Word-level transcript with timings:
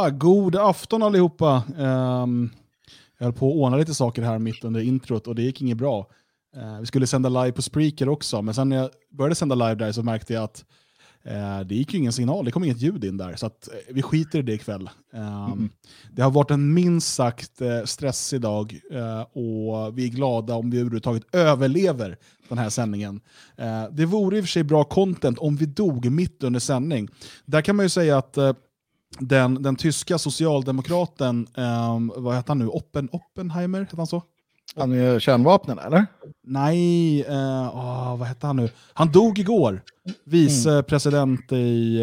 Ja, 0.00 0.10
god 0.10 0.56
afton 0.56 1.02
allihopa. 1.02 1.62
Um, 1.78 2.50
jag 3.18 3.26
höll 3.26 3.32
på 3.32 3.48
att 3.48 3.54
ordna 3.54 3.76
lite 3.76 3.94
saker 3.94 4.22
här 4.22 4.38
mitt 4.38 4.64
under 4.64 4.80
introt 4.80 5.26
och 5.26 5.34
det 5.34 5.42
gick 5.42 5.62
inget 5.62 5.78
bra. 5.78 6.06
Uh, 6.56 6.80
vi 6.80 6.86
skulle 6.86 7.06
sända 7.06 7.28
live 7.28 7.52
på 7.52 7.62
Spreaker 7.62 8.08
också, 8.08 8.42
men 8.42 8.54
sen 8.54 8.68
när 8.68 8.76
jag 8.76 8.90
började 9.10 9.34
sända 9.34 9.54
live 9.54 9.74
där 9.74 9.92
så 9.92 10.02
märkte 10.02 10.32
jag 10.32 10.44
att 10.44 10.64
uh, 11.26 11.60
det 11.66 11.74
gick 11.74 11.92
ju 11.92 11.98
ingen 11.98 12.12
signal, 12.12 12.44
det 12.44 12.50
kom 12.50 12.64
inget 12.64 12.80
ljud 12.80 13.04
in 13.04 13.16
där. 13.16 13.36
Så 13.36 13.46
att, 13.46 13.68
uh, 13.72 13.94
vi 13.94 14.02
skiter 14.02 14.38
i 14.38 14.42
det 14.42 14.52
ikväll. 14.52 14.90
Um, 15.12 15.22
mm. 15.22 15.70
Det 16.12 16.22
har 16.22 16.30
varit 16.30 16.50
en 16.50 16.74
minst 16.74 17.14
sagt 17.14 17.62
stressig 17.84 18.40
dag 18.40 18.80
och 19.32 19.98
vi 19.98 20.04
är 20.04 20.08
glada 20.08 20.54
om 20.54 20.70
vi 20.70 20.78
överhuvudtaget 20.78 21.34
överlever 21.34 22.16
den 22.48 22.58
här 22.58 22.70
sändningen. 22.70 23.20
det 23.90 24.04
vore 24.04 24.38
i 24.38 24.40
och 24.40 24.44
för 24.44 24.48
sig 24.48 24.64
bra 24.64 24.84
content 24.84 25.38
om 25.38 25.56
vi 25.56 25.66
dog 25.66 26.10
mitt 26.10 26.42
under 26.42 26.60
sändning. 26.60 27.08
Där 27.44 27.62
kan 27.62 27.76
man 27.76 27.84
ju 27.84 27.90
säga 27.90 28.18
att 28.18 28.38
den, 29.18 29.62
den 29.62 29.76
tyska 29.76 30.18
socialdemokraten, 30.18 31.46
um, 31.54 32.12
vad 32.16 32.36
heter 32.36 32.48
han 32.48 32.58
nu, 32.58 32.66
Oppen, 32.66 33.08
Oppenheimer, 33.12 33.80
heter 33.80 33.96
han 33.96 34.06
så? 34.06 34.22
Han 34.76 34.92
är 34.92 35.18
kärnvapnen 35.20 35.78
eller? 35.78 36.06
Nej, 36.42 37.24
uh, 37.28 37.76
oh, 37.76 38.16
vad 38.16 38.28
hette 38.28 38.46
han 38.46 38.56
nu? 38.56 38.70
Han 38.92 39.12
dog 39.12 39.38
igår, 39.38 39.82
vicepresident 40.24 41.52
mm. 41.52 41.64
i, 41.64 42.02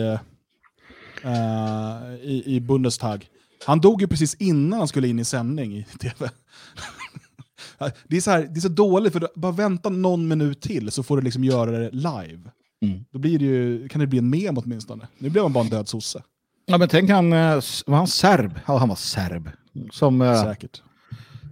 uh, 1.25 2.15
i, 2.21 2.43
i 2.55 2.59
Bundestag. 2.59 3.27
Han 3.65 3.79
dog 3.79 4.01
ju 4.01 4.07
precis 4.07 4.35
innan 4.35 4.79
han 4.79 4.87
skulle 4.87 5.07
in 5.07 5.19
i 5.19 5.25
sändning 5.25 5.77
i 5.77 5.83
tv. 5.83 6.29
det, 8.07 8.17
är 8.17 8.21
så 8.21 8.31
här, 8.31 8.41
det 8.41 8.59
är 8.59 8.61
så 8.61 8.67
dåligt, 8.67 9.13
för 9.13 9.29
bara 9.35 9.51
vänta 9.51 9.89
någon 9.89 10.27
minut 10.27 10.61
till 10.61 10.91
så 10.91 11.03
får 11.03 11.17
du 11.17 11.23
liksom 11.23 11.43
göra 11.43 11.71
det 11.71 11.91
live. 11.91 12.51
Mm. 12.81 13.05
Då 13.11 13.19
blir 13.19 13.39
det 13.39 13.45
ju, 13.45 13.87
kan 13.87 14.01
det 14.01 14.07
bli 14.07 14.19
en 14.19 14.29
mem 14.29 14.57
åtminstone. 14.57 15.07
Nu 15.17 15.29
blev 15.29 15.43
han 15.43 15.53
bara 15.53 15.63
en 15.63 15.69
död 15.69 15.87
sosse. 15.87 16.23
Ja, 16.69 16.77
men 16.77 16.89
tänk 16.89 17.09
han, 17.09 17.33
eh, 17.33 17.59
var 17.85 17.97
han 17.97 18.07
serb? 18.07 18.59
Ja, 18.65 18.77
han 18.77 18.89
var 18.89 18.95
serb. 18.95 19.49
Som 19.91 20.21
eh, 20.21 20.43
Säkert. 20.43 20.81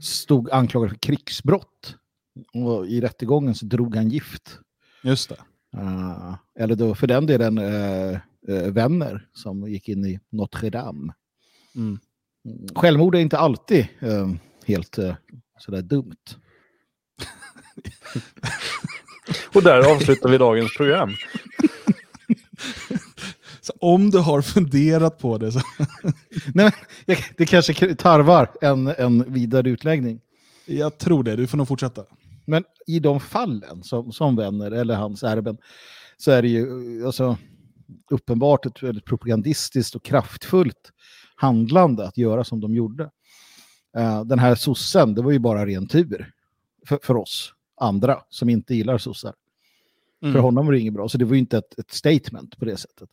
stod 0.02 0.52
anklagad 0.52 0.90
för 0.90 0.98
krigsbrott. 0.98 1.96
Och 2.54 2.88
i 2.88 3.02
rättegången 3.02 3.56
så 3.56 3.66
drog 3.66 3.96
han 3.96 4.10
gift. 4.10 4.60
Just 5.04 5.30
det. 5.30 5.38
Uh, 5.78 6.36
eller 6.60 6.76
då 6.76 6.96
för 6.96 7.08
den 7.08 7.26
delen 7.26 7.58
uh, 7.58 8.18
uh, 8.50 8.72
vänner 8.72 9.28
som 9.34 9.68
gick 9.68 9.90
in 9.90 10.06
i 10.06 10.20
Notre 10.30 10.70
Dame. 10.70 11.14
Mm. 11.76 12.00
Självmord 12.76 13.16
är 13.16 13.20
inte 13.20 13.38
alltid 13.38 13.88
helt 14.66 15.00
sådär 15.60 15.82
dumt. 15.82 16.16
och 19.54 19.64
där 19.64 19.96
avslutar 19.96 20.30
vi 20.30 20.38
dagens 20.38 20.78
program. 20.78 21.10
Så 23.66 23.74
om 23.80 24.12
du 24.12 24.20
har 24.20 24.42
funderat 24.42 25.18
på 25.18 25.38
det 25.38 25.52
så... 25.52 25.60
Nej, 26.54 26.74
det 27.38 27.46
kanske 27.46 27.96
tarvar 27.96 28.52
en, 28.62 28.88
en 28.88 29.34
vidare 29.34 29.70
utläggning. 29.70 30.22
Jag 30.66 30.98
tror 30.98 31.24
det, 31.24 31.36
du 31.36 31.48
får 31.48 31.58
nog 31.58 31.68
fortsätta. 31.68 32.04
Men 32.46 32.64
i 32.88 33.00
de 33.00 33.20
fallen 33.20 33.84
som, 33.84 34.12
som 34.12 34.36
vänner 34.36 34.72
eller 34.72 34.96
hans 34.96 35.24
erben 35.24 35.58
så 36.18 36.32
är 36.32 36.42
det 36.42 36.48
ju 36.48 37.06
alltså, 37.06 37.38
uppenbart 38.10 38.66
ett 38.66 38.84
väldigt 38.84 39.06
propagandistiskt 39.06 39.96
och 39.96 40.06
kraftfullt 40.06 40.92
handlande 41.36 42.08
att 42.08 42.18
göra 42.18 42.44
som 42.44 42.62
de 42.62 42.76
gjorde. 42.76 43.04
Uh, 43.98 44.24
den 44.26 44.40
här 44.40 44.56
sossen, 44.56 45.16
det 45.16 45.22
var 45.22 45.32
ju 45.32 45.40
bara 45.40 45.66
ren 45.66 45.88
tur 45.88 46.32
för, 46.88 47.00
för 47.04 47.18
oss 47.18 47.54
andra 47.82 48.20
som 48.30 48.50
inte 48.50 48.76
gillar 48.76 48.98
sossar. 48.98 49.34
Mm. 50.26 50.34
För 50.34 50.40
honom 50.40 50.66
var 50.66 50.74
det 50.74 50.80
inget 50.80 50.94
bra, 50.94 51.10
så 51.10 51.18
det 51.18 51.26
var 51.26 51.34
ju 51.34 51.40
inte 51.40 51.58
ett, 51.58 51.80
ett 51.80 51.92
statement 51.92 52.58
på 52.58 52.66
det 52.66 52.78
sättet. 52.78 53.10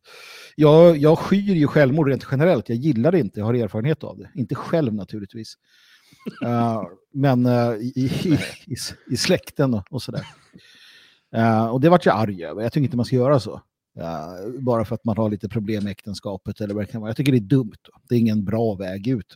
Jag, 0.57 0.97
jag 0.97 1.19
skyr 1.19 1.55
ju 1.55 1.67
självmord 1.67 2.09
rent 2.09 2.27
generellt, 2.31 2.69
jag 2.69 2.79
gillar 2.79 3.13
det 3.13 3.19
inte, 3.19 3.41
jag 3.41 3.47
har 3.47 3.55
erfarenhet 3.55 4.05
av 4.05 4.19
det. 4.19 4.31
Inte 4.35 4.55
själv 4.55 4.95
naturligtvis. 4.95 5.55
uh, 6.45 6.83
men 7.13 7.47
uh, 7.47 7.75
i, 7.75 7.93
i, 8.25 8.39
i, 8.67 8.77
i, 9.11 9.17
släkten 9.17 9.75
och, 9.75 9.85
och 9.91 10.03
sådär. 10.03 10.27
Uh, 11.37 11.67
och 11.67 11.81
det 11.81 11.89
vart 11.89 12.07
jag 12.07 12.17
arg 12.17 12.45
över, 12.45 12.63
jag 12.63 12.73
tycker 12.73 12.85
inte 12.85 12.97
man 12.97 13.07
ska 13.07 13.17
göra 13.17 13.41
så. 13.41 13.61
bara 14.59 14.85
för 14.85 14.95
att 14.95 15.05
man 15.05 15.17
har 15.17 15.31
lite 15.31 15.49
problem 15.49 15.85
med 15.85 15.91
äktenskapet 15.91 16.61
eller 16.61 16.75
vad 16.75 16.83
det 16.83 16.93
kan 16.93 17.01
vara. 17.01 17.11
Jag 17.11 17.17
tycker 17.17 17.33
det 17.33 17.39
är 17.39 17.41
dumt. 17.41 17.77
Då. 17.83 17.93
Det 18.09 18.15
är 18.15 18.19
ingen 18.19 18.45
bra 18.45 18.75
väg 18.75 19.09
ut. 19.09 19.35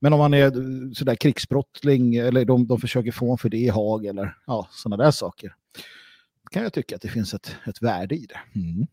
Men 0.00 0.12
om 0.12 0.18
man 0.18 0.34
är 0.34 0.50
sådär 0.94 1.14
krigsbrottsling 1.14 2.16
eller 2.16 2.44
de, 2.44 2.66
de 2.66 2.80
försöker 2.80 3.12
få 3.12 3.32
en 3.32 3.38
för 3.38 3.48
det 3.48 3.56
i 3.56 3.68
Haag 3.68 4.06
eller 4.06 4.36
ja, 4.46 4.68
sådana 4.70 5.04
där 5.04 5.10
saker 5.10 5.54
kan 6.50 6.62
jag 6.62 6.72
tycka 6.72 6.96
att 6.96 7.02
det 7.02 7.08
finns 7.08 7.34
ett, 7.34 7.56
ett 7.66 7.82
värde 7.82 8.14
i 8.14 8.26
det. 8.26 8.60
Mm. 8.60 8.86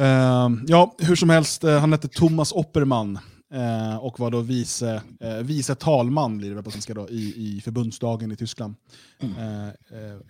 Uh, 0.00 0.62
ja, 0.66 0.94
hur 0.98 1.16
som 1.16 1.30
helst, 1.30 1.64
uh, 1.64 1.78
han 1.78 1.92
hette 1.92 2.08
Thomas 2.08 2.52
Opperman 2.52 3.18
uh, 3.54 3.96
och 3.96 4.20
var 4.20 4.30
då 4.30 4.40
vice, 4.40 5.02
uh, 5.24 5.42
vice 5.42 5.74
talman 5.74 6.38
blir 6.38 6.54
det 6.54 6.62
på 6.62 6.70
svenska 6.70 6.94
då, 6.94 7.08
i, 7.08 7.34
i 7.36 7.60
förbundsdagen 7.60 8.32
i 8.32 8.36
Tyskland. 8.36 8.74
Mm. 9.18 9.72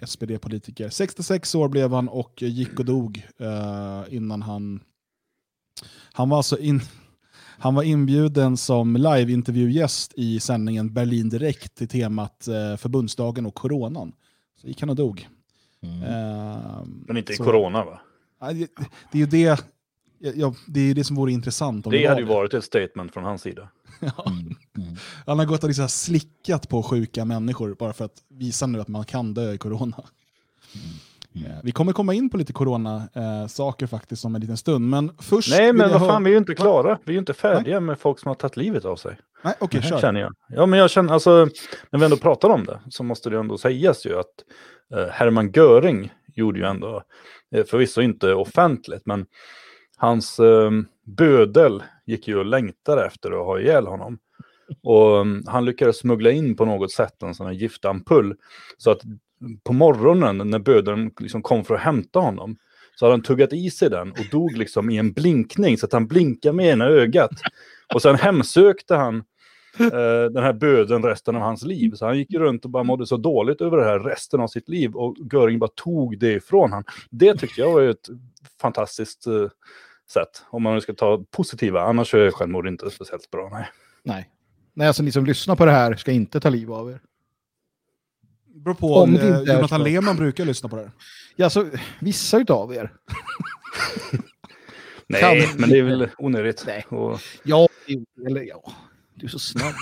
SPD-politiker. 0.06 0.90
66 0.90 1.54
år 1.54 1.68
blev 1.68 1.92
han 1.92 2.08
och 2.08 2.42
gick 2.42 2.78
och 2.78 2.84
dog 2.84 3.26
innan 4.08 4.42
han... 4.42 4.80
Han 6.12 6.28
var 6.28 6.36
alltså 6.36 6.58
in, 6.58 6.80
han 7.58 7.74
var 7.74 7.82
inbjuden 7.82 8.56
som 8.56 8.96
live-intervjugäst 8.96 10.12
i 10.16 10.40
sändningen 10.40 10.94
Berlin 10.94 11.28
Direkt 11.28 11.74
till 11.74 11.88
temat 11.88 12.48
förbundsdagen 12.78 13.46
och 13.46 13.54
coronan. 13.54 14.12
Gick 14.66 14.80
han 14.80 14.90
och 14.90 14.96
dog. 14.96 15.28
Mm. 15.82 16.02
Uh, 16.02 16.82
Men 17.06 17.16
inte 17.16 17.32
i 17.32 17.36
så, 17.36 17.44
corona 17.44 17.84
va? 17.84 18.00
Det, 18.40 18.68
det 19.12 19.18
är 19.18 19.20
ju 19.20 19.26
det, 19.26 19.64
ja, 20.18 20.54
det, 20.66 20.80
är 20.80 20.94
det 20.94 21.04
som 21.04 21.16
vore 21.16 21.32
intressant. 21.32 21.86
Om 21.86 21.92
det, 21.92 21.98
det 21.98 22.06
hade 22.06 22.20
ju 22.20 22.26
varit 22.26 22.54
ett 22.54 22.64
statement 22.64 23.12
från 23.12 23.24
hans 23.24 23.42
sida. 23.42 23.68
ja. 24.00 24.24
mm. 24.26 24.56
Mm. 24.78 24.96
Han 25.26 25.38
har 25.38 25.46
gått 25.46 25.62
och 25.62 25.68
liksom 25.68 25.88
slickat 25.88 26.68
på 26.68 26.82
sjuka 26.82 27.24
människor 27.24 27.74
bara 27.74 27.92
för 27.92 28.04
att 28.04 28.22
visa 28.28 28.66
nu 28.66 28.80
att 28.80 28.88
man 28.88 29.04
kan 29.04 29.34
dö 29.34 29.52
i 29.52 29.58
corona. 29.58 30.04
Mm. 30.74 30.86
Eh, 31.36 31.60
vi 31.62 31.72
kommer 31.72 31.92
komma 31.92 32.14
in 32.14 32.30
på 32.30 32.36
lite 32.36 32.52
corona-saker 32.52 33.86
eh, 33.86 33.88
faktiskt 33.88 34.24
om 34.24 34.34
en 34.34 34.40
liten 34.40 34.56
stund. 34.56 34.90
Men 34.90 35.12
först 35.18 35.50
Nej, 35.50 35.72
men 35.72 35.90
vad 35.90 36.06
fan, 36.06 36.24
vi 36.24 36.30
är 36.30 36.32
ju 36.32 36.38
inte 36.38 36.54
klara. 36.54 36.98
Vi 37.04 37.10
är 37.10 37.12
ju 37.12 37.18
inte 37.18 37.34
färdiga 37.34 37.80
Nej. 37.80 37.86
med 37.86 37.98
folk 37.98 38.18
som 38.18 38.28
har 38.28 38.34
tagit 38.34 38.56
livet 38.56 38.84
av 38.84 38.96
sig. 38.96 39.16
Nej, 39.44 39.54
okej, 39.58 39.78
okay, 39.78 39.90
kör. 39.90 39.98
Känner 39.98 40.20
jag. 40.20 40.34
Ja, 40.48 40.66
men 40.66 40.78
jag 40.78 40.90
känner, 40.90 41.12
alltså, 41.12 41.48
när 41.90 41.98
vi 41.98 42.04
ändå 42.04 42.16
pratar 42.16 42.48
om 42.48 42.64
det 42.64 42.80
så 42.90 43.02
måste 43.02 43.30
det 43.30 43.38
ändå 43.38 43.58
sägas 43.58 44.06
ju 44.06 44.18
att 44.18 44.34
eh, 44.94 45.06
Hermann 45.12 45.52
Göring 45.52 46.12
gjorde 46.34 46.58
ju 46.58 46.64
ändå, 46.64 47.02
eh, 47.54 47.64
förvisso 47.64 48.00
inte 48.00 48.34
offentligt, 48.34 49.02
men 49.06 49.26
hans 49.96 50.38
eh, 50.38 50.70
bödel 51.04 51.82
gick 52.06 52.28
ju 52.28 52.38
och 52.38 52.46
längtade 52.46 53.06
efter 53.06 53.30
att 53.30 53.46
ha 53.46 53.60
ihjäl 53.60 53.86
honom. 53.86 54.18
Och 54.82 55.20
um, 55.20 55.44
han 55.46 55.64
lyckades 55.64 55.98
smuggla 55.98 56.30
in 56.30 56.56
på 56.56 56.64
något 56.64 56.92
sätt 56.92 57.22
en 57.22 57.34
sån 57.34 57.46
här 57.46 57.52
giftampull. 57.52 58.34
Så 58.78 58.90
att 58.90 59.00
på 59.64 59.72
morgonen 59.72 60.50
när 60.50 60.58
bödeln 60.58 61.10
liksom 61.18 61.42
kom 61.42 61.64
för 61.64 61.74
att 61.74 61.80
hämta 61.80 62.18
honom 62.18 62.56
så 62.94 63.04
hade 63.04 63.12
han 63.12 63.22
tuggat 63.22 63.52
i 63.52 63.70
sig 63.70 63.90
den 63.90 64.10
och 64.10 64.26
dog 64.30 64.56
liksom 64.56 64.90
i 64.90 64.96
en 64.96 65.12
blinkning 65.12 65.78
så 65.78 65.86
att 65.86 65.92
han 65.92 66.06
blinkade 66.06 66.52
med 66.52 66.66
ena 66.66 66.84
ögat. 66.84 67.30
Och 67.94 68.02
sen 68.02 68.16
hemsökte 68.16 68.94
han 68.96 69.16
eh, 69.80 70.30
den 70.32 70.42
här 70.42 70.52
böden 70.52 71.02
resten 71.02 71.36
av 71.36 71.42
hans 71.42 71.64
liv. 71.64 71.92
Så 71.94 72.06
han 72.06 72.18
gick 72.18 72.34
runt 72.34 72.64
och 72.64 72.70
bara 72.70 72.82
mådde 72.82 73.06
så 73.06 73.16
dåligt 73.16 73.60
över 73.60 73.76
det 73.76 73.84
här 73.84 73.98
resten 73.98 74.40
av 74.40 74.48
sitt 74.48 74.68
liv 74.68 74.94
och 74.94 75.16
Göring 75.32 75.58
bara 75.58 75.70
tog 75.74 76.18
det 76.18 76.32
ifrån 76.32 76.72
han. 76.72 76.84
Det 77.10 77.34
tyckte 77.34 77.60
jag 77.60 77.72
var 77.72 77.82
ett 77.82 78.08
fantastiskt 78.60 79.26
eh, 79.26 79.48
sätt. 80.12 80.44
Om 80.50 80.62
man 80.62 80.74
nu 80.74 80.80
ska 80.80 80.94
ta 80.94 81.24
positiva, 81.30 81.82
annars 81.82 82.14
är 82.14 82.30
självmord 82.30 82.68
inte 82.68 82.90
speciellt 82.90 83.30
bra. 83.30 83.48
Nej. 83.52 83.68
Nej. 84.02 84.30
Nej, 84.74 84.86
alltså 84.86 85.02
ni 85.02 85.12
som 85.12 85.26
lyssnar 85.26 85.56
på 85.56 85.64
det 85.64 85.70
här 85.70 85.94
ska 85.94 86.12
inte 86.12 86.40
ta 86.40 86.48
liv 86.48 86.72
av 86.72 86.90
er. 86.90 87.00
Beror 88.66 88.74
på, 88.74 88.94
om 88.94 89.16
eh, 89.16 89.38
Jonathan 89.42 89.82
Lehmann 89.82 90.16
brukar 90.16 90.44
lyssna 90.44 90.68
på 90.68 90.76
det 90.76 90.82
här. 90.82 90.90
Ja, 91.36 91.46
alltså, 91.46 91.70
vissa 92.00 92.38
utav 92.38 92.74
er. 92.74 92.92
Nej, 95.06 95.20
kan... 95.20 95.60
men 95.60 95.70
det 95.70 95.78
är 95.78 95.82
väl 95.82 96.08
onödigt. 96.18 96.64
Nej. 96.66 96.84
Och... 96.88 97.20
Ja, 97.42 97.68
eller 98.26 98.42
ja, 98.42 98.72
du 99.14 99.26
är 99.26 99.30
så 99.30 99.38
snabb. 99.38 99.74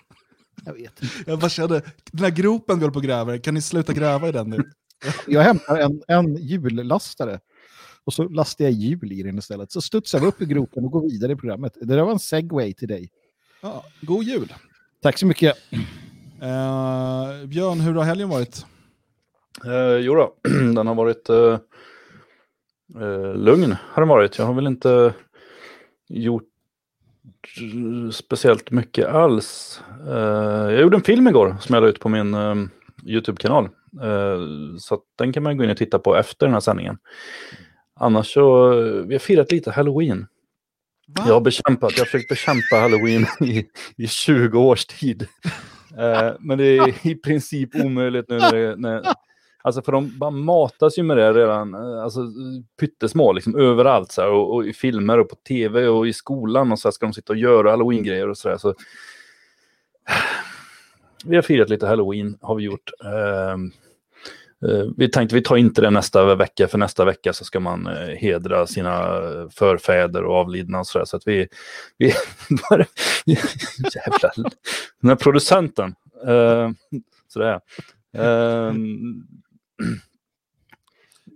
Jag 0.64 0.72
vet 0.72 1.02
inte. 1.02 1.14
Jag 1.26 1.38
bara 1.38 1.48
kände, 1.48 1.82
den 2.12 2.24
här 2.24 2.30
gropen 2.30 2.78
vi 2.78 2.82
håller 2.82 2.92
på 2.92 2.98
att 2.98 3.04
gräva 3.04 3.38
kan 3.38 3.54
ni 3.54 3.62
sluta 3.62 3.92
gräva 3.92 4.28
i 4.28 4.32
den 4.32 4.50
nu? 4.50 4.70
Jag 5.26 5.42
hämtar 5.42 5.76
en, 5.76 6.02
en 6.08 6.36
hjullastare 6.36 7.40
och 8.04 8.14
så 8.14 8.28
lastar 8.28 8.64
jag 8.64 8.72
hjul 8.72 9.12
i 9.12 9.22
den 9.22 9.38
istället. 9.38 9.72
Så 9.72 9.80
studsar 9.80 10.20
vi 10.20 10.26
upp 10.26 10.42
i 10.42 10.46
gropen 10.46 10.84
och 10.84 10.90
går 10.90 11.10
vidare 11.10 11.32
i 11.32 11.36
programmet. 11.36 11.76
Det 11.80 11.86
där 11.86 12.02
var 12.02 12.12
en 12.12 12.18
segway 12.18 12.74
till 12.74 12.88
dig. 12.88 13.10
Ja, 13.60 13.84
god 14.00 14.24
jul. 14.24 14.54
Tack 15.02 15.18
så 15.18 15.26
mycket. 15.26 15.56
Uh, 16.42 17.46
Björn, 17.46 17.80
hur 17.80 17.94
har 17.94 18.04
helgen 18.04 18.28
varit? 18.28 18.66
Uh, 19.64 19.96
jo 19.96 20.14
då, 20.14 20.34
den 20.74 20.86
har 20.86 20.94
varit 20.94 21.30
uh, 21.30 21.58
uh, 23.02 23.34
lugn. 23.34 23.76
Har 23.80 24.02
den 24.02 24.08
varit. 24.08 24.38
Jag 24.38 24.46
har 24.46 24.54
väl 24.54 24.66
inte 24.66 25.14
gjort 26.08 26.48
speciellt 28.12 28.70
mycket 28.70 29.06
alls. 29.06 29.80
Uh, 30.08 30.72
jag 30.72 30.80
gjorde 30.80 30.96
en 30.96 31.02
film 31.02 31.28
igår 31.28 31.56
som 31.60 31.74
jag 31.74 31.82
la 31.82 31.88
ut 31.88 32.00
på 32.00 32.08
min 32.08 32.34
uh, 32.34 32.66
YouTube-kanal. 33.06 33.68
Så 34.78 35.00
den 35.18 35.32
kan 35.32 35.42
man 35.42 35.56
gå 35.56 35.64
in 35.64 35.70
och 35.70 35.76
titta 35.76 35.98
på 35.98 36.16
efter 36.16 36.46
den 36.46 36.52
här 36.52 36.60
sändningen. 36.60 36.98
Annars 38.00 38.32
så, 38.32 38.70
vi 39.06 39.14
har 39.14 39.18
firat 39.18 39.52
lite 39.52 39.70
Halloween. 39.70 40.26
Va? 41.06 41.24
Jag 41.26 41.34
har 41.34 41.40
bekämpat, 41.40 41.92
jag 41.92 42.00
har 42.00 42.04
försökt 42.04 42.28
bekämpa 42.28 42.76
halloween 42.76 43.26
i, 43.40 43.66
i 43.96 44.06
20 44.06 44.58
års 44.58 44.86
tid. 44.86 45.28
Eh, 45.98 46.32
men 46.40 46.58
det 46.58 46.64
är 46.64 47.06
i 47.06 47.14
princip 47.14 47.74
omöjligt 47.74 48.28
nu 48.28 48.38
när, 48.38 48.52
det, 48.52 48.76
när 48.76 49.02
Alltså 49.64 49.82
för 49.82 49.92
de 49.92 50.18
bara 50.18 50.30
matas 50.30 50.98
ju 50.98 51.02
med 51.02 51.16
det 51.16 51.32
redan, 51.32 51.74
eh, 51.74 52.02
alltså 52.02 52.20
pyttesmå 52.80 53.32
liksom 53.32 53.56
överallt 53.56 54.12
så 54.12 54.22
här, 54.22 54.30
och, 54.30 54.54
och, 54.54 54.66
i 54.66 54.72
filmer 54.72 55.18
och 55.18 55.28
på 55.28 55.36
tv 55.36 55.88
och 55.88 56.06
i 56.06 56.12
skolan 56.12 56.72
och 56.72 56.78
så 56.78 56.88
här 56.88 56.92
ska 56.92 57.06
de 57.06 57.12
sitta 57.12 57.32
och 57.32 57.38
göra 57.38 57.70
halloween-grejer 57.70 58.28
och 58.28 58.38
sådär. 58.38 58.56
Så, 58.56 58.74
vi 61.24 61.36
har 61.36 61.42
firat 61.42 61.68
lite 61.68 61.86
halloween 61.86 62.38
har 62.40 62.54
vi 62.54 62.64
gjort. 62.64 62.90
Uh, 63.04 63.56
Eh, 64.68 64.86
vi 64.96 65.08
tänkte 65.08 65.34
vi 65.34 65.42
tar 65.42 65.56
inte 65.56 65.80
det 65.80 65.90
nästa 65.90 66.34
vecka, 66.34 66.68
för 66.68 66.78
nästa 66.78 67.04
vecka 67.04 67.32
så 67.32 67.44
ska 67.44 67.60
man 67.60 67.86
eh, 67.86 68.16
hedra 68.16 68.66
sina 68.66 69.16
eh, 69.16 69.48
förfäder 69.48 70.24
och 70.24 70.34
avlidna 70.34 70.78
och 70.78 70.86
sådär. 70.86 71.04
Så 71.04 71.16
att 71.16 71.26
vi, 71.26 71.48
vi 71.98 72.06
jävlar, 73.94 74.34
den 75.00 75.08
här 75.08 75.16
producenten, 75.16 75.94
uh, 76.28 76.70
sådär. 77.28 77.60
Uh, 78.18 78.74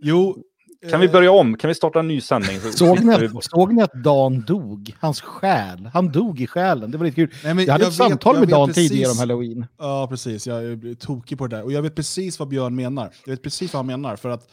Jo. 0.03 0.43
Kan 0.91 1.01
vi 1.01 1.09
börja 1.09 1.31
om? 1.31 1.57
Kan 1.57 1.69
vi 1.69 1.75
starta 1.75 1.99
en 2.01 2.09
ny 2.09 2.21
sändning? 2.21 2.61
Så 2.61 2.73
Såg 2.73 3.05
ni, 3.05 3.15
att, 3.15 3.45
såg 3.45 3.73
ni 3.75 3.83
att 3.83 3.93
Dan 4.05 4.41
dog? 4.41 4.95
Hans 5.01 5.21
själ. 5.21 5.91
Han 5.93 6.13
dog 6.13 6.41
i 6.41 6.47
själen. 6.47 6.91
Det 6.91 6.99
var 6.99 7.05
lite 7.05 7.15
kul. 7.15 7.31
Nej, 7.45 7.55
men 7.55 7.65
Jag 7.65 7.73
hade 7.73 7.85
ett 7.85 7.89
vet- 7.91 7.95
samtal 7.97 8.35
jag 8.35 8.41
med 8.41 8.49
Dan 8.49 8.69
precis- 8.69 8.89
tidigare 8.89 9.11
om 9.13 9.19
halloween. 9.19 9.67
Ja, 9.79 10.07
precis. 10.11 10.47
Jag 10.47 10.65
är 10.65 10.95
tokig 10.95 11.39
på 11.39 11.47
det 11.47 11.57
där. 11.57 11.63
Och 11.65 11.73
jag 11.73 11.83
vet 11.83 11.95
precis 11.95 12.39
vad 12.39 12.49
Björn 12.49 12.75
menar. 12.77 13.11
Jag 13.25 13.31
vet 13.33 13.43
precis 13.43 13.73
vad 13.73 13.79
han 13.79 13.87
menar. 13.87 14.17
För 14.17 14.29
att 14.29 14.49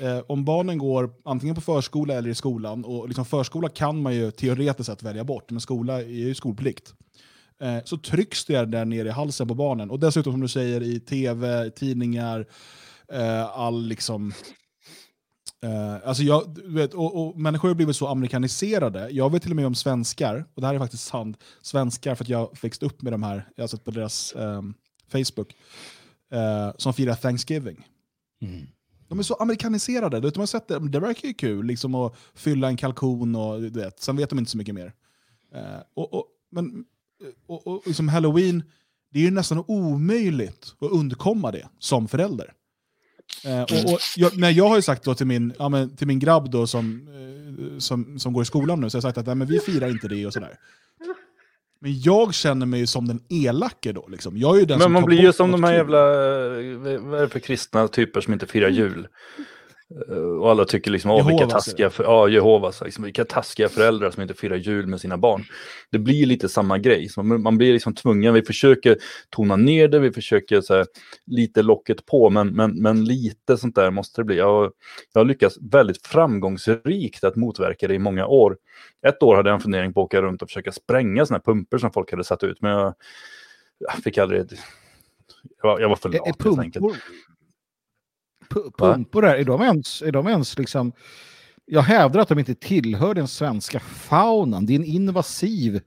eh, 0.00 0.18
om 0.26 0.44
barnen 0.44 0.78
går 0.78 1.10
antingen 1.24 1.54
på 1.54 1.60
förskola 1.60 2.14
eller 2.14 2.30
i 2.30 2.34
skolan, 2.34 2.84
och 2.84 3.08
liksom 3.08 3.24
förskola 3.24 3.68
kan 3.68 4.02
man 4.02 4.14
ju 4.14 4.30
teoretiskt 4.30 4.86
sett 4.86 5.02
välja 5.02 5.24
bort, 5.24 5.50
men 5.50 5.60
skola 5.60 6.00
är 6.02 6.06
ju 6.06 6.34
skolplikt. 6.34 6.94
Eh, 7.62 7.76
så 7.84 7.96
trycks 7.98 8.44
det 8.44 8.64
där 8.64 8.84
nere 8.84 9.08
i 9.08 9.10
halsen 9.10 9.48
på 9.48 9.54
barnen. 9.54 9.90
Och 9.90 10.00
dessutom 10.00 10.32
som 10.32 10.40
du 10.40 10.48
säger 10.48 10.82
i 10.82 11.00
tv, 11.00 11.70
tidningar, 11.70 12.46
eh, 13.12 13.58
all 13.58 13.86
liksom... 13.86 14.32
Eh, 15.62 16.08
alltså 16.08 16.22
jag, 16.22 16.58
vet, 16.64 16.94
och, 16.94 17.28
och 17.28 17.40
människor 17.40 17.68
har 17.68 17.74
blivit 17.74 17.96
så 17.96 18.06
amerikaniserade. 18.06 19.10
Jag 19.10 19.32
vet 19.32 19.42
till 19.42 19.52
och 19.52 19.56
med 19.56 19.66
om 19.66 19.74
svenskar, 19.74 20.44
och 20.54 20.60
det 20.60 20.66
här 20.66 20.74
är 20.74 20.78
faktiskt 20.78 21.04
sant, 21.04 21.44
svenskar 21.62 22.14
för 22.14 22.24
att 22.24 22.28
jag 22.28 22.58
växt 22.62 22.82
upp 22.82 23.02
med 23.02 23.12
de 23.12 23.22
här, 23.22 23.48
jag 23.56 23.62
har 23.62 23.68
sett 23.68 23.84
på 23.84 23.90
deras 23.90 24.34
ehm, 24.34 24.74
Facebook, 25.12 25.56
eh, 26.32 26.72
som 26.76 26.94
firar 26.94 27.14
Thanksgiving. 27.14 27.86
De 29.08 29.18
är 29.18 29.22
så 29.22 29.34
amerikaniserade. 29.34 30.20
Du 30.20 30.26
vet, 30.26 30.34
de 30.34 30.40
har 30.40 30.46
sett 30.46 30.68
det, 30.68 30.88
det 30.88 31.00
verkar 31.00 31.28
ju 31.28 31.34
kul 31.34 31.66
liksom, 31.66 31.94
att 31.94 32.16
fylla 32.34 32.68
en 32.68 32.76
kalkon 32.76 33.36
och 33.36 33.60
du 33.60 33.70
vet, 33.70 34.00
sen 34.00 34.16
vet 34.16 34.30
de 34.30 34.38
inte 34.38 34.50
så 34.50 34.58
mycket 34.58 34.74
mer. 34.74 34.92
Eh, 35.54 35.80
och, 35.94 36.14
och, 36.14 36.26
men, 36.50 36.84
och, 37.46 37.66
och, 37.66 37.82
liksom 37.86 38.08
Halloween, 38.08 38.62
det 39.12 39.18
är 39.18 39.22
ju 39.22 39.30
nästan 39.30 39.64
omöjligt 39.66 40.74
att 40.80 40.90
undkomma 40.90 41.50
det 41.50 41.68
som 41.78 42.08
förälder. 42.08 42.52
Eh, 43.44 43.62
och, 43.62 43.92
och 43.92 44.00
jag, 44.16 44.38
nej, 44.38 44.54
jag 44.54 44.68
har 44.68 44.76
ju 44.76 44.82
sagt 44.82 45.04
då 45.04 45.14
till 45.14 45.26
min, 45.26 45.54
ja, 45.58 45.68
men, 45.68 45.96
till 45.96 46.06
min 46.06 46.18
grabb 46.18 46.50
då 46.50 46.66
som, 46.66 47.08
eh, 47.08 47.78
som, 47.78 48.18
som 48.18 48.32
går 48.32 48.42
i 48.42 48.46
skolan 48.46 48.80
nu, 48.80 48.90
så 48.90 48.96
jag 48.96 49.02
har 49.02 49.08
sagt 49.08 49.18
att 49.18 49.26
nej, 49.26 49.34
men 49.34 49.48
vi 49.48 49.58
firar 49.58 49.88
inte 49.88 50.08
det 50.08 50.26
och 50.26 50.32
sådär. 50.32 50.58
Men 51.80 52.00
jag 52.00 52.34
känner 52.34 52.66
mig 52.66 52.80
ju 52.80 52.86
som 52.86 53.08
den 53.08 53.20
elake 53.28 53.92
då. 53.92 54.08
Liksom. 54.08 54.36
Jag 54.36 54.56
är 54.56 54.60
ju 54.60 54.66
den 54.66 54.78
Men 54.78 54.84
som 54.84 54.92
man 54.92 55.04
blir 55.04 55.20
ju 55.20 55.32
som 55.32 55.52
de 55.52 55.64
här 55.64 55.74
jävla, 55.74 55.98
eh, 55.98 57.00
vad 57.00 57.18
är 57.18 57.20
det 57.20 57.28
för 57.28 57.40
kristna 57.40 57.88
typer 57.88 58.20
som 58.20 58.32
inte 58.32 58.46
firar 58.46 58.68
jul? 58.68 59.08
Eh, 60.10 60.16
Och 60.16 60.50
alla 60.50 60.64
tycker 60.64 60.90
liksom, 60.90 61.10
åh 61.10 61.26
vilka 61.26 61.46
taskiga, 61.46 61.90
för, 61.90 62.04
ja 62.04 62.28
Jehovas, 62.28 62.82
liksom, 62.84 63.04
vilka 63.04 63.24
taskiga 63.24 63.68
föräldrar 63.68 64.10
som 64.10 64.22
inte 64.22 64.34
firar 64.34 64.56
jul 64.56 64.86
med 64.86 65.00
sina 65.00 65.16
barn. 65.18 65.44
Det 65.90 65.98
blir 65.98 66.26
lite 66.26 66.48
samma 66.48 66.78
grej, 66.78 67.08
så 67.08 67.22
man, 67.22 67.42
man 67.42 67.58
blir 67.58 67.72
liksom 67.72 67.94
tvungen, 67.94 68.34
vi 68.34 68.42
försöker 68.42 68.96
tona 69.30 69.56
ner 69.56 69.88
det, 69.88 69.98
vi 69.98 70.12
försöker 70.12 70.60
så 70.60 70.74
här, 70.74 70.86
lite 71.26 71.62
locket 71.62 72.06
på, 72.06 72.30
men, 72.30 72.48
men, 72.48 72.82
men 72.82 73.04
lite 73.04 73.56
sånt 73.56 73.74
där 73.74 73.90
måste 73.90 74.20
det 74.20 74.24
bli. 74.24 74.36
Jag, 74.36 74.72
jag 75.12 75.20
har 75.20 75.24
lyckats 75.24 75.58
väldigt 75.60 76.06
framgångsrikt 76.06 77.24
att 77.24 77.36
motverka 77.36 77.88
det 77.88 77.94
i 77.94 77.98
många 77.98 78.26
år. 78.26 78.56
Ett 79.06 79.22
år 79.22 79.36
hade 79.36 79.48
jag 79.50 79.54
en 79.54 79.60
fundering 79.60 79.92
på 79.92 80.00
att 80.00 80.04
åka 80.04 80.22
runt 80.22 80.42
och 80.42 80.48
försöka 80.48 80.72
spränga 80.72 81.26
såna 81.26 81.36
här 81.36 81.52
pumper 81.52 81.78
som 81.78 81.92
folk 81.92 82.10
hade 82.10 82.24
satt 82.24 82.44
ut, 82.44 82.62
men 82.62 82.70
jag, 82.70 82.94
jag 83.78 83.94
fick 84.04 84.18
aldrig... 84.18 84.46
Jag 85.62 85.68
var, 85.68 85.80
jag 85.80 85.88
var 85.88 85.96
för 85.96 86.08
lat 86.08 86.44
helt 86.44 86.58
enkelt. 86.58 86.84
Pumpor, 88.50 88.86
pu- 88.86 88.94
pumpor 88.94 89.22
där, 89.22 89.34
är 89.34 89.44
de 89.44 89.62
ens, 89.62 90.02
är 90.02 90.12
de 90.12 90.28
ens 90.28 90.58
liksom... 90.58 90.92
Jag 91.70 91.82
hävdar 91.82 92.20
att 92.20 92.28
de 92.28 92.38
inte 92.38 92.54
tillhör 92.54 93.14
den 93.14 93.28
svenska 93.28 93.80
faunan. 93.80 94.66
Det 94.66 94.72
är 94.72 94.78
en 94.78 94.84
invasiv 94.84 95.80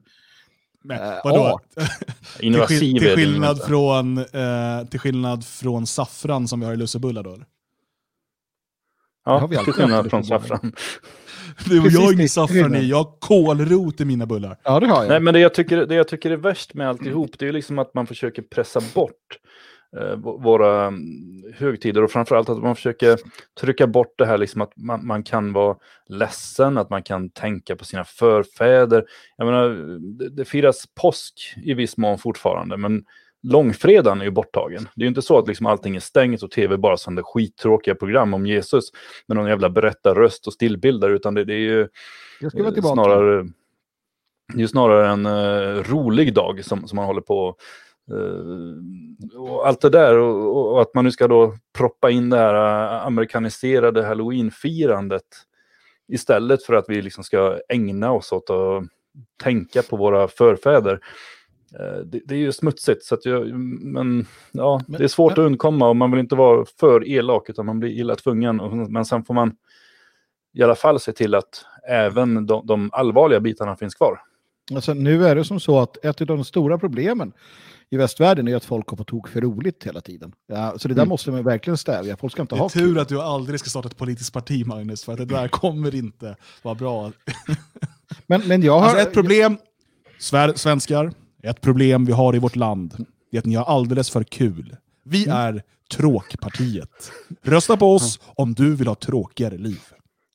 Men, 0.83 0.97
eh, 1.03 1.13
vadå? 1.23 1.43
art. 1.43 1.63
till, 2.39 2.53
skill- 2.61 2.99
till, 2.99 3.15
skillnad 3.15 3.63
från, 3.63 4.17
eh, 4.17 4.85
till 4.89 4.99
skillnad 4.99 5.45
från 5.45 5.87
saffran 5.87 6.47
som 6.47 6.59
vi 6.59 6.65
har 6.65 6.73
i 6.73 6.77
lussebullar 6.77 7.23
då? 7.23 7.29
eller? 7.33 7.45
Det 9.25 9.31
har 9.31 9.39
Ja, 9.41 9.47
vi 9.47 9.57
alltid 9.57 9.73
till 9.73 9.83
skillnad 9.83 10.09
från 10.09 10.23
saffran. 10.23 10.59
Det, 11.65 11.75
jag 11.75 11.83
Precis, 11.83 11.99
har 11.99 12.13
ingen 12.13 12.29
saffran 12.29 12.75
i, 12.75 12.87
jag 12.87 12.97
har 12.97 13.19
kålrot 13.19 14.01
i 14.01 14.05
mina 14.05 14.25
bullar. 14.25 14.57
Ja, 14.63 14.79
det 14.79 14.87
har 14.87 15.03
jag. 15.03 15.09
Nej, 15.09 15.19
men 15.19 15.33
det 15.33 15.39
jag, 15.39 15.53
tycker, 15.53 15.85
det 15.85 15.95
jag 15.95 16.07
tycker 16.07 16.31
är 16.31 16.37
värst 16.37 16.73
med 16.73 16.89
alltihop, 16.89 17.39
det 17.39 17.45
är 17.45 17.47
ju 17.47 17.53
liksom 17.53 17.79
att 17.79 17.93
man 17.93 18.07
försöker 18.07 18.41
pressa 18.41 18.81
bort 18.95 19.13
våra 20.17 20.85
mm, 20.85 21.53
högtider 21.57 22.03
och 22.03 22.11
framförallt 22.11 22.49
att 22.49 22.61
man 22.61 22.75
försöker 22.75 23.17
trycka 23.59 23.87
bort 23.87 24.13
det 24.17 24.25
här 24.25 24.37
liksom 24.37 24.61
att 24.61 24.71
man, 24.75 25.07
man 25.07 25.23
kan 25.23 25.53
vara 25.53 25.77
ledsen, 26.09 26.77
att 26.77 26.89
man 26.89 27.03
kan 27.03 27.29
tänka 27.29 27.75
på 27.75 27.85
sina 27.85 28.03
förfäder. 28.03 29.05
Jag 29.37 29.45
menar, 29.45 29.69
det, 30.17 30.29
det 30.29 30.45
firas 30.45 30.85
påsk 31.01 31.33
i 31.63 31.73
viss 31.73 31.97
mån 31.97 32.17
fortfarande, 32.17 32.77
men 32.77 33.03
långfredagen 33.43 34.21
är 34.21 34.25
ju 34.25 34.31
borttagen. 34.31 34.87
Det 34.95 35.01
är 35.01 35.05
ju 35.05 35.09
inte 35.09 35.21
så 35.21 35.37
att 35.37 35.47
liksom 35.47 35.65
allting 35.65 35.95
är 35.95 35.99
stängt 35.99 36.43
och 36.43 36.51
tv 36.51 36.77
bara 36.77 36.97
sänder 36.97 37.23
skittråkiga 37.23 37.95
program 37.95 38.33
om 38.33 38.45
Jesus 38.45 38.91
med 39.27 39.37
någon 39.37 39.47
jävla 39.47 39.69
berättarröst 39.69 40.47
och 40.47 40.53
stillbilder, 40.53 41.09
utan 41.09 41.33
det, 41.33 41.45
det 41.45 41.53
är 41.53 41.57
ju 41.57 41.87
jag 42.41 42.51
ska 42.51 42.63
vara 42.63 42.73
Eh. 42.75 42.93
Snarare, 42.93 43.49
det 44.53 44.63
är 44.63 44.67
snarare 44.67 45.09
en 45.09 45.25
eh, 45.25 45.83
rolig 45.83 46.33
dag 46.33 46.65
som, 46.65 46.87
som 46.87 46.95
man 46.95 47.05
håller 47.05 47.21
på 47.21 47.47
eh, 47.49 47.53
och 49.37 49.67
allt 49.67 49.81
det 49.81 49.89
där 49.89 50.17
och, 50.17 50.73
och 50.73 50.81
att 50.81 50.93
man 50.93 51.03
nu 51.05 51.11
ska 51.11 51.27
då 51.27 51.53
proppa 51.77 52.09
in 52.09 52.29
det 52.29 52.37
här 52.37 52.55
eh, 52.55 53.05
amerikaniserade 53.05 54.03
halloween-firandet 54.03 55.23
istället 56.07 56.63
för 56.63 56.73
att 56.73 56.85
vi 56.87 57.01
liksom 57.01 57.23
ska 57.23 57.59
ägna 57.69 58.11
oss 58.11 58.31
åt 58.31 58.49
att 58.49 58.83
tänka 59.43 59.81
på 59.81 59.97
våra 59.97 60.27
förfäder. 60.27 60.99
Eh, 61.79 61.97
Det, 62.05 62.21
det 62.25 62.35
är 62.35 62.39
ju 62.39 62.51
smutsigt, 62.51 63.03
så 63.03 63.15
att 63.15 63.25
jag, 63.25 63.47
men 63.81 64.25
ja, 64.51 64.81
det 64.87 65.03
är 65.03 65.07
svårt 65.07 65.31
att 65.31 65.37
undkomma 65.37 65.89
och 65.89 65.95
man 65.95 66.11
vill 66.11 66.19
inte 66.19 66.35
vara 66.35 66.65
för 66.79 67.07
elak 67.07 67.49
utan 67.49 67.65
man 67.65 67.79
blir 67.79 67.89
illa 67.89 68.15
tvungen. 68.15 68.57
Men 68.91 69.05
sen 69.05 69.23
får 69.23 69.33
man 69.33 69.55
i 70.53 70.63
alla 70.63 70.75
fall 70.75 70.99
se 70.99 71.11
till 71.11 71.35
att 71.35 71.65
även 71.89 72.45
de, 72.45 72.65
de 72.65 72.89
allvarliga 72.93 73.39
bitarna 73.39 73.75
finns 73.75 73.95
kvar. 73.95 74.19
Alltså, 74.75 74.93
nu 74.93 75.25
är 75.27 75.35
det 75.35 75.45
som 75.45 75.59
så 75.59 75.79
att 75.79 76.05
ett 76.05 76.21
av 76.21 76.27
de 76.27 76.43
stora 76.45 76.77
problemen 76.77 77.31
i 77.89 77.97
västvärlden 77.97 78.47
är 78.47 78.55
att 78.55 78.65
folk 78.65 78.89
har 78.89 78.97
på 78.97 79.03
tok 79.03 79.27
för 79.27 79.41
roligt 79.41 79.83
hela 79.83 80.01
tiden. 80.01 80.33
Ja, 80.47 80.73
så 80.77 80.87
det 80.87 80.93
där 80.93 81.01
Mm. 81.01 81.09
måste 81.09 81.31
man 81.31 81.43
verkligen 81.43 81.77
stävja. 81.77 82.17
Folk 82.17 82.33
ska 82.33 82.41
inte 82.41 82.55
Det 82.55 82.59
ha 82.59 82.65
är 82.65 82.69
tur 82.69 82.97
att 82.99 83.07
du 83.09 83.21
aldrig 83.21 83.59
ska 83.59 83.69
starta 83.69 83.87
ett 83.87 83.97
politiskt 83.97 84.33
parti 84.33 84.65
Magnus, 84.65 85.03
för 85.03 85.11
att 85.11 85.17
det 85.17 85.25
där 85.25 85.47
kommer 85.47 85.95
inte 85.95 86.35
vara 86.61 86.75
bra. 86.75 87.11
Men, 88.27 88.41
men 88.47 88.61
jag 88.61 88.79
har... 88.79 88.85
Alltså 88.87 88.99
ett 88.99 89.13
problem, 89.13 89.57
svenskar, 90.55 91.11
ett 91.43 91.61
problem 91.61 92.05
vi 92.05 92.11
har 92.11 92.35
i 92.35 92.39
vårt 92.39 92.55
land, 92.55 93.05
det 93.31 93.37
är 93.37 93.39
att 93.39 93.45
ni 93.45 93.55
har 93.55 93.65
alldeles 93.65 94.09
för 94.09 94.23
kul. 94.23 94.75
Vi 95.03 95.23
Mm. 95.25 95.37
är 95.37 95.63
tråkpartiet. 95.91 97.11
Rösta 97.43 97.77
på 97.77 97.93
oss 97.95 98.19
om 98.25 98.53
du 98.53 98.75
vill 98.75 98.87
ha 98.87 98.95
tråkigare 98.95 99.57
liv. 99.57 99.79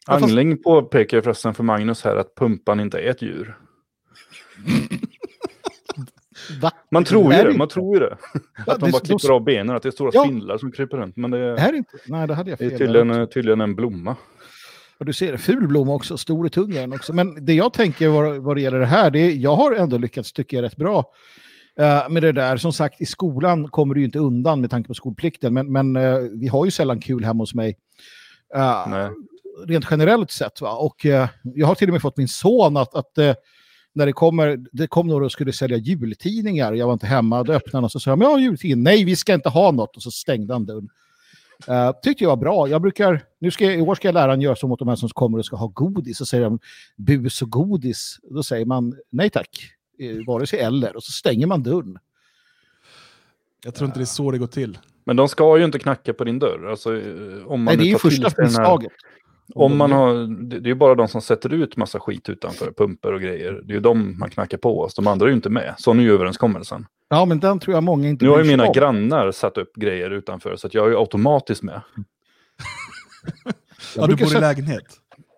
Angling 0.07 0.63
påpekar 0.63 1.21
förresten 1.21 1.55
för 1.55 1.63
Magnus 1.65 2.05
här 2.05 2.17
att 2.17 2.35
pumpan 2.35 2.81
inte 2.81 2.99
är 2.99 3.11
ett 3.11 3.23
djur. 3.23 3.57
Va? 6.61 6.71
Man 6.91 7.05
tror 7.05 7.33
ju 7.33 7.39
det, 7.43 7.47
inte. 7.47 7.59
man 7.59 7.69
tror 7.69 7.95
ju 7.97 8.01
det. 8.01 8.17
Ja, 8.67 8.73
Att 8.73 8.81
de 8.81 8.87
det- 8.87 8.93
bara 8.93 9.01
klipper 9.03 9.31
av 9.35 9.45
benen, 9.45 9.77
att 9.77 9.83
det 9.83 9.89
är 9.89 9.91
stora 9.91 10.11
Ja. 10.15 10.25
spindlar 10.25 10.59
som 10.59 10.73
kryper 10.73 10.97
runt. 10.97 11.17
Men 11.17 11.31
det 11.31 11.39
Det 11.39 11.45
är, 11.53 11.57
här 11.57 11.73
är 11.73 11.77
inte... 11.77 11.91
Nej, 12.07 12.29
det 12.29 12.35
hade 12.35 12.51
jag 12.51 12.59
det 12.59 12.65
är 12.65 12.69
fel. 12.71 12.79
tydligen, 12.79 13.29
tydligen 13.29 13.61
en 13.61 13.75
blomma. 13.77 14.17
Och 14.99 15.05
du 15.07 15.13
ser, 15.13 15.37
ful 15.37 15.69
blomma 15.69 15.95
också, 15.95 16.19
stor 16.19 16.47
i 16.47 16.51
tungan 16.51 16.93
också. 16.93 17.13
Men 17.13 17.45
det 17.45 17.55
jag 17.55 17.73
tänker 17.73 18.09
vad, 18.09 18.37
vad 18.37 18.57
det 18.57 18.61
gäller 18.61 18.79
det 18.79 18.87
här, 18.87 19.11
det 19.11 19.19
är, 19.19 19.31
jag 19.31 19.57
har 19.57 19.73
ändå 19.73 19.99
lyckats 19.99 20.33
tycka 20.33 20.63
rätt 20.63 20.77
bra 20.77 21.05
eh, 21.81 22.09
med 22.09 22.23
det 22.23 22.33
där. 22.33 22.57
Som 22.57 22.73
sagt, 22.73 23.01
i 23.01 23.07
skolan 23.07 23.69
kommer 23.69 23.95
du 23.95 24.01
ju 24.01 24.07
inte 24.07 24.19
undan 24.19 24.61
med 24.61 24.71
tanke 24.71 24.89
på 24.89 24.95
skolplikten, 24.95 25.55
men, 25.55 25.73
men 25.73 25.97
eh, 25.97 26.19
vi 26.19 26.47
har 26.49 26.65
ju 26.65 26.71
sällan 26.71 27.01
kul 27.01 27.25
hemma 27.25 27.43
hos 27.43 27.55
mig. 27.55 27.77
Nej. 28.89 29.11
rent 29.67 29.87
generellt 29.91 30.31
sett. 30.31 30.61
Va? 30.61 30.77
Och 30.77 31.05
jag 31.43 31.67
har 31.67 31.75
till 31.75 31.89
och 31.89 31.93
med 31.93 32.03
fått 32.03 32.17
min 32.17 32.29
son 32.29 32.77
att, 32.77 32.95
att 32.95 33.19
när 33.97 34.07
det 34.07 34.13
kommer, 34.13 34.59
det 34.73 34.87
kom 34.87 35.07
några 35.07 35.25
och 35.25 35.33
skulle 35.33 35.53
sälja 35.53 35.77
jultidningar, 35.77 36.73
jag 36.73 36.87
var 36.87 36.93
inte 36.93 37.07
hemma, 37.07 37.43
då 37.43 37.53
öppnade 37.53 37.77
han 37.77 37.85
och 37.85 37.93
så 37.93 38.01
sa 38.01 38.11
han, 38.11 38.21
ja 38.21 38.39
jultidning, 38.39 38.83
nej 38.83 39.05
vi 39.05 39.17
ska 39.17 39.35
inte 39.35 39.49
ha 39.49 39.71
något, 39.71 39.97
och 39.97 40.03
så 40.03 40.11
stängde 40.11 40.53
han 40.53 40.67
dörren. 40.67 40.89
Uh, 41.69 41.93
tyckte 42.03 42.25
jag 42.25 42.29
var 42.29 42.37
bra. 42.37 42.69
Jag 42.69 42.83
brukar, 42.83 43.25
nu 43.39 43.51
ska 43.51 43.65
jag, 43.65 43.79
I 43.79 43.81
år 43.81 43.95
ska 43.95 44.09
jag 44.09 44.13
lära 44.13 44.33
en 44.33 44.41
göra 44.41 44.57
så 44.57 44.69
mot 44.69 44.79
de 44.79 44.89
här 44.89 44.97
som 44.97 45.09
kommer 45.09 45.39
och 45.39 45.47
ska 45.47 45.57
ha 45.57 45.67
godis. 45.67 46.19
Så 46.19 46.27
säger 46.27 46.45
de 46.45 46.59
bus 46.97 47.43
och 47.43 47.51
godis. 47.51 48.19
Då 48.23 48.43
säger 48.43 48.67
man 48.67 48.95
nej 49.11 49.31
tack, 49.31 49.49
eh, 49.99 50.27
vare 50.27 50.47
sig 50.47 50.61
eller. 50.61 50.97
Och 50.97 51.03
så 51.03 51.13
stänger 51.13 51.47
man 51.47 51.63
dörren. 51.63 51.99
Jag 53.65 53.75
tror 53.75 53.87
inte 53.87 53.99
det 53.99 54.03
är 54.03 54.07
så 54.07 54.31
det 54.31 54.39
går 54.39 54.47
till. 54.47 54.79
Men 55.05 55.17
de 55.17 55.29
ska 55.29 55.59
ju 55.59 55.65
inte 55.65 55.79
knacka 55.79 56.15
på 56.15 56.25
din 56.25 56.39
dörr. 56.39 56.71
Alltså, 56.71 56.97
eh, 56.97 57.47
om 57.47 57.63
man 57.63 57.65
Nej, 57.65 57.77
det 57.77 57.83
är 57.83 57.87
ju 57.87 57.99
första 57.99 58.43
misstaget. 58.43 58.93
Om 59.55 59.77
man 59.77 59.93
har, 59.93 60.15
det 60.49 60.57
är 60.57 60.67
ju 60.67 60.75
bara 60.75 60.95
de 60.95 61.09
som 61.09 61.21
sätter 61.21 61.53
ut 61.55 61.77
massa 61.77 62.01
skit 62.01 62.29
utanför, 62.29 62.73
pumper 62.77 63.13
och 63.13 63.21
grejer. 63.21 63.53
Det 63.53 63.73
är 63.73 63.75
ju 63.75 63.81
de 63.81 64.19
man 64.19 64.31
knackar 64.31 64.59
på 64.59 64.81
oss. 64.81 64.95
De 64.95 65.07
andra 65.07 65.27
är 65.27 65.29
ju 65.29 65.35
inte 65.37 65.51
med. 65.51 65.75
Sån 65.79 65.99
är 65.99 66.03
ju 66.03 66.13
överenskommelsen. 66.13 66.87
Ja, 67.09 67.25
men 67.25 67.41
den 67.41 67.59
tror 67.59 67.75
jag 67.75 67.83
många 67.83 68.09
inte 68.09 68.25
Nu 68.25 68.31
har 68.31 68.39
ju 68.39 68.45
mina 68.45 68.67
om. 68.67 68.73
grannar 68.73 69.33
satt 69.33 69.59
upp 69.59 69.75
grejer 69.75 70.11
utanför, 70.11 70.57
så 70.57 70.67
att 70.67 70.75
jag 70.75 70.87
är 70.87 70.91
ju 70.91 70.99
automatiskt 70.99 71.63
med. 71.63 71.81
Ja, 73.97 74.07
du 74.07 74.17
bor 74.17 74.37
i 74.37 74.41
lägenhet? 74.41 74.85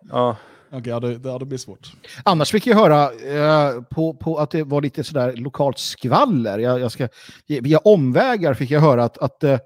Ja, 0.09 0.37
Okej, 0.71 0.89
ja, 0.89 0.99
det, 0.99 1.19
ja, 1.29 1.39
det 1.39 1.45
blir 1.45 1.57
svårt. 1.57 1.91
Annars 2.23 2.51
fick 2.51 2.67
jag 2.67 2.75
höra 2.75 3.03
eh, 3.11 3.81
på, 3.81 4.13
på 4.13 4.37
att 4.37 4.51
det 4.51 4.63
var 4.63 4.81
lite 4.81 5.03
sådär 5.03 5.33
lokalt 5.35 5.77
skvaller. 5.77 6.59
Jag, 6.59 6.79
jag 6.79 6.91
ska, 6.91 7.07
via 7.47 7.77
omvägar 7.77 8.53
fick 8.53 8.71
jag 8.71 8.81
höra 8.81 9.03
att, 9.03 9.17
att, 9.17 9.43
eh, 9.43 9.59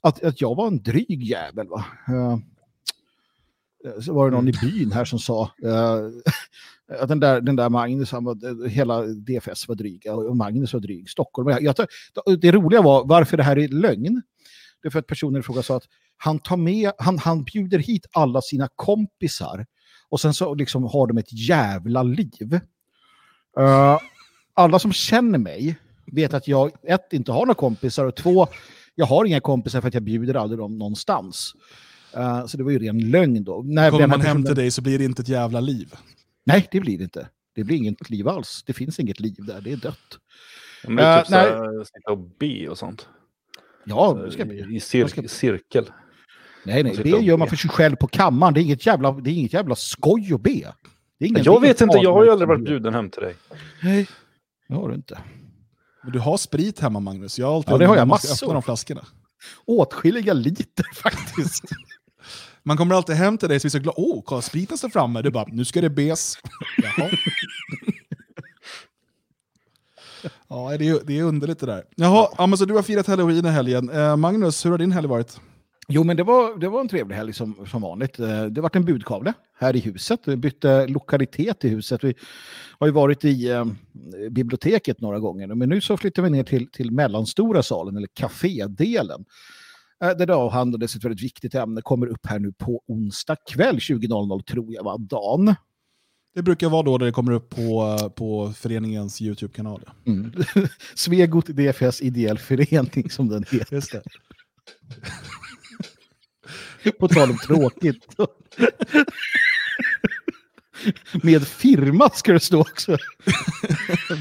att, 0.00 0.24
att 0.24 0.40
jag 0.40 0.54
var 0.54 0.66
en 0.66 0.82
dryg 0.82 1.22
jävel. 1.22 1.68
Va? 1.68 1.84
Eh, 2.08 2.38
så 4.00 4.14
var 4.14 4.30
det 4.30 4.36
någon 4.36 4.48
i 4.48 4.52
byn 4.52 4.92
här 4.92 5.04
som 5.04 5.18
sa 5.18 5.50
eh, 5.62 5.98
att 7.00 7.08
den 7.08 7.20
där, 7.20 7.40
den 7.40 7.56
där 7.56 7.68
Magnus, 7.68 8.12
han 8.12 8.24
var, 8.24 8.68
hela 8.68 9.02
DFS 9.02 9.68
var 9.68 9.74
dryga 9.74 10.14
och 10.14 10.36
Magnus 10.36 10.72
var 10.72 10.80
dryg. 10.80 11.10
Stockholm. 11.10 11.48
Jag, 11.48 11.62
jag, 11.62 12.40
det 12.40 12.52
roliga 12.52 12.82
var 12.82 13.04
varför 13.04 13.36
det 13.36 13.42
här 13.42 13.58
är 13.58 13.68
lögn. 13.68 14.22
Det 14.82 14.88
är 14.88 14.90
för 14.90 14.98
att 14.98 15.06
personen 15.06 15.40
i 15.40 15.42
fråga 15.42 15.62
sa 15.62 15.76
att 15.76 15.86
han, 16.16 16.38
tar 16.38 16.56
med, 16.56 16.92
han, 16.98 17.18
han 17.18 17.44
bjuder 17.44 17.78
hit 17.78 18.06
alla 18.12 18.40
sina 18.40 18.68
kompisar 18.76 19.66
och 20.08 20.20
sen 20.20 20.34
så 20.34 20.54
liksom 20.54 20.84
har 20.84 21.06
de 21.06 21.18
ett 21.18 21.32
jävla 21.48 22.02
liv. 22.02 22.60
Eh, 23.58 23.98
alla 24.54 24.78
som 24.78 24.92
känner 24.92 25.38
mig 25.38 25.76
vet 26.06 26.34
att 26.34 26.48
jag 26.48 26.70
ett, 26.82 27.12
inte 27.12 27.32
har 27.32 27.46
några 27.46 27.54
kompisar 27.54 28.04
och 28.04 28.16
två, 28.16 28.46
jag 28.94 29.06
har 29.06 29.24
inga 29.24 29.40
kompisar 29.40 29.80
för 29.80 29.88
att 29.88 29.94
jag 29.94 30.02
bjuder 30.02 30.34
aldrig 30.34 30.58
dem 30.58 30.78
någonstans. 30.78 31.52
Eh, 32.14 32.46
så 32.46 32.56
det 32.56 32.64
var 32.64 32.70
ju 32.70 32.78
ren 32.78 33.10
lögn 33.10 33.44
då. 33.44 33.62
När 33.62 33.90
Kommer 33.90 34.06
man 34.06 34.20
hem 34.20 34.44
till 34.44 34.54
dig 34.54 34.70
så 34.70 34.82
blir 34.82 34.98
det 34.98 35.04
inte 35.04 35.22
ett 35.22 35.28
jävla 35.28 35.60
liv. 35.60 35.94
Nej, 36.44 36.68
det 36.70 36.80
blir 36.80 36.98
det 36.98 37.04
inte. 37.04 37.28
Det 37.54 37.64
blir 37.64 37.76
inget 37.76 38.10
liv 38.10 38.28
alls. 38.28 38.62
Det 38.66 38.72
finns 38.72 39.00
inget 39.00 39.20
liv 39.20 39.34
där, 39.38 39.60
det 39.60 39.72
är 39.72 39.76
dött. 39.76 39.98
men 40.84 40.96
det 40.96 41.02
är 41.02 41.16
Eh, 41.16 41.22
typ 41.22 41.28
såhär, 41.28 41.84
sitta 41.84 42.12
och 42.12 42.18
be 42.38 42.68
och 42.68 42.78
sånt. 42.78 43.08
Ja, 43.84 44.12
det 44.24 44.30
ska 44.32 44.44
bli. 44.44 44.76
I 44.76 44.80
cir 44.80 45.06
ska- 45.06 45.28
cirkel. 45.28 45.90
Nej, 46.64 46.82
nej, 46.82 46.96
det 47.02 47.08
gör 47.10 47.36
man 47.36 47.46
be. 47.46 47.50
för 47.50 47.56
sig 47.56 47.70
själv 47.70 47.96
på 47.96 48.06
kammaren. 48.06 48.54
Det 48.54 48.60
är 48.60 48.62
inget 48.62 48.86
jävla, 48.86 49.12
det 49.12 49.30
är 49.30 49.34
inget 49.34 49.52
jävla 49.52 49.74
skoj 49.74 50.32
att 50.34 50.40
be. 50.42 50.50
Det 51.18 51.24
är 51.24 51.28
ingen, 51.28 51.42
Jag 51.44 51.60
vet 51.60 51.80
inte, 51.80 51.98
jag 51.98 52.12
har 52.12 52.24
ju 52.24 52.30
aldrig 52.30 52.48
varit 52.48 52.64
bjuden 52.64 52.94
hem 52.94 53.10
till 53.10 53.22
dig. 53.22 53.34
Nej, 53.82 54.08
det 54.68 54.74
har 54.74 54.88
du 54.88 54.94
inte. 54.94 55.18
Men 56.02 56.12
du 56.12 56.18
har 56.18 56.36
sprit 56.36 56.80
hemma 56.80 57.00
Magnus. 57.00 57.38
Jag 57.38 57.46
har 57.46 57.54
alltid 57.56 57.72
Ja, 57.72 57.78
det 57.78 57.86
har 57.86 57.96
jag 57.96 58.08
massor. 58.08 58.44
öppna 58.46 58.54
de 58.54 58.62
flaskorna. 58.62 59.06
Åtskilliga 59.66 60.32
liter 60.32 60.84
faktiskt. 60.94 61.64
Man 62.64 62.76
kommer 62.76 62.94
alltid 62.94 63.16
hem 63.16 63.38
till 63.38 63.48
dig 63.48 63.56
och 63.56 63.64
är 63.64 63.68
så 63.68 63.78
glad. 63.78 63.94
Åh, 63.98 64.22
kolla 64.24 64.42
spriten 64.42 64.78
står 64.78 64.88
framme. 64.88 65.22
Du 65.22 65.30
bara, 65.30 65.46
nu 65.52 65.64
ska 65.64 65.80
det 65.80 65.90
bes. 65.90 66.38
Jaha. 66.82 67.10
ja, 70.48 70.76
det 70.78 70.88
är, 70.88 71.00
det 71.06 71.18
är 71.18 71.22
underligt 71.22 71.58
det 71.58 71.66
där. 71.66 71.84
Jaha, 71.96 72.28
ja, 72.38 72.46
men 72.46 72.58
så 72.58 72.64
du 72.64 72.74
har 72.74 72.82
firat 72.82 73.06
halloween 73.06 73.46
i 73.46 73.48
helgen. 73.48 73.90
Eh, 73.90 74.16
Magnus, 74.16 74.66
hur 74.66 74.70
har 74.70 74.78
din 74.78 74.92
helg 74.92 75.08
varit? 75.08 75.40
Jo, 75.88 76.04
men 76.04 76.16
det 76.16 76.22
var, 76.22 76.58
det 76.58 76.68
var 76.68 76.80
en 76.80 76.88
trevlig 76.88 77.16
helg 77.16 77.32
som, 77.32 77.66
som 77.70 77.82
vanligt. 77.82 78.18
Eh, 78.18 78.44
Det 78.44 78.60
vart 78.60 78.76
en 78.76 78.84
budkavle 78.84 79.32
här 79.58 79.76
i 79.76 79.80
huset. 79.80 80.20
Vi 80.26 80.36
bytte 80.36 80.86
lokalitet 80.86 81.64
i 81.64 81.68
huset. 81.68 82.04
Vi 82.04 82.14
har 82.78 82.86
ju 82.86 82.92
varit 82.92 83.24
i 83.24 83.50
eh, 83.50 83.64
biblioteket 84.30 85.00
några 85.00 85.18
gånger. 85.18 85.46
Men 85.46 85.68
nu 85.68 85.80
så 85.80 85.96
flyttar 85.96 86.22
vi 86.22 86.30
ner 86.30 86.44
till, 86.44 86.70
till 86.70 86.90
mellanstora 86.90 87.62
salen, 87.62 87.96
eller 87.96 88.08
kafédelen. 88.20 89.24
Eh, 90.02 90.10
där 90.10 90.26
det 90.26 90.34
avhandlades 90.34 90.96
ett 90.96 91.04
väldigt 91.04 91.22
viktigt 91.22 91.54
ämne. 91.54 91.82
Kommer 91.82 92.06
upp 92.06 92.26
här 92.26 92.38
nu 92.38 92.52
på 92.52 92.82
onsdag 92.86 93.36
kväll 93.50 93.76
20.00 93.76 94.42
tror 94.42 94.74
jag 94.74 94.84
var 94.84 94.98
dagen. 94.98 95.54
Det 96.34 96.42
brukar 96.42 96.68
vara 96.68 96.82
då 96.82 96.98
det 96.98 97.12
kommer 97.12 97.32
upp 97.32 97.50
på, 97.50 97.98
på 98.16 98.52
föreningens 98.56 99.22
YouTube-kanal. 99.22 99.82
ja. 99.86 99.92
Mm. 100.12 100.32
Svegot 100.94 101.46
DFS 101.46 102.02
ideell 102.02 102.38
förening 102.38 103.10
som 103.10 103.28
den 103.28 103.44
heter. 103.50 103.74
Just. 103.74 103.94
På 106.98 107.08
tal 107.08 107.30
om 107.30 107.36
tråkigt. 107.38 108.06
Med 111.22 111.46
firma 111.46 112.10
ska 112.10 112.32
det 112.32 112.40
stå 112.40 112.60
också. 112.60 112.98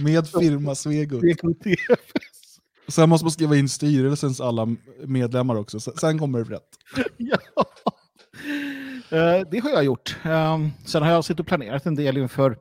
Med 0.04 0.28
firma 0.28 0.76
Svegot. 0.76 1.20
Svegot 1.20 1.64
DFS. 1.64 2.41
Sen 2.88 3.10
måste 3.10 3.26
man 3.26 3.32
skriva 3.32 3.56
in 3.56 3.70
styrelsens 3.70 4.42
alla 4.42 4.68
medlemmar 5.06 5.56
också. 5.56 5.80
Sen- 5.80 6.20
kommer 6.20 6.44
det 6.44 6.56
rätt. 6.56 6.70
Ja. 7.18 7.38
Eh, 9.18 9.48
Det 9.52 9.60
har 9.60 9.70
jag 9.70 9.84
gjort. 9.84 10.18
Ehm, 10.24 10.70
Sen 10.86 11.04
har 11.04 11.12
jag 11.12 11.26
suttit 11.26 11.40
och 11.40 11.48
planerat 11.48 11.86
en 11.86 11.96
del 11.96 12.18
inför, 12.18 12.58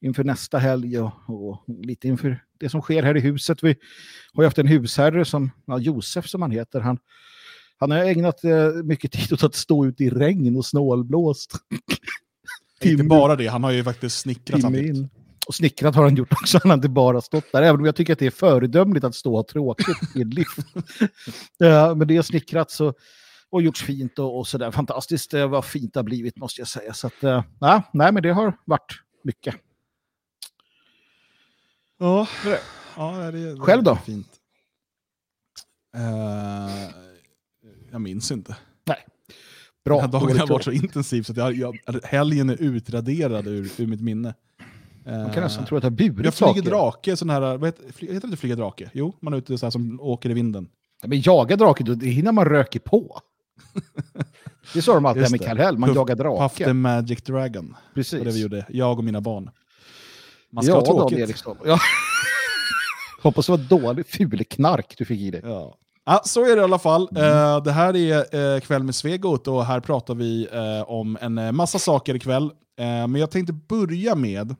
inför 0.00 0.24
nästa 0.24 0.58
helg 0.58 0.98
och, 1.00 1.12
och 1.28 1.64
lite 1.66 2.08
inför 2.08 2.42
det 2.60 2.68
som 2.68 2.80
sker 2.82 3.02
här 3.02 3.16
i 3.16 3.20
huset. 3.20 3.62
Vi 3.62 3.76
har 4.34 4.42
ju 4.42 4.46
haft 4.46 4.58
en 4.58 4.66
husherre, 4.66 5.24
som, 5.24 5.50
ja, 5.66 5.78
Josef 5.78 6.26
som 6.28 6.42
han 6.42 6.50
heter. 6.50 6.80
Han, 6.80 6.98
han 7.78 7.90
har 7.90 7.98
ägnat 7.98 8.44
eh, 8.44 8.72
mycket 8.84 9.12
tid 9.12 9.32
åt 9.32 9.44
att 9.44 9.54
stå 9.54 9.86
ute 9.86 10.04
i 10.04 10.10
regn 10.10 10.56
och 10.56 10.66
snålblåst. 10.66 11.52
Inte 12.80 13.04
bara 13.04 13.36
det, 13.36 13.46
han 13.46 13.64
har 13.64 13.70
ju 13.70 13.84
faktiskt 13.84 14.18
snickrat 14.18 14.46
timme 14.60 14.62
samtidigt. 14.62 14.96
in. 14.96 15.10
Och 15.46 15.54
snickrat 15.54 15.94
har 15.94 16.02
han 16.02 16.16
gjort 16.16 16.32
också, 16.32 16.58
han 16.62 16.70
har 16.70 16.76
inte 16.76 16.88
bara 16.88 17.20
stått 17.20 17.52
där. 17.52 17.62
Även 17.62 17.80
om 17.80 17.86
jag 17.86 17.96
tycker 17.96 18.12
att 18.12 18.18
det 18.18 18.26
är 18.26 18.30
föredömligt 18.30 19.04
att 19.04 19.14
stå 19.14 19.36
och 19.36 19.48
tråkigt 19.48 20.16
i 20.16 20.22
en 20.22 20.30
lift. 20.30 20.58
Ja, 21.58 21.94
men 21.96 22.08
det 22.08 22.16
är 22.16 22.22
snickrat 22.22 22.70
så, 22.70 22.94
och 23.50 23.62
gjorts 23.62 23.82
fint 23.82 24.18
och, 24.18 24.38
och 24.38 24.46
sådär. 24.46 24.70
Fantastiskt 24.70 25.30
det 25.30 25.46
vad 25.46 25.64
fint 25.64 25.94
det 25.94 25.98
har 25.98 26.04
blivit 26.04 26.36
måste 26.36 26.60
jag 26.60 26.68
säga. 26.68 26.94
Så 26.94 27.06
att, 27.06 27.24
eh, 27.24 27.44
ja, 27.60 27.82
nej, 27.92 28.12
men 28.12 28.22
det 28.22 28.30
har 28.30 28.58
varit 28.64 28.92
mycket. 29.24 29.54
Ja, 31.98 32.28
ja 32.96 33.12
det 33.12 33.24
är, 33.24 33.32
det 33.32 33.50
är 33.50 33.56
Själv 33.56 33.82
då? 33.82 33.96
Fint. 33.96 34.28
Eh, 35.96 36.90
jag 37.90 38.00
minns 38.00 38.30
inte. 38.30 38.56
Bra. 39.84 40.00
Den 40.00 40.10
här 40.10 40.20
dagen 40.20 40.38
har 40.38 40.46
varit 40.46 40.64
så 40.64 40.70
intensiv 40.70 41.22
så 41.22 41.32
att 41.32 41.38
jag, 41.38 41.54
jag, 41.54 41.78
helgen 42.04 42.50
är 42.50 42.62
utraderad 42.62 43.46
ur, 43.46 43.70
ur 43.80 43.86
mitt 43.86 44.00
minne. 44.00 44.34
Man 45.06 45.30
kan 45.30 45.42
nästan 45.42 45.62
Eh, 45.64 45.68
tro 45.68 45.76
att 45.78 45.82
jag 45.84 45.90
har 45.90 45.96
burit 45.96 46.24
jag 46.24 46.34
flyger 46.34 46.52
saker. 46.54 46.70
drake, 46.70 47.16
sån 47.16 47.30
här, 47.30 47.40
vad 47.40 47.64
heter, 47.68 47.84
heter 47.84 48.06
det 48.06 48.24
inte 48.24 48.36
flyga 48.36 48.56
drake? 48.56 48.90
Jo, 48.94 49.14
man 49.22 49.32
är 49.34 49.38
ute 49.38 49.58
så 49.58 49.66
här 49.66 49.70
som 49.70 50.00
åker 50.00 50.30
i 50.30 50.34
vinden. 50.34 50.68
Ja, 51.02 51.08
Men 51.08 51.20
jaga 51.20 51.56
drake, 51.56 51.84
då- 51.84 51.94
det 51.94 52.06
hinner 52.06 52.32
man 52.32 52.44
röker 52.44 52.80
på. 52.80 53.20
Det 54.74 54.82
sa 54.82 54.94
de 54.94 55.06
alltid 55.06 55.20
Just 55.22 55.30
med 55.30 55.40
det. 55.40 55.46
Kallhäll, 55.46 55.78
man 55.78 55.90
Puff- 55.90 55.94
jagar 55.94 56.16
Puff 56.16 56.56
the 56.56 56.64
drake. 56.64 56.72
Magic 56.74 57.22
Dragon. 57.22 57.76
Precis. 57.94 58.18
Det 58.18 58.24
det 58.24 58.30
vi 58.30 58.40
gjorde, 58.42 58.66
jag 58.68 58.98
och 58.98 59.04
mina 59.04 59.20
barn. 59.20 59.50
Man 60.52 60.64
ska 60.64 60.72
ja, 60.72 60.78
ha 60.78 60.86
tråkigt. 60.86 61.18
Eriksson. 61.18 61.56
Ja. 61.64 61.78
Hoppas 63.22 63.46
det 63.46 63.52
var 63.52 63.58
dålig, 63.58 64.06
ful 64.06 64.44
knark 64.50 64.94
du 64.98 65.04
fick 65.04 65.20
i 65.20 65.30
dig. 65.30 65.40
Ja. 65.44 65.74
Ja, 66.06 66.20
så 66.24 66.44
är 66.44 66.56
det 66.56 66.60
i 66.60 66.64
alla 66.64 66.78
fall. 66.78 67.08
Mm. 67.10 67.22
Eh, 67.24 67.62
det 67.62 67.72
här 67.72 67.96
är 67.96 68.54
eh, 68.54 68.60
Kväll 68.60 68.82
med 68.82 68.94
Svegot 68.94 69.48
och 69.48 69.64
här 69.66 69.80
pratar 69.80 70.14
vi 70.14 70.48
eh, 70.52 70.90
om 70.90 71.18
en 71.20 71.54
massa 71.56 71.78
saker 71.78 72.14
ikväll. 72.14 72.50
Men 72.78 73.14
jag 73.14 73.30
tänkte 73.30 73.52
börja 73.52 74.14
med 74.14 74.54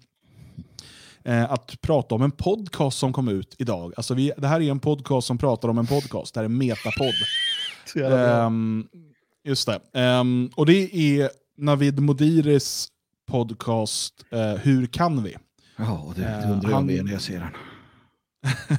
eh, 1.24 1.52
att 1.52 1.80
prata 1.80 2.14
om 2.14 2.22
en 2.22 2.30
podcast 2.30 2.98
som 2.98 3.12
kom 3.12 3.28
ut 3.28 3.54
idag. 3.58 3.92
Alltså 3.96 4.14
vi, 4.14 4.32
det 4.36 4.48
här 4.48 4.60
är 4.60 4.70
en 4.70 4.80
podcast 4.80 5.26
som 5.26 5.38
pratar 5.38 5.68
om 5.68 5.78
en 5.78 5.86
podcast. 5.86 6.34
Det 6.34 6.40
här 6.40 6.44
är 6.44 6.62
jävla 7.94 8.16
bra. 8.16 8.46
Ehm, 8.46 8.86
just 9.44 9.66
det. 9.66 9.80
Ehm, 9.92 10.50
och 10.56 10.66
det 10.66 10.96
är 10.96 11.30
Navid 11.56 12.00
Modiris 12.00 12.88
podcast 13.26 14.14
eh, 14.30 14.54
Hur 14.54 14.86
kan 14.86 15.22
vi? 15.22 15.36
Ja, 15.76 16.12
det, 16.16 16.22
det 16.22 16.28
Eh, 16.28 16.52
undrar 16.52 16.70
jag 16.70 16.84
med 16.84 17.04
när 17.04 17.12
jag 17.12 17.22
ser 17.22 17.40
den. 17.40 17.50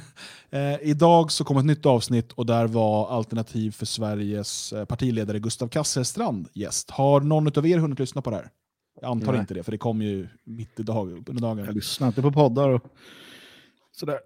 Eh, 0.50 0.76
idag 0.82 1.32
så 1.32 1.44
kom 1.44 1.56
ett 1.56 1.64
nytt 1.64 1.86
avsnitt 1.86 2.32
och 2.32 2.46
där 2.46 2.66
var 2.66 3.08
Alternativ 3.08 3.70
för 3.70 3.86
Sveriges 3.86 4.72
eh, 4.72 4.84
partiledare 4.84 5.38
Gustav 5.38 5.68
Kasselstrand 5.68 6.48
gäst. 6.52 6.90
Har 6.90 7.20
någon 7.20 7.58
av 7.58 7.66
er 7.66 7.78
hunnit 7.78 7.98
lyssna 7.98 8.22
på 8.22 8.30
det 8.30 8.36
här? 8.36 8.50
Jag 9.00 9.10
antar 9.10 9.32
Nej. 9.32 9.40
inte 9.40 9.54
det, 9.54 9.62
för 9.62 9.72
det 9.72 9.78
kom 9.78 10.02
ju 10.02 10.28
mitt 10.44 10.80
i 10.80 10.82
dag, 10.82 11.10
under 11.28 11.42
dagen. 11.42 11.58
Jag 11.58 11.74
lyssnar 11.74 12.06
inte 12.08 12.22
på 12.22 12.32
poddar 12.32 12.68
och 12.68 12.82
sådär. 13.92 14.18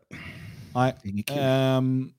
Nej. 0.74 1.24
Ehm, 1.26 2.12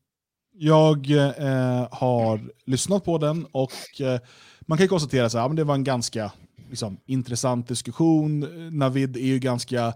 jag 0.53 1.11
eh, 1.11 1.87
har 1.91 2.49
lyssnat 2.65 3.05
på 3.05 3.17
den 3.17 3.45
och 3.51 4.01
eh, 4.01 4.19
man 4.61 4.77
kan 4.77 4.87
konstatera 4.87 5.25
att 5.25 5.33
ja, 5.33 5.47
det 5.47 5.63
var 5.63 5.75
en 5.75 5.83
ganska 5.83 6.31
liksom, 6.69 6.97
intressant 7.05 7.67
diskussion. 7.67 8.39
Navid 8.77 9.17
är 9.17 9.25
ju 9.25 9.39
ganska... 9.39 9.93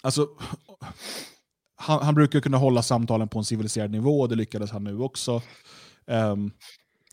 Alltså, 0.00 0.28
han, 1.76 2.02
han 2.02 2.14
brukar 2.14 2.40
kunna 2.40 2.56
hålla 2.56 2.82
samtalen 2.82 3.28
på 3.28 3.38
en 3.38 3.44
civiliserad 3.44 3.90
nivå 3.90 4.20
och 4.20 4.28
det 4.28 4.34
lyckades 4.36 4.70
han 4.70 4.84
nu 4.84 4.98
också. 5.00 5.42
Ehm, 6.06 6.50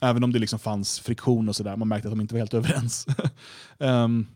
Även 0.02 0.24
om 0.24 0.34
det 0.34 0.40
liksom 0.40 0.60
fanns 0.60 1.00
friktion 1.00 1.50
och 1.50 1.56
sådär, 1.56 1.76
man 1.76 1.88
märkte 1.88 2.08
att 2.08 2.12
de 2.12 2.22
inte 2.22 2.34
var 2.34 2.40
helt 2.40 2.54
överens. 2.54 3.08
um, 3.78 4.28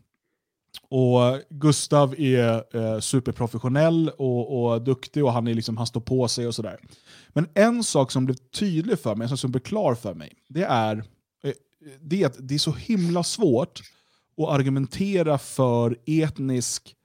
och 0.88 1.40
Gustav 1.50 2.14
är 2.18 2.76
eh, 2.76 3.00
superprofessionell 3.00 4.10
och, 4.18 4.72
och 4.72 4.82
duktig 4.82 5.24
och 5.24 5.32
han, 5.32 5.48
är 5.48 5.54
liksom, 5.54 5.76
han 5.76 5.86
står 5.86 6.00
på 6.00 6.28
sig 6.28 6.46
och 6.46 6.54
sådär. 6.54 6.78
Men 7.28 7.48
en 7.54 7.84
sak 7.84 8.12
som 8.12 8.24
blev 8.24 8.34
tydlig 8.34 8.98
för 8.98 9.14
mig, 9.14 9.38
som 9.38 9.50
blev 9.50 9.60
klar 9.60 9.94
för 9.94 10.14
mig, 10.14 10.32
det 10.48 10.64
är, 10.64 10.96
eh, 11.44 11.52
det 12.00 12.22
är 12.22 12.26
att 12.26 12.36
det 12.38 12.54
är 12.54 12.58
så 12.58 12.72
himla 12.72 13.22
svårt 13.22 13.80
att 14.36 14.48
argumentera 14.48 15.38
för 15.38 15.96
etnisk 16.06 16.96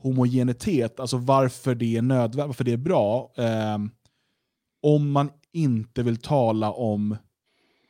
homogenitet, 0.00 1.00
alltså 1.00 1.16
varför 1.16 1.74
det 1.74 1.96
är 1.96 2.02
nödvändigt, 2.02 2.46
varför 2.46 2.64
det 2.64 2.72
är 2.72 2.76
bra, 2.76 3.32
eh, 3.36 3.78
om 4.82 5.10
man 5.10 5.30
inte 5.52 6.02
vill 6.02 6.16
tala 6.16 6.72
om 6.72 7.16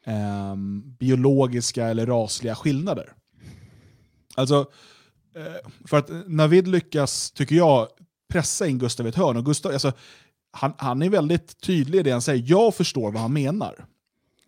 eh, 0.08 0.56
biologiska 0.98 1.86
eller 1.86 2.06
rasliga 2.06 2.54
skillnader. 2.54 3.12
Alltså, 4.34 4.66
eh, 5.36 5.70
för 5.84 5.96
att 5.96 6.10
Navid 6.26 6.68
lyckas, 6.68 7.30
tycker 7.30 7.56
jag, 7.56 7.88
pressa 8.28 8.66
in 8.66 8.78
Gustav 8.78 9.06
i 9.06 9.08
ett 9.08 9.14
hörn. 9.14 9.36
Och 9.36 9.44
Gustav, 9.44 9.72
alltså, 9.72 9.92
han, 10.50 10.72
han 10.78 11.02
är 11.02 11.10
väldigt 11.10 11.60
tydlig 11.60 11.98
i 11.98 12.02
det 12.02 12.10
han 12.10 12.22
säger. 12.22 12.44
Jag 12.46 12.74
förstår 12.74 13.12
vad 13.12 13.22
han 13.22 13.32
menar. 13.32 13.86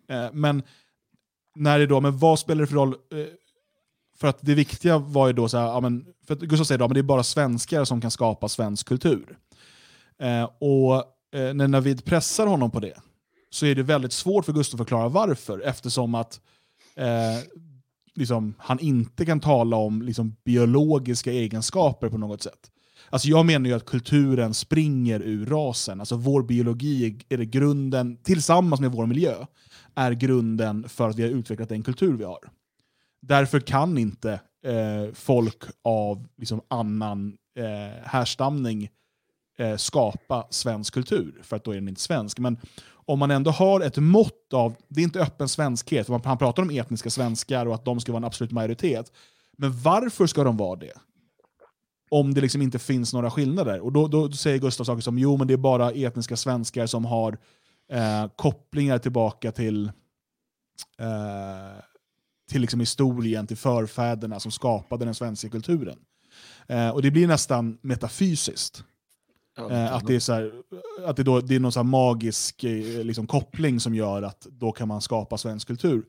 Eh, 0.09 0.27
men 0.33 0.63
när 1.55 1.79
det 1.79 1.87
då, 1.87 2.01
men 2.01 2.17
vad 2.17 2.39
spelar 2.39 2.61
det 2.61 2.67
för 2.67 2.75
roll? 2.75 2.89
Eh, 2.89 3.25
för 4.17 4.27
att 4.27 4.37
det 4.41 4.55
viktiga 4.55 4.97
var 4.97 5.27
ju 5.27 5.33
då, 5.33 5.49
så 5.49 5.57
här, 5.57 5.65
ja, 5.65 5.79
men, 5.79 6.05
för 6.27 6.33
att 6.33 6.39
Gustav 6.39 6.65
säger 6.65 6.85
att 6.85 6.93
det 6.93 6.99
är 6.99 7.03
bara 7.03 7.23
svenskar 7.23 7.85
som 7.85 8.01
kan 8.01 8.11
skapa 8.11 8.49
svensk 8.49 8.87
kultur. 8.87 9.37
Eh, 10.19 10.43
och 10.43 10.95
eh, 11.39 11.53
när 11.53 11.67
Navid 11.67 12.05
pressar 12.05 12.47
honom 12.47 12.71
på 12.71 12.79
det, 12.79 12.93
så 13.53 13.65
är 13.65 13.75
det 13.75 13.83
väldigt 13.83 14.13
svårt 14.13 14.45
för 14.45 14.53
Gustav 14.53 14.81
att 14.81 14.87
förklara 14.87 15.09
varför, 15.09 15.59
eftersom 15.59 16.15
att 16.15 16.41
eh, 16.95 17.39
liksom, 18.15 18.53
han 18.57 18.79
inte 18.79 19.25
kan 19.25 19.39
tala 19.39 19.77
om 19.77 20.01
liksom, 20.01 20.35
biologiska 20.45 21.31
egenskaper 21.31 22.09
på 22.09 22.17
något 22.17 22.43
sätt. 22.43 22.71
Alltså 23.09 23.27
jag 23.27 23.45
menar 23.45 23.69
ju 23.69 23.75
att 23.75 23.85
kulturen 23.85 24.53
springer 24.53 25.19
ur 25.19 25.45
rasen. 25.45 25.99
Alltså 25.99 26.15
vår 26.15 26.43
biologi 26.43 27.19
är 27.29 27.37
det 27.37 27.45
grunden, 27.45 28.17
tillsammans 28.23 28.81
med 28.81 28.91
vår 28.91 29.05
miljö, 29.05 29.45
är 29.95 30.11
grunden 30.11 30.89
för 30.89 31.09
att 31.09 31.15
vi 31.15 31.23
har 31.23 31.29
utvecklat 31.29 31.69
den 31.69 31.83
kultur 31.83 32.13
vi 32.13 32.23
har. 32.23 32.49
Därför 33.21 33.59
kan 33.59 33.97
inte 33.97 34.31
eh, 34.65 35.13
folk 35.13 35.63
av 35.83 36.27
liksom, 36.37 36.61
annan 36.67 37.37
eh, 37.57 38.03
härstamning 38.03 38.89
eh, 39.57 39.77
skapa 39.77 40.47
svensk 40.49 40.93
kultur, 40.93 41.41
för 41.43 41.55
att 41.55 41.63
då 41.63 41.71
är 41.71 41.75
den 41.75 41.87
inte 41.87 42.01
svensk. 42.01 42.39
Men 42.39 42.57
om 43.05 43.19
man 43.19 43.31
ändå 43.31 43.51
har 43.51 43.81
ett 43.81 43.97
mått 43.97 44.53
av, 44.53 44.75
det 44.87 45.01
är 45.01 45.03
inte 45.03 45.19
öppen 45.19 45.49
svenskhet, 45.49 46.07
för 46.07 46.21
han 46.25 46.37
pratar 46.37 46.63
om 46.63 46.69
etniska 46.69 47.09
svenskar 47.09 47.65
och 47.65 47.75
att 47.75 47.85
de 47.85 47.99
ska 47.99 48.11
vara 48.11 48.17
en 48.19 48.25
absolut 48.25 48.51
majoritet. 48.51 49.11
Men 49.57 49.81
varför 49.81 50.27
ska 50.27 50.43
de 50.43 50.57
vara 50.57 50.75
det? 50.75 50.93
Om 52.09 52.33
det 52.33 52.41
liksom 52.41 52.61
inte 52.61 52.79
finns 52.79 53.13
några 53.13 53.31
skillnader. 53.31 53.79
Och 53.79 53.91
då, 53.91 54.07
då 54.07 54.31
säger 54.31 54.57
Gustav 54.57 54.83
saker 54.83 55.01
som 55.01 55.19
jo 55.19 55.37
men 55.37 55.47
det 55.47 55.53
är 55.53 55.57
bara 55.57 55.91
etniska 55.91 56.37
svenskar 56.37 56.85
som 56.85 57.05
har 57.05 57.37
eh, 57.91 58.27
kopplingar 58.35 58.97
tillbaka 58.97 59.51
till, 59.51 59.85
eh, 60.99 61.83
till 62.51 62.61
liksom 62.61 62.79
historien, 62.79 63.47
till 63.47 63.57
förfäderna 63.57 64.39
som 64.39 64.51
skapade 64.51 65.05
den 65.05 65.15
svenska 65.15 65.49
kulturen. 65.49 65.97
Eh, 66.67 66.89
och 66.89 67.01
det 67.01 67.11
blir 67.11 67.27
nästan 67.27 67.77
metafysiskt. 67.81 68.83
Eh, 69.57 69.93
att 69.93 70.07
det 70.07 70.15
är, 70.15 70.19
så 70.19 70.33
här, 70.33 70.51
att 71.05 71.17
det, 71.17 71.23
då, 71.23 71.41
det 71.41 71.55
är 71.55 71.59
någon 71.59 71.71
så 71.71 71.83
magisk 71.83 72.63
eh, 72.63 73.03
liksom, 73.03 73.27
koppling 73.27 73.79
som 73.79 73.95
gör 73.95 74.21
att 74.21 74.47
då 74.51 74.71
kan 74.71 74.87
man 74.87 75.01
skapa 75.01 75.37
svensk 75.37 75.67
kultur. 75.67 76.05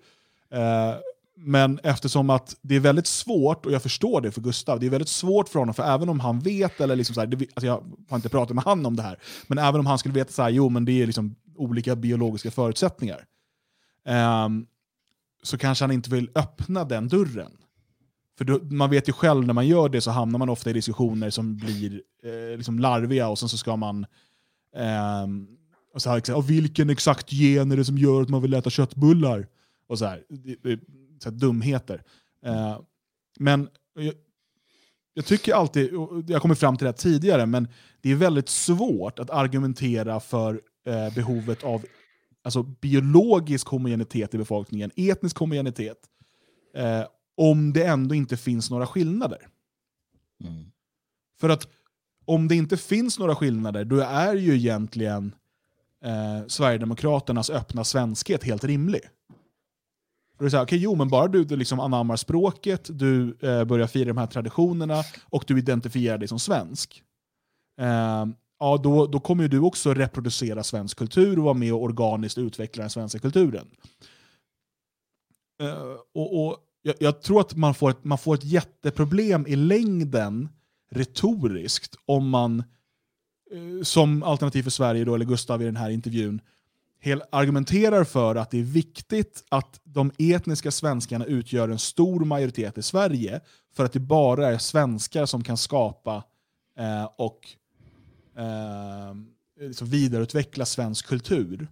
Eh, 0.50 0.94
men 1.36 1.80
eftersom 1.82 2.30
att 2.30 2.56
det 2.62 2.76
är 2.76 2.80
väldigt 2.80 3.06
svårt, 3.06 3.66
och 3.66 3.72
jag 3.72 3.82
förstår 3.82 4.20
det 4.20 4.32
för 4.32 4.40
Gustav, 4.40 4.80
det 4.80 4.86
är 4.86 4.90
väldigt 4.90 5.08
svårt 5.08 5.48
för 5.48 5.58
honom, 5.58 5.74
för 5.74 5.94
även 5.94 6.08
om 6.08 6.20
han 6.20 6.40
vet, 6.40 6.80
eller 6.80 6.96
liksom 6.96 7.14
så 7.14 7.20
här, 7.20 7.26
det, 7.26 7.36
alltså 7.36 7.66
jag 7.66 7.84
har 8.08 8.16
inte 8.16 8.28
pratat 8.28 8.54
med 8.54 8.64
han 8.64 8.86
om 8.86 8.96
det 8.96 9.02
här, 9.02 9.18
men 9.46 9.58
även 9.58 9.80
om 9.80 9.86
han 9.86 9.98
skulle 9.98 10.14
veta 10.14 10.32
så 10.32 10.42
här, 10.42 10.50
jo 10.50 10.68
men 10.68 10.84
det 10.84 11.02
är 11.02 11.06
liksom 11.06 11.34
olika 11.56 11.96
biologiska 11.96 12.50
förutsättningar, 12.50 13.24
um, 14.44 14.66
så 15.42 15.58
kanske 15.58 15.84
han 15.84 15.92
inte 15.92 16.10
vill 16.10 16.30
öppna 16.34 16.84
den 16.84 17.08
dörren. 17.08 17.52
För 18.42 18.46
då, 18.46 18.60
man 18.62 18.90
vet 18.90 19.08
ju 19.08 19.12
själv 19.12 19.46
när 19.46 19.54
man 19.54 19.66
gör 19.66 19.88
det 19.88 20.00
så 20.00 20.10
hamnar 20.10 20.38
man 20.38 20.48
ofta 20.48 20.70
i 20.70 20.72
diskussioner 20.72 21.30
som 21.30 21.56
blir 21.56 22.02
eh, 22.24 22.56
liksom 22.56 22.78
larviga 22.78 23.28
och 23.28 23.38
sen 23.38 23.48
så 23.48 23.56
ska 23.56 23.76
man 23.76 24.06
eh, 24.76 25.26
och 25.94 26.02
så 26.02 26.10
här, 26.10 26.34
och 26.34 26.50
vilken 26.50 26.90
exakt 26.90 27.32
gen 27.32 27.72
är 27.72 27.76
det 27.76 27.84
som 27.84 27.98
gör 27.98 28.22
att 28.22 28.28
man 28.28 28.42
vill 28.42 28.54
äta 28.54 28.70
köttbullar? 28.70 29.46
Och 29.86 29.98
så 29.98 30.04
här, 30.04 30.24
det, 30.28 30.56
det, 30.62 30.80
så 31.22 31.30
här 31.30 31.36
dumheter. 31.36 32.02
Eh, 32.46 32.78
men 33.38 33.68
jag, 33.94 34.14
jag, 35.14 35.24
tycker 35.24 35.54
alltid, 35.54 35.90
jag 36.26 36.42
kommer 36.42 36.54
fram 36.54 36.76
till 36.76 36.84
det 36.84 36.90
här 36.90 36.98
tidigare, 36.98 37.46
men 37.46 37.68
det 38.00 38.10
är 38.10 38.16
väldigt 38.16 38.48
svårt 38.48 39.18
att 39.18 39.30
argumentera 39.30 40.20
för 40.20 40.60
eh, 40.86 41.14
behovet 41.14 41.64
av 41.64 41.84
alltså, 42.42 42.62
biologisk 42.62 43.68
homogenitet 43.68 44.34
i 44.34 44.38
befolkningen, 44.38 44.90
etnisk 44.96 45.38
homogenitet, 45.38 45.98
eh, 46.76 47.04
om 47.42 47.72
det 47.72 47.84
ändå 47.84 48.14
inte 48.14 48.36
finns 48.36 48.70
några 48.70 48.86
skillnader. 48.86 49.48
Mm. 50.44 50.64
För 51.40 51.48
att 51.48 51.68
om 52.24 52.48
det 52.48 52.54
inte 52.54 52.76
finns 52.76 53.18
några 53.18 53.34
skillnader, 53.34 53.84
då 53.84 54.00
är 54.00 54.34
ju 54.34 54.54
egentligen 54.54 55.34
eh, 56.04 56.46
Sverigedemokraternas 56.46 57.50
öppna 57.50 57.84
svenskhet 57.84 58.44
helt 58.44 58.64
rimlig. 58.64 59.00
För 60.36 60.44
det 60.44 60.48
är 60.48 60.50
så 60.50 60.56
här, 60.56 60.64
okay, 60.64 60.78
jo, 60.78 60.94
men 60.94 61.08
bara 61.08 61.28
du, 61.28 61.44
du 61.44 61.56
liksom 61.56 61.80
anammar 61.80 62.16
språket, 62.16 62.90
du 62.92 63.36
eh, 63.40 63.64
börjar 63.64 63.86
fira 63.86 64.08
de 64.08 64.18
här 64.18 64.26
traditionerna 64.26 65.02
och 65.24 65.44
du 65.46 65.58
identifierar 65.58 66.18
dig 66.18 66.28
som 66.28 66.38
svensk. 66.38 67.02
Eh, 67.80 68.26
ja, 68.58 68.80
då, 68.82 69.06
då 69.06 69.20
kommer 69.20 69.48
du 69.48 69.58
också 69.58 69.94
reproducera 69.94 70.62
svensk 70.62 70.98
kultur 70.98 71.38
och 71.38 71.44
vara 71.44 71.54
med 71.54 71.72
och 71.72 71.82
organiskt 71.82 72.38
utveckla 72.38 72.82
den 72.82 72.90
svenska 72.90 73.18
kulturen. 73.18 73.66
Eh, 75.62 75.96
och, 76.14 76.46
och 76.46 76.58
jag, 76.82 76.94
jag, 76.98 77.22
tror 77.22 77.40
att 77.40 77.56
man 77.56 77.74
får, 77.74 77.90
ett, 77.90 78.04
man 78.04 78.18
får 78.18 78.34
ett 78.34 78.44
jätteproblem 78.44 79.46
i 79.46 79.56
längden 79.56 80.48
retoriskt 80.90 81.96
om 82.06 82.28
man, 82.28 82.58
eh, 83.52 83.82
som 83.82 84.22
Alternativ 84.22 84.62
för 84.62 84.70
Sverige, 84.70 85.04
då, 85.04 85.14
eller 85.14 85.24
Gustav 85.24 85.62
i 85.62 85.64
den 85.64 85.76
här 85.76 85.90
intervjun, 85.90 86.40
hel, 87.00 87.22
argumenterar 87.32 88.04
för 88.04 88.34
att 88.34 88.50
det 88.50 88.58
är 88.58 88.62
viktigt 88.62 89.44
att 89.48 89.80
de 89.84 90.12
etniska 90.18 90.70
svenskarna 90.70 91.24
utgör 91.24 91.68
en 91.68 91.78
stor 91.78 92.24
majoritet 92.24 92.78
i 92.78 92.82
Sverige, 92.82 93.40
för 93.74 93.84
att 93.84 93.92
det 93.92 94.00
bara 94.00 94.48
är 94.48 94.58
svenskar 94.58 95.26
som 95.26 95.44
kan 95.44 95.56
skapa 95.56 96.24
eh, 96.78 97.08
och 97.16 97.40
eh, 98.36 99.14
liksom 99.60 99.88
vidareutveckla 99.88 100.66
svensk 100.66 101.06
kultur. 101.06 101.68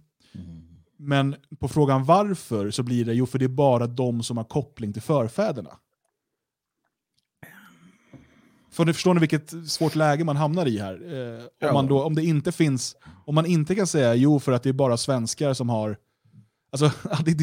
Men 1.03 1.35
på 1.59 1.67
frågan 1.67 2.03
varför 2.03 2.71
så 2.71 2.83
blir 2.83 3.05
det 3.05 3.13
jo 3.13 3.25
för 3.25 3.39
det 3.39 3.45
är 3.45 3.49
bara 3.49 3.87
de 3.87 4.23
som 4.23 4.37
har 4.37 4.43
koppling 4.43 4.93
till 4.93 5.01
förfäderna. 5.01 5.77
För 8.71 8.85
ni 8.85 8.93
förstår 8.93 9.13
ni 9.13 9.19
vilket 9.19 9.69
svårt 9.69 9.95
läge 9.95 10.23
man 10.23 10.37
hamnar 10.37 10.67
i 10.67 10.77
här? 10.77 11.13
Eh, 11.13 11.43
ja. 11.59 11.67
om, 11.67 11.73
man 11.73 11.87
då, 11.87 12.03
om 12.03 12.15
det 12.15 12.23
inte 12.23 12.51
finns, 12.51 12.95
om 13.25 13.35
man 13.35 13.45
inte 13.45 13.75
kan 13.75 13.87
säga 13.87 14.15
jo 14.15 14.39
för 14.39 14.51
att 14.51 14.63
det 14.63 14.69
är 14.69 14.73
bara 14.73 14.97
svenskar 14.97 15.53
som 15.53 15.69
har 15.69 15.97
Alltså, 16.71 16.91
det, 17.25 17.37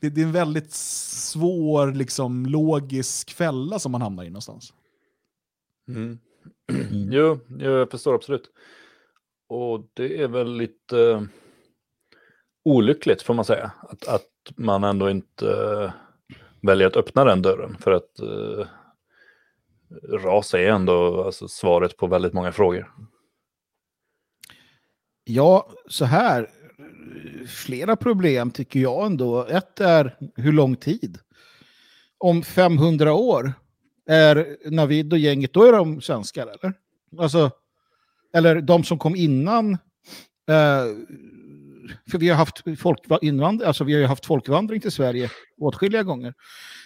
det, 0.00 0.08
det 0.08 0.20
är 0.20 0.24
en 0.24 0.32
väldigt 0.32 0.72
svår 0.72 1.92
liksom, 1.92 2.46
logisk 2.46 3.32
fälla 3.32 3.78
som 3.78 3.92
man 3.92 4.02
hamnar 4.02 4.24
i 4.24 4.30
någonstans. 4.30 4.74
Mm. 5.88 6.18
jo, 7.10 7.40
jag 7.58 7.90
förstår 7.90 8.14
absolut. 8.14 8.50
Och 9.48 9.86
det 9.94 10.22
är 10.22 10.28
väl 10.28 10.56
lite 10.56 11.28
olyckligt 12.64 13.22
får 13.22 13.34
man 13.34 13.44
säga. 13.44 13.72
Att, 13.82 14.08
att 14.08 14.30
man 14.56 14.84
ändå 14.84 15.10
inte 15.10 15.50
eh, 15.50 15.92
väljer 16.62 16.86
att 16.86 16.96
öppna 16.96 17.24
den 17.24 17.42
dörren. 17.42 17.76
För 17.80 17.92
att 17.92 18.20
uh, 18.22 18.66
ras 20.08 20.54
är 20.54 20.68
ändå 20.68 21.24
alltså, 21.24 21.48
svaret 21.48 21.96
på 21.96 22.06
väldigt 22.06 22.32
många 22.32 22.52
frågor. 22.52 22.92
Ja, 25.24 25.70
så 25.88 26.04
här. 26.04 26.50
Flera 27.48 27.96
problem 27.96 28.50
tycker 28.50 28.80
jag 28.80 29.06
ändå. 29.06 29.44
Ett 29.44 29.80
är 29.80 30.16
hur 30.36 30.52
lång 30.52 30.76
tid? 30.76 31.18
Om 32.18 32.42
500 32.42 33.12
år 33.12 33.52
är 34.06 34.56
Navid 34.70 35.12
och 35.12 35.18
gänget, 35.18 35.52
då 35.52 35.64
är 35.64 35.72
de 35.72 36.00
svenskar 36.00 36.46
eller? 36.46 36.74
Alltså, 37.18 37.50
eller 38.32 38.60
de 38.60 38.84
som 38.84 38.98
kom 38.98 39.16
innan 39.16 39.72
eh, 40.48 40.84
för 42.10 42.18
vi 42.18 42.28
har 42.28 42.36
haft 42.36 42.62
folkvandring, 42.78 43.62
alltså 43.66 43.84
vi 43.84 44.02
har 44.02 44.08
haft 44.08 44.26
folkvandring 44.26 44.80
till 44.80 44.90
Sverige 44.90 45.30
åtskilliga 45.60 46.02
gånger. 46.02 46.34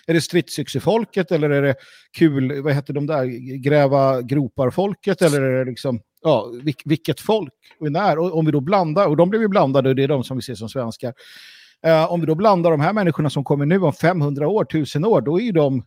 Är 0.07 0.15
det 0.15 0.21
stridsyxefolket 0.21 1.33
eller 1.33 1.51
är 1.51 1.63
det 1.63 1.75
kul, 2.19 2.63
vad 2.63 2.75
heter 2.75 2.95
de 2.95 3.07
där, 3.07 3.25
gräva 3.57 4.23
gropar-folket 4.23 5.23
eller 5.23 5.43
är 5.43 5.59
det 5.59 5.71
liksom, 5.71 6.01
ja, 6.23 6.53
vilket 6.85 7.21
folk 7.21 7.53
och 7.81 7.93
när? 7.93 8.19
Och 8.19 8.39
om 8.39 8.47
vi 8.47 8.53
då 8.53 8.61
blandar, 8.61 9.07
och 9.07 9.17
de 9.17 9.31
blev 9.31 9.43
ju 9.43 9.49
blandade, 9.49 9.89
och 9.89 9.97
det 9.97 10.03
är 10.03 10.09
de 10.09 10.25
som 10.25 10.37
vi 10.37 10.43
ser 10.43 10.55
som 10.55 10.69
svenskar. 10.69 11.15
Eh, 11.87 12.13
om 12.13 12.21
vi 12.21 12.27
då 12.27 12.35
blandar 12.35 12.71
de 12.71 12.81
här 12.81 12.93
människorna 12.93 13.31
som 13.31 13.45
kommer 13.45 13.67
nu 13.67 13.79
om 13.79 13.93
500 13.93 14.49
år, 14.49 14.65
1000 14.65 15.05
år, 15.05 15.21
då 15.21 15.41
är 15.41 15.45
ju 15.45 15.53
de 15.53 15.85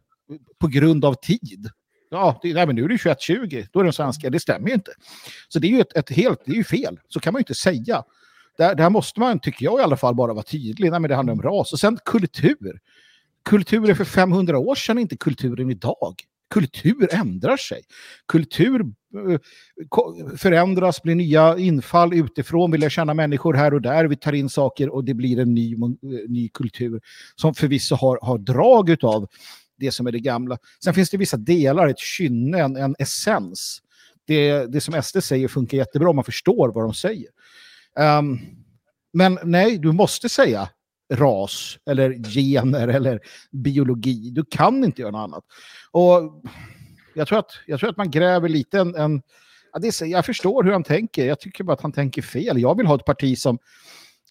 på 0.60 0.68
grund 0.68 1.06
av 1.06 1.14
tid. 1.14 1.70
Ja, 2.10 2.40
det, 2.44 2.54
nej, 2.54 2.68
men 2.68 2.76
nu 2.76 2.84
är 2.84 2.88
det 2.88 2.98
2120, 2.98 3.66
då 3.72 3.80
är 3.80 3.84
de 3.84 3.94
svenska. 3.94 4.30
Det 4.30 4.40
stämmer 4.40 4.68
ju 4.68 4.74
inte. 4.74 4.92
Så 5.48 5.60
det 5.60 5.68
är 5.68 5.72
ju 5.72 5.82
ett, 5.82 5.98
ett 5.98 6.10
helt, 6.10 6.42
det 6.46 6.52
är 6.52 6.56
ju 6.56 6.64
fel. 6.64 7.00
Så 7.08 7.20
kan 7.20 7.34
man 7.34 7.40
ju 7.40 7.42
inte 7.42 7.56
säga. 7.56 8.04
Där, 8.58 8.76
där 8.76 8.90
måste 8.90 9.20
man, 9.20 9.40
tycker 9.40 9.66
jag 9.66 9.80
i 9.80 9.84
alla 9.84 9.98
fall, 9.98 10.16
bara 10.16 10.34
vara 10.34 10.44
tydlig. 10.44 10.92
Nej, 10.92 11.00
men 11.00 11.10
det 11.10 11.16
handlar 11.16 11.34
om 11.34 11.42
ras. 11.42 11.74
Och 11.74 11.80
sen 11.80 11.98
kultur. 12.06 12.80
Kulturen 13.46 13.96
för 13.96 14.06
500 14.06 14.58
år 14.58 14.76
sedan 14.76 14.98
är 14.98 15.02
inte 15.02 15.18
kulturen 15.18 15.72
idag. 15.72 16.16
Kultur 16.54 17.08
ändrar 17.12 17.58
sig. 17.58 17.82
Kultur 18.28 18.82
eh, 18.82 19.40
förändras, 20.38 21.02
blir 21.02 21.16
nya 21.16 21.58
infall 21.58 22.14
utifrån. 22.14 22.72
Vi 22.72 22.78
lär 22.78 22.90
känna 22.90 23.14
människor 23.14 23.54
här 23.54 23.74
och 23.74 23.82
där. 23.82 24.06
Vi 24.06 24.16
tar 24.16 24.34
in 24.34 24.50
saker 24.50 24.90
och 24.90 25.04
det 25.04 25.14
blir 25.14 25.40
en 25.40 25.54
ny, 25.54 25.74
eh, 25.74 25.80
ny 26.30 26.50
kultur 26.50 27.02
som 27.36 27.54
förvisso 27.54 27.96
har, 27.96 28.20
har 28.22 28.38
drag 28.38 29.04
av 29.04 29.28
det 29.78 29.92
som 29.92 30.08
är 30.08 30.12
det 30.12 30.20
gamla. 30.20 30.58
Sen 30.84 30.94
finns 30.94 31.10
det 31.10 31.18
vissa 31.18 31.38
delar, 31.38 31.88
ett 31.88 32.00
kynne, 32.00 32.60
en, 32.60 32.76
en 32.76 32.96
essens. 33.00 33.82
Det, 34.26 34.66
det 34.66 34.82
som 34.82 35.02
SD 35.02 35.24
säger 35.24 35.48
funkar 35.48 35.78
jättebra 35.78 36.10
om 36.10 36.16
man 36.16 36.26
förstår 36.26 36.72
vad 36.72 36.84
de 36.84 36.94
säger. 36.94 37.30
Um, 38.00 38.40
men 39.14 39.40
nej, 39.44 39.78
du 39.78 39.92
måste 39.92 40.30
säga 40.30 40.70
ras 41.14 41.78
eller 41.86 42.30
gener 42.30 42.88
eller 42.88 43.20
biologi. 43.52 44.30
Du 44.30 44.46
kan 44.46 44.84
inte 44.84 45.02
göra 45.02 45.12
något 45.12 45.24
annat. 45.24 45.44
Och 45.92 46.44
jag 47.16 47.28
tror 47.28 47.40
att, 47.40 47.52
jag 47.66 47.80
tror 47.80 47.90
att 47.90 47.98
man 47.98 48.12
gräver 48.12 48.50
lite 48.50 48.80
en... 48.80 48.96
en 48.96 49.22
ja, 49.74 49.80
det 49.80 49.88
är, 49.88 50.06
jag 50.06 50.26
förstår 50.26 50.64
hur 50.64 50.72
han 50.72 50.84
tänker. 50.84 51.26
Jag 51.26 51.40
tycker 51.40 51.64
bara 51.64 51.74
att 51.74 51.82
han 51.82 51.92
tänker 51.92 52.22
fel. 52.22 52.62
Jag 52.62 52.78
vill 52.78 52.86
ha 52.86 52.96
ett 52.96 53.06
parti 53.06 53.38
som, 53.38 53.58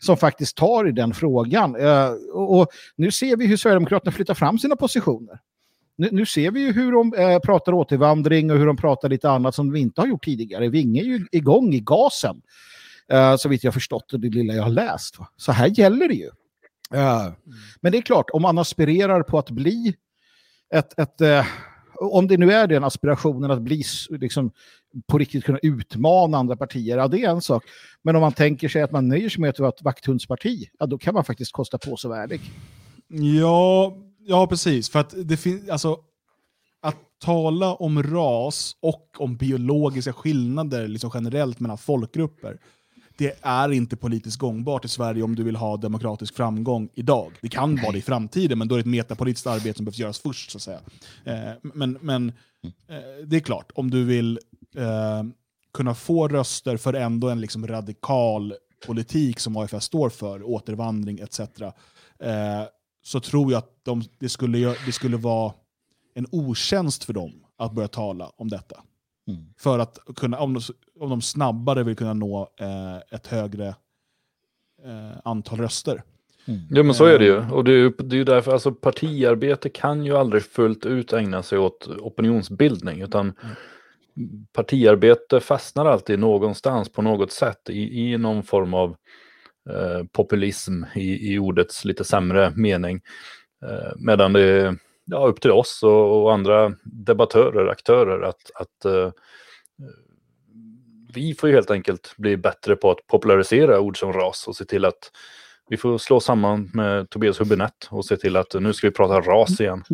som 0.01 0.17
faktiskt 0.17 0.57
tar 0.57 0.89
i 0.89 0.93
den 0.93 1.15
frågan. 1.15 1.77
Uh, 1.77 2.11
och, 2.33 2.61
och 2.61 2.69
nu 2.97 3.11
ser 3.11 3.37
vi 3.37 3.47
hur 3.47 3.57
Sverigedemokraterna 3.57 4.13
flyttar 4.13 4.35
fram 4.35 4.59
sina 4.59 4.77
positioner. 4.77 5.41
Nu, 5.97 6.09
nu 6.13 6.27
ser 6.27 6.51
vi 6.51 6.61
ju 6.61 6.73
hur 6.73 6.93
de 6.93 7.15
eh, 7.15 7.39
pratar 7.39 7.73
återvandring 7.73 8.51
och 8.51 8.59
hur 8.59 8.67
de 8.67 8.77
pratar 8.77 9.09
lite 9.09 9.31
annat 9.31 9.55
som 9.55 9.73
de 9.73 9.79
inte 9.79 10.01
har 10.01 10.09
gjort 10.09 10.25
tidigare. 10.25 10.69
Vinge 10.69 11.01
är 11.01 11.05
ju 11.05 11.27
igång 11.33 11.75
i 11.75 11.81
gasen. 11.81 12.43
Uh, 13.13 13.37
så 13.37 13.49
vitt 13.49 13.65
jag 13.65 13.75
förstått 13.75 14.13
och 14.13 14.21
det 14.21 14.29
lilla 14.29 14.55
jag 14.55 14.63
har 14.63 14.71
läst. 14.71 15.19
Va? 15.19 15.29
Så 15.37 15.53
här 15.53 15.67
gäller 15.67 16.09
det 16.09 16.15
ju. 16.15 16.31
Eh, 16.95 17.33
Men 17.81 17.93
det 17.93 17.99
är 17.99 18.03
klart, 18.03 18.31
om 18.31 18.43
man 18.43 18.59
aspirerar 18.59 19.23
på 19.23 19.39
att 19.39 19.51
bli 19.51 19.95
ett... 20.75 20.99
ett 20.99 21.21
eh, 21.21 21.47
om 22.03 22.29
det 22.29 22.37
nu 22.37 22.53
är 22.53 22.67
den 22.67 22.85
aspirationen 22.85 23.51
att 23.51 23.63
bli 23.63 23.83
liksom, 24.11 24.51
på 25.07 25.19
riktigt 25.19 25.45
kunna 25.45 25.59
utmana 25.63 26.39
andra 26.39 26.57
partier, 26.57 26.99
ja 26.99 27.09
det 27.09 27.25
är 27.25 27.31
en 27.31 27.41
sak. 27.41 27.65
Men 28.03 28.17
om 28.17 28.21
man 28.21 28.33
tänker 28.33 28.69
sig 28.69 28.83
att 28.83 28.93
man 28.93 29.09
nöjer 29.09 29.29
sig 29.29 29.41
med 29.41 29.51
att 29.51 29.59
vara 29.59 29.69
ett 29.69 29.83
vakthundsparti, 29.83 30.69
ja 30.79 30.87
då 30.87 30.99
kan 30.99 31.15
man 31.15 31.25
faktiskt 31.25 31.53
kosta 31.53 31.79
på 31.79 31.97
sig 31.97 32.11
värdig. 32.11 32.41
Ja, 33.09 33.97
ja 34.19 34.47
precis. 34.47 34.91
För 34.91 34.99
att 34.99 35.15
det 35.17 35.37
finns, 35.37 35.69
alltså, 35.69 35.99
att 36.83 36.97
tala 37.25 37.75
om 37.75 38.03
ras 38.03 38.77
och 38.81 39.09
om 39.19 39.37
biologiska 39.37 40.13
skillnader 40.13 40.89
liksom 40.89 41.11
generellt 41.15 41.61
mellan 41.61 41.79
folkgrupper, 41.79 42.59
det 43.21 43.39
är 43.43 43.73
inte 43.73 43.97
politiskt 43.97 44.39
gångbart 44.39 44.85
i 44.85 44.89
Sverige 44.89 45.23
om 45.23 45.35
du 45.35 45.43
vill 45.43 45.57
ha 45.57 45.77
demokratisk 45.77 46.37
framgång 46.37 46.89
idag. 46.95 47.33
Det 47.41 47.49
kan 47.49 47.77
vara 47.77 47.93
det 47.93 47.99
i 47.99 48.03
framtiden, 48.03 48.59
men 48.59 48.69
då 48.69 48.75
är 48.75 48.77
det 48.77 48.81
ett 48.81 48.87
metapolitiskt 48.87 49.47
arbete 49.47 49.77
som 49.77 49.85
behövs 49.85 49.99
göras 49.99 50.19
först. 50.19 50.51
så 50.51 50.59
att 50.59 50.63
säga. 50.63 50.81
Eh, 51.25 51.53
men 51.63 51.99
men 52.01 52.29
eh, 52.89 53.27
det 53.27 53.37
är 53.37 53.41
klart, 53.41 53.73
om 53.75 53.91
du 53.91 54.05
vill 54.05 54.39
eh, 54.77 55.23
kunna 55.73 55.95
få 55.95 56.29
röster 56.29 56.77
för 56.77 56.95
ändå 56.95 57.29
en 57.29 57.41
liksom 57.41 57.67
radikal 57.67 58.55
politik 58.87 59.41
som 59.41 59.57
AFS 59.57 59.85
står 59.85 60.11
för, 60.11 60.43
återvandring 60.43 61.19
etc. 61.19 61.41
Så 63.03 63.21
tror 63.21 63.53
jag 63.53 63.59
att 63.59 63.85
de, 63.85 64.03
det, 64.19 64.29
skulle, 64.29 64.77
det 64.87 64.93
skulle 64.93 65.17
vara 65.17 65.53
en 66.15 66.27
otjänst 66.31 67.05
för 67.05 67.13
dem 67.13 67.33
att 67.59 67.73
börja 67.73 67.89
tala 67.89 68.33
om 68.37 68.49
detta. 68.49 68.83
Mm. 69.29 69.41
För 69.59 69.79
att 69.79 69.99
kunna, 70.17 70.39
om, 70.39 70.55
de, 70.55 70.61
om 71.01 71.11
de 71.11 71.23
snabbare 71.23 71.83
vill 71.83 71.97
kunna 71.97 72.15
nå 72.15 72.51
eh, 72.61 73.17
ett 73.17 73.27
högre 73.27 73.69
eh, 74.85 75.19
antal 75.25 75.59
röster. 75.61 76.03
Ja 76.71 76.83
men 76.83 76.95
så 76.95 77.05
är 77.05 77.19
det 77.19 77.25
ju. 77.25 77.51
Och 77.51 77.65
det 77.65 77.73
är 77.73 77.77
ju, 77.77 77.91
det 77.91 78.15
är 78.15 78.19
ju 78.19 78.25
därför, 78.25 78.53
alltså 78.53 78.73
partiarbete 78.73 79.69
kan 79.69 80.05
ju 80.05 80.17
aldrig 80.17 80.43
fullt 80.43 80.87
ut 80.87 81.13
ägna 81.13 81.43
sig 81.43 81.59
åt 81.59 81.87
opinionsbildning. 81.87 83.01
Utan 83.03 83.33
partiarbete 84.53 85.41
fastnar 85.41 85.87
alltid 85.87 86.19
någonstans 86.19 86.93
på 86.93 87.03
något 87.03 87.33
sätt 87.33 87.71
i, 87.71 88.01
i 88.01 88.19
någon 88.19 88.43
form 88.43 88.75
av 88.75 88.97
eh, 89.71 90.05
populism 90.13 90.85
i, 90.95 91.35
i 91.35 91.39
ordets 91.39 91.85
lite 91.85 92.05
sämre 92.05 92.53
mening. 92.57 93.01
Eh, 93.67 93.93
medan 93.97 94.33
det 94.33 94.41
är 94.41 94.79
ja, 95.11 95.27
upp 95.27 95.41
till 95.41 95.51
oss 95.51 95.83
och, 95.83 96.23
och 96.23 96.33
andra 96.33 96.73
debattörer, 96.85 97.67
aktörer 97.69 98.23
att, 98.23 98.51
att 98.55 98.85
eh, 98.85 99.13
vi 101.15 101.35
får 101.35 101.49
ju 101.49 101.55
helt 101.55 101.71
enkelt 101.71 102.15
bli 102.17 102.37
bättre 102.37 102.77
på 102.77 102.91
att 102.91 103.07
popularisera 103.07 103.81
ord 103.81 103.99
som 103.99 104.13
ras 104.13 104.49
och 104.49 104.57
se 104.57 104.65
till 104.65 104.85
att 104.85 105.11
vi 105.69 105.77
får 105.77 105.99
slå 105.99 106.21
samman 106.21 106.71
med 106.75 107.11
Tobias 107.11 107.41
Hübinette 107.41 107.89
och 107.89 108.05
se 108.05 108.17
till 108.17 108.37
att 108.37 108.55
nu 108.61 108.73
ska 108.73 108.87
vi 108.87 108.93
prata 108.93 109.21
ras 109.21 109.61
igen. 109.61 109.85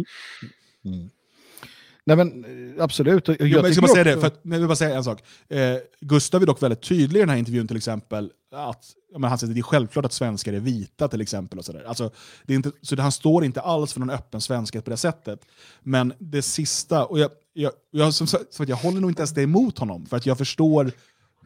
Nej 2.04 2.16
men 2.16 2.44
eh, 2.76 2.84
absolut. 2.84 3.28
Och 3.28 3.36
Jo, 3.40 3.56
men 3.56 3.64
jag 3.64 3.72
ska 3.72 3.82
bara 3.82 3.92
säga 3.92 4.04
det, 4.04 4.10
också- 4.16 4.20
för 4.20 4.26
att, 4.26 4.40
jag 4.42 4.58
vill 4.58 4.66
bara 4.66 4.76
säga 4.76 4.96
en 4.96 5.04
sak. 5.04 5.22
Eh, 5.48 5.76
Gustav 6.00 6.42
är 6.42 6.46
dock 6.46 6.62
väldigt 6.62 6.82
tydlig 6.82 7.18
i 7.20 7.22
den 7.22 7.28
här 7.28 7.36
intervjun 7.36 7.68
till 7.68 7.76
exempel, 7.76 8.32
att 8.56 8.84
ja, 9.12 9.18
men 9.18 9.30
han 9.30 9.38
säger 9.38 9.50
att 9.50 9.54
det 9.54 9.60
är 9.60 9.62
självklart 9.62 10.04
att 10.04 10.12
svenskar 10.12 10.52
är 10.52 10.60
vita 10.60 11.08
till 11.08 11.20
exempel. 11.20 11.58
Och 11.58 11.64
så 11.64 11.72
där. 11.72 11.84
Alltså, 11.84 12.10
det 12.44 12.52
är 12.52 12.56
inte, 12.56 12.72
så 12.82 12.96
det, 12.96 13.02
han 13.02 13.12
står 13.12 13.44
inte 13.44 13.60
alls 13.60 13.92
för 13.92 14.00
någon 14.00 14.10
öppen 14.10 14.40
svenskhet 14.40 14.84
på 14.84 14.90
det 14.90 14.96
sättet. 14.96 15.40
Men 15.82 16.12
det 16.18 16.42
sista, 16.42 17.04
och 17.04 17.18
jag, 17.18 17.30
jag, 17.52 17.72
jag, 17.90 18.14
som 18.14 18.26
så 18.26 18.62
att 18.62 18.68
jag 18.68 18.76
håller 18.76 19.00
nog 19.00 19.10
inte 19.10 19.20
ens 19.20 19.34
det 19.34 19.42
emot 19.42 19.78
honom, 19.78 20.06
för 20.06 20.16
att 20.16 20.26
jag 20.26 20.38
förstår 20.38 20.92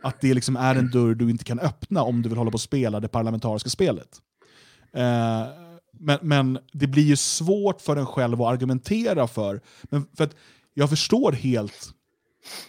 att 0.03 0.21
det 0.21 0.35
liksom 0.35 0.57
är 0.57 0.75
en 0.75 0.91
dörr 0.91 1.15
du 1.15 1.31
inte 1.31 1.45
kan 1.45 1.59
öppna 1.59 2.03
om 2.03 2.23
du 2.23 2.29
vill 2.29 2.39
hålla 2.39 2.51
på 2.51 2.55
och 2.55 2.61
spela 2.61 3.01
det 3.01 3.09
parlamentariska 3.09 3.71
spelet. 3.71 4.21
Eh, 4.93 5.47
men, 5.93 6.19
men 6.23 6.59
det 6.73 6.87
blir 6.87 7.03
ju 7.03 7.17
svårt 7.17 7.81
för 7.81 7.97
en 7.97 8.07
själv 8.07 8.43
att 8.43 8.53
argumentera 8.53 9.27
för. 9.27 9.61
Men 9.83 10.07
för 10.17 10.25
att 10.25 10.35
jag 10.75 10.91
förstår 10.91 11.33
helt 11.33 11.95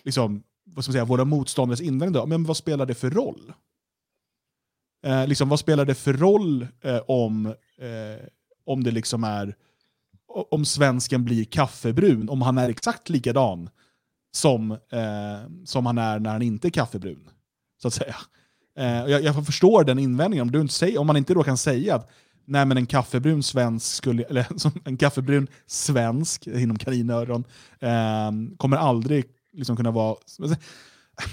liksom, 0.03 0.43
vad 0.65 0.83
ska 0.83 0.89
man 0.89 0.93
säga, 0.93 1.05
våra 1.05 1.25
motståndares 1.25 1.81
invändning. 1.81 2.21
Då. 2.21 2.25
Men 2.25 2.43
vad 2.43 2.57
spelar 2.57 2.85
det 2.85 2.95
för 2.95 3.09
roll? 3.09 3.53
Eh, 5.03 5.27
liksom, 5.27 5.49
vad 5.49 5.59
spelar 5.59 5.85
det 5.85 5.95
för 5.95 6.13
roll 6.13 6.67
eh, 6.83 7.01
om, 7.07 7.45
eh, 7.45 8.25
om 8.65 8.83
det 8.83 8.91
liksom 8.91 9.23
är 9.23 9.55
om 10.51 10.65
svensken 10.65 11.25
blir 11.25 11.45
kaffebrun, 11.45 12.29
om 12.29 12.41
han 12.41 12.57
är 12.57 12.69
exakt 12.69 13.09
likadan 13.09 13.69
som, 14.31 14.71
eh, 14.71 15.49
som 15.65 15.85
han 15.85 15.97
är 15.97 16.19
när 16.19 16.31
han 16.31 16.41
inte 16.41 16.67
är 16.67 16.69
kaffebrun. 16.69 17.29
Så 17.81 17.87
att 17.87 17.93
säga. 17.93 18.15
Eh, 18.77 19.11
jag, 19.11 19.23
jag 19.23 19.45
förstår 19.45 19.83
den 19.83 19.99
invändningen. 19.99 20.41
Om, 20.41 20.51
du 20.51 20.61
inte 20.61 20.73
säger, 20.73 20.97
om 20.99 21.07
man 21.07 21.17
inte 21.17 21.33
då 21.33 21.43
kan 21.43 21.57
säga 21.57 21.95
att 21.95 22.09
nej, 22.45 22.65
men 22.65 22.77
en 22.77 22.85
kaffebrun 22.85 23.43
svensk 23.43 23.95
skulle, 23.95 24.23
eller 24.23 24.47
en 24.87 24.97
kaffebrun 24.97 25.47
svensk 25.67 26.47
inom 26.47 26.77
kaninöron 26.77 27.43
eh, 27.79 28.31
kommer 28.57 28.77
aldrig 28.77 29.25
liksom 29.53 29.77
kunna 29.77 29.91
vara... 29.91 30.15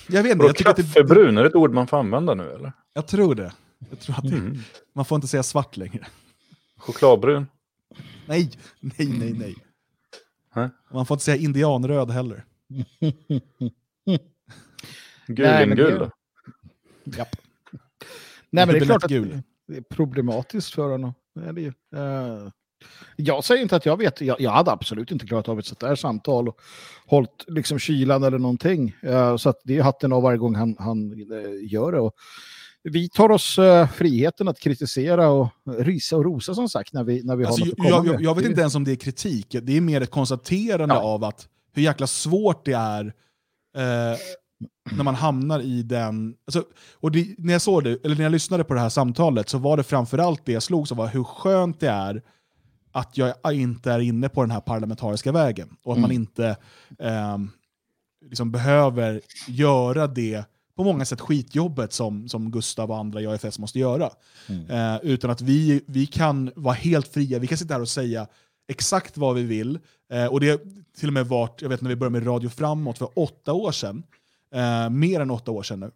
Jag 0.08 0.22
vet 0.22 0.32
inte, 0.32 0.46
jag 0.46 0.56
kaffebrun, 0.56 0.70
att 0.70 0.76
det, 0.76 0.82
kaffebrun, 0.82 1.38
är 1.38 1.42
det 1.42 1.48
ett 1.48 1.54
ord 1.54 1.74
man 1.74 1.86
får 1.86 1.98
använda 1.98 2.34
nu 2.34 2.52
eller? 2.52 2.72
Jag 2.98 3.06
tror 3.06 3.34
det. 3.34 3.52
Jag 3.90 4.00
tror 4.00 4.16
att 4.16 4.30
det, 4.30 4.36
Mm. 4.36 4.58
Man 4.92 5.04
får 5.04 5.16
inte 5.16 5.28
säga 5.28 5.42
svart 5.42 5.76
längre. 5.76 6.06
Chokladbrun? 6.76 7.46
Nej, 8.26 8.50
nej, 8.80 9.08
nej, 9.08 9.32
nej. 9.32 9.54
Nej. 10.54 10.68
Man 10.92 11.06
får 11.06 11.14
inte 11.14 11.24
säga 11.24 11.36
indianröd 11.36 12.10
heller. 12.10 12.44
Gulingul? 15.26 16.10
Japp. 17.04 17.28
Nej, 18.50 18.66
men 18.66 18.68
det 18.68 18.78
är 18.78 18.84
klart 18.84 19.04
att 19.04 19.10
gul. 19.10 19.42
det 19.66 19.76
är 19.76 19.80
problematiskt 19.80 20.74
för 20.74 20.90
honom. 20.90 21.14
Det 21.34 21.48
är 21.48 21.52
det 21.52 21.60
ju. 21.60 21.72
Eh, 21.94 22.48
jag 23.16 23.44
säger 23.44 23.62
inte 23.62 23.76
att 23.76 23.86
jag 23.86 23.96
vet. 23.96 24.20
Jag, 24.20 24.40
jag 24.40 24.50
hade 24.50 24.70
absolut 24.72 25.10
inte 25.10 25.26
klarat 25.26 25.48
av 25.48 25.58
ett 25.58 25.66
sånt 25.66 25.80
där 25.80 25.94
samtal 25.94 26.48
och 26.48 26.60
hållit 27.06 27.44
liksom 27.46 27.78
kylan 27.78 28.22
eller 28.22 28.38
någonting. 28.38 28.96
Eh, 29.02 29.36
så 29.36 29.48
att 29.48 29.60
det 29.64 29.78
är 29.78 29.82
hatten 29.82 30.12
av 30.12 30.22
varje 30.22 30.38
gång 30.38 30.54
han, 30.54 30.76
han 30.78 31.12
eh, 31.12 31.72
gör 31.72 31.92
det. 31.92 32.00
Och 32.00 32.14
vi 32.82 33.08
tar 33.08 33.30
oss 33.30 33.58
eh, 33.58 33.88
friheten 33.88 34.48
att 34.48 34.60
kritisera 34.60 35.28
och 35.30 35.48
rysa 35.78 36.16
och 36.16 36.24
rosa 36.24 36.54
som 36.54 36.68
sagt 36.68 36.92
när 36.92 37.04
vi, 37.04 37.22
när 37.22 37.36
vi 37.36 37.44
Alltså, 37.44 37.64
har 37.64 37.68
något 37.68 37.78
jag, 37.78 37.84
att 37.88 37.92
komma 37.96 38.06
jag, 38.06 38.14
med. 38.14 38.24
jag 38.24 38.34
vet 38.34 38.44
inte 38.44 38.60
ens 38.60 38.74
om 38.74 38.84
det 38.84 38.92
är 38.92 38.96
kritik, 38.96 39.46
det 39.62 39.76
är 39.76 39.80
mer 39.80 40.00
ett 40.00 40.10
konstaterande 40.10 40.94
Ja. 40.94 41.00
av 41.00 41.24
att 41.24 41.48
hur 41.72 41.82
jäkla 41.82 42.06
svårt 42.06 42.64
det 42.64 42.72
är 42.72 43.04
eh, 43.76 44.18
när 44.96 45.04
man 45.04 45.14
hamnar 45.14 45.60
i 45.60 45.82
den... 45.82 46.34
Alltså, 46.46 46.64
och 46.94 47.12
det, 47.12 47.34
när 47.38 47.52
jag 47.52 47.62
såg 47.62 47.84
det, 47.84 48.04
eller 48.04 48.16
när 48.16 48.22
jag 48.22 48.32
lyssnade 48.32 48.64
på 48.64 48.74
det 48.74 48.80
här 48.80 48.88
samtalet 48.88 49.48
så 49.48 49.58
var 49.58 49.76
det 49.76 49.82
framförallt 49.82 50.44
det 50.46 50.52
jag 50.52 50.62
slog 50.62 50.88
som 50.88 50.96
var 50.96 51.06
hur 51.08 51.24
skönt 51.24 51.80
det 51.80 51.88
är 51.88 52.22
att 52.92 53.16
jag 53.16 53.34
inte 53.52 53.92
är 53.92 53.98
inne 53.98 54.28
på 54.28 54.40
den 54.42 54.50
här 54.50 54.60
parlamentariska 54.60 55.32
vägen. 55.32 55.76
Och 55.84 55.92
att 55.92 55.98
man 55.98 56.10
Mm. 56.10 56.22
inte 56.22 56.56
ehm, 56.98 57.50
liksom 58.30 58.50
behöver 58.50 59.20
göra 59.48 60.06
det 60.06 60.44
på 60.78 60.84
många 60.84 61.04
sätt 61.04 61.20
skitjobbet 61.20 61.92
som, 61.92 62.28
som 62.28 62.50
Gustav 62.50 62.90
och 62.90 62.98
andra 62.98 63.20
i 63.20 63.26
AFS 63.26 63.58
måste 63.58 63.78
göra. 63.78 64.10
Mm. 64.46 64.70
Eh, 64.70 65.00
utan 65.02 65.30
att 65.30 65.40
vi, 65.40 65.82
vi 65.86 66.06
kan 66.06 66.50
vara 66.56 66.74
helt 66.74 67.08
fria, 67.08 67.38
vi 67.38 67.46
kan 67.46 67.58
sitta 67.58 67.74
här 67.74 67.80
och 67.80 67.88
säga 67.88 68.26
exakt 68.68 69.16
vad 69.16 69.34
vi 69.34 69.42
vill. 69.42 69.78
Eh, 70.12 70.26
och 70.26 70.40
det 70.40 70.50
har 70.50 70.60
till 70.98 71.08
och 71.08 71.12
med 71.12 71.26
varit, 71.26 71.62
jag 71.62 71.68
vet 71.68 71.80
när 71.80 71.88
vi 71.88 71.96
började 71.96 72.18
med 72.18 72.26
Radio 72.26 72.48
Framåt 72.50 72.98
för 72.98 73.08
åtta 73.14 73.52
år 73.52 73.72
sedan, 73.72 74.02
eh, 74.54 74.90
mer 74.90 75.20
än 75.20 75.30
åtta 75.30 75.50
år 75.50 75.62
sedan 75.62 75.80
nu, 75.80 75.90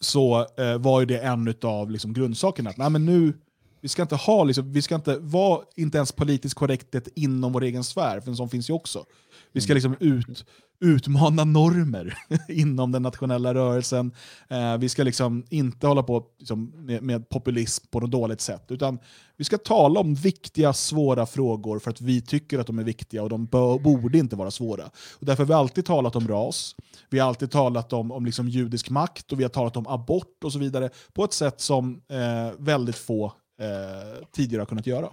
så 0.00 0.46
eh, 0.56 0.78
var 0.78 1.00
ju 1.00 1.06
det 1.06 1.18
en 1.18 1.54
av 1.62 1.90
liksom, 1.90 2.12
grundsakerna. 2.12 2.70
Att, 2.70 2.76
nej, 2.76 2.90
men 2.90 3.06
nu, 3.06 3.32
vi 3.80 3.88
ska 3.88 4.02
inte 4.02 4.16
ha, 4.16 4.44
liksom, 4.44 4.72
vi 4.72 4.82
ska 4.82 4.94
inte 4.94 5.18
vara 5.18 5.60
inte 5.76 5.98
ens 5.98 6.12
politiskt 6.12 6.54
korrekthet 6.54 7.08
inom 7.14 7.52
vår 7.52 7.62
egen 7.62 7.84
sfär, 7.84 8.20
för 8.20 8.30
en 8.30 8.36
sån 8.36 8.48
finns 8.48 8.70
ju 8.70 8.74
också. 8.74 9.04
Vi 9.52 9.60
ska 9.60 9.74
liksom 9.74 9.96
ut, 10.00 10.44
utmana 10.80 11.44
normer 11.44 12.18
inom 12.48 12.92
den 12.92 13.02
nationella 13.02 13.54
rörelsen. 13.54 14.12
Eh, 14.48 14.76
vi 14.76 14.88
ska 14.88 15.02
liksom 15.02 15.44
inte 15.48 15.86
hålla 15.86 16.02
på 16.02 16.24
liksom, 16.38 16.72
med, 16.76 17.02
med 17.02 17.28
populism 17.28 17.86
på 17.90 18.00
något 18.00 18.10
dåligt 18.10 18.40
sätt, 18.40 18.64
utan 18.68 18.98
vi 19.36 19.44
ska 19.44 19.58
tala 19.58 20.00
om 20.00 20.14
viktiga, 20.14 20.72
svåra 20.72 21.26
frågor 21.26 21.78
för 21.78 21.90
att 21.90 22.00
vi 22.00 22.20
tycker 22.20 22.58
att 22.58 22.66
de 22.66 22.78
är 22.78 22.84
viktiga 22.84 23.22
och 23.22 23.28
de 23.28 23.46
bör, 23.46 23.78
borde 23.78 24.18
inte 24.18 24.36
vara 24.36 24.50
svåra. 24.50 24.84
Och 25.20 25.26
därför 25.26 25.42
har 25.42 25.48
vi 25.48 25.54
alltid 25.54 25.84
talat 25.84 26.16
om 26.16 26.28
ras, 26.28 26.76
vi 27.10 27.18
har 27.18 27.28
alltid 27.28 27.50
talat 27.50 27.92
om, 27.92 28.12
om 28.12 28.26
liksom 28.26 28.48
judisk 28.48 28.90
makt 28.90 29.32
och 29.32 29.40
vi 29.40 29.44
har 29.44 29.50
talat 29.50 29.76
om 29.76 29.86
abort 29.86 30.44
och 30.44 30.52
så 30.52 30.58
vidare 30.58 30.90
på 31.12 31.24
ett 31.24 31.32
sätt 31.32 31.60
som 31.60 32.02
eh, 32.08 32.52
väldigt 32.58 32.96
få 32.96 33.32
eh, 33.60 34.26
tidigare 34.32 34.60
har 34.60 34.66
kunnat 34.66 34.86
göra. 34.86 35.08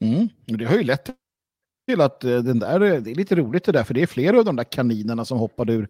Mm. 0.00 0.28
Det 0.44 0.64
har 0.64 0.76
ju 0.76 0.82
lett 0.82 1.10
till 1.86 2.00
att 2.00 2.24
eh, 2.24 2.38
den 2.38 2.58
där, 2.58 2.80
eh, 2.80 3.00
det 3.02 3.10
är 3.10 3.14
lite 3.14 3.34
roligt 3.34 3.64
det 3.64 3.72
där, 3.72 3.84
för 3.84 3.94
det 3.94 4.02
är 4.02 4.06
flera 4.06 4.38
av 4.38 4.44
de 4.44 4.56
där 4.56 4.64
kaninerna 4.64 5.24
som 5.24 5.38
hoppade 5.38 5.72
ur, 5.72 5.88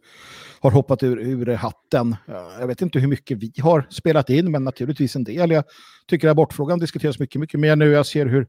har 0.61 0.71
hoppat 0.71 1.03
ur, 1.03 1.19
ur 1.19 1.55
hatten. 1.55 2.17
Jag 2.61 2.67
vet 2.67 2.83
inte 2.83 2.99
hur 2.99 3.09
mycket 3.09 3.39
vi 3.39 3.53
har 3.63 3.87
spelat 3.91 4.31
in, 4.31 4.51
men 4.51 4.65
naturligtvis 4.65 5.17
en 5.17 5.25
del. 5.25 5.51
Jag 5.51 5.65
tycker 6.07 6.29
abortfrågan 6.29 6.79
diskuteras 6.79 7.19
mycket, 7.19 7.41
mycket 7.41 7.61
mer 7.61 7.77
nu. 7.77 7.91
Jag 7.91 8.07
ser 8.07 8.27
hur 8.27 8.47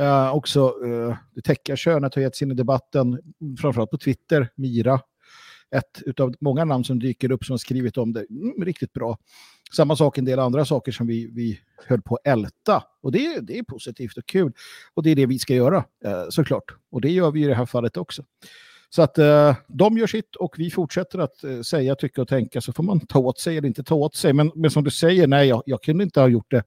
uh, 0.00 0.34
också 0.34 0.84
uh, 0.84 1.16
det 1.34 1.42
täcka 1.42 1.76
könet 1.76 2.14
har 2.14 2.30
sig 2.30 2.44
in 2.44 2.52
i 2.52 2.54
debatten, 2.54 3.18
framförallt 3.60 3.90
på 3.90 3.98
Twitter, 3.98 4.48
Mira. 4.56 5.00
Ett 5.70 6.20
av 6.20 6.34
många 6.40 6.64
namn 6.64 6.84
som 6.84 6.98
dyker 6.98 7.32
upp 7.32 7.44
som 7.44 7.52
har 7.52 7.58
skrivit 7.58 7.96
om 7.96 8.12
det. 8.12 8.26
Mm, 8.30 8.64
riktigt 8.64 8.92
bra. 8.92 9.18
Samma 9.72 9.96
sak 9.96 10.18
en 10.18 10.24
del 10.24 10.38
andra 10.38 10.64
saker 10.64 10.92
som 10.92 11.06
vi, 11.06 11.30
vi 11.32 11.60
höll 11.86 12.02
på 12.02 12.14
att 12.14 12.26
älta. 12.26 12.84
Och 13.02 13.12
det, 13.12 13.40
det 13.40 13.58
är 13.58 13.62
positivt 13.62 14.16
och 14.16 14.26
kul. 14.26 14.52
Och 14.94 15.02
det 15.02 15.10
är 15.10 15.16
det 15.16 15.26
vi 15.26 15.38
ska 15.38 15.54
göra, 15.54 15.84
eh, 16.04 16.24
såklart. 16.28 16.64
Och 16.90 17.00
det 17.00 17.10
gör 17.10 17.30
vi 17.30 17.44
i 17.44 17.46
det 17.46 17.54
här 17.54 17.66
fallet 17.66 17.96
också. 17.96 18.24
Så 18.90 19.02
att 19.02 19.18
eh, 19.18 19.56
de 19.68 19.98
gör 19.98 20.06
sitt 20.06 20.36
och 20.36 20.54
vi 20.58 20.70
fortsätter 20.70 21.18
att 21.18 21.44
eh, 21.44 21.60
säga, 21.60 21.94
tycka 21.94 22.22
och 22.22 22.28
tänka 22.28 22.60
så 22.60 22.72
får 22.72 22.82
man 22.82 23.00
ta 23.00 23.18
åt 23.18 23.38
sig 23.38 23.56
eller 23.56 23.68
inte 23.68 23.84
ta 23.84 23.94
åt 23.94 24.16
sig. 24.16 24.32
Men, 24.32 24.52
men 24.54 24.70
som 24.70 24.84
du 24.84 24.90
säger, 24.90 25.26
nej, 25.26 25.48
jag, 25.48 25.62
jag 25.66 25.82
kunde 25.82 26.04
inte 26.04 26.20
ha 26.20 26.28
gjort 26.28 26.50
det. 26.50 26.62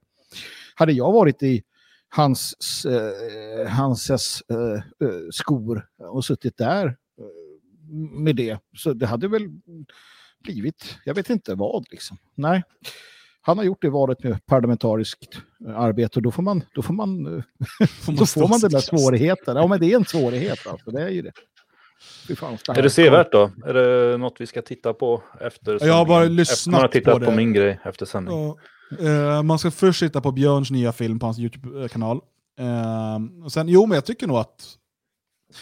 Hade 0.74 0.92
jag 0.92 1.12
varit 1.12 1.42
i 1.42 1.62
hans, 2.08 2.54
eh, 2.84 3.68
Hanses 3.68 4.42
eh, 4.50 5.08
eh, 5.08 5.20
skor 5.30 5.86
och 5.98 6.24
suttit 6.24 6.56
där 6.56 6.96
med 7.92 8.36
det, 8.36 8.58
så 8.76 8.92
det 8.92 9.06
hade 9.06 9.28
väl 9.28 9.48
blivit, 10.42 10.98
jag 11.04 11.14
vet 11.14 11.30
inte 11.30 11.54
vad 11.54 11.84
liksom. 11.90 12.18
Nej, 12.34 12.62
han 13.40 13.58
har 13.58 13.64
gjort 13.64 13.82
det 13.82 13.90
valet 13.90 14.22
med 14.22 14.46
parlamentariskt 14.46 15.38
eh, 15.68 15.78
arbete 15.78 16.18
och 16.18 16.22
då 16.22 16.30
får 16.30 16.42
man, 16.42 16.64
då 16.74 16.82
får 16.82 16.94
man, 16.94 17.42
får 17.78 18.12
man, 18.12 18.16
då 18.16 18.26
får 18.26 18.48
man 18.48 18.60
den 18.60 18.70
där 18.70 18.80
svårigheten. 18.80 19.56
Ja, 19.56 19.66
men 19.66 19.80
det 19.80 19.92
är 19.92 19.96
en 19.96 20.04
svårighet 20.04 20.66
alltså, 20.66 20.90
det 20.90 21.02
är 21.02 21.08
ju 21.08 21.22
det. 21.22 21.32
Fan, 22.36 22.58
det 22.66 22.78
är 22.78 22.82
det 22.82 22.90
sevärt 22.90 23.32
då? 23.32 23.50
Är 23.66 23.74
det 23.74 24.18
något 24.18 24.40
vi 24.40 24.46
ska 24.46 24.62
titta 24.62 24.92
på 24.92 25.22
efter 25.40 25.86
Jag 25.86 25.94
har 25.94 26.06
bara 26.06 26.24
lyssnat 26.24 26.58
efter 26.58 26.70
man 26.70 26.80
har 26.80 26.88
tittat 26.88 27.12
på, 27.12 27.18
det. 27.18 27.26
på 27.26 27.32
min 27.32 27.52
grej 27.52 27.78
efter 27.84 28.06
sändning. 28.06 28.56
Ja, 29.00 29.08
uh, 29.08 29.42
man 29.42 29.58
ska 29.58 29.70
först 29.70 30.00
titta 30.00 30.20
på 30.20 30.32
Björns 30.32 30.70
nya 30.70 30.92
film 30.92 31.18
på 31.18 31.26
hans 31.26 31.38
YouTube-kanal. 31.38 32.20
Och 33.44 33.52
sen, 33.52 33.68
jo, 33.68 33.86
men 33.86 33.94
jag 33.94 34.04
tycker 34.04 34.26
nog 34.26 34.36
att 34.36 34.76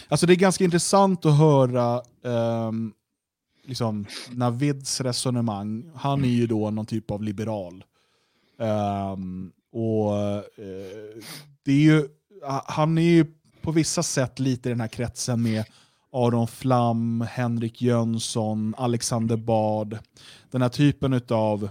Alltså 0.08 0.26
det 0.26 0.32
är 0.32 0.36
ganska 0.36 0.64
intressant 0.64 1.26
att 1.26 1.38
höra 1.38 2.02
um, 2.22 2.92
liksom, 3.64 4.06
Navids 4.30 5.00
resonemang, 5.00 5.90
han 5.94 6.24
är 6.24 6.28
ju 6.28 6.46
då 6.46 6.70
någon 6.70 6.86
typ 6.86 7.10
av 7.10 7.22
liberal. 7.22 7.84
Um, 8.58 9.52
och 9.72 10.12
uh, 10.12 10.42
det 11.64 11.72
är 11.72 11.80
ju, 11.80 12.08
han 12.64 12.98
är 12.98 13.02
ju 13.02 13.26
på 13.62 13.70
vissa 13.70 14.02
sätt 14.02 14.38
lite 14.38 14.68
i 14.68 14.72
den 14.72 14.80
här 14.80 14.88
kretsen 14.88 15.42
med 15.42 15.64
Aron 16.12 16.48
Flam, 16.48 17.24
Henrik 17.30 17.82
Jönsson, 17.82 18.74
Alexander 18.78 19.36
Bard. 19.36 19.98
Den 20.50 20.62
här 20.62 20.68
typen 20.68 21.20
av 21.28 21.68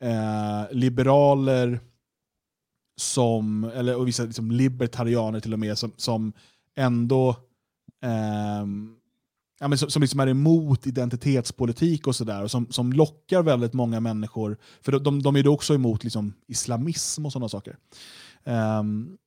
eh, 0.00 0.62
liberaler 0.70 1.80
som, 2.96 3.64
eller 3.64 3.96
och 3.96 4.08
vissa 4.08 4.22
liksom 4.22 4.50
libertarianer 4.50 5.40
till 5.40 5.52
och 5.52 5.58
med, 5.58 5.78
som, 5.78 5.92
som 5.96 6.32
ändå 6.76 7.28
eh, 8.02 8.66
ja, 9.60 9.68
men 9.68 9.78
som, 9.78 9.90
som 9.90 10.02
liksom 10.02 10.20
är 10.20 10.26
emot 10.26 10.86
identitetspolitik 10.86 12.06
och 12.06 12.16
sådär, 12.16 12.42
och 12.42 12.50
som, 12.50 12.66
som 12.70 12.92
lockar 12.92 13.42
väldigt 13.42 13.72
många 13.72 14.00
människor. 14.00 14.56
För 14.82 14.98
de, 14.98 15.22
de 15.22 15.36
är 15.36 15.42
ju 15.42 15.48
också 15.48 15.74
emot 15.74 16.04
liksom, 16.04 16.32
islamism 16.46 17.26
och 17.26 17.32
sådana 17.32 17.48
saker. 17.48 17.76
Um, 18.44 19.18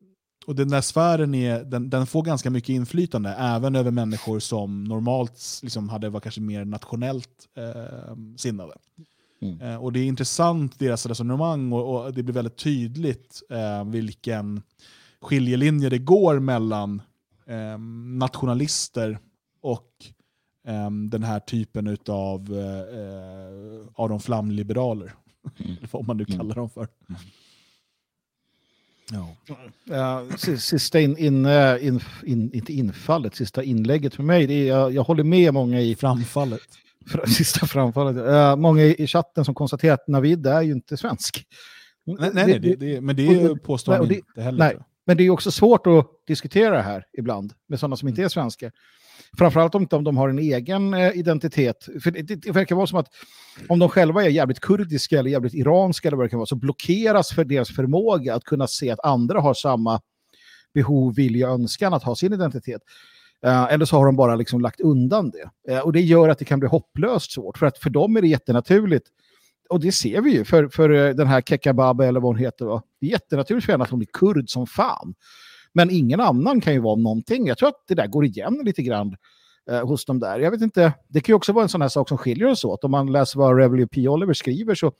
och 0.46 0.56
den 0.56 0.70
där 0.70 0.82
sfären 0.82 1.36
är, 1.36 1.64
den, 1.64 1.90
den, 1.90 2.08
får 2.08 2.24
ganska 2.24 2.50
mycket 2.50 2.70
inflytande, 2.70 3.30
även 3.30 3.76
över 3.76 3.92
människor 3.92 4.40
som 4.40 4.84
normalt 4.84 5.60
liksom, 5.64 5.90
hade 5.90 6.10
varit 6.10 6.24
kanske 6.24 6.42
mer 6.42 6.66
nationellt 6.66 7.48
eh, 7.58 8.16
sinnade. 8.38 8.74
Mm. 9.42 9.62
Eh, 9.62 9.84
och 9.84 9.94
det 9.94 10.00
är 10.00 10.06
intressant, 10.06 10.80
deras 10.80 11.06
resonemang, 11.06 11.72
och, 11.72 12.06
och 12.06 12.14
det 12.14 12.24
blir 12.24 12.34
väldigt 12.34 12.58
tydligt 12.58 13.44
eh, 13.50 13.86
vilken 13.86 14.62
skiljelinje 15.22 15.90
det 15.90 15.98
går 15.98 16.40
mellan 16.40 17.02
eh, 17.48 17.80
nationalister 18.18 19.20
och 19.62 19.90
um, 20.68 21.10
den 21.10 21.24
här 21.24 21.40
typen 21.40 21.98
av 22.08 22.52
uh, 22.52 23.86
Aron 23.96 24.20
Flam-liberaler. 24.20 25.14
Mm. 25.60 25.76
vad 25.92 26.08
man 26.08 26.18
nu 26.18 26.26
mm. 26.28 26.38
kallar 26.38 26.56
dem 26.56 26.70
för. 26.70 26.88
Mm. 27.10 27.22
Ja. 29.12 29.36
Uh, 30.22 30.36
sista 30.58 31.00
in, 31.00 31.18
in, 31.18 31.46
in, 31.82 32.02
in, 32.26 32.54
inte 32.54 32.74
infallet, 32.74 33.36
sista 33.36 33.64
inlägget 33.64 34.16
för 34.16 34.24
mig, 34.24 34.48
det 34.48 34.54
är, 34.54 34.68
jag, 34.68 34.92
jag 34.92 35.04
håller 35.04 35.24
med 35.24 35.54
många 35.54 35.82
i 35.82 35.96
framfallet. 35.96 36.62
Sista 37.28 37.68
framfallet. 37.68 38.16
Uh, 38.16 38.56
många 38.56 38.84
i 38.84 39.08
chatten 39.08 39.46
som 39.46 39.56
konstaterar 39.56 39.94
att 39.94 40.08
Navid 40.08 40.48
är 40.48 40.62
ju 40.62 40.72
inte 40.72 40.98
svensk. 40.98 41.48
Nej, 42.06 42.32
nej, 42.34 42.46
nej 42.48 42.60
det, 42.60 42.76
det, 42.76 43.02
men 43.02 43.16
det 43.16 43.56
påstår 43.64 43.94
han 43.94 44.12
inte 44.12 44.42
heller. 44.42 44.60
Nej, 44.60 44.78
men 45.06 45.18
det 45.18 45.24
är 45.24 45.30
också 45.30 45.52
svårt 45.52 45.88
att 45.88 46.08
diskutera 46.28 46.76
det 46.76 46.82
här 46.82 47.06
ibland 47.18 47.54
med 47.68 47.80
sådana 47.80 47.96
som 47.96 48.08
inte 48.08 48.24
är 48.24 48.28
svenskar. 48.28 48.72
Framförallt 49.38 49.76
om 49.76 50.04
de 50.04 50.18
har 50.18 50.30
en 50.30 50.40
egen 50.40 50.94
eh, 50.94 51.18
identitet. 51.18 51.88
För 52.04 52.12
det, 52.12 52.22
det, 52.22 52.52
verkar 52.52 52.76
vara 52.76 52.88
som 52.88 53.00
att 53.00 53.08
om 53.70 53.80
de 53.80 53.90
själva 53.90 54.24
är 54.24 54.30
jävligt 54.30 54.60
kurdiska 54.60 55.20
eller 55.20 55.30
jävligt 55.30 55.54
iranska 55.54 56.08
eller 56.08 56.18
vad 56.18 56.26
det 56.26 56.30
kan 56.30 56.40
vara, 56.40 56.48
så 56.48 56.56
blockeras 56.56 57.30
för 57.30 57.44
deras 57.44 57.70
förmåga 57.70 58.36
att 58.36 58.44
kunna 58.44 58.68
se 58.68 58.90
att 58.90 59.06
andra 59.06 59.40
har 59.40 59.54
samma 59.54 60.02
behov, 60.74 61.16
vilja, 61.16 61.48
önskan 61.48 61.94
att 61.94 62.04
ha 62.04 62.16
sin 62.16 62.34
identitet. 62.34 62.82
Uh, 63.46 63.74
eller 63.74 63.86
så 63.86 63.98
har 63.98 64.06
de 64.06 64.16
bara 64.16 64.36
liksom 64.36 64.62
lagt 64.62 64.82
undan 64.82 65.32
det. 65.32 65.74
Uh, 65.74 65.80
och 65.80 65.94
det 65.94 66.02
gör 66.02 66.30
att 66.30 66.40
det 66.40 66.46
kan 66.46 66.60
bli 66.60 66.70
hopplöst 66.70 67.32
svårt, 67.32 67.58
för 67.58 67.66
att 67.66 67.78
för 67.78 67.90
dem 67.90 68.18
är 68.18 68.22
det 68.22 68.28
jättenaturligt. 68.28 69.08
Och 69.70 69.80
det 69.80 69.92
ser 69.92 70.22
vi 70.22 70.32
ju 70.32 70.46
för, 70.46 70.68
för 70.68 70.90
den 70.90 71.28
här 71.28 71.42
Kekababa 71.42 72.06
eller 72.06 72.20
vad 72.20 72.30
hon 72.30 72.44
heter. 72.44 72.66
Va? 72.66 72.82
Det 73.04 73.08
är 73.08 73.12
jättenaturligt 73.12 73.66
för 73.66 73.74
henne 73.74 73.84
att 73.84 73.90
hon 73.90 74.02
är 74.02 74.06
kurd 74.06 74.50
som 74.50 74.68
fan. 74.68 75.14
Men 75.74 75.90
ingen 75.90 76.20
annan 76.20 76.62
kan 76.62 76.74
ju 76.74 76.80
vara 76.80 76.96
någonting. 76.96 77.48
Jag 77.48 77.58
tror 77.58 77.70
att 77.70 77.84
det 77.88 77.96
där 77.96 78.08
går 78.08 78.26
igen 78.26 78.62
lite 78.64 78.84
grann 78.84 79.16
eh, 79.72 79.88
hos 79.88 80.06
dem 80.06 80.20
där. 80.20 80.40
Jag 80.40 80.52
vet 80.52 80.62
inte, 80.62 80.94
det 81.08 81.22
kan 81.22 81.34
ju 81.34 81.36
också 81.36 81.54
vara 81.54 81.64
en 81.64 81.70
sån 81.70 81.82
här 81.82 81.90
sak 81.90 82.10
som 82.10 82.18
skiljer 82.18 82.48
oss 82.48 82.66
åt. 82.66 82.84
Om 82.84 82.92
man 82.92 83.12
läser 83.12 83.40
vad 83.40 83.58
Revelio 83.58 83.88
P. 83.88 84.08
Oliver 84.08 84.34
skriver 84.34 84.76
så, 84.76 84.92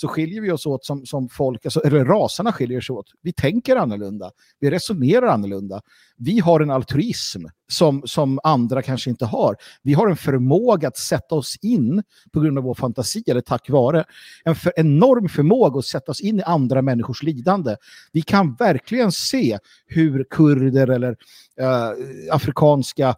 så 0.00 0.08
skiljer 0.08 0.40
vi 0.40 0.50
oss 0.50 0.66
åt 0.66 0.84
som, 0.84 1.06
som 1.06 1.28
folk, 1.28 1.66
alltså, 1.66 1.80
eller 1.80 2.04
raserna 2.04 2.52
skiljer 2.52 2.80
sig 2.80 2.92
åt. 2.92 3.06
Vi 3.22 3.32
tänker 3.32 3.76
annorlunda, 3.76 4.30
vi 4.60 4.70
resonerar 4.70 5.26
annorlunda. 5.26 5.80
Vi 6.16 6.38
har 6.38 6.60
en 6.60 6.70
altruism 6.70 7.44
som, 7.68 8.02
som 8.04 8.40
andra 8.42 8.82
kanske 8.82 9.10
inte 9.10 9.24
har. 9.26 9.56
Vi 9.82 9.92
har 9.92 10.08
en 10.08 10.16
förmåga 10.16 10.88
att 10.88 10.96
sätta 10.96 11.34
oss 11.34 11.56
in 11.62 12.02
på 12.32 12.40
grund 12.40 12.58
av 12.58 12.64
vår 12.64 12.74
fantasi, 12.74 13.24
eller 13.26 13.40
tack 13.40 13.70
vare, 13.70 14.04
en 14.44 14.54
för, 14.54 14.72
enorm 14.76 15.28
förmåga 15.28 15.78
att 15.78 15.84
sätta 15.84 16.12
oss 16.12 16.20
in 16.20 16.38
i 16.38 16.42
andra 16.42 16.82
människors 16.82 17.22
lidande. 17.22 17.76
Vi 18.12 18.22
kan 18.22 18.54
verkligen 18.54 19.12
se 19.12 19.58
hur 19.86 20.24
kurder 20.30 20.90
eller 20.90 21.16
eh, 21.60 21.90
afrikanska 22.34 23.14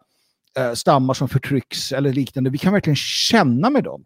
eh, 0.58 0.72
stammar 0.72 1.14
som 1.14 1.28
förtrycks 1.28 1.92
eller 1.92 2.12
liknande, 2.12 2.50
vi 2.50 2.58
kan 2.58 2.72
verkligen 2.72 2.96
känna 2.96 3.70
med 3.70 3.84
dem. 3.84 4.04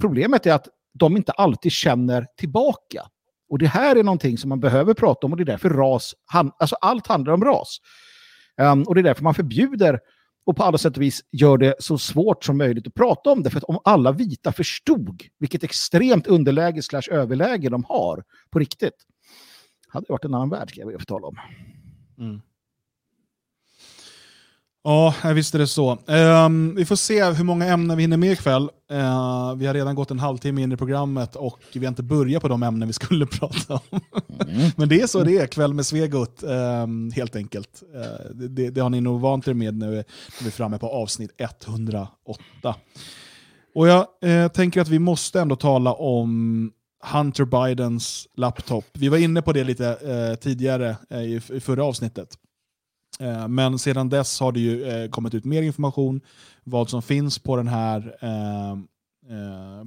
Problemet 0.00 0.46
är 0.46 0.52
att 0.52 0.68
de 0.92 1.16
inte 1.16 1.32
alltid 1.32 1.72
känner 1.72 2.26
tillbaka. 2.36 3.06
Och 3.48 3.58
det 3.58 3.66
här 3.66 3.96
är 3.96 4.02
någonting 4.02 4.38
som 4.38 4.48
man 4.48 4.60
behöver 4.60 4.94
prata 4.94 5.26
om 5.26 5.32
och 5.32 5.36
det 5.36 5.42
är 5.42 5.44
därför 5.44 5.70
ras, 5.70 6.14
alltså 6.58 6.76
allt 6.80 7.06
handlar 7.06 7.32
om 7.32 7.44
ras. 7.44 7.78
Um, 8.60 8.82
och 8.82 8.94
det 8.94 9.00
är 9.00 9.02
därför 9.02 9.22
man 9.22 9.34
förbjuder 9.34 10.00
och 10.46 10.56
på 10.56 10.62
alla 10.62 10.78
sätt 10.78 10.96
och 10.96 11.02
vis 11.02 11.20
gör 11.32 11.58
det 11.58 11.74
så 11.78 11.98
svårt 11.98 12.44
som 12.44 12.58
möjligt 12.58 12.86
att 12.86 12.94
prata 12.94 13.30
om 13.30 13.42
det. 13.42 13.50
För 13.50 13.58
att 13.58 13.64
om 13.64 13.78
alla 13.84 14.12
vita 14.12 14.52
förstod 14.52 15.22
vilket 15.38 15.64
extremt 15.64 16.26
underläge 16.26 16.82
slash 16.82 17.02
överläge 17.10 17.68
de 17.68 17.84
har 17.84 18.24
på 18.50 18.58
riktigt, 18.58 19.06
hade 19.88 20.06
det 20.06 20.12
varit 20.12 20.24
en 20.24 20.34
annan 20.34 20.50
värld, 20.50 20.70
ska 20.70 20.80
jag 20.80 21.06
tala 21.06 21.26
om. 21.26 21.36
Mm. 22.18 22.40
Ja, 24.84 25.14
visst 25.34 25.54
är 25.54 25.58
det 25.58 25.66
så. 25.66 25.98
Um, 26.06 26.74
vi 26.74 26.84
får 26.84 26.96
se 26.96 27.24
hur 27.24 27.44
många 27.44 27.66
ämnen 27.66 27.96
vi 27.96 28.02
hinner 28.02 28.16
med 28.16 28.32
ikväll. 28.32 28.62
Uh, 28.92 29.54
vi 29.56 29.66
har 29.66 29.74
redan 29.74 29.94
gått 29.94 30.10
en 30.10 30.18
halvtimme 30.18 30.62
in 30.62 30.72
i 30.72 30.76
programmet 30.76 31.36
och 31.36 31.60
vi 31.72 31.80
har 31.80 31.88
inte 31.88 32.02
börjat 32.02 32.42
på 32.42 32.48
de 32.48 32.62
ämnen 32.62 32.88
vi 32.88 32.92
skulle 32.92 33.26
prata 33.40 33.74
om. 33.74 34.00
Mm. 34.48 34.70
Men 34.76 34.88
det 34.88 35.00
är 35.00 35.06
så 35.06 35.24
det 35.24 35.38
är, 35.38 35.46
kväll 35.46 35.74
med 35.74 35.86
Svegot, 35.86 36.42
um, 36.42 37.10
helt 37.10 37.36
enkelt. 37.36 37.82
Uh, 37.94 38.34
det, 38.34 38.70
det, 38.70 38.80
har 38.80 38.90
ni 38.90 39.00
nog 39.00 39.20
vant 39.20 39.48
er 39.48 39.54
med 39.54 39.74
nu 39.74 39.86
när 39.86 40.04
vi 40.40 40.46
är 40.46 40.50
framme 40.50 40.78
på 40.78 40.88
avsnitt 40.88 41.30
108. 41.38 42.74
Och 43.74 43.88
jag 43.88 44.06
uh, 44.24 44.48
tänker 44.48 44.80
att 44.80 44.88
vi 44.88 44.98
måste 44.98 45.40
ändå 45.40 45.56
tala 45.56 45.92
om 45.92 46.72
Hunter 47.12 47.44
Bidens 47.44 48.28
laptop. 48.36 48.84
Vi 48.92 49.08
var 49.08 49.18
inne 49.18 49.42
på 49.42 49.52
det 49.52 49.64
lite 49.64 50.36
tidigare 50.40 50.96
i, 51.10 51.40
i 51.56 51.60
förra 51.60 51.84
avsnittet. 51.84 52.28
Eh, 53.20 53.48
men 53.48 53.78
sedan 53.78 54.08
dess 54.08 54.40
har 54.40 54.52
det 54.52 54.60
ju 54.60 54.84
eh, 54.84 55.10
kommit 55.10 55.34
ut 55.34 55.44
mer 55.44 55.62
information 55.62 56.20
vad 56.64 56.90
som 56.90 57.02
finns 57.02 57.38
på 57.38 57.56
den 57.56 57.68
här 57.68 58.16
eh, 58.20 58.78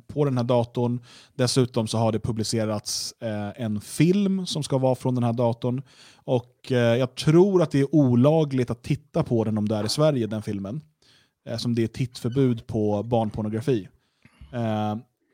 på 0.08 0.26
den 0.26 0.38
här 0.38 0.44
datorn. 0.44 1.00
Dessutom 1.36 1.88
så 1.88 1.98
har 1.98 2.12
det 2.12 2.20
publicerats 2.20 3.14
en 3.56 3.82
film 3.82 4.46
som 4.46 4.64
ska 4.64 4.78
vara 4.78 4.96
från 4.96 5.16
den 5.16 5.24
här 5.24 5.34
datorn. 5.34 5.82
Och 6.16 6.66
jag 6.70 7.16
tror 7.16 7.62
att 7.62 7.72
det 7.72 7.80
är 7.80 7.96
olagligt 7.96 8.70
att 8.70 8.84
titta 8.84 9.24
på 9.24 9.44
den 9.44 9.58
om 9.58 9.68
det 9.68 9.76
är 9.76 9.84
i 9.84 9.90
Sverige, 9.90 10.28
den 10.28 10.42
filmen. 10.42 10.82
Som 11.58 11.76
det 11.76 11.84
är 11.84 11.88
tittförbud 11.88 12.68
på 12.68 13.04
barnpornografi. 13.04 13.88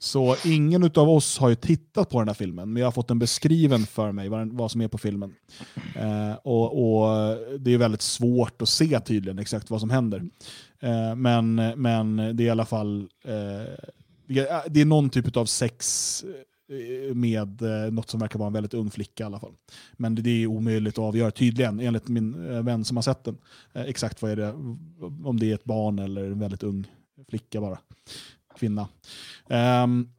Så 0.04 0.36
ingen 0.46 0.84
av 0.84 1.10
oss 1.10 1.38
har 1.38 1.50
ju 1.50 1.56
tittat 1.56 2.10
på 2.10 2.20
den 2.20 2.28
här 2.28 2.36
filmen, 2.36 2.74
men 2.74 2.80
jag 2.80 2.88
har 2.88 2.92
fått 2.92 3.08
den 3.08 3.20
beskriven 3.20 3.86
för 3.86 4.12
mig, 4.12 4.30
vad, 4.30 4.54
vad 4.54 4.72
som 4.72 4.82
är 4.82 4.88
på 4.88 4.98
filmen. 4.98 5.34
Eh, 5.96 6.34
och, 6.44 6.66
och, 6.66 7.38
Det 7.60 7.74
är 7.74 7.78
väldigt 7.78 8.02
svårt 8.02 8.62
att 8.62 8.70
se 8.70 9.00
tydligen 9.00 9.40
exakt 9.40 9.70
vad 9.70 9.80
som 9.80 9.90
händer. 9.90 10.24
Eh, 10.80 11.16
men, 11.16 11.56
men 11.76 12.16
det 12.16 12.44
är 12.44 12.48
i 12.48 12.50
alla 12.50 12.66
fall 12.66 13.10
eh, 13.24 13.90
det 14.68 14.82
är 14.82 14.86
någon 14.86 15.10
typ 15.10 15.38
av 15.38 15.46
sex 15.46 16.26
eh, 16.70 17.16
med 17.16 17.62
eh, 17.62 17.92
något 17.92 18.10
som 18.10 18.20
verkar 18.20 18.40
vara 18.40 18.48
en 18.48 18.54
väldigt 18.54 18.74
ung 18.74 18.92
flicka 18.92 19.24
i 19.24 19.26
alla 19.26 19.40
fall. 19.40 19.54
Men 19.94 20.16
det 20.16 20.44
är 20.44 20.48
omöjligt 20.48 20.94
att 20.94 21.04
avgöra 21.04 21.32
tydligen, 21.32 21.80
enligt 21.80 22.08
min 22.08 22.52
eh, 22.52 22.64
vän 22.64 22.86
som 22.86 22.98
har 22.98 23.02
sett 23.02 23.24
den. 23.24 23.38
Eh, 23.74 23.82
exakt 23.82 24.22
vad 24.22 24.32
är 24.32 24.36
det, 24.36 24.52
om 25.24 25.40
det 25.40 25.52
är 25.52 25.56
ett 25.56 25.64
barn 25.64 26.00
eller 26.00 26.24
en 26.24 26.40
väldigt 26.40 26.64
ung 26.64 26.88
flicka 27.30 27.62
bara 27.62 27.78
kvinna. 28.60 28.88
Um, 29.84 30.10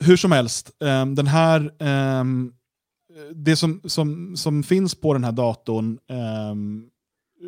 hur 0.00 0.16
som 0.16 0.32
helst, 0.32 0.70
um, 0.80 1.14
den 1.14 1.26
här, 1.26 1.72
um, 2.20 2.54
det 3.34 3.56
som, 3.56 3.80
som, 3.84 4.36
som 4.36 4.62
finns 4.62 4.94
på 4.94 5.12
den 5.12 5.24
här 5.24 5.32
datorn, 5.32 5.98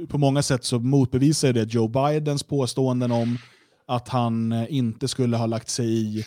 på 0.09 0.19
många 0.19 0.43
sätt 0.43 0.65
så 0.65 0.79
motbevisar 0.79 1.53
det 1.53 1.75
Joe 1.75 1.89
Bidens 1.89 2.43
påståenden 2.43 3.13
om 3.13 3.39
att 3.87 4.09
han 4.09 4.53
eh, 4.53 4.67
inte 4.69 5.09
skulle 5.09 5.37
ha 5.37 5.47
lagt 5.47 5.69
sig 5.69 5.87
i 5.87 6.25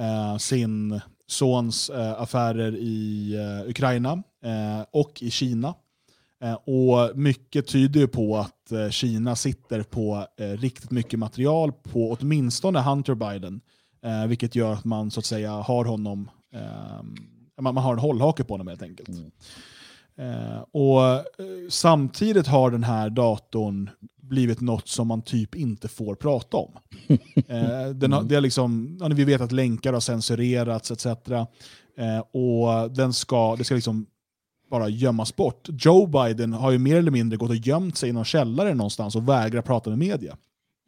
uh, 0.00 0.36
sin 0.38 1.00
sons 1.26 1.90
uh, 1.90 2.22
affärer 2.22 2.76
i 2.76 3.34
uh, 3.36 3.70
Ukraina 3.70 4.22
och 4.90 5.22
i 5.22 5.30
Kina. 5.30 5.74
Eh, 6.42 6.54
och 6.54 7.16
mycket 7.18 7.66
tyder 7.66 8.06
på 8.06 8.36
att 8.36 8.72
eh, 8.72 8.88
Kina 8.90 9.36
sitter 9.36 9.82
på 9.82 10.26
eh, 10.36 10.46
riktigt 10.46 10.90
mycket 10.90 11.18
material 11.18 11.72
på 11.72 12.16
åtminstone 12.20 12.80
Hunter 12.80 13.14
Biden. 13.14 13.60
vilket 14.28 14.54
gör 14.54 14.72
att 14.72 14.84
man 14.84 15.10
så 15.10 15.20
att 15.20 15.26
säga 15.26 15.52
har 15.52 15.84
honom, 15.84 16.30
man, 17.60 17.76
har 17.76 17.92
en 17.92 17.98
hållhake 17.98 18.44
på 18.44 18.54
honom 18.54 18.68
helt 18.68 18.82
enkelt. 18.82 19.08
Mm. 19.08 20.62
och 20.72 21.24
Samtidigt 21.68 22.46
har 22.46 22.70
den 22.70 22.84
här 22.84 23.10
datorn 23.10 23.90
blivit 24.22 24.60
något 24.60 24.88
som 24.88 25.08
man 25.08 25.22
typ 25.22 25.54
inte 25.54 25.88
får 25.88 26.14
prata 26.14 26.56
om. 26.56 26.72
den 27.94 28.12
har, 28.12 28.22
det 28.22 28.36
är 28.36 28.40
liksom, 28.40 28.98
vi 29.14 29.24
vet 29.24 29.40
att 29.40 29.52
länkar 29.52 29.92
har 29.92 30.00
censurerats 30.00 30.90
etc. 30.90 31.06
och 32.32 32.90
den 32.90 33.12
ska, 33.12 33.56
det 33.56 33.64
ska 33.64 33.74
liksom 33.74 34.06
bara 34.70 34.88
gömmas 34.88 35.36
bort. 35.36 35.68
Joe 35.68 36.06
Biden 36.06 36.52
har 36.52 36.70
ju 36.70 36.78
mer 36.78 36.96
eller 36.96 37.10
mindre 37.10 37.36
gått 37.36 37.50
och 37.50 37.56
gömt 37.56 37.96
sig 37.96 38.08
i 38.08 38.12
någon 38.12 38.24
källare 38.24 38.74
någonstans 38.74 39.16
och 39.16 39.28
vägrar 39.28 39.62
prata 39.62 39.90
med 39.90 39.98
media. 39.98 40.36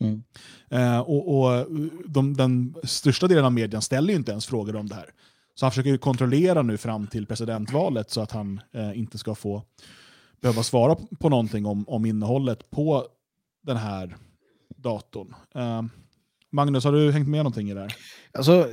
Mm. 0.01 0.23
Eh, 0.71 1.01
och, 1.01 1.38
och 1.38 1.66
de, 2.07 2.35
Den 2.35 2.75
största 2.85 3.29
delen 3.29 3.45
av 3.45 3.53
medien 3.53 3.83
ställer 3.83 4.11
ju 4.11 4.16
inte 4.16 4.31
ens 4.31 4.47
frågor 4.47 4.77
om 4.77 4.88
det 4.88 4.95
här. 4.95 5.07
Så 5.55 5.64
han 5.64 5.71
försöker 5.71 5.97
kontrollera 5.97 6.62
nu 6.62 6.77
fram 6.77 7.07
till 7.07 7.27
presidentvalet 7.27 8.11
så 8.11 8.21
att 8.21 8.33
han 8.33 8.61
eh, 8.73 8.99
inte 8.99 9.18
ska 9.18 9.35
få 9.35 9.62
behöva 10.40 10.62
svara 10.62 10.97
på 11.21 11.29
någonting 11.29 11.66
om, 11.66 11.88
om 11.88 12.07
innehållet 12.07 12.71
på 12.71 13.07
den 13.62 13.77
här 13.77 14.16
datorn. 14.77 15.35
Eh, 15.55 15.83
Magnus, 16.51 16.85
har 16.85 16.92
du 16.92 17.12
hängt 17.12 17.29
med 17.29 17.38
någonting 17.38 17.71
i 17.71 17.75
det 17.75 17.81
här? 17.81 17.95
Alltså, 18.33 18.68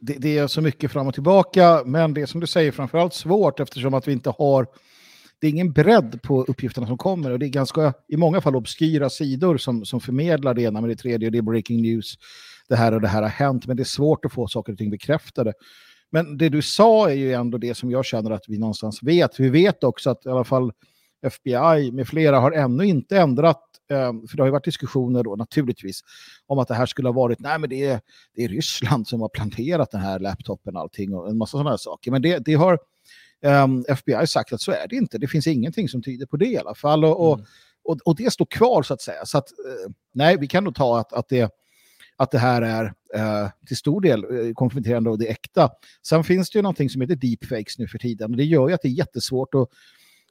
det, 0.00 0.12
det, 0.12 0.38
är 0.38 0.46
så 0.46 0.60
mycket 0.60 0.90
fram 0.90 1.06
och 1.06 1.14
tillbaka, 1.14 1.82
men 1.86 2.14
det 2.14 2.22
är 2.22 2.26
som 2.26 2.40
du 2.40 2.46
säger 2.46 2.72
framförallt 2.72 3.14
svårt 3.14 3.60
eftersom 3.60 3.94
att 3.94 4.08
vi 4.08 4.12
inte 4.12 4.30
har 4.30 4.66
det 5.40 5.46
är 5.46 5.50
ingen 5.50 5.72
bredd 5.72 6.22
på 6.22 6.44
uppgifterna 6.44 6.86
som 6.86 6.98
kommer 6.98 7.30
och 7.30 7.38
det 7.38 7.46
är 7.46 7.48
ganska 7.48 7.94
i 8.08 8.16
många 8.16 8.40
fall 8.40 8.56
obskyra 8.56 9.10
sidor 9.10 9.58
som, 9.58 9.84
som 9.84 10.00
förmedlar 10.00 10.54
det 10.54 10.62
ena 10.62 10.80
med 10.80 10.90
det 10.90 10.96
tredje 10.96 11.28
och 11.28 11.32
det 11.32 11.38
är 11.38 11.42
breaking 11.42 11.82
news. 11.82 12.14
Det 12.68 12.76
här 12.76 12.94
och 12.94 13.00
det 13.00 13.08
här 13.08 13.22
har 13.22 13.28
hänt, 13.28 13.66
men 13.66 13.76
det 13.76 13.82
är 13.82 13.84
svårt 13.84 14.24
att 14.24 14.32
få 14.32 14.48
saker 14.48 14.72
och 14.72 14.78
ting 14.78 14.90
bekräftade. 14.90 15.52
Men 16.10 16.38
det 16.38 16.48
du 16.48 16.62
sa 16.62 17.10
är 17.10 17.14
ju 17.14 17.32
ändå 17.32 17.58
det 17.58 17.74
som 17.74 17.90
jag 17.90 18.04
känner 18.04 18.30
att 18.30 18.44
vi 18.48 18.58
någonstans 18.58 19.02
vet. 19.02 19.40
Vi 19.40 19.48
vet 19.48 19.84
också 19.84 20.10
att 20.10 20.26
i 20.26 20.28
alla 20.28 20.44
fall 20.44 20.72
FBI 21.26 21.92
med 21.92 22.08
flera 22.08 22.40
har 22.40 22.52
ännu 22.52 22.84
inte 22.84 23.18
ändrat 23.18 23.62
för 23.88 24.36
det 24.36 24.42
har 24.42 24.46
ju 24.46 24.52
varit 24.52 24.64
diskussioner 24.64 25.22
då 25.22 25.36
naturligtvis 25.36 26.00
om 26.46 26.58
att 26.58 26.68
det 26.68 26.74
här 26.74 26.86
skulle 26.86 27.08
ha 27.08 27.12
varit, 27.12 27.40
nej 27.40 27.58
men 27.58 27.70
det 27.70 27.84
är, 27.84 28.00
det 28.34 28.44
är 28.44 28.48
Ryssland 28.48 29.08
som 29.08 29.20
har 29.20 29.28
planterat 29.28 29.90
den 29.90 30.00
här 30.00 30.18
laptopen 30.18 30.76
och 30.76 30.82
allting 30.82 31.14
och 31.14 31.30
en 31.30 31.38
massa 31.38 31.50
sådana 31.50 31.70
här 31.70 31.76
saker. 31.76 32.10
Men 32.10 32.22
det, 32.22 32.38
det 32.38 32.54
har 32.54 32.72
um, 32.72 32.78
ehm, 33.52 33.84
FBI 33.88 34.26
sagt 34.26 34.52
att 34.52 34.60
så 34.60 34.72
är 34.72 34.88
det 34.88 34.96
inte. 34.96 35.18
Det 35.18 35.28
finns 35.28 35.46
ingenting 35.46 35.88
som 35.88 36.02
tyder 36.02 36.26
på 36.26 36.36
det 36.36 36.46
i 36.46 36.58
alla 36.58 36.74
fall. 36.74 37.04
Och, 37.04 37.34
mm. 37.34 37.46
och, 37.84 37.98
och, 38.04 38.16
det 38.16 38.32
står 38.32 38.46
kvar 38.46 38.82
så 38.82 38.94
att 38.94 39.02
säga. 39.02 39.26
Så 39.26 39.38
att, 39.38 39.48
uh, 39.50 39.92
nej, 40.12 40.36
vi 40.40 40.46
kan 40.46 40.64
nog 40.64 40.74
ta 40.74 40.98
att, 40.98 41.12
att, 41.12 41.28
det, 41.28 41.50
att 42.16 42.30
det 42.30 42.38
här 42.38 42.62
är 42.62 42.84
uh, 42.84 43.50
till 43.66 43.76
stor 43.76 44.00
del 44.00 44.24
uh, 44.24 44.54
konfronterande 44.54 45.10
och 45.10 45.18
det 45.18 45.26
äkta. 45.26 45.70
Sen 46.02 46.24
finns 46.24 46.50
det 46.50 46.58
ju 46.58 46.62
någonting 46.62 46.90
som 46.90 47.00
heter 47.00 47.16
deepfakes 47.16 47.78
nu 47.78 47.88
för 47.88 47.98
tiden. 47.98 48.30
Och 48.30 48.36
det 48.36 48.44
gör 48.44 48.68
ju 48.68 48.74
att 48.74 48.82
det 48.82 48.88
är 48.88 48.92
jättesvårt 48.92 49.54
att 49.54 49.68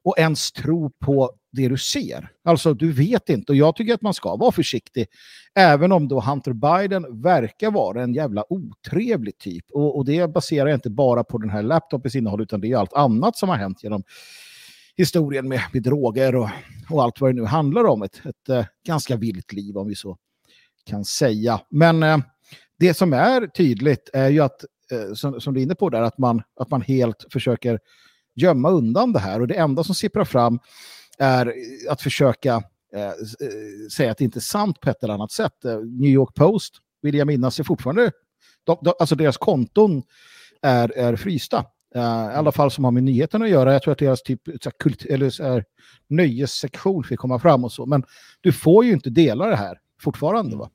och 0.05 0.19
ens 0.19 0.51
tro 0.51 0.89
på 0.89 1.31
det 1.55 1.67
du 1.67 1.77
ser. 1.77 2.29
Alltså 2.43 2.73
du 2.73 2.91
vet 2.91 3.29
inte 3.29 3.51
och 3.51 3.55
jag 3.55 3.75
tycker 3.75 3.93
att 3.93 4.01
man 4.01 4.13
ska 4.13 4.35
vara 4.35 4.51
försiktig. 4.51 5.07
Även 5.55 5.91
om 5.91 6.07
då 6.07 6.19
Hunter 6.19 6.53
Biden 6.53 7.21
verkar 7.21 7.71
vara 7.71 8.03
en 8.03 8.13
jävla 8.13 8.53
otrevlig 8.53 9.37
typ. 9.37 9.65
Och, 9.71 9.97
och 9.97 10.05
det 10.05 10.27
baserar 10.33 10.67
jag 10.67 10.77
inte 10.77 10.89
bara 10.89 11.23
på 11.23 11.37
den 11.37 11.49
här 11.49 11.63
laptopens 11.63 12.15
innehåll 12.15 12.41
utan 12.41 12.61
det 12.61 12.71
är 12.71 12.77
allt 12.77 12.93
annat 12.93 13.37
som 13.37 13.49
har 13.49 13.55
hänt 13.55 13.83
genom 13.83 14.03
historien 14.97 15.47
med, 15.47 15.61
med 15.73 15.83
droger 15.83 16.35
och, 16.35 16.49
och 16.89 17.03
allt 17.03 17.21
vad 17.21 17.29
det 17.29 17.41
nu 17.41 17.45
handlar 17.45 17.83
om. 17.83 18.01
Ett, 18.03 18.21
ett 18.25 18.49
ett 18.49 18.67
ganska 18.87 19.15
vilt 19.15 19.53
liv 19.53 19.77
om 19.77 19.87
vi 19.87 19.95
så 19.95 20.17
kan 20.85 21.05
säga. 21.05 21.61
Men 21.69 22.03
eh, 22.03 22.17
det 22.79 22.93
som 22.93 23.13
är 23.13 23.47
tydligt 23.47 24.09
är 24.13 24.29
ju 24.29 24.39
att, 24.39 24.65
eh, 24.91 25.13
som, 25.13 25.41
som 25.41 25.53
du 25.53 25.59
är 25.59 25.63
inne 25.63 25.75
på 25.75 25.89
där, 25.89 26.01
att 26.01 26.17
man, 26.17 26.41
att 26.59 26.69
man 26.69 26.81
helt 26.81 27.25
försöker 27.31 27.79
gömma 28.35 28.69
undan 28.69 29.13
det 29.13 29.19
här. 29.19 29.41
Och 29.41 29.47
det 29.47 29.55
enda 29.55 29.83
som 29.83 29.95
sipprar 29.95 30.25
fram 30.25 30.59
är 31.19 31.53
att 31.89 32.01
försöka 32.01 32.63
eh, 32.93 33.07
eh, 33.07 33.13
säga 33.91 34.11
att 34.11 34.17
det 34.17 34.23
inte 34.23 34.39
är 34.39 34.41
sant 34.41 34.79
på 34.79 34.89
ett 34.89 35.03
eller 35.03 35.13
annat 35.13 35.31
sätt. 35.31 35.65
Eh, 35.65 35.79
New 35.79 36.09
York 36.09 36.33
Post, 36.35 36.73
vill 37.01 37.15
jag 37.15 37.27
minnas, 37.27 37.59
är 37.59 37.63
fortfarande... 37.63 38.11
De, 38.63 38.77
de, 38.81 38.93
alltså 38.99 39.15
deras 39.15 39.37
konton 39.37 40.03
är, 40.61 40.97
är 40.97 41.15
frysta. 41.15 41.65
Uh, 41.95 42.01
I 42.01 42.35
alla 42.35 42.51
fall 42.51 42.71
som 42.71 42.83
har 42.83 42.91
med 42.91 43.03
nyheterna 43.03 43.45
att 43.45 43.51
göra. 43.51 43.73
Jag 43.73 43.83
tror 43.83 43.91
att 43.91 43.99
deras 43.99 44.23
typ, 44.23 44.41
så 44.61 44.71
kult, 44.71 45.05
eller 45.05 45.29
så 45.29 45.43
här, 45.43 45.65
nöjessektion 46.07 47.03
fick 47.03 47.19
komma 47.19 47.39
fram 47.39 47.63
och 47.63 47.71
så. 47.71 47.85
Men 47.85 48.03
du 48.41 48.51
får 48.51 48.85
ju 48.85 48.91
inte 48.91 49.09
dela 49.09 49.47
det 49.47 49.55
här 49.55 49.79
fortfarande. 50.01 50.55
Va? 50.55 50.69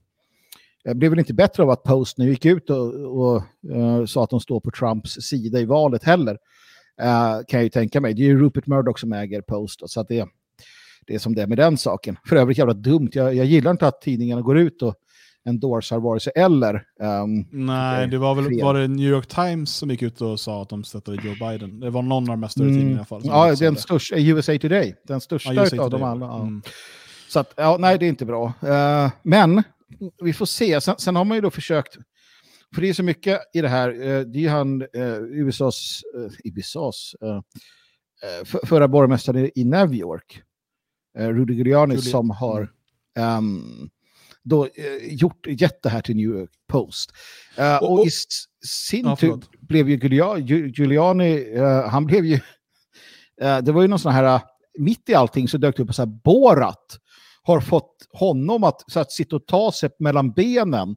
Det 0.85 0.95
blev 0.95 1.11
väl 1.11 1.19
inte 1.19 1.35
bättre 1.35 1.63
av 1.63 1.71
att 1.71 1.83
Post 1.83 2.19
nu 2.19 2.29
gick 2.29 2.45
ut 2.45 2.71
och, 2.71 2.95
och 2.95 3.43
uh, 3.71 4.07
sa 4.07 4.25
att 4.25 4.31
de 4.31 4.41
står 4.41 4.61
på 4.61 4.71
Trumps 4.71 5.13
sida 5.13 5.61
i 5.61 5.65
valet 5.65 6.05
heller. 6.05 6.39
Uh, 7.01 7.45
kan 7.49 7.59
jag 7.59 7.63
ju 7.63 7.69
tänka 7.69 8.01
mig. 8.01 8.15
Det 8.15 8.23
är 8.23 8.27
ju 8.27 8.41
Rupert 8.41 8.67
Murdoch 8.67 8.99
som 8.99 9.13
äger 9.13 9.41
Post. 9.41 9.91
Så 9.91 10.01
att 10.01 10.09
det, 10.09 10.29
det 11.07 11.15
är 11.15 11.19
som 11.19 11.35
det 11.35 11.43
är 11.43 11.47
med 11.47 11.59
den 11.59 11.77
saken. 11.77 12.17
För 12.29 12.37
övrigt 12.37 12.59
jävla 12.59 12.75
dumt. 12.75 13.11
Jag, 13.13 13.35
jag 13.35 13.47
gillar 13.47 13.71
inte 13.71 13.87
att 13.87 14.01
tidningarna 14.01 14.43
går 14.43 14.59
ut 14.59 14.83
och 14.83 14.95
endorsar 15.45 15.99
vare 15.99 16.21
sig 16.21 16.33
eller. 16.37 16.75
Um, 17.01 17.47
Nej, 17.51 18.09
det 18.09 18.19
var 18.19 18.35
väl 18.35 18.63
var 18.63 18.75
det 18.75 18.89
New 18.89 19.09
York 19.09 19.27
Times 19.27 19.71
som 19.71 19.91
gick 19.91 20.03
ut 20.03 20.21
och 20.21 20.41
sa 20.41 20.63
att 20.63 20.69
de 20.69 20.85
stöttade 20.85 21.19
Joe 21.25 21.49
Biden. 21.49 21.81
Det 21.81 21.91
var 21.91 22.03
någon 22.03 22.23
av 22.23 22.29
de 22.29 22.41
mest 22.41 22.53
större 22.53 22.69
mm. 22.69 22.77
tidningarna 22.79 22.97
i 22.97 22.99
alla 22.99 23.05
fall. 23.05 23.23
Ja, 23.25 23.55
den 23.55 23.77
största, 23.77 24.17
USA 24.17 24.59
Today. 24.59 24.95
Den 25.07 25.21
största 25.21 25.55
ja, 25.55 25.83
av 25.83 25.91
dem 25.91 26.03
alla. 26.03 26.27
Ja. 26.27 26.41
Mm. 26.41 26.63
Så 27.29 27.41
att, 27.41 27.53
ja, 27.57 27.77
nej, 27.81 27.99
det 27.99 28.07
är 28.07 28.09
inte 28.09 28.27
bra. 28.27 28.53
Eh, 28.63 29.11
men 29.23 29.63
vi 30.23 30.33
får 30.33 30.47
se. 30.47 30.81
Sen, 30.81 30.95
sen 30.99 31.17
har 31.17 31.25
man 31.25 31.37
ju 31.37 31.41
då 31.41 31.51
försökt, 31.51 31.97
för 32.75 32.83
det 32.83 32.89
är 32.89 32.93
så 32.93 33.03
mycket 33.03 33.41
i 33.55 33.61
det 33.61 33.69
här, 33.69 33.89
eh, 33.91 34.21
det 34.21 34.39
är 34.39 34.43
ju 34.43 34.49
han, 34.49 34.83
eh, 34.83 35.17
USAs, 35.21 36.03
eh, 36.17 36.33
USAs 36.45 37.15
för, 38.45 38.67
förra 38.67 38.89
borgmästaren 38.89 39.51
i 39.55 39.65
New 39.65 39.95
York, 39.95 40.43
Rudy 41.19 41.55
Giuliani, 41.55 41.95
Giuliani. 41.95 42.11
som 42.11 42.31
har 42.31 42.69
ehm, 43.19 43.91
då 44.43 44.69
gjort, 45.03 45.47
gett 45.47 45.83
det 45.83 45.89
här 45.89 46.01
till 46.01 46.17
New 46.17 46.25
York 46.27 46.51
Post. 46.69 47.11
Eh, 47.57 47.77
och, 47.77 47.93
Och- 47.93 47.99
och- 48.01 48.07
i 48.07 48.11
sin 48.67 49.07
Ja, 49.07 49.17
tur 49.17 49.41
blev 49.61 49.89
ju 49.91 49.97
Giuliani, 49.97 50.41
Giu- 50.43 50.73
Giuliani 50.79 51.55
eh, 51.57 51.89
han 51.89 52.07
blev 52.07 52.25
ju, 52.25 52.35
eh, 53.43 53.59
det 53.59 53.73
var 53.73 53.83
ju 53.83 53.89
någon 53.89 53.99
sån 53.99 54.13
här, 54.13 54.41
mitt 54.79 55.09
i 55.09 55.15
allting 55.15 55.49
så 55.49 55.59
dök 55.59 55.77
det 55.77 55.83
upp 55.83 55.95
så 55.95 56.03
här, 56.03 56.07
Borat 56.25 56.99
har 57.43 57.61
fått 57.61 58.07
honom 58.13 58.65
att, 58.65 58.91
så 58.93 59.01
att 59.01 59.13
sitta 59.13 59.37
och 59.37 59.47
ta 59.47 59.73
sig 59.73 59.91
mellan 59.99 60.33
benen 60.33 60.97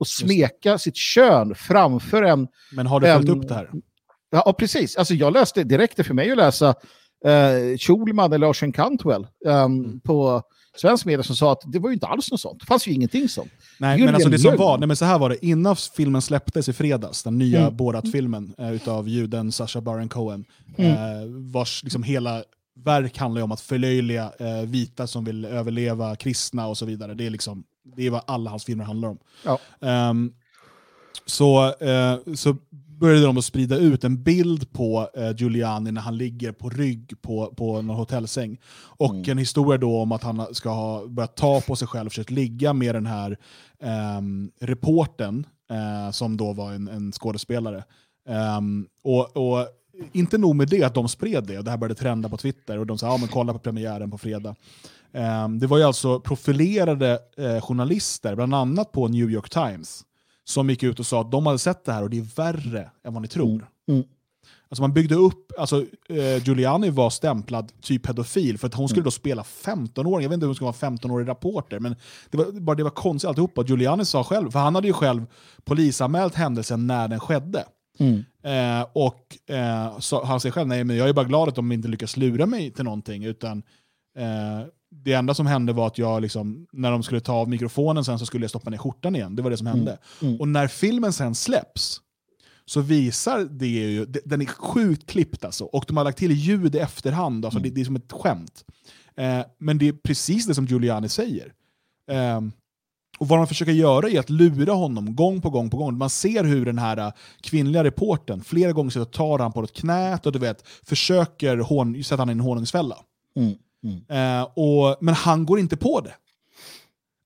och 0.00 0.06
smeka 0.06 0.78
sitt 0.78 0.96
kön 0.96 1.54
framför 1.54 2.22
en 2.22 2.48
Men 2.72 2.86
har 2.86 3.00
du 3.00 3.06
följt 3.06 3.28
upp 3.28 3.48
det 3.48 3.54
här? 3.54 3.70
Ja, 4.30 4.54
precis. 4.58 4.96
Alltså, 4.96 5.14
jag 5.14 5.32
läste 5.32 5.64
direkt 5.64 6.06
för 6.06 6.14
mig 6.14 6.30
att 6.30 6.36
läsa 6.36 6.68
eh, 7.26 7.78
Schulman 7.78 8.32
eller 8.32 8.50
Ocean 8.50 8.72
Cantwell 8.72 9.26
ehm, 9.46 10.00
på 10.00 10.42
svensk 10.76 11.04
media 11.06 11.22
som 11.22 11.36
sa 11.36 11.52
att 11.52 11.60
det 11.72 11.78
var 11.78 11.88
ju 11.88 11.94
inte 11.94 12.06
alls 12.06 12.30
något 12.30 12.40
sånt. 12.40 12.60
Det 12.60 12.66
fanns 12.66 12.88
ju 12.88 12.92
ingenting 12.92 13.28
sånt. 13.28 13.50
Nej, 13.78 14.04
men 14.04 14.14
alltså 14.14 14.30
det 14.30 14.38
som 14.38 14.56
var, 14.56 14.78
nej 14.78 14.86
men 14.86 14.96
så 14.96 15.04
här 15.04 15.18
var 15.18 15.28
det, 15.28 15.46
innan 15.46 15.76
filmen 15.76 16.22
släpptes 16.22 16.68
i 16.68 16.72
fredags, 16.72 17.22
den 17.22 17.38
nya 17.38 17.60
Mm. 17.60 17.76
Borat-filmen 17.76 18.54
eh, 18.58 18.72
utav 18.72 19.08
juden 19.08 19.52
Sacha 19.52 19.80
Baron 19.80 20.08
Cohen, 20.08 20.44
Mm. 20.76 20.90
eh, 20.92 21.26
vars 21.52 21.82
liksom 21.84 22.02
hela 22.02 22.42
verk 22.84 23.18
handlar 23.18 23.42
om 23.42 23.52
att 23.52 23.60
förlöjliga 23.60 24.32
eh, 24.38 24.62
vita 24.66 25.06
som 25.06 25.24
vill 25.24 25.44
överleva, 25.44 26.16
kristna 26.16 26.66
och 26.66 26.78
så 26.78 26.86
vidare. 26.86 27.14
Det 27.14 27.26
är, 27.26 27.30
liksom, 27.30 27.64
det 27.96 28.06
är 28.06 28.10
vad 28.10 28.22
alla 28.26 28.50
hans 28.50 28.64
filmer 28.64 28.84
handlar 28.84 29.08
om. 29.08 29.18
Ja. 29.44 29.58
Ehm, 29.80 30.32
så, 31.26 31.74
eh, 31.80 32.18
så 32.34 32.56
började 33.00 33.26
de 33.26 33.38
att 33.38 33.44
sprida 33.44 33.76
ut 33.76 34.04
en 34.04 34.22
bild 34.22 34.72
på 34.72 35.08
eh, 35.14 35.36
Giuliani 35.36 35.92
när 35.92 36.00
han 36.00 36.16
ligger 36.16 36.52
på 36.52 36.70
rygg 36.70 37.22
på, 37.22 37.54
på 37.56 37.82
någon 37.82 37.96
hotellsäng. 37.96 38.58
Och 38.74 39.14
Mm. 39.14 39.30
en 39.30 39.38
historia 39.38 39.78
då 39.78 40.00
om 40.00 40.12
att 40.12 40.22
han 40.22 40.54
ska 40.54 40.70
ha 40.70 41.06
börjat 41.06 41.36
ta 41.36 41.60
på 41.60 41.76
sig 41.76 41.88
själv 41.88 42.06
och 42.06 42.12
försökt 42.12 42.30
ligga 42.30 42.72
med 42.72 42.94
den 42.94 43.06
här 43.06 43.36
um, 44.18 44.50
reporten 44.60 45.46
eh, 45.70 46.10
som 46.10 46.36
då 46.36 46.52
var 46.52 46.72
en, 46.72 46.88
en 46.88 47.12
skådespelare. 47.12 47.84
Ehm, 48.28 48.86
och, 49.02 49.36
och 49.36 49.66
inte 50.12 50.38
nog 50.38 50.56
med 50.56 50.68
det 50.68 50.82
att 50.82 50.94
de 50.94 51.08
spred 51.08 51.44
det, 51.44 51.58
och 51.58 51.64
det 51.64 51.70
här 51.70 51.78
började 51.78 51.94
trenda 52.00 52.28
på 52.28 52.36
Twitter, 52.36 52.78
och 52.78 52.86
de 52.86 52.98
sa 52.98 53.06
ja, 53.06 53.16
men 53.16 53.28
kolla 53.28 53.52
på 53.52 53.58
premiären 53.58 54.10
på 54.10 54.18
fredag. 54.18 54.54
Ehm, 55.12 55.58
det 55.58 55.66
var 55.66 55.78
ju 55.78 55.84
alltså 55.84 56.20
profilerade 56.20 57.18
eh, 57.36 57.60
journalister, 57.60 58.34
bland 58.34 58.54
annat 58.54 58.92
på 58.92 59.08
New 59.08 59.30
York 59.30 59.50
Times, 59.50 60.02
som 60.44 60.70
gick 60.70 60.82
ut 60.82 61.00
och 61.00 61.06
sa 61.06 61.20
att 61.20 61.30
de 61.30 61.46
hade 61.46 61.58
sett 61.58 61.84
det 61.84 61.92
här 61.92 62.02
och 62.02 62.10
det 62.10 62.18
är 62.18 62.36
värre 62.36 62.90
än 63.04 63.12
vad 63.12 63.22
ni 63.22 63.28
tror. 63.28 63.46
Mm. 63.48 63.64
Mm. 63.90 64.04
Alltså 64.68 64.82
man 64.82 64.92
byggde 64.92 65.14
upp, 65.14 65.52
alltså 65.58 65.84
eh, 66.08 66.44
Giuliani 66.44 66.90
var 66.90 67.10
stämplad 67.10 67.72
typ 67.82 68.02
pedofil 68.02 68.58
för 68.58 68.66
att 68.66 68.74
hon 68.74 68.82
Mm. 68.82 68.88
skulle 68.88 69.04
då 69.04 69.10
spela 69.10 69.42
15-åring, 69.42 70.22
jag 70.22 70.28
vet 70.30 70.34
inte 70.34 70.46
om 70.46 70.48
hon 70.48 70.54
skulle 70.54 70.66
vara 70.66 70.92
15-årig 70.92 71.28
reporter, 71.28 71.78
men 71.78 71.96
det 72.30 72.38
var, 72.38 72.60
bara 72.60 72.76
det 72.76 72.82
var 72.82 72.90
konstigt 72.90 73.28
alltihopa. 73.28 73.64
Giuliani 73.64 74.04
sa 74.04 74.24
själv, 74.24 74.50
för 74.50 74.58
han 74.58 74.74
hade 74.74 74.86
ju 74.86 74.92
själv 74.92 75.26
polisanmält 75.64 76.34
händelsen 76.34 76.86
när 76.86 77.08
den 77.08 77.20
skedde. 77.20 77.64
Mm. 77.98 78.24
Eh, 78.44 78.86
och 78.92 79.50
eh, 79.54 79.98
så, 79.98 80.24
han 80.24 80.40
säger 80.40 80.52
själv, 80.52 80.68
nej 80.68 80.84
men 80.84 80.96
jag 80.96 81.08
är 81.08 81.12
bara 81.12 81.24
glad 81.24 81.48
att 81.48 81.54
de 81.54 81.72
inte 81.72 81.88
lyckas 81.88 82.16
lura 82.16 82.46
mig 82.46 82.70
till 82.70 82.84
någonting, 82.84 83.24
utan 83.24 83.62
eh, 84.18 84.66
det 84.90 85.12
enda 85.12 85.34
som 85.34 85.46
hände 85.46 85.72
var 85.72 85.86
att 85.86 85.98
jag, 85.98 86.22
liksom, 86.22 86.66
när 86.72 86.90
de 86.90 87.02
skulle 87.02 87.20
ta 87.20 87.32
av 87.32 87.48
mikrofonen 87.48 88.04
sen 88.04 88.18
så 88.18 88.26
skulle 88.26 88.44
jag 88.44 88.50
stoppa 88.50 88.70
ner 88.70 88.78
skjortan 88.78 89.16
igen. 89.16 89.36
Det 89.36 89.42
var 89.42 89.50
det 89.50 89.56
som 89.56 89.66
hände. 89.66 89.98
Mm. 90.22 90.40
Och 90.40 90.48
när 90.48 90.66
filmen 90.68 91.12
sen 91.12 91.34
släpps 91.34 92.00
så 92.64 92.80
visar 92.80 93.38
det 93.44 93.66
ju, 93.66 94.04
de- 94.06 94.20
den 94.24 94.40
är 94.42 94.46
sjukt 94.46 95.10
klippt 95.10 95.44
alltså, 95.44 95.64
och 95.64 95.84
de 95.88 95.96
har 95.96 96.04
lagt 96.04 96.18
till 96.18 96.32
ljud 96.32 96.74
i 96.74 96.78
efterhand, 96.78 97.44
alltså 97.44 97.60
det, 97.60 97.70
det 97.70 97.80
är 97.80 97.84
som 97.84 97.96
ett 97.96 98.12
skämt. 98.12 98.64
Eh, 99.16 99.40
men 99.58 99.78
det 99.78 99.88
är 99.88 99.92
precis 99.92 100.46
det 100.46 100.54
som 100.54 100.66
Giuliani 100.66 101.08
säger. 101.08 101.52
Ehm, 102.10 102.52
och 103.18 103.28
vad 103.28 103.38
de 103.38 103.46
försöker 103.46 103.72
göra 103.72 104.08
är 104.08 104.20
att 104.20 104.30
lura 104.30 104.72
honom 104.72 105.16
gång 105.16 105.40
på 105.40 105.50
gång 105.50 105.70
på 105.70 105.76
gång. 105.76 105.98
Man 105.98 106.10
ser 106.10 106.44
hur 106.44 106.66
den 106.66 106.78
här 106.78 106.96
eh, 106.96 107.12
kvinnliga 107.40 107.84
reporten 107.84 108.44
flera 108.44 108.72
gånger 108.72 108.90
sitter 108.90 109.00
och 109.02 109.12
tar 109.12 109.38
han 109.38 109.52
på 109.52 109.62
ett 109.62 109.72
knät 109.72 110.26
och 110.26 110.32
du 110.32 110.38
vet, 110.38 110.68
försöker 110.82 111.56
hån, 111.56 112.04
sätta 112.04 112.20
han 112.22 112.28
i 112.28 112.32
en 112.32 112.40
honungsfälla. 112.40 112.96
Mm. 113.36 113.54
Mm. 113.84 114.40
Eh, 114.40 114.42
och, 114.42 114.96
men 115.00 115.14
han 115.14 115.46
går 115.46 115.58
inte 115.58 115.76
på 115.76 116.00
det. 116.00 116.14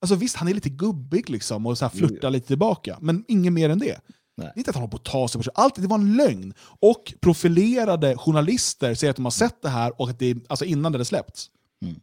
Alltså 0.01 0.15
visst, 0.15 0.35
han 0.35 0.47
är 0.47 0.53
lite 0.53 0.69
gubbig 0.69 1.29
liksom 1.29 1.65
och 1.65 1.77
så 1.77 1.89
flörtar 1.89 2.29
lite 2.29 2.47
tillbaka, 2.47 2.97
men 3.01 3.25
inget 3.27 3.53
mer 3.53 3.69
än 3.69 3.79
det. 3.79 3.99
Nej. 4.37 4.47
Det 4.53 4.57
är 4.57 4.57
inte 4.57 4.69
att 4.69 4.75
han 4.75 4.81
håller 4.81 4.91
på 4.91 4.97
att 4.97 5.03
ta 5.03 5.27
sig 5.27 5.39
på 5.39 5.43
sig. 5.43 5.53
Allt 5.55 5.75
det 5.75 5.87
var 5.87 5.97
en 5.97 6.17
lögn. 6.17 6.53
Och 6.79 7.13
profilerade 7.21 8.17
journalister 8.17 8.95
säger 8.95 9.11
att 9.11 9.15
de 9.15 9.25
har 9.25 9.31
sett 9.31 9.61
det 9.61 9.69
här 9.69 10.01
och 10.01 10.09
att 10.09 10.19
det 10.19 10.37
alltså 10.47 10.65
innan 10.65 10.91
det 10.91 10.95
hade 10.95 11.05
släppts. 11.05 11.49
Mm. 11.81 11.95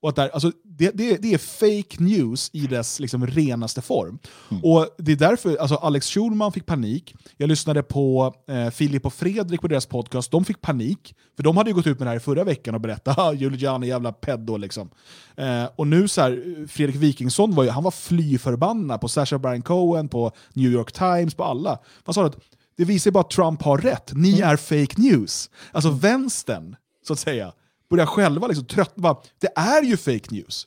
Och 0.00 0.08
att 0.08 0.16
där, 0.16 0.28
alltså, 0.28 0.52
det, 0.64 0.90
det, 0.90 1.16
det 1.22 1.34
är 1.34 1.38
fake 1.38 2.02
news 2.04 2.50
i 2.52 2.66
dess 2.66 3.00
liksom, 3.00 3.26
renaste 3.26 3.82
form. 3.82 4.18
Mm. 4.50 4.64
Och 4.64 4.88
det 4.98 5.12
är 5.12 5.16
därför 5.16 5.56
alltså, 5.56 5.74
Alex 5.74 6.06
Schulman 6.06 6.52
fick 6.52 6.66
panik. 6.66 7.14
Jag 7.36 7.48
lyssnade 7.48 7.82
på 7.82 8.34
eh, 8.48 8.70
Filip 8.70 9.06
och 9.06 9.14
Fredrik 9.14 9.60
på 9.60 9.68
deras 9.68 9.86
podcast. 9.86 10.30
De 10.30 10.44
fick 10.44 10.60
panik. 10.60 11.14
För 11.36 11.42
de 11.42 11.56
hade 11.56 11.72
gått 11.72 11.86
ut 11.86 11.98
med 11.98 12.06
det 12.06 12.10
här 12.10 12.18
förra 12.18 12.44
veckan 12.44 12.74
och 12.74 12.80
berättat 12.80 13.18
att 13.18 13.40
Giuliani 13.40 13.86
är 13.86 13.90
jävla 13.90 14.12
peddo. 14.12 14.56
Liksom. 14.56 14.90
Eh, 15.36 15.64
och 15.76 15.86
nu 15.86 16.08
så 16.08 16.20
här, 16.20 16.66
Fredrik 16.68 16.96
Wikingsson 16.96 17.54
var 17.54 17.64
ju, 17.64 17.70
han 17.70 17.84
var 17.84 17.90
fly 17.90 18.38
förbannad 18.38 19.00
på 19.00 19.08
Sacha 19.08 19.38
Baron 19.38 19.62
Cohen, 19.62 20.08
på 20.08 20.32
New 20.52 20.72
York 20.72 20.92
Times, 20.92 21.34
på 21.34 21.44
alla. 21.44 21.78
Man 22.04 22.14
sa 22.14 22.26
att 22.26 22.36
det 22.76 22.84
visar 22.84 23.10
bara 23.10 23.20
att 23.20 23.30
Trump 23.30 23.62
har 23.62 23.78
rätt. 23.78 24.12
Ni 24.14 24.40
är 24.40 24.56
fake 24.56 25.00
news. 25.00 25.50
Alltså 25.72 25.90
vänstern, 25.90 26.76
så 27.06 27.12
att 27.12 27.18
säga, 27.18 27.52
börjar 27.90 28.06
själva 28.06 28.46
liksom 28.46 28.66
tröttna. 28.66 29.16
Det 29.38 29.52
är 29.56 29.82
ju 29.82 29.96
fake 29.96 30.34
news. 30.34 30.66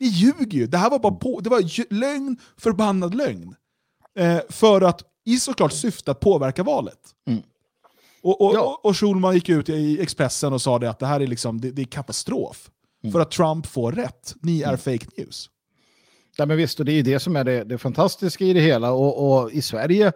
Ni 0.00 0.06
ljuger 0.06 0.58
ju. 0.58 0.66
Det 0.66 0.78
här 0.78 0.90
var 0.90 0.98
bara 0.98 1.14
på, 1.14 1.40
det 1.40 1.50
var 1.50 1.92
lögn, 1.94 2.36
förbannad 2.56 3.14
lögn. 3.14 3.54
Eh, 4.18 4.38
för 4.48 4.80
att 4.80 5.02
i 5.26 5.38
såklart 5.38 5.72
syfte 5.72 6.10
att 6.10 6.20
påverka 6.20 6.62
valet. 6.62 6.98
Mm. 7.26 7.42
Och, 8.22 8.40
och, 8.40 8.54
Ja. 8.54 8.80
och, 8.82 8.96
Schulman 8.96 9.34
gick 9.34 9.48
ut 9.48 9.68
i 9.68 10.00
Expressen 10.00 10.52
och 10.52 10.62
sa 10.62 10.78
det 10.78 10.90
att 10.90 10.98
det 10.98 11.06
här 11.06 11.20
är, 11.20 11.26
liksom, 11.26 11.60
det, 11.60 11.70
det 11.70 11.82
är 11.82 11.86
katastrof. 11.86 12.70
Mm. 13.02 13.12
För 13.12 13.20
att 13.20 13.30
Trump 13.30 13.66
får 13.66 13.92
rätt. 13.92 14.34
Ni 14.42 14.62
är 14.62 14.76
fake 14.76 15.06
news. 15.16 15.50
Ja, 16.36 16.46
men 16.46 16.56
visst, 16.56 16.80
och 16.80 16.86
det 16.86 16.92
är 16.92 16.96
ju 16.96 17.02
det 17.02 17.20
som 17.20 17.36
är 17.36 17.44
det, 17.44 17.64
det 17.64 17.78
fantastiska 17.78 18.44
i 18.44 18.52
det 18.52 18.60
hela. 18.60 18.92
Och, 18.92 19.42
och 19.42 19.52
i 19.52 19.62
Sverige, 19.62 20.12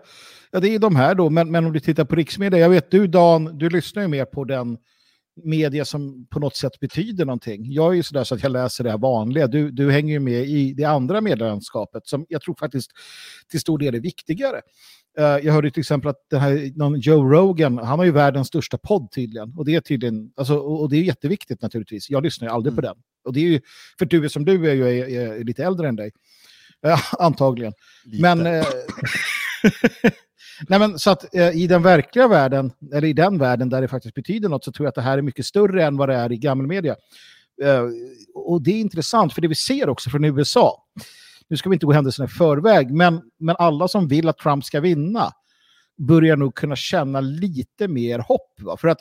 ja, 0.51 0.61
det 0.61 0.75
är 0.75 0.79
de 0.79 0.97
här 0.97 1.15
då, 1.15 1.31
men, 1.31 1.51
men 1.51 1.67
om 1.67 1.73
du 1.73 1.81
tittar 1.81 2.05
på 2.05 2.15
riksmedia, 2.17 2.61
jag 2.61 2.71
vet 2.71 2.91
du 2.91 3.07
Dan, 3.07 3.59
du 3.59 3.71
lyssnar 3.71 4.03
ju 4.03 4.09
mer 4.09 4.25
på 4.25 4.45
den 4.45 4.79
media 5.45 5.85
som 5.85 6.27
på 6.27 6.41
något 6.41 6.57
sätt 6.57 6.81
betyder 6.81 7.25
någonting. 7.25 7.73
Jag 7.73 7.93
är 7.93 7.97
ju 7.97 8.03
sådär 8.03 8.25
så 8.25 8.35
att 8.35 8.43
jag 8.43 8.53
läser 8.53 8.85
det 8.85 8.91
här 8.91 8.99
vanliga, 8.99 9.47
du, 9.47 9.71
du 9.71 9.91
hänger 9.93 10.13
ju 10.13 10.21
med 10.21 10.49
i 10.49 10.73
det 10.73 10.85
andra 10.85 11.21
medielandskapet 11.21 12.07
som 12.07 12.27
jag 12.29 12.43
tror 12.43 12.55
faktiskt 12.55 12.91
till 13.51 13.61
stor 13.61 13.79
del 13.79 13.95
är 13.95 14.01
viktigare. 14.01 14.61
Eh, 15.19 15.25
jag 15.25 15.53
hörde 15.53 15.71
till 15.71 15.81
exempel 15.81 16.11
att 16.11 16.27
det 16.31 16.39
här, 16.39 16.79
någon 16.79 17.01
Joe 17.01 17.33
Rogan, 17.33 17.79
han 17.79 17.99
har 17.99 18.07
ju 18.07 18.13
världens 18.13 18.49
största 18.49 18.79
podd 18.79 19.11
tydligen. 19.13 19.55
Och 19.57 19.65
det 19.65 19.75
är 19.75 19.81
tydligen, 19.81 20.33
alltså, 20.37 20.55
och, 20.55 20.81
och 20.81 20.91
det 20.91 20.97
är 20.97 21.03
jätteviktigt 21.03 21.63
naturligtvis. 21.63 22.11
Jag 22.11 22.23
lyssnar 22.23 22.49
ju 22.49 22.55
aldrig 22.55 22.75
på 22.75 22.81
den. 22.81 22.97
Och 23.25 23.33
det 23.33 23.41
är 23.41 23.45
ju, 23.45 23.61
för 23.99 24.07
du 24.07 24.29
som 24.29 24.45
du 24.45 24.71
är 24.71 24.75
ju 24.75 25.01
är, 25.01 25.09
är 25.09 25.45
lite 25.45 25.65
äldre 25.65 25.89
än 25.89 25.97
dig. 25.97 26.11
Eh, 26.87 27.01
antagligen. 27.19 27.73
Lite. 28.05 28.23
Men, 28.23 28.47
eh, 28.47 28.67
nej 30.69 30.79
men 30.79 30.99
så 30.99 31.11
att 31.11 31.35
eh, 31.35 31.51
i 31.51 31.67
den 31.67 31.83
verkliga 31.83 32.29
världen, 32.29 32.73
eller 32.93 33.09
i 33.09 33.13
den 33.13 33.39
världen 33.39 33.69
där 33.69 33.81
det 33.81 33.89
faktiskt 33.89 34.15
betyder 34.15 34.49
något, 34.49 34.65
så 34.65 34.73
tror 34.73 34.85
jag 34.85 34.89
att 34.89 34.95
det 34.95 35.03
här 35.03 35.19
är 35.19 35.23
mycket 35.23 35.47
större 35.47 35.85
än 35.85 35.97
vad 35.97 36.09
det 36.09 36.15
är 36.15 36.33
i 36.33 36.37
gammelmedia. 36.37 36.97
Eh, 37.63 37.85
och 38.35 38.63
det 38.63 38.71
är 38.71 38.81
intressant, 38.81 39.35
för 39.35 39.41
det 39.41 39.49
vi 39.49 39.55
ser 39.55 39.89
också 39.89 40.11
från 40.11 40.25
USA, 40.25 40.85
nu 41.49 41.57
ska 41.57 41.69
vi 41.69 41.75
inte 41.75 41.87
gå 41.87 41.93
händelserna 41.93 42.27
i 42.27 42.29
förväg, 42.29 42.91
men, 42.91 43.23
men 43.39 43.57
alla 43.59 43.89
som 43.89 44.09
vill 44.09 44.29
att 44.29 44.39
Trump 44.39 44.65
ska 44.65 44.81
vinna 44.81 45.33
börjar 45.99 46.37
nog 46.37 46.55
kunna 46.55 46.77
känna 46.77 47.21
lite 47.21 47.89
mer 47.89 48.19
hopp. 48.19 48.61
Va? 48.61 48.77
För 48.77 48.89
att 48.89 48.99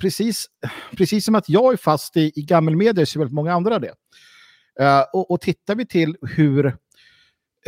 precis, 0.00 0.46
precis 0.96 1.24
som 1.24 1.34
att 1.34 1.48
jag 1.48 1.72
är 1.72 1.76
fast 1.76 2.16
i, 2.16 2.32
i 2.34 2.42
gammelmedia 2.42 3.06
så 3.06 3.18
är 3.18 3.20
väldigt 3.20 3.34
många 3.34 3.54
andra 3.54 3.78
det. 3.78 3.94
Eh, 4.80 5.04
och, 5.12 5.30
och 5.30 5.40
tittar 5.40 5.74
vi 5.74 5.86
till 5.86 6.16
hur 6.22 6.76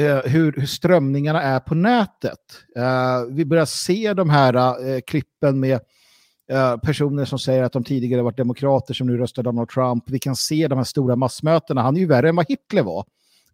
hur, 0.02 0.52
hur 0.52 0.66
strömningarna 0.66 1.42
är 1.42 1.60
på 1.60 1.74
nätet. 1.74 2.38
Eh, 2.76 3.24
vi 3.30 3.44
börjar 3.44 3.64
se 3.64 4.14
de 4.14 4.30
här 4.30 4.54
eh, 4.88 5.00
klippen 5.00 5.60
med 5.60 5.80
eh, 6.50 6.76
personer 6.76 7.24
som 7.24 7.38
säger 7.38 7.62
att 7.62 7.72
de 7.72 7.84
tidigare 7.84 8.22
varit 8.22 8.36
demokrater 8.36 8.94
som 8.94 9.06
nu 9.06 9.16
röstar 9.16 9.42
Donald 9.42 9.68
Trump. 9.68 10.04
Vi 10.06 10.18
kan 10.18 10.36
se 10.36 10.68
de 10.68 10.76
här 10.78 10.84
stora 10.84 11.16
massmötena. 11.16 11.82
Han 11.82 11.96
är 11.96 12.00
ju 12.00 12.06
värre 12.06 12.28
än 12.28 12.36
vad 12.36 12.46
Hitler 12.48 12.82
var 12.82 13.04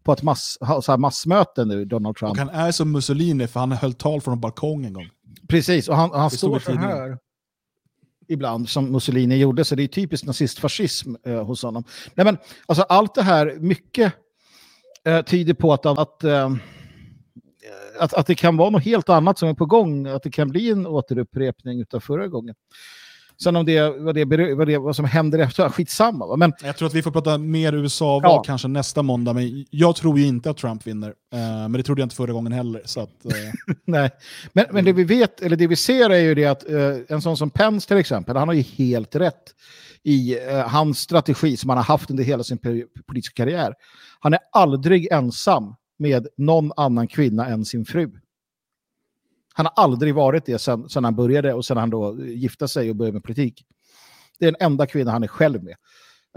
på 0.03 0.13
ett 0.13 0.23
mass, 0.23 0.57
så 0.59 0.91
här 0.91 0.97
massmöte 0.97 1.65
nu, 1.65 1.85
Donald 1.85 2.15
Trump. 2.15 2.31
Och 2.31 2.37
han 2.37 2.49
är 2.49 2.71
som 2.71 2.91
Mussolini 2.91 3.47
för 3.47 3.59
han 3.59 3.71
höll 3.71 3.93
tal 3.93 4.21
från 4.21 4.33
en 4.33 4.39
balkong 4.39 4.85
en 4.85 4.93
gång. 4.93 5.09
Precis, 5.47 5.89
och 5.89 5.95
han, 5.95 6.11
och 6.11 6.19
han 6.19 6.29
står 6.29 6.59
så 6.59 6.71
här. 6.71 7.17
ibland 8.27 8.69
som 8.69 8.91
Mussolini 8.91 9.37
gjorde, 9.37 9.65
så 9.65 9.75
det 9.75 9.83
är 9.83 9.87
typiskt 9.87 10.27
nazistfascism 10.27 11.15
eh, 11.25 11.43
hos 11.43 11.63
honom. 11.63 11.83
Nej, 12.15 12.25
men, 12.25 12.37
alltså, 12.65 12.83
allt 12.83 13.15
det 13.15 13.21
här, 13.21 13.57
mycket 13.59 14.13
eh, 15.07 15.21
tyder 15.21 15.53
på 15.53 15.73
att, 15.73 15.85
att, 15.85 16.23
eh, 16.23 16.51
att, 17.99 18.13
att 18.13 18.27
det 18.27 18.35
kan 18.35 18.57
vara 18.57 18.69
något 18.69 18.83
helt 18.83 19.09
annat 19.09 19.39
som 19.39 19.49
är 19.49 19.53
på 19.53 19.65
gång, 19.65 20.07
att 20.07 20.23
det 20.23 20.31
kan 20.31 20.49
bli 20.49 20.71
en 20.71 20.87
återupprepning 20.87 21.85
av 21.93 21.99
förra 21.99 22.27
gången. 22.27 22.55
Sen 23.43 23.55
om 23.55 23.65
det, 23.65 23.89
vad, 23.89 24.15
det, 24.15 24.25
vad, 24.55 24.67
det, 24.67 24.77
vad 24.77 24.95
som 24.95 25.05
händer 25.05 25.39
efter, 25.39 25.69
skitsamma. 25.69 26.27
Va? 26.27 26.35
Men, 26.35 26.53
jag 26.63 26.77
tror 26.77 26.87
att 26.87 26.93
vi 26.93 27.01
får 27.01 27.11
prata 27.11 27.37
mer 27.37 27.73
USA-val 27.73 28.21
Ja. 28.23 28.43
kanske 28.45 28.67
nästa 28.67 29.01
måndag, 29.01 29.33
men 29.33 29.65
jag 29.69 29.95
tror 29.95 30.19
ju 30.19 30.25
inte 30.25 30.49
att 30.49 30.57
Trump 30.57 30.87
vinner. 30.87 31.09
Eh, 31.33 31.39
men 31.39 31.71
det 31.71 31.83
trodde 31.83 32.01
jag 32.01 32.05
inte 32.05 32.15
förra 32.15 32.31
gången 32.31 32.51
heller. 32.51 32.81
Så 32.85 32.99
att, 32.99 33.25
eh, 33.25 33.31
nej. 33.85 34.09
Men, 34.53 34.65
men 34.71 34.85
det 34.85 34.93
vi 34.93 35.03
vet, 35.03 35.41
eller 35.41 35.55
det 35.55 35.67
vi 35.67 35.75
ser 35.75 36.09
är 36.09 36.19
ju 36.19 36.35
det 36.35 36.45
att 36.45 36.69
eh, 36.69 36.95
en 37.09 37.21
sån 37.21 37.37
som 37.37 37.49
Pence 37.49 37.87
till 37.87 37.97
exempel, 37.97 38.37
han 38.37 38.47
har 38.47 38.55
ju 38.55 38.61
helt 38.61 39.15
rätt 39.15 39.43
i 40.03 40.37
eh, 40.47 40.67
hans 40.67 40.99
strategi 40.99 41.57
som 41.57 41.69
han 41.69 41.77
har 41.77 41.85
haft 41.85 42.11
under 42.11 42.23
hela 42.23 42.43
sin 42.43 42.57
politiska 43.07 43.43
karriär. 43.43 43.73
Han 44.19 44.33
är 44.33 44.39
aldrig 44.51 45.07
ensam 45.11 45.75
med 45.97 46.27
någon 46.37 46.71
annan 46.77 47.07
kvinna 47.07 47.45
än 47.45 47.65
sin 47.65 47.85
fru. 47.85 48.11
Han 49.53 49.65
har 49.65 49.73
aldrig 49.83 50.15
varit 50.15 50.45
det 50.45 50.59
sen, 50.59 50.89
sen 50.89 51.03
han 51.03 51.15
började 51.15 51.53
och 51.53 51.65
sen 51.65 51.77
han 51.77 51.89
då 51.89 52.23
gifte 52.23 52.67
sig 52.67 52.89
och 52.89 52.95
började 52.95 53.13
med 53.13 53.23
politik. 53.23 53.65
Det 54.39 54.45
är 54.45 54.51
den 54.51 54.61
enda 54.71 54.87
kvinna 54.87 55.11
han 55.11 55.23
är 55.23 55.27
själv 55.27 55.63
med. 55.63 55.75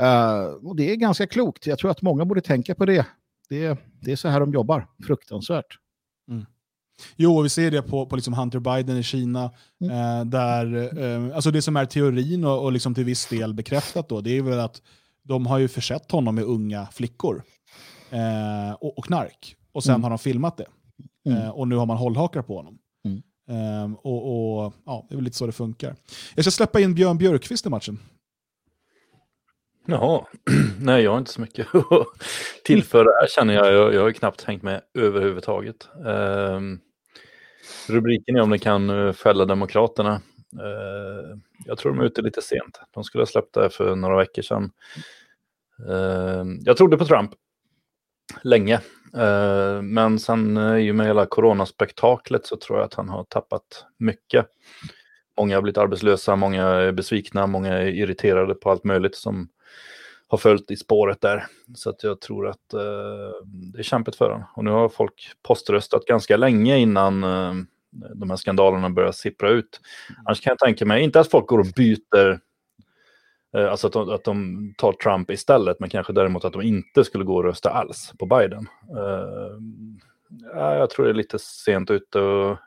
Eh, 0.00 0.44
och 0.44 0.76
det 0.76 0.90
är 0.92 0.96
ganska 0.96 1.26
klokt. 1.26 1.66
Jag 1.66 1.78
tror 1.78 1.90
att 1.90 2.02
många 2.02 2.24
borde 2.24 2.40
tänka 2.40 2.74
på 2.74 2.86
det. 2.86 3.06
Det, 3.48 3.78
det 4.00 4.12
är 4.12 4.16
så 4.16 4.28
här 4.28 4.40
de 4.40 4.52
jobbar. 4.52 4.86
Fruktansvärt. 5.06 5.78
Jo, 7.16 7.42
vi 7.42 7.48
ser 7.48 7.70
det 7.70 7.82
på, 7.82 8.06
på 8.06 8.16
liksom 8.16 8.34
Hunter 8.34 8.58
Biden 8.58 8.96
i 8.96 9.02
Kina. 9.02 9.50
Mm. 9.80 9.96
Eh, 9.96 10.24
där, 10.24 10.98
eh, 11.02 11.34
alltså 11.34 11.50
det 11.50 11.62
som 11.62 11.76
är 11.76 11.86
teorin 11.86 12.44
och, 12.44 12.64
och 12.64 12.72
liksom 12.72 12.94
till 12.94 13.04
viss 13.04 13.26
del 13.26 13.54
bekräftat 13.54 14.08
då, 14.08 14.20
det 14.20 14.38
är 14.38 14.42
väl 14.42 14.60
att 14.60 14.82
de 15.22 15.46
har 15.46 15.58
ju 15.58 15.68
försett 15.68 16.10
honom 16.10 16.34
med 16.34 16.44
unga 16.44 16.86
flickor 16.86 17.42
eh, 18.10 18.72
och, 18.80 18.98
och 18.98 19.04
knark. 19.04 19.56
Och 19.72 19.84
sen 19.84 19.94
Mm. 19.94 20.02
har 20.02 20.10
de 20.10 20.18
filmat 20.18 20.56
det. 20.56 20.66
Mm. 21.26 21.38
Eh, 21.42 21.50
och 21.50 21.68
nu 21.68 21.76
har 21.76 21.86
man 21.86 21.96
hållhakar 21.96 22.42
på 22.42 22.56
honom. 22.56 22.78
Mm. 23.04 23.22
Eh, 23.50 23.98
och, 24.02 24.64
och 24.64 24.72
ja, 24.86 25.06
Det 25.08 25.14
är 25.14 25.16
väl 25.16 25.24
lite 25.24 25.36
så 25.36 25.46
det 25.46 25.52
funkar. 25.52 25.96
Jag 26.34 26.44
ska 26.44 26.50
släppa 26.50 26.80
in 26.80 26.94
Björn 26.94 27.18
Björkqvist 27.18 27.66
i 27.66 27.68
matchen. 27.68 27.98
Jaha, 29.86 30.24
nej 30.80 31.02
jag 31.02 31.10
har 31.10 31.18
inte 31.18 31.32
så 31.32 31.40
mycket 31.40 31.66
att 31.74 32.06
tillföra 32.64 33.04
här 33.20 33.26
känner 33.28 33.54
jag. 33.54 33.72
Jag, 33.72 33.94
jag 33.94 34.00
har 34.00 34.08
ju 34.08 34.14
knappt 34.14 34.44
hängt 34.44 34.62
med 34.62 34.80
överhuvudtaget. 34.94 35.88
Ehm, 36.06 36.80
rubriken 37.88 38.36
är 38.36 38.40
om 38.40 38.50
det 38.50 38.58
kan 38.58 38.90
eh, 38.90 39.12
fälla 39.12 39.44
Demokraterna. 39.44 40.14
Eh, 40.60 41.38
jag 41.66 41.78
tror 41.78 41.92
de 41.92 42.00
är 42.00 42.04
ute 42.04 42.22
lite 42.22 42.42
sent. 42.42 42.80
De 42.90 43.04
skulle 43.04 43.22
ha 43.22 43.26
släppt 43.26 43.54
det 43.54 43.60
här 43.60 43.68
för 43.68 43.96
några 43.96 44.16
veckor 44.16 44.42
sedan. 44.42 44.70
Ehm, 45.90 46.58
jag 46.64 46.76
trodde 46.76 46.96
på 46.98 47.04
Trump 47.04 47.30
länge. 48.42 48.80
Eh, 49.16 49.82
men 49.82 50.18
sen 50.18 50.56
eh, 50.56 50.76
i 50.76 50.90
och 50.90 50.94
med 50.94 51.06
hela 51.06 51.26
coronaspektaklet 51.26 52.46
så 52.46 52.56
tror 52.56 52.78
jag 52.78 52.86
att 52.86 52.94
han 52.94 53.08
har 53.08 53.24
tappat 53.24 53.86
mycket. 53.98 54.46
Många 55.38 55.56
har 55.56 55.62
blivit 55.62 55.78
arbetslösa, 55.78 56.36
många 56.36 56.66
är 56.66 56.92
besvikna, 56.92 57.46
många 57.46 57.78
är 57.78 57.86
irriterade 57.86 58.54
på 58.54 58.70
allt 58.70 58.84
möjligt 58.84 59.16
som 59.16 59.48
har 60.28 60.38
följt 60.38 60.70
i 60.70 60.76
spåret 60.76 61.20
där. 61.20 61.46
Så 61.74 61.90
att 61.90 62.02
jag 62.02 62.20
tror 62.20 62.48
att 62.48 62.72
eh, 62.74 62.80
det 63.44 63.78
är 63.78 63.82
kämpigt 63.82 64.16
för 64.16 64.30
honom. 64.30 64.46
Och 64.56 64.64
nu 64.64 64.70
har 64.70 64.88
folk 64.88 65.32
poströstat 65.42 66.04
ganska 66.04 66.36
länge 66.36 66.78
innan 66.78 67.20
de 68.14 68.30
här 68.30 68.36
skandalerna 68.36 68.90
börjar 68.90 69.12
sippra 69.12 69.50
ut. 69.50 69.80
Annars 70.24 70.40
kan 70.40 70.50
jag 70.50 70.58
tänka 70.58 70.86
mig, 70.86 71.02
inte 71.02 71.20
att 71.20 71.30
folk 71.30 71.46
går 71.46 71.58
och 71.58 71.72
byter, 71.76 72.40
Eh, 73.56 73.70
alltså 73.70 73.86
att 73.86 73.92
de, 73.92 74.10
att 74.10 74.24
de 74.24 74.74
tar 74.78 74.92
Trump 74.92 75.30
istället, 75.30 75.80
men 75.80 75.90
kanske 75.90 76.12
däremot 76.12 76.44
att 76.44 76.52
de 76.52 76.62
inte 76.62 77.04
skulle 77.04 77.24
gå 77.24 77.36
och 77.36 77.44
rösta 77.44 77.70
alls 77.70 78.12
på 78.18 78.26
Biden. 78.26 78.68
Eh, 78.96 79.56
ja, 80.54 80.76
jag 80.76 80.90
tror 80.90 81.04
det 81.04 81.10
är 81.10 81.14
lite 81.14 81.38
sent 81.38 81.90
ute 81.90 82.20
och 82.20 82.58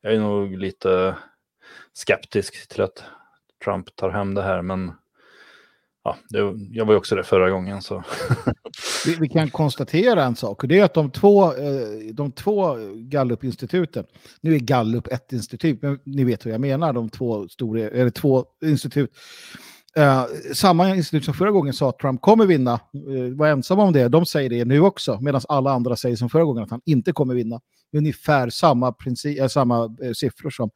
jag 0.00 0.14
är 0.14 0.20
nog 0.20 0.58
lite 0.58 1.16
skeptisk 1.92 2.68
till 2.68 2.82
att 2.82 3.04
Trump 3.64 3.96
tar 3.96 4.10
hem 4.10 4.34
det 4.34 4.42
här, 4.42 4.62
men 4.62 4.92
ja, 6.04 6.16
det, 6.28 6.38
jag 6.70 6.84
var 6.84 6.92
ju 6.92 6.98
också 6.98 7.14
det 7.14 7.24
förra 7.24 7.50
gången. 7.50 7.82
Så. 7.82 8.02
Vi, 9.06 9.14
vi 9.14 9.28
kan 9.28 9.50
konstatera 9.50 10.24
en 10.24 10.36
sak 10.36 10.62
och 10.62 10.68
det 10.68 10.78
är 10.78 10.84
att 10.84 10.94
de 10.94 11.10
två, 11.10 11.44
eh, 11.44 12.12
de 12.12 12.32
två 12.32 12.76
Gallup-instituten, 12.94 14.04
nu 14.40 14.54
är 14.54 14.58
Gallup 14.58 15.06
ett 15.06 15.32
institut, 15.32 15.82
men 15.82 15.98
ni 16.04 16.24
vet 16.24 16.44
vad 16.44 16.54
jag 16.54 16.60
menar, 16.60 16.92
de 16.92 17.08
två, 17.08 17.48
stora, 17.48 17.80
eller 17.80 18.10
två 18.10 18.44
institut. 18.62 19.10
Eh, 19.96 20.24
samma 20.54 20.94
institut 20.94 21.24
som 21.24 21.34
förra 21.34 21.50
gången 21.50 21.72
sa 21.72 21.88
att 21.88 21.98
Trump 21.98 22.20
kommer 22.20 22.46
vinna, 22.46 22.72
eh, 22.72 23.36
var 23.36 23.48
ensamma 23.48 23.82
om 23.82 23.92
det, 23.92 24.08
de 24.08 24.26
säger 24.26 24.50
det 24.50 24.64
nu 24.64 24.80
också, 24.80 25.18
medan 25.20 25.40
alla 25.48 25.72
andra 25.72 25.96
säger 25.96 26.16
som 26.16 26.30
förra 26.30 26.44
gången 26.44 26.64
att 26.64 26.70
han 26.70 26.80
inte 26.84 27.12
kommer 27.12 27.34
vinna. 27.34 27.60
Ungefär 27.96 28.50
samma, 28.50 28.92
princip, 28.92 29.40
eh, 29.40 29.48
samma 29.48 29.96
eh, 30.02 30.12
siffror 30.12 30.50
som, 30.50 30.70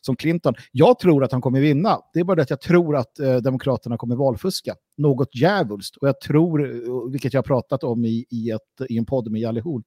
som 0.00 0.16
Clinton. 0.16 0.54
Jag 0.72 0.98
tror 0.98 1.24
att 1.24 1.32
han 1.32 1.40
kommer 1.40 1.60
vinna. 1.60 1.98
Det 2.14 2.20
är 2.20 2.24
bara 2.24 2.36
det 2.36 2.42
att 2.42 2.50
jag 2.50 2.60
tror 2.60 2.96
att 2.96 3.18
eh, 3.18 3.36
Demokraterna 3.36 3.96
kommer 3.96 4.16
valfuska. 4.16 4.74
Något 4.96 5.34
djävulskt. 5.34 5.96
Och 5.96 6.08
jag 6.08 6.20
tror, 6.20 6.70
eh, 6.70 7.10
vilket 7.10 7.32
jag 7.32 7.38
har 7.38 7.46
pratat 7.46 7.84
om 7.84 8.04
i, 8.04 8.26
i, 8.30 8.50
ett, 8.50 8.90
i 8.90 8.98
en 8.98 9.06
podd 9.06 9.30
med 9.30 9.40
Jalle 9.40 9.60
Horn, 9.60 9.82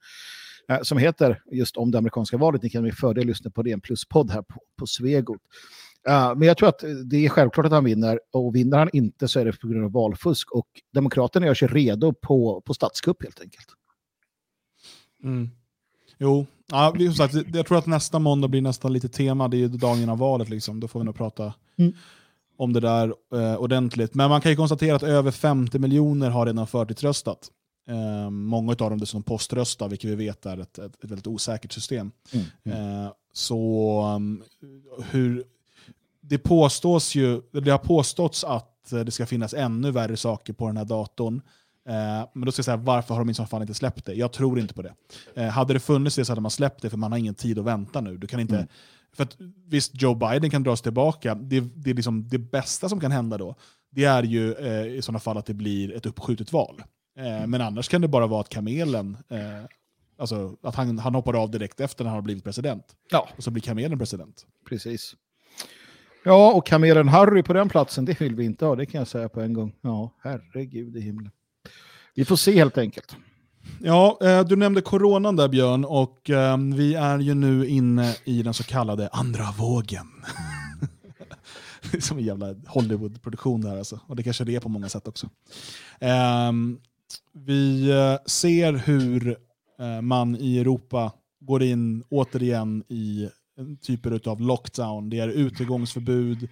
eh, 0.70 0.82
som 0.82 0.98
heter 0.98 1.42
just 1.52 1.78
om 1.78 1.92
det 1.92 1.98
amerikanska 1.98 2.38
valet. 2.38 2.64
Ni 2.64 2.70
kan 2.70 2.84
med 2.84 2.94
fördel 2.94 3.28
lyssna 3.28 3.52
på 3.52 3.64
det, 3.64 3.72
en 3.72 3.82
pluspodd 3.82 4.32
här 4.32 4.42
på, 4.42 4.60
på 4.80 4.88
Svegot. 4.88 5.42
Uh, 6.10 6.36
men 6.36 6.48
jag 6.48 6.58
tror 6.58 6.70
att 6.70 6.84
det 7.06 7.26
är 7.26 7.30
självklart 7.30 7.66
att 7.66 7.72
han 7.72 7.84
vinner 7.84 8.20
och 8.32 8.56
vinner 8.56 8.78
han 8.78 8.90
inte 8.94 9.28
så 9.28 9.40
är 9.40 9.46
det 9.46 9.60
på 9.60 9.68
grund 9.68 9.86
av 9.86 9.92
valfusk 9.92 10.52
och 10.52 10.68
Demokraterna 10.94 11.46
gör 11.46 11.54
sig 11.54 11.68
redo 11.68 12.14
på, 12.14 12.62
på 12.62 12.74
statskupp 12.74 13.24
helt 13.24 13.42
enkelt. 13.42 13.68
Mm. 15.24 15.50
Jo, 16.18 16.46
ja, 16.72 16.94
som 16.98 17.14
sagt, 17.14 17.34
jag 17.54 17.66
tror 17.66 17.78
att 17.78 17.88
nästa 17.88 18.20
måndag 18.20 18.48
blir 18.48 18.62
nästan 18.62 18.94
lite 18.94 19.10
tema. 19.10 19.48
Det 19.48 19.58
är 19.58 19.60
ju 19.60 19.68
dagen 19.68 19.98
innan 19.98 20.18
valet. 20.18 20.50
Liksom. 20.50 20.80
Då 20.80 20.88
får 20.88 21.00
vi 21.00 21.06
nog 21.06 21.16
prata 21.16 21.54
Mm. 21.78 21.94
om 22.58 22.74
det 22.74 22.80
där 22.80 23.14
eh, 23.36 23.56
ordentligt. 23.56 24.14
Men 24.14 24.30
man 24.30 24.42
kan 24.42 24.52
ju 24.52 24.56
konstatera 24.56 24.96
att 24.96 25.04
över 25.04 25.32
50 25.32 25.80
miljoner 25.80 26.30
har 26.30 26.46
redan 26.46 26.68
förtidsröstat. 26.68 27.50
Eh, 27.90 28.30
många 28.30 28.72
av 28.72 28.78
dem 28.78 29.00
dessutom 29.00 29.24
poströstar, 29.24 29.90
vilket 29.90 30.10
vi 30.10 30.16
vet 30.16 30.46
är 30.46 30.58
ett, 30.58 30.78
ett, 30.80 31.04
ett 31.04 31.12
väldigt 31.12 31.28
osäkert 31.28 31.72
system. 31.72 32.12
Eh, 32.64 33.12
så 33.34 34.02
um, 34.16 34.44
hur, 35.12 35.44
det 36.24 36.38
påstås 36.38 37.16
ju, 37.16 37.42
det 37.52 37.72
har 37.72 37.78
påståtts 37.78 38.44
att 38.44 38.70
det 38.90 39.12
ska 39.12 39.26
finnas 39.26 39.54
ännu 39.54 39.92
värre 39.92 40.18
saker 40.18 40.54
på 40.54 40.68
den 40.68 40.78
här 40.78 40.86
datorn. 40.86 41.42
Eh, 41.90 42.28
men 42.34 42.46
då 42.46 42.52
ska 42.52 42.60
jag 42.60 42.66
säga, 42.66 42.78
varför 42.78 43.14
har 43.14 43.22
de 43.22 43.30
i 43.30 43.34
så 43.34 43.46
fall 43.46 43.62
inte 43.62 43.74
släppt 43.74 44.06
det? 44.06 44.14
Jag 44.14 44.32
tror 44.34 44.60
inte 44.60 44.74
på 44.74 44.82
det. 44.82 44.94
Eh, 45.36 45.48
hade 45.48 45.74
det 45.74 45.80
funnits 45.80 46.16
det 46.16 46.26
så 46.26 46.32
hade 46.32 46.42
man 46.42 46.52
släppt 46.52 46.82
det, 46.82 46.90
för 46.90 46.98
man 46.98 47.12
har 47.12 47.20
ingen 47.20 47.36
tid 47.36 47.60
att 47.60 47.66
vänta 47.66 48.02
nu. 48.02 48.18
Du 48.18 48.28
kan 48.28 48.40
inte, 48.40 48.56
Mm. 48.56 48.68
för 49.16 49.24
att, 49.24 49.38
visst, 49.68 50.02
Joe 50.02 50.16
Biden 50.16 50.50
kan 50.50 50.64
dras 50.64 50.82
tillbaka. 50.82 51.36
Det, 51.36 51.60
det, 51.60 51.90
är 51.90 51.94
liksom, 51.94 52.28
det 52.30 52.38
bästa 52.38 52.90
som 52.90 53.00
kan 53.00 53.12
hända 53.12 53.38
då, 53.38 53.56
det 53.92 54.04
är 54.06 54.24
ju 54.24 54.54
eh, 54.54 54.86
i 54.98 55.02
sådana 55.02 55.20
fall 55.20 55.38
att 55.38 55.46
det 55.46 55.54
blir 55.54 55.94
ett 55.96 56.06
uppskjutet 56.06 56.52
val. 56.54 56.84
Eh, 57.20 57.48
men 57.48 57.62
annars 57.62 57.88
kan 57.90 58.02
det 58.02 58.08
bara 58.08 58.28
vara 58.28 58.42
att 58.42 58.50
kamelen, 58.50 59.18
eh, 59.30 59.40
alltså 60.18 60.56
att 60.64 60.76
han, 60.76 61.00
han 61.00 61.16
hoppar 61.16 61.34
av 61.44 61.52
direkt 61.52 61.80
efter 61.80 62.04
när 62.04 62.10
han 62.12 62.18
har 62.18 62.22
blivit 62.22 62.44
president. 62.44 62.86
Ja, 63.12 63.30
Och 63.38 63.44
så 63.44 63.52
blir 63.52 63.62
kamelen 63.64 64.00
president. 64.00 64.46
precis. 64.70 65.16
Ja, 66.26 66.54
och 66.54 66.66
kamelen 66.66 67.08
Harry 67.08 67.44
på 67.44 67.54
den 67.54 67.70
platsen, 67.70 68.06
det 68.06 68.22
vill 68.22 68.36
vi 68.36 68.46
inte 68.46 68.66
ha, 68.66 68.76
det 68.76 68.86
kan 68.86 69.00
jag 69.00 69.08
säga 69.08 69.30
på 69.30 69.42
en 69.42 69.54
gång. 69.54 69.76
Ja, 69.82 70.14
herregud 70.24 70.96
i 70.96 71.02
himlen. 71.02 71.32
Vi 72.16 72.26
får 72.26 72.36
se 72.36 72.52
helt 72.52 72.78
enkelt. 72.78 73.16
Ja, 73.80 74.20
eh, 74.22 74.44
du 74.44 74.56
nämnde 74.56 74.82
coronan 74.82 75.36
där 75.36 75.48
Björn 75.48 75.86
och 75.86 76.30
eh, 76.30 76.58
vi 76.58 76.96
är 76.96 77.20
ju 77.20 77.34
nu 77.34 77.68
inne 77.68 78.16
i 78.24 78.44
den 78.44 78.54
så 78.54 78.64
kallade 78.64 79.08
andra 79.08 79.52
vågen. 79.58 80.08
det 81.92 81.98
är 81.98 82.02
som 82.02 82.18
en 82.18 82.24
jävla 82.24 82.56
Hollywood-produktion 82.68 83.62
det 83.62 83.70
här 83.70 83.78
alltså. 83.78 84.00
Och 84.08 84.16
det 84.16 84.24
kanske 84.24 84.44
det 84.44 84.56
är 84.56 84.60
på 84.60 84.70
många 84.70 84.90
sätt 84.90 85.08
också. 85.08 85.30
Ehm, 86.00 86.80
vi 87.34 87.90
eh, 87.90 88.18
ser 88.26 88.74
hur 88.74 89.38
man 90.02 90.36
i 90.36 90.60
Europa 90.60 91.12
går 91.40 91.64
in 91.64 92.04
återigen 92.10 92.84
i 92.88 93.30
typer 93.82 94.30
av 94.30 94.42
lockdown. 94.42 95.10
Det 95.10 95.20
är 95.20 95.28
utegångsförbud, 95.28 96.50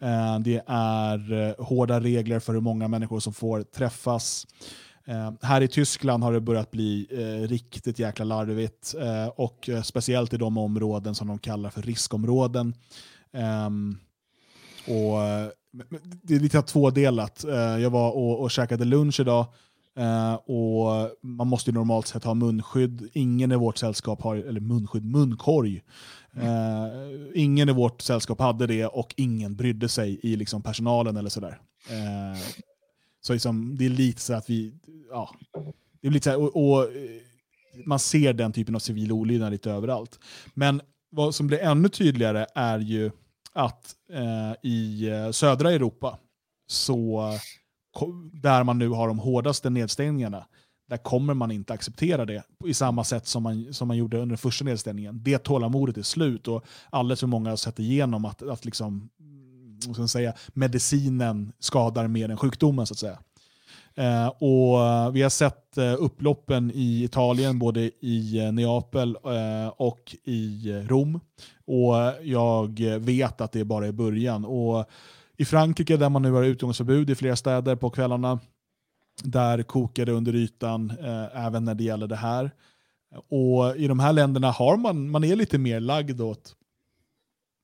eh, 0.00 0.38
det 0.38 0.62
är 0.66 1.32
eh, 1.32 1.64
hårda 1.64 2.00
regler 2.00 2.40
för 2.40 2.52
hur 2.52 2.60
många 2.60 2.88
människor 2.88 3.20
som 3.20 3.32
får 3.32 3.62
träffas. 3.62 4.46
Eh, 5.04 5.32
här 5.42 5.60
i 5.60 5.68
Tyskland 5.68 6.24
har 6.24 6.32
det 6.32 6.40
börjat 6.40 6.70
bli 6.70 7.06
riktigt 7.48 7.98
jäkla 7.98 8.24
larvigt 8.24 8.94
och 9.34 9.70
speciellt 9.84 10.34
i 10.34 10.36
de 10.36 10.58
områden 10.58 11.14
som 11.14 11.28
de 11.28 11.38
kallar 11.38 11.70
för 11.70 11.82
riskområden. 11.82 12.74
Ehm, 13.32 13.98
och, 14.86 15.18
det 16.22 16.34
är 16.34 16.40
lite 16.40 16.62
tvådelat. 16.62 17.44
Jag 17.80 17.90
var 17.90 18.10
och, 18.10 18.40
och 18.40 18.50
käkade 18.50 18.84
lunch 18.84 19.20
idag 19.20 19.46
Eh, 19.98 20.34
och 20.34 21.10
man 21.22 21.46
måste 21.46 21.70
ju 21.70 21.74
normalt 21.74 22.06
sett 22.06 22.24
ha 22.24 22.34
munskydd. 22.34 23.08
Ingen 23.12 23.52
i 23.52 23.56
vårt 23.56 23.78
sällskap 23.78 24.22
har, 24.22 24.36
eller 24.36 24.60
munskydd, 24.60 25.04
munkorg. 25.04 25.82
Eh, 26.36 26.86
ingen 27.34 27.68
i 27.68 27.72
vårt 27.72 28.00
sällskap 28.00 28.40
hade 28.40 28.66
det 28.66 28.86
och 28.86 29.14
ingen 29.16 29.56
brydde 29.56 29.88
sig 29.88 30.20
i 30.22 30.36
liksom 30.36 30.62
personalen 30.62 31.16
eller 31.16 31.30
sådär. 31.30 31.60
Eh, 31.90 32.40
så 33.20 33.32
liksom, 33.32 33.76
det 33.78 33.84
är 33.84 33.90
lite 33.90 34.20
så 34.20 34.34
att 34.34 34.50
vi, 34.50 34.74
ja, 35.10 35.30
det 36.00 36.08
är 36.08 36.12
lite 36.12 36.24
så 36.24 36.30
här, 36.30 36.40
och, 36.56 36.78
och 36.80 36.88
man 37.86 37.98
ser 37.98 38.32
den 38.32 38.52
typen 38.52 38.74
av 38.74 38.78
civil 38.78 39.12
olydnad 39.12 39.52
lite 39.52 39.70
överallt. 39.70 40.18
Men 40.54 40.80
vad 41.10 41.34
som 41.34 41.46
blir 41.46 41.58
ännu 41.58 41.88
tydligare 41.88 42.46
är 42.54 42.78
ju 42.78 43.10
att 43.52 43.94
i 44.62 45.10
södra 45.32 45.72
Europa, 45.72 46.18
så, 46.66 47.30
där 48.32 48.64
man 48.64 48.78
nu 48.78 48.88
har 48.88 49.08
de 49.08 49.18
hårdaste 49.18 49.70
nedstängningarna, 49.70 50.46
där 50.88 50.96
kommer 50.96 51.34
man 51.34 51.50
inte 51.50 51.72
acceptera 51.72 52.24
det 52.24 52.42
i 52.66 52.74
samma 52.74 53.04
sätt 53.04 53.26
som 53.26 53.42
man, 53.42 53.74
som 53.74 53.88
man 53.88 53.96
gjorde 53.96 54.16
under 54.16 54.28
den 54.28 54.38
första 54.38 54.64
nedstängningen. 54.64 55.22
Det 55.22 55.38
tålamodet 55.38 55.96
är 55.96 56.02
slut 56.02 56.48
och 56.48 56.64
alldeles 56.90 57.20
för 57.20 57.26
många 57.26 57.50
har 57.50 57.56
sett 57.56 57.78
igenom 57.78 58.24
att, 58.24 58.42
att 58.42 58.64
liksom, 58.64 59.08
mm, 59.20 59.78
vad 59.86 59.96
ska 59.96 60.08
säga, 60.08 60.34
medicinen 60.48 61.52
skadar 61.58 62.08
mer 62.08 62.28
än 62.28 62.36
sjukdomen. 62.36 62.86
så 62.86 62.94
att 62.94 62.98
säga. 62.98 63.18
Eh, 63.94 64.26
och 64.26 64.78
vi 65.16 65.22
har 65.22 65.28
sett 65.28 65.78
eh, 65.78 65.94
upploppen 65.98 66.70
i 66.74 67.04
Italien, 67.04 67.58
både 67.58 67.80
i 68.00 68.38
eh, 68.38 68.52
Neapel 68.52 69.16
eh, 69.24 69.68
och 69.76 70.16
i 70.24 70.70
eh, 70.70 70.76
Rom. 70.76 71.20
Och 71.66 71.94
jag 72.22 72.80
vet 72.98 73.40
att 73.40 73.52
det 73.52 73.64
bara 73.64 73.86
är 73.86 73.92
början. 73.92 74.44
Och 74.44 74.90
i 75.36 75.44
Frankrike, 75.44 75.96
där 75.96 76.08
man 76.08 76.22
nu 76.22 76.30
har 76.30 76.42
utgångsförbud 76.42 77.10
i 77.10 77.14
flera 77.14 77.36
städer 77.36 77.76
på 77.76 77.90
kvällarna, 77.90 78.40
där 79.22 79.62
kokar 79.62 80.06
det 80.06 80.12
under 80.12 80.34
ytan 80.34 80.90
eh, 80.90 81.46
även 81.46 81.64
när 81.64 81.74
det 81.74 81.84
gäller 81.84 82.06
det 82.06 82.16
här. 82.16 82.50
Och 83.28 83.76
I 83.76 83.86
de 83.86 84.00
här 84.00 84.12
länderna 84.12 84.50
har 84.50 84.76
man, 84.76 85.10
man 85.10 85.24
är 85.24 85.36
lite 85.36 85.58
mer 85.58 85.80
lagd 85.80 86.20
åt 86.20 86.56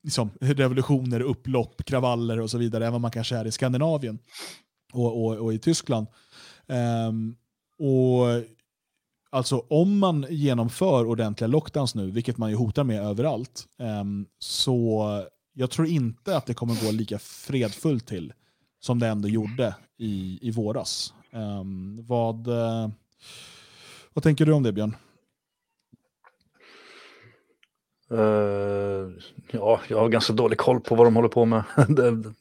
liksom, 0.02 0.30
revolutioner, 0.40 1.20
upplopp, 1.20 1.84
kravaller 1.84 2.40
och 2.40 2.50
så 2.50 2.58
vidare 2.58 2.86
än 2.86 2.92
vad 2.92 3.00
man 3.00 3.10
kanske 3.10 3.36
är 3.36 3.44
i 3.44 3.52
Skandinavien 3.52 4.18
och, 4.92 5.24
och, 5.24 5.36
och 5.36 5.54
i 5.54 5.58
Tyskland. 5.58 6.06
Um, 7.08 7.36
och 7.78 8.44
Alltså 9.30 9.64
om 9.68 9.98
man 9.98 10.26
genomför 10.30 11.06
ordentliga 11.06 11.48
lockdowns 11.48 11.94
nu, 11.94 12.10
vilket 12.10 12.38
man 12.38 12.50
ju 12.50 12.56
hotar 12.56 12.84
med 12.84 13.02
överallt, 13.02 13.66
um, 13.78 14.26
så 14.38 15.04
jag 15.58 15.70
tror 15.70 15.86
inte 15.86 16.36
att 16.36 16.46
det 16.46 16.54
kommer 16.54 16.84
gå 16.84 16.92
lika 16.92 17.18
fredfullt 17.18 18.06
till 18.06 18.32
som 18.80 18.98
det 18.98 19.06
ändå 19.06 19.28
gjorde 19.28 19.74
i, 19.96 20.38
i 20.42 20.50
våras. 20.50 21.14
Um, 21.32 22.06
vad, 22.06 22.48
uh, 22.48 22.88
vad 24.12 24.22
tänker 24.22 24.46
du 24.46 24.52
om 24.52 24.62
det 24.62 24.72
Björn? 24.72 24.96
Uh, 28.12 29.10
ja, 29.50 29.80
jag 29.88 29.98
har 29.98 30.08
ganska 30.08 30.32
dålig 30.32 30.58
koll 30.58 30.80
på 30.80 30.94
vad 30.94 31.06
de 31.06 31.16
håller 31.16 31.28
på 31.28 31.44
med 31.44 31.62
Det- 31.88 32.34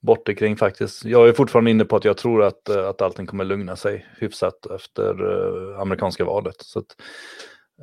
borta 0.00 0.34
kring 0.34 0.56
faktiskt. 0.56 1.04
Jag 1.04 1.28
är 1.28 1.32
fortfarande 1.32 1.70
inne 1.70 1.84
på 1.84 1.96
att 1.96 2.04
jag 2.04 2.16
tror 2.16 2.42
att, 2.42 2.68
eh, 2.68 2.88
att 2.88 3.02
allting 3.02 3.26
kommer 3.26 3.44
lugna 3.44 3.76
sig 3.76 4.06
hyfsat 4.18 4.66
efter 4.66 5.22
uh, 5.22 5.80
amerikanska 5.80 6.24
valet. 6.24 6.56
Så 6.58 6.78
att, 6.78 6.96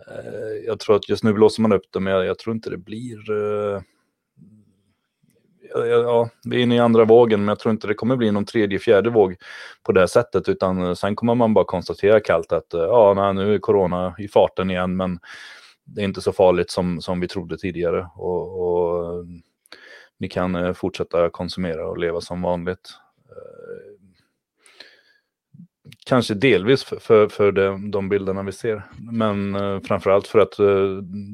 uh, 0.07 0.65
jag 0.65 0.79
tror 0.79 0.95
att 0.95 1.09
just 1.09 1.23
nu 1.23 1.33
blåser 1.33 1.61
man 1.61 1.73
upp 1.73 1.85
det, 1.91 1.99
men 1.99 2.13
jag, 2.13 2.25
jag 2.25 2.39
tror 2.39 2.55
inte 2.55 2.69
det 2.69 2.77
blir 2.77 3.17
ja, 5.75 6.29
vi 6.43 6.57
är 6.57 6.63
inne 6.63 6.75
i 6.75 6.79
andra 6.79 7.05
vågen, 7.05 7.39
men 7.39 7.47
jag 7.47 7.59
tror 7.59 7.71
inte 7.71 7.87
det 7.87 7.93
kommer 7.93 8.15
bli 8.15 8.31
någon 8.31 8.45
tredje, 8.45 8.79
fjärde 8.79 9.09
våg 9.09 9.35
på 9.83 9.91
det 9.91 9.99
här 9.99 10.07
sättet, 10.07 10.49
utan 10.49 10.83
eh, 10.83 10.93
sen 10.93 11.15
kommer 11.15 11.35
man 11.35 11.53
bara 11.53 11.65
konstatera 11.65 12.19
kallt 12.19 12.51
att 12.51 12.73
eh, 12.73 12.81
ja, 12.81 13.13
nej, 13.13 13.33
nu 13.33 13.55
är 13.55 13.59
corona 13.59 14.15
i 14.17 14.27
farten 14.27 14.71
igen, 14.71 14.95
men 14.95 15.19
det 15.83 16.01
är 16.01 16.05
inte 16.05 16.21
så 16.21 16.33
farligt 16.33 16.71
som, 16.71 17.01
som 17.01 17.19
vi 17.19 17.27
trodde 17.27 17.57
tidigare. 17.57 18.07
Och, 18.15 18.61
och 18.61 19.13
eh, 19.13 19.25
ni 20.19 20.29
kan 20.29 20.75
fortsätta 20.75 21.29
konsumera 21.29 21.87
och 21.87 21.97
leva 21.97 22.21
som 22.21 22.41
vanligt. 22.41 22.89
Kanske 26.05 26.33
delvis 26.33 26.83
för, 26.83 26.97
för, 26.99 27.27
för 27.27 27.51
de, 27.51 27.91
de 27.91 28.09
bilderna 28.09 28.43
vi 28.43 28.51
ser, 28.51 28.83
men 29.11 29.53
framför 29.53 29.87
framförallt 29.87 30.27
för 30.27 30.39
att 30.39 30.57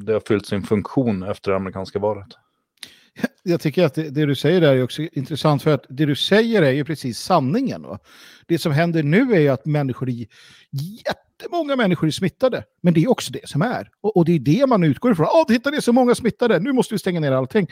det 0.05 0.13
har 0.13 0.27
fyllt 0.27 0.45
sin 0.45 0.63
funktion 0.63 1.23
efter 1.23 1.51
det 1.51 1.57
amerikanska 1.57 1.99
valet. 1.99 2.27
Jag 3.43 3.61
tycker 3.61 3.86
att 3.86 3.93
det, 3.93 4.09
det 4.09 4.26
du 4.26 4.36
säger 4.36 4.61
där 4.61 4.76
är 4.76 4.84
också 4.84 5.01
intressant 5.01 5.64
för 5.64 5.74
att 5.74 5.86
det 5.89 6.05
du 6.05 6.16
säger 6.16 6.61
är 6.61 6.72
ju 6.72 6.86
precis 6.86 7.20
sanningen. 7.20 7.82
Va? 7.82 7.99
Det 8.47 8.57
som 8.57 8.72
händer 8.72 9.03
nu 9.03 9.34
är 9.34 9.39
ju 9.39 9.49
att 9.49 9.66
människor 9.66 10.09
i 10.09 10.28
jättemånga 10.72 11.76
människor 11.76 12.07
är 12.07 12.11
smittade. 12.11 12.64
Men 12.82 12.93
det 12.93 13.03
är 13.03 13.11
också 13.11 13.32
det 13.32 13.49
som 13.49 13.61
är. 13.61 13.89
Och, 14.01 14.18
och 14.18 14.26
det 14.26 14.32
är 14.32 14.39
det 14.39 14.68
man 14.68 14.84
utgår 14.84 15.11
ifrån. 15.11 15.28
Åh, 15.30 15.45
titta 15.47 15.72
det 15.72 15.78
är 15.78 15.82
så 15.82 15.93
många 15.93 16.16
smittade, 16.16 16.59
nu 16.59 16.74
måste 16.74 16.93
vi 16.93 16.99
stänga 16.99 17.20
ner 17.20 17.32
allting. 17.32 17.68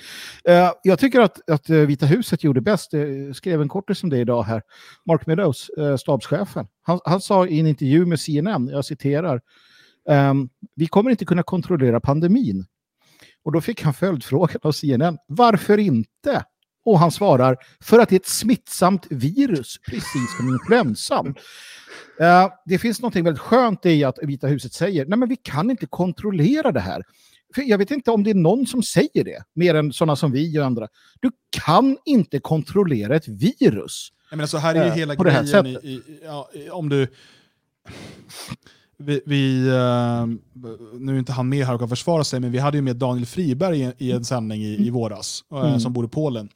Uh, 0.50 0.72
jag 0.84 1.00
tycker 1.00 1.20
att, 1.20 1.50
att 1.50 1.70
eh, 1.70 1.78
Vita 1.78 2.06
huset 2.06 2.44
gjorde 2.44 2.62
bäst. 2.62 2.94
Jag 2.94 3.36
skrev 3.36 3.62
en 3.62 3.70
kortis 3.70 4.04
om 4.04 4.10
det 4.10 4.18
idag 4.18 4.44
här. 4.44 4.62
Mark 5.08 5.26
Meadows, 5.28 5.70
uh, 5.78 5.96
stabschefen. 5.96 6.68
Han, 6.82 7.00
han 7.06 7.22
sa 7.22 7.48
i 7.48 7.60
en 7.60 7.68
intervju 7.68 8.06
med 8.06 8.20
CNN, 8.20 8.68
jag 8.68 8.86
citerar, 8.86 9.42
um, 10.10 10.50
vi 10.76 10.88
kommer 10.88 11.12
inte 11.12 11.26
kunna 11.26 11.44
kontrollera 11.44 12.00
pandemin. 12.00 12.66
Och 13.44 13.52
då 13.52 13.62
fick 13.62 13.82
han 13.82 13.94
följdfrågan 13.94 14.60
av 14.62 14.72
CNN. 14.72 15.18
Varför 15.28 15.78
inte? 15.78 16.44
Och 16.86 17.00
han 17.00 17.12
svarar, 17.12 17.58
för 17.84 18.00
att 18.00 18.10
det 18.10 18.16
är 18.16 18.20
ett 18.20 18.28
smittsamt 18.28 19.08
virus, 19.10 19.76
precis 19.90 20.38
som 20.38 20.50
influensan. 20.50 21.36
Eh, 22.20 22.50
det 22.66 22.80
finns 22.80 23.02
något 23.02 23.16
väldigt 23.16 23.40
skönt 23.40 23.86
i 23.86 24.04
att 24.04 24.20
Vita 24.22 24.48
huset 24.48 24.74
säger, 24.74 25.06
nej 25.06 25.20
men 25.20 25.30
vi 25.30 25.36
kan 25.36 25.72
inte 25.72 25.86
kontrollera 25.86 26.72
det 26.72 26.80
här. 26.80 27.04
För 27.56 27.62
jag 27.62 27.78
vet 27.78 27.92
inte 27.92 28.12
om 28.12 28.24
det 28.24 28.30
är 28.30 28.36
någon 28.36 28.68
som 28.68 28.84
säger 28.84 29.24
det, 29.24 29.44
mer 29.54 29.76
än 29.76 29.94
sådana 29.94 30.16
som 30.16 30.32
vi 30.32 30.60
och 30.60 30.66
andra. 30.66 30.88
Du 31.20 31.32
kan 31.66 31.98
inte 32.06 32.40
kontrollera 32.40 33.16
ett 33.16 33.28
virus. 33.28 34.10
Jag 34.30 34.38
menar, 34.38 34.48
så 34.48 34.58
här 34.58 34.76
är 34.76 34.84
ju 34.84 34.90
Eh, 34.90 34.96
hela 34.96 35.14
här 35.14 35.44
grejen. 35.44 35.66
I, 35.66 35.90
i, 35.90 36.20
ja, 36.24 36.50
om 36.72 36.90
du... 36.90 37.08
Vi, 39.06 39.22
vi, 39.26 39.68
eh, 39.68 40.26
nu 41.00 41.16
är 41.16 41.20
inte 41.20 41.32
han 41.32 41.50
med 41.50 41.66
här 41.66 41.74
och 41.74 41.80
kan 41.80 41.90
försvara 41.90 42.24
sig, 42.24 42.40
men 42.40 42.52
vi 42.52 42.60
hade 42.60 42.78
ju 42.78 42.82
med 42.82 42.96
Daniel 42.96 43.26
Friberg 43.26 43.92
i, 43.98 44.12
en 44.12 44.26
sändning 44.26 44.62
i, 44.62 44.88
i 44.88 44.90
våras, 44.90 45.44
eh, 45.52 45.58
Mm. 45.68 45.80
som 45.80 45.94
bor 45.94 46.06
i 46.06 46.08
Polen. 46.08 46.50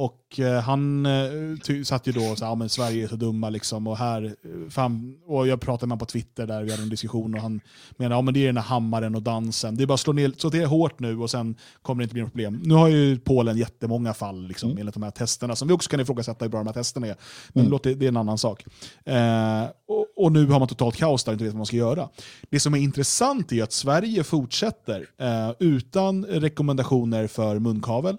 Och 0.00 0.40
eh, 0.40 0.60
han 0.60 1.06
eh, 1.06 1.30
ty, 1.62 1.84
satt 1.84 2.06
ju 2.06 2.12
då 2.12 2.24
och 2.24 2.38
sa 2.38 2.44
ja, 2.44 2.54
men 2.54 2.68
Sverige 2.68 3.04
är 3.04 3.08
så 3.08 3.16
dumma 3.16 3.50
liksom. 3.50 3.86
Och, 3.86 3.96
här, 3.96 4.24
eh, 4.24 4.70
fan, 4.70 5.18
och 5.26 5.46
jag 5.46 5.60
pratade 5.60 5.86
med 5.86 5.90
honom 5.90 5.98
på 5.98 6.04
Twitter 6.04 6.46
där 6.46 6.62
vi 6.62 6.70
hade 6.70 6.82
en 6.82 6.88
diskussion 6.88 7.34
och 7.34 7.40
han 7.40 7.60
menade 7.96 8.14
ja, 8.14 8.22
men 8.22 8.34
det 8.34 8.40
är 8.40 8.46
den 8.46 8.56
här 8.56 8.64
hammaren 8.64 9.14
och 9.14 9.22
dansen. 9.22 9.76
Det 9.76 9.82
är 9.82 9.86
bara 9.86 9.94
att 9.94 10.00
slå 10.00 10.12
ner 10.12 10.32
så 10.36 10.48
det 10.48 10.58
är 10.58 10.66
hårt 10.66 11.00
nu 11.00 11.18
och 11.18 11.30
sen 11.30 11.54
kommer 11.82 12.02
det 12.02 12.04
inte 12.04 12.14
bli 12.14 12.22
något 12.22 12.32
problem. 12.32 12.60
Nu 12.64 12.74
har 12.74 12.88
ju 12.88 13.18
Polen 13.18 13.56
jättemånga 13.56 14.14
fall 14.14 14.46
liksom, 14.46 14.78
enligt 14.78 14.94
de 14.94 15.02
här 15.02 15.10
testerna 15.10 15.56
som 15.56 15.68
vi 15.68 15.74
också 15.74 15.90
kan 15.90 16.00
ifrågasätta 16.00 16.44
hur 16.44 16.50
bra 16.50 16.60
de 16.60 16.66
här 16.66 16.74
testerna 16.74 17.06
är. 17.06 17.16
Men 17.48 17.66
låt 17.66 17.82
det, 17.82 17.94
det 17.94 18.06
är 18.06 18.08
en 18.08 18.16
annan 18.16 18.38
sak. 18.38 18.64
Eh, 19.04 19.64
och, 19.88 20.06
och 20.16 20.32
nu 20.32 20.46
har 20.46 20.58
man 20.58 20.68
totalt 20.68 20.96
kaos 20.96 21.24
där 21.24 21.32
och 21.32 21.34
inte 21.34 21.44
vet 21.44 21.52
vad 21.52 21.58
man 21.58 21.66
ska 21.66 21.76
göra. 21.76 22.08
Det 22.50 22.60
som 22.60 22.74
är 22.74 22.78
intressant 22.78 23.52
är 23.52 23.62
att 23.62 23.72
Sverige 23.72 24.24
fortsätter 24.24 25.06
eh, 25.18 25.50
utan 25.58 26.24
rekommendationer 26.24 27.26
för 27.26 27.58
munkavel. 27.58 28.16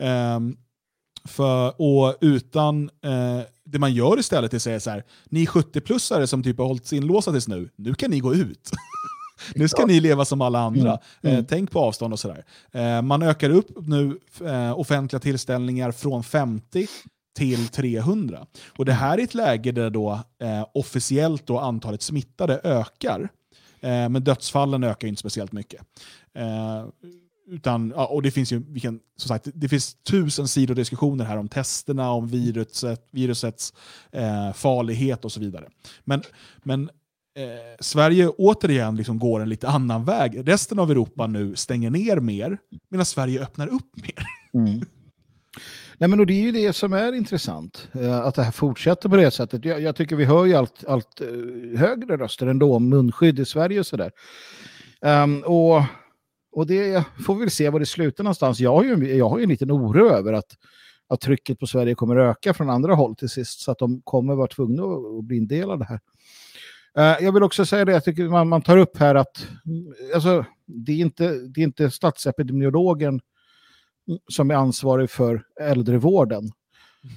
Ehm, 0.00 0.56
för, 1.26 1.80
och 1.80 2.16
utan, 2.20 2.90
eh, 3.02 3.40
det 3.64 3.78
man 3.78 3.94
gör 3.94 4.18
istället 4.18 4.52
är 4.52 4.56
att 4.56 4.62
säga 4.62 4.80
så 4.80 4.90
här, 4.90 5.04
ni 5.24 5.46
70-plussare 5.46 6.26
som 6.26 6.42
typ 6.42 6.58
har 6.58 6.66
hållits 6.66 6.92
inlåsta 6.92 7.32
tills 7.32 7.48
nu, 7.48 7.68
nu 7.76 7.94
kan 7.94 8.10
ni 8.10 8.20
gå 8.20 8.34
ut. 8.34 8.70
nu 9.54 9.68
ska 9.68 9.86
ni 9.86 10.00
leva 10.00 10.24
som 10.24 10.40
alla 10.40 10.58
andra. 10.58 10.98
Eh, 11.22 11.44
tänk 11.48 11.70
på 11.70 11.80
avstånd 11.80 12.12
och 12.12 12.18
sådär. 12.18 12.44
Eh, 12.72 13.02
man 13.02 13.22
ökar 13.22 13.50
upp 13.50 13.86
nu 13.86 14.18
eh, 14.44 14.78
offentliga 14.78 15.20
tillställningar 15.20 15.92
från 15.92 16.24
50 16.24 16.86
till 17.36 17.68
300. 17.68 18.46
Och 18.78 18.84
det 18.84 18.92
här 18.92 19.18
är 19.18 19.22
ett 19.22 19.34
läge 19.34 19.72
där 19.72 19.90
då 19.90 20.20
eh, 20.42 20.66
officiellt 20.74 21.46
då 21.46 21.58
antalet 21.58 22.02
smittade 22.02 22.60
ökar. 22.64 23.28
Eh, 23.80 24.08
men 24.08 24.24
dödsfallen 24.24 24.84
ökar 24.84 25.08
inte 25.08 25.20
speciellt 25.20 25.52
mycket. 25.52 25.80
Utan, 27.48 27.92
och 27.92 28.22
det 28.22 28.30
finns 28.30 28.52
ju 28.52 28.62
vilken, 28.68 29.00
som 29.16 29.28
sagt, 29.28 29.48
det 29.54 29.68
finns 29.68 29.94
tusen 29.94 30.48
sidor 30.48 30.74
diskussioner 30.74 31.24
här 31.24 31.36
om 31.36 31.48
testerna, 31.48 32.10
om 32.10 32.28
viruset, 32.28 33.08
virusets 33.10 33.72
eh, 34.12 34.52
farlighet 34.52 35.24
och 35.24 35.32
så 35.32 35.40
vidare. 35.40 35.68
Men, 36.04 36.22
men 36.62 36.82
eh, 37.38 37.76
Sverige 37.80 38.28
återigen 38.28 38.96
liksom 38.96 39.18
går 39.18 39.40
en 39.40 39.48
lite 39.48 39.68
annan 39.68 40.04
väg. 40.04 40.48
Resten 40.48 40.78
av 40.78 40.90
Europa 40.90 41.26
nu 41.26 41.56
stänger 41.56 41.90
ner 41.90 42.16
mer, 42.16 42.58
medan 42.88 43.06
Sverige 43.06 43.42
öppnar 43.42 43.66
upp 43.66 43.96
mer. 43.96 44.26
Mm. 44.54 44.80
Nej, 45.98 46.08
men 46.08 46.20
och 46.20 46.26
det 46.26 46.32
är 46.32 46.42
ju 46.42 46.52
det 46.52 46.72
som 46.72 46.92
är 46.92 47.12
intressant, 47.12 47.88
eh, 47.92 48.18
att 48.18 48.34
det 48.34 48.42
här 48.42 48.52
fortsätter 48.52 49.08
på 49.08 49.16
det 49.16 49.30
sättet. 49.30 49.64
Jag, 49.64 49.80
jag 49.80 49.96
tycker 49.96 50.16
vi 50.16 50.24
hör 50.24 50.44
ju 50.44 50.54
allt, 50.54 50.84
allt 50.84 51.20
eh, 51.20 51.78
högre 51.78 52.16
röster 52.16 52.46
ändå 52.46 52.74
om 52.74 52.88
munskydd 52.88 53.38
i 53.38 53.44
Sverige 53.44 53.80
och 53.80 53.86
sådär. 53.86 54.10
Um, 55.00 55.42
och, 55.42 55.82
och 56.56 56.66
det 56.66 57.04
får 57.26 57.34
vi 57.34 57.40
väl 57.40 57.50
se 57.50 57.70
var 57.70 57.80
det 57.80 57.86
slutar 57.86 58.24
någonstans. 58.24 58.60
Jag 58.60 58.72
har 58.72 58.84
ju, 58.84 59.16
jag 59.16 59.28
har 59.28 59.38
ju 59.38 59.42
en 59.42 59.48
liten 59.48 59.72
oro 59.72 60.08
över 60.08 60.32
att, 60.32 60.56
att 61.08 61.20
trycket 61.20 61.58
på 61.58 61.66
Sverige 61.66 61.94
kommer 61.94 62.16
öka 62.16 62.54
från 62.54 62.70
andra 62.70 62.94
håll 62.94 63.16
till 63.16 63.28
sist, 63.28 63.60
så 63.60 63.70
att 63.70 63.78
de 63.78 64.02
kommer 64.04 64.34
vara 64.34 64.46
tvungna 64.46 64.82
att, 64.82 65.24
bli 65.24 65.38
en 65.38 65.46
del 65.46 65.70
av 65.70 65.78
det 65.78 65.84
här. 65.84 66.00
Eh, 66.98 67.24
jag 67.24 67.32
vill 67.32 67.42
också 67.42 67.66
säga 67.66 67.84
det, 67.84 67.92
jag 67.92 68.04
tycker 68.04 68.28
man, 68.28 68.48
man 68.48 68.62
tar 68.62 68.76
upp 68.76 68.96
här 68.96 69.14
att 69.14 69.46
mm, 69.66 69.94
alltså, 70.14 70.44
det, 70.66 70.92
är 70.92 70.96
inte, 70.96 71.32
det 71.32 71.60
är 71.60 71.64
inte 71.64 71.90
statsepidemiologen 71.90 73.20
som 74.32 74.50
är 74.50 74.54
ansvarig 74.54 75.10
för 75.10 75.42
äldrevården. 75.60 76.44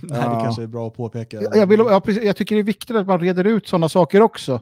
Nej, 0.02 0.20
det 0.20 0.44
kanske 0.44 0.64
är 0.64 0.68
bra 0.68 0.88
att 0.88 0.94
påpeka. 0.94 1.42
Jag, 1.42 1.58
jag, 1.58 1.68
vill, 1.68 1.80
ja, 1.80 2.02
precis, 2.02 2.24
jag 2.24 2.36
tycker 2.36 2.56
det 2.56 2.62
är 2.62 2.64
viktigt 2.64 2.96
att 2.96 3.08
man 3.08 3.20
reder 3.20 3.44
ut 3.44 3.68
sådana 3.68 3.90
saker 3.90 4.22
också. 4.22 4.62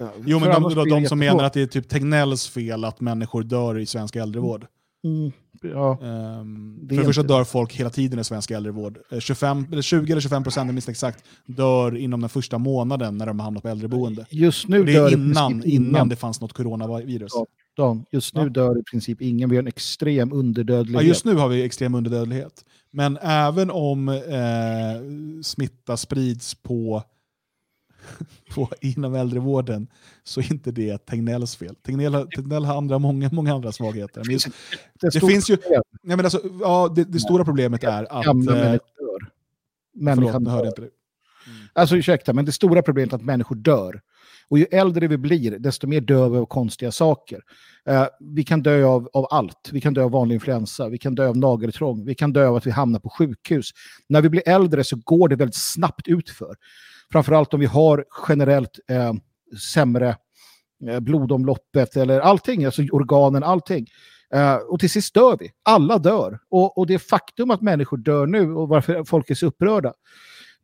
Ehm, 0.00 0.08
Jo, 0.26 0.38
men 0.38 0.48
de, 0.50 0.62
de, 0.62 0.74
det 0.84 0.90
de 0.90 1.06
som 1.06 1.18
menar 1.18 1.44
att 1.44 1.52
det 1.52 1.62
är 1.62 1.66
typ 1.66 1.88
Tegnells 1.88 2.48
fel 2.48 2.84
att 2.84 3.00
människor 3.00 3.42
dör 3.42 3.78
i 3.78 3.86
svensk 3.86 4.16
äldrevård. 4.16 4.66
Mm, 5.04 5.32
ja. 5.62 5.98
Ehm, 6.02 6.78
Det 6.82 6.94
för 6.94 7.02
det 7.02 7.06
första 7.06 7.22
dör 7.22 7.44
folk 7.44 7.72
hela 7.72 7.90
tiden 7.90 8.18
i 8.18 8.24
svensk 8.24 8.50
äldrevård. 8.50 8.98
Eh, 9.10 9.18
25, 9.18 9.66
eller 9.72 9.82
20 9.82 10.12
eller 10.12 10.20
25 10.22 10.42
procent, 10.42 10.68
jag 10.68 10.74
minns 10.74 10.88
exakt, 10.88 11.24
dör 11.46 11.96
inom 11.96 12.20
den 12.20 12.30
första 12.30 12.58
månaden 12.58 13.18
när 13.18 13.26
de 13.26 13.40
hamnar 13.40 13.60
på 13.60 13.68
äldreboende. 13.68 14.26
Just 14.30 14.68
nu 14.68 14.84
det 14.84 14.92
dör 14.92 15.08
är 15.08 15.12
innan, 15.12 15.50
princip 15.52 15.72
innan 15.72 15.94
ingen. 15.96 16.08
det 16.08 16.16
fanns 16.16 16.40
något 16.40 16.52
coronavirus. 16.52 17.32
Ja. 17.34 17.46
Dan, 17.76 18.04
Just 18.10 18.34
nu 18.34 18.40
Va? 18.42 18.48
dör 18.48 18.78
i 18.78 18.82
princip 18.82 19.22
ingen. 19.22 19.50
Vi 19.50 19.56
har 19.56 19.62
en 19.62 19.66
extrem 19.68 20.28
Ja, 20.28 20.34
underdödlighet. 20.36 21.04
just 21.06 21.24
nu 21.24 21.34
har 21.34 21.48
vi 21.48 21.62
extrem 21.62 21.94
underdödlighet. 21.94 22.64
Men 22.90 23.18
även 23.22 23.70
om 23.70 24.08
eh, 24.08 24.14
smitta 25.42 25.96
sprids 25.96 26.54
på, 26.54 27.02
på 28.54 28.70
inom 28.80 29.14
äldrevården 29.14 29.86
så 30.24 30.40
är 30.40 30.52
inte 30.52 30.70
det 30.70 31.06
Tegnells 31.06 31.56
fel. 31.56 31.74
Tegnell, 31.74 32.28
Tegnell 32.36 32.64
har 32.64 32.76
andra, 32.76 32.98
många, 32.98 33.30
många 33.32 33.54
andra 33.54 33.72
svagheter. 33.72 34.30
Just, 34.30 34.48
det, 35.00 35.12
det 35.12 35.20
finns 35.20 35.50
ju- 35.50 35.58
nej, 36.02 36.16
men 36.16 36.20
alltså, 36.20 36.40
ja, 36.60 36.92
det, 36.96 37.04
det 37.04 37.20
stora 37.20 37.44
problemet 37.44 37.84
är 37.84 38.12
att... 38.18 38.24
Gamla 38.24 38.52
eh, 38.52 38.64
människor 38.64 38.78
dör. 38.98 39.18
förlåt, 39.18 39.30
Människan 39.94 40.46
hörde 40.46 40.62
dör. 40.62 40.68
inte 40.68 40.80
det. 40.80 40.90
Alltså 41.72 41.96
ursäkta, 41.96 42.32
men 42.32 42.44
det 42.44 42.52
stora 42.52 42.82
problemet 42.82 43.12
är 43.12 43.16
att 43.16 43.24
människor 43.24 43.56
dör. 43.56 44.00
Och 44.48 44.58
ju 44.58 44.66
äldre 44.70 45.06
vi 45.06 45.18
blir, 45.18 45.58
desto 45.58 45.86
mer 45.86 46.00
dör 46.00 46.28
vi 46.28 46.38
av 46.38 46.46
konstiga 46.46 46.92
saker. 46.92 47.40
Eh, 47.86 48.06
vi 48.20 48.44
kan 48.44 48.62
dö 48.62 48.84
av, 48.84 49.08
av 49.12 49.26
allt. 49.30 49.68
Vi 49.72 49.80
kan 49.80 49.94
dö 49.94 50.02
av 50.02 50.10
vanlig 50.10 50.34
influensa, 50.34 50.88
vi 50.88 50.98
kan 50.98 51.14
dö 51.14 51.28
av 51.28 51.36
nageltrång, 51.36 52.04
vi 52.04 52.14
kan 52.14 52.32
dö 52.32 52.46
av 52.46 52.56
att 52.56 52.66
vi 52.66 52.70
hamnar 52.70 53.00
på 53.00 53.10
sjukhus. 53.10 53.70
När 54.08 54.22
vi 54.22 54.28
blir 54.28 54.48
äldre 54.48 54.84
så 54.84 54.96
går 55.04 55.28
det 55.28 55.36
väldigt 55.36 55.56
snabbt 55.56 56.08
utför. 56.08 56.54
Framförallt 57.12 57.54
om 57.54 57.60
vi 57.60 57.66
har 57.66 58.04
generellt 58.28 58.78
eh, 58.90 59.12
sämre 59.74 60.16
eh, 60.88 61.00
blodomloppet 61.00 61.96
eller 61.96 62.20
allting, 62.20 62.64
alltså 62.64 62.82
organen, 62.82 63.42
allting. 63.42 63.86
Eh, 64.34 64.54
och 64.54 64.80
till 64.80 64.90
sist 64.90 65.14
dör 65.14 65.36
vi. 65.40 65.50
Alla 65.62 65.98
dör. 65.98 66.38
Och, 66.50 66.78
och 66.78 66.86
det 66.86 66.98
faktum 66.98 67.50
att 67.50 67.62
människor 67.62 67.96
dör 67.96 68.26
nu 68.26 68.54
och 68.54 68.68
varför 68.68 69.04
folk 69.04 69.30
är 69.30 69.34
så 69.34 69.46
upprörda, 69.46 69.92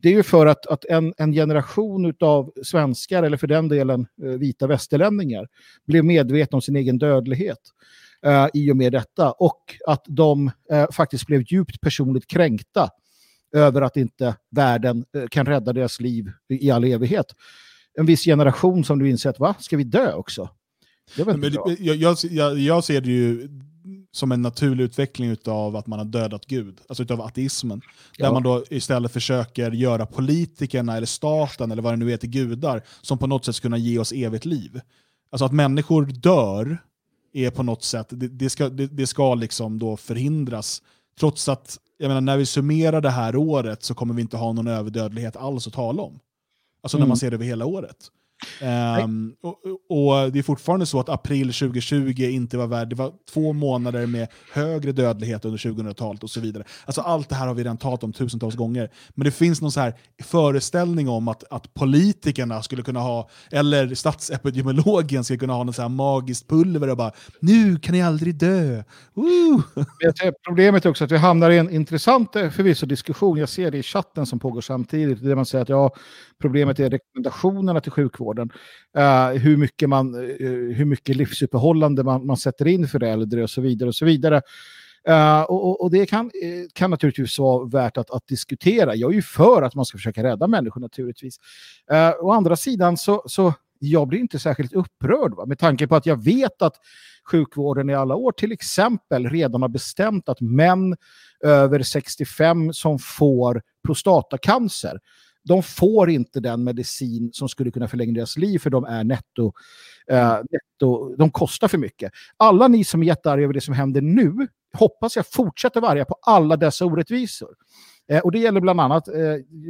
det 0.01 0.09
är 0.09 0.13
ju 0.13 0.23
för 0.23 0.45
att, 0.45 0.67
att 0.67 0.85
en, 0.85 1.13
en 1.17 1.31
generation 1.31 2.13
av 2.19 2.51
svenskar, 2.63 3.23
eller 3.23 3.37
för 3.37 3.47
den 3.47 3.67
delen 3.67 4.07
eh, 4.23 4.29
vita 4.29 4.67
västerlänningar, 4.67 5.47
blev 5.87 6.05
medvetna 6.05 6.55
om 6.55 6.61
sin 6.61 6.75
egen 6.75 6.97
dödlighet 6.97 7.59
eh, 8.25 8.47
i 8.53 8.71
och 8.71 8.77
med 8.77 8.91
detta. 8.91 9.31
Och 9.31 9.75
att 9.87 10.03
de 10.07 10.51
eh, 10.71 10.85
faktiskt 10.91 11.25
blev 11.25 11.43
djupt 11.47 11.81
personligt 11.81 12.27
kränkta 12.27 12.89
över 13.53 13.81
att 13.81 13.97
inte 13.97 14.35
världen 14.51 15.05
eh, 15.15 15.27
kan 15.27 15.45
rädda 15.45 15.73
deras 15.73 15.99
liv 15.99 16.31
i, 16.49 16.71
all 16.71 16.83
evighet. 16.83 17.25
En 17.93 18.05
viss 18.05 18.23
generation 18.23 18.83
som 18.83 18.99
du 18.99 19.09
insett, 19.09 19.39
va, 19.39 19.55
ska 19.59 19.77
vi 19.77 19.83
dö 19.83 20.13
också? 20.13 20.49
Det 21.15 21.23
var 21.23 21.33
inte 21.33 21.49
Men 21.49 21.53
bra. 21.53 21.75
jag, 21.79 21.95
jag, 21.95 22.57
jag, 22.59 22.83
ser 22.83 23.01
det 23.01 23.09
ju 23.09 23.49
som 24.11 24.31
en 24.31 24.41
naturlig 24.41 24.83
utveckling 24.83 25.35
av 25.45 25.75
att 25.75 25.87
man 25.87 25.99
har 25.99 26.05
dödat 26.05 26.45
Gud, 26.45 26.79
alltså 26.89 27.03
utav 27.03 27.21
ateismen. 27.21 27.79
Där 28.17 28.25
Ja. 28.25 28.31
man 28.33 28.43
då 28.43 28.63
istället 28.69 29.11
försöker 29.11 29.71
göra 29.71 30.05
politikerna 30.05 30.97
eller 30.97 31.07
staten 31.07 31.71
eller 31.71 31.81
vad 31.81 31.93
det 31.93 31.97
nu 31.97 32.13
är 32.13 32.17
till 32.17 32.29
gudar 32.29 32.81
som 33.01 33.17
på 33.17 33.27
något 33.27 33.45
sätt 33.45 33.55
ska 33.55 33.61
kunna 33.65 33.77
ge 33.77 33.99
oss 33.99 34.11
evigt 34.11 34.45
liv. 34.45 34.81
Alltså 35.31 35.45
att 35.45 35.53
människor 35.53 36.05
dör 36.05 36.77
är 37.33 37.51
på 37.51 37.63
något 37.63 37.83
sätt, 37.83 38.07
det, 38.09 38.27
det, 38.27 38.49
ska, 38.49 38.69
det, 38.69 38.87
det 38.87 39.07
ska 39.07 39.35
liksom 39.35 39.79
då 39.79 39.97
förhindras. 39.97 40.81
Trots 41.19 41.49
att, 41.49 41.77
jag 42.01 42.07
menar, 42.07 42.21
när 42.21 42.37
vi 42.37 42.45
summerar 42.45 43.01
det 43.01 43.09
här 43.09 43.35
året 43.35 43.83
så 43.83 43.93
kommer 43.93 44.13
vi 44.13 44.21
inte 44.21 44.37
ha 44.37 44.53
någon 44.53 44.67
överdödlighet 44.67 45.35
alls 45.35 45.67
att 45.67 45.73
tala 45.73 46.01
om. 46.01 46.19
Alltså 46.83 46.97
när 46.97 47.01
Mm. 47.01 47.07
man 47.09 47.17
ser 47.17 47.29
det 47.31 47.35
över 47.35 47.45
hela 47.45 47.65
året. 47.65 47.97
Ehm, 48.61 49.33
och, 49.41 49.57
och 49.89 50.31
det 50.31 50.39
är 50.39 50.43
fortfarande 50.43 50.85
så 50.85 50.99
att 50.99 51.09
april 51.09 51.53
2020 51.53 52.23
inte 52.23 52.57
var 52.57 52.67
värd, 52.67 52.89
det 52.89 52.95
var 52.95 53.13
två 53.33 53.53
månader 53.53 54.05
med 54.05 54.27
högre 54.53 54.91
dödlighet 54.91 55.45
under 55.45 55.57
2000-talet 55.57 56.23
och 56.23 56.29
så 56.29 56.39
vidare. 56.39 56.63
Alltså 56.85 57.01
allt 57.01 57.29
det 57.29 57.35
här 57.35 57.47
har 57.47 57.53
vi 57.53 57.63
redan 57.63 57.77
talat 57.77 58.03
om 58.03 58.13
tusentals 58.13 58.55
gånger. 58.55 58.89
Men 59.15 59.25
det 59.25 59.31
finns 59.31 59.61
någon 59.61 59.71
så 59.71 59.79
här 59.79 59.95
föreställning 60.23 61.09
om 61.09 61.27
att, 61.27 61.43
att 61.49 61.73
politikerna 61.73 62.61
skulle 62.61 62.83
kunna 62.83 62.99
ha, 62.99 63.29
eller 63.51 63.95
statsepidemiologen 63.95 65.23
skulle 65.23 65.39
kunna 65.39 65.53
ha 65.53 65.63
något 65.63 65.75
så 65.75 65.81
här 65.81 65.89
magiskt 65.89 66.49
pulver 66.49 66.89
och 66.89 66.97
bara 66.97 67.11
nu 67.39 67.79
kan 67.79 67.93
ni 67.93 68.01
aldrig 68.01 68.35
dö. 68.35 68.83
Woo! 69.13 69.63
Problemet 70.47 70.85
är 70.85 70.89
också 70.89 71.03
att 71.03 71.11
vi 71.11 71.17
hamnar 71.17 71.49
i 71.49 71.57
en 71.57 71.69
intressant 71.69 72.35
eh, 72.35 72.49
förvisso 72.49 72.85
diskussion. 72.85 73.37
Jag 73.37 73.49
ser 73.49 73.71
det 73.71 73.77
i 73.77 73.83
chatten 73.83 74.25
som 74.25 74.39
pågår 74.39 74.61
samtidigt. 74.61 75.23
Där 75.23 75.35
man 75.35 75.45
säger 75.45 75.61
att 75.61 75.69
ja, 75.69 75.95
problemet 76.41 76.79
är 76.79 76.89
rekommendationerna 76.89 77.81
till 77.81 77.91
sjukvården. 78.29 78.49
Uh, 78.97 79.39
hur, 79.39 79.57
mycket 79.57 79.89
man, 79.89 80.15
uh, 80.15 80.73
hur 80.73 80.85
mycket 80.85 81.15
livsuppehållande 81.15 82.03
man, 82.03 82.25
man 82.25 82.37
sätter 82.37 82.67
in 82.67 82.87
för 82.87 83.03
äldre 83.03 83.43
och 83.43 83.49
så 83.49 83.61
vidare. 83.61 83.87
och 83.89 83.95
så 83.95 84.05
vidare. 84.05 84.41
Uh, 85.09 85.41
och, 85.41 85.81
och- 85.81 85.91
det 85.91 86.05
kan, 86.05 86.31
kan 86.73 86.91
naturligtvis 86.91 87.39
vara 87.39 87.65
värt 87.65 87.97
att, 87.97 88.11
att 88.11 88.27
diskutera. 88.27 88.95
Jag 88.95 89.11
är 89.11 89.15
ju 89.15 89.21
för 89.21 89.61
att 89.61 89.75
man 89.75 89.85
ska 89.85 89.97
försöka 89.97 90.23
rädda 90.23 90.47
människor 90.47 90.81
naturligtvis. 90.81 91.39
Uh, 91.91 92.25
å 92.25 92.31
andra 92.31 92.55
sidan 92.55 92.97
så, 92.97 93.23
så 93.25 93.53
jag 93.79 94.07
blir 94.07 94.19
inte 94.19 94.39
särskilt 94.39 94.73
upprörd 94.73 95.35
va? 95.35 95.45
med 95.45 95.59
tanke 95.59 95.87
på 95.87 95.95
att 95.95 96.05
jag 96.05 96.23
vet 96.23 96.61
att 96.61 96.75
sjukvården 97.31 97.89
i 97.89 97.93
alla 97.93 98.15
år 98.15 98.31
till 98.31 98.51
exempel 98.51 99.29
redan 99.29 99.61
har 99.61 99.69
bestämt 99.69 100.29
att 100.29 100.41
män 100.41 100.95
över 101.43 101.83
65 101.83 102.73
som 102.73 102.99
får 102.99 103.61
prostatacancer, 103.85 104.99
de 105.43 105.63
får 105.63 106.09
inte 106.09 106.39
den 106.39 106.63
medicin 106.63 107.29
som 107.33 107.49
skulle 107.49 107.71
kunna 107.71 107.87
förlänga 107.87 108.13
deras 108.13 108.37
liv 108.37 108.59
för 108.59 108.69
de 108.69 108.83
är 108.83 109.03
netto, 109.03 109.53
eh, 110.11 110.37
netto 110.51 111.15
de 111.15 111.31
kostar 111.31 111.67
för 111.67 111.77
mycket. 111.77 112.11
Alla 112.37 112.67
ni 112.67 112.83
som 112.83 113.01
är 113.01 113.07
jättearga 113.07 113.43
över 113.43 113.53
det 113.53 113.61
som 113.61 113.73
händer 113.73 114.01
nu, 114.01 114.47
hoppas 114.73 115.15
jag 115.15 115.27
fortsätter 115.27 115.81
vara 115.81 115.91
arga 115.91 116.05
på 116.05 116.15
alla 116.21 116.57
dessa 116.57 116.85
orättvisor. 116.85 117.49
Eh, 118.11 118.19
och 118.19 118.31
det 118.31 118.39
gäller 118.39 118.61
bland 118.61 118.81
annat, 118.81 119.07
eh, 119.07 119.13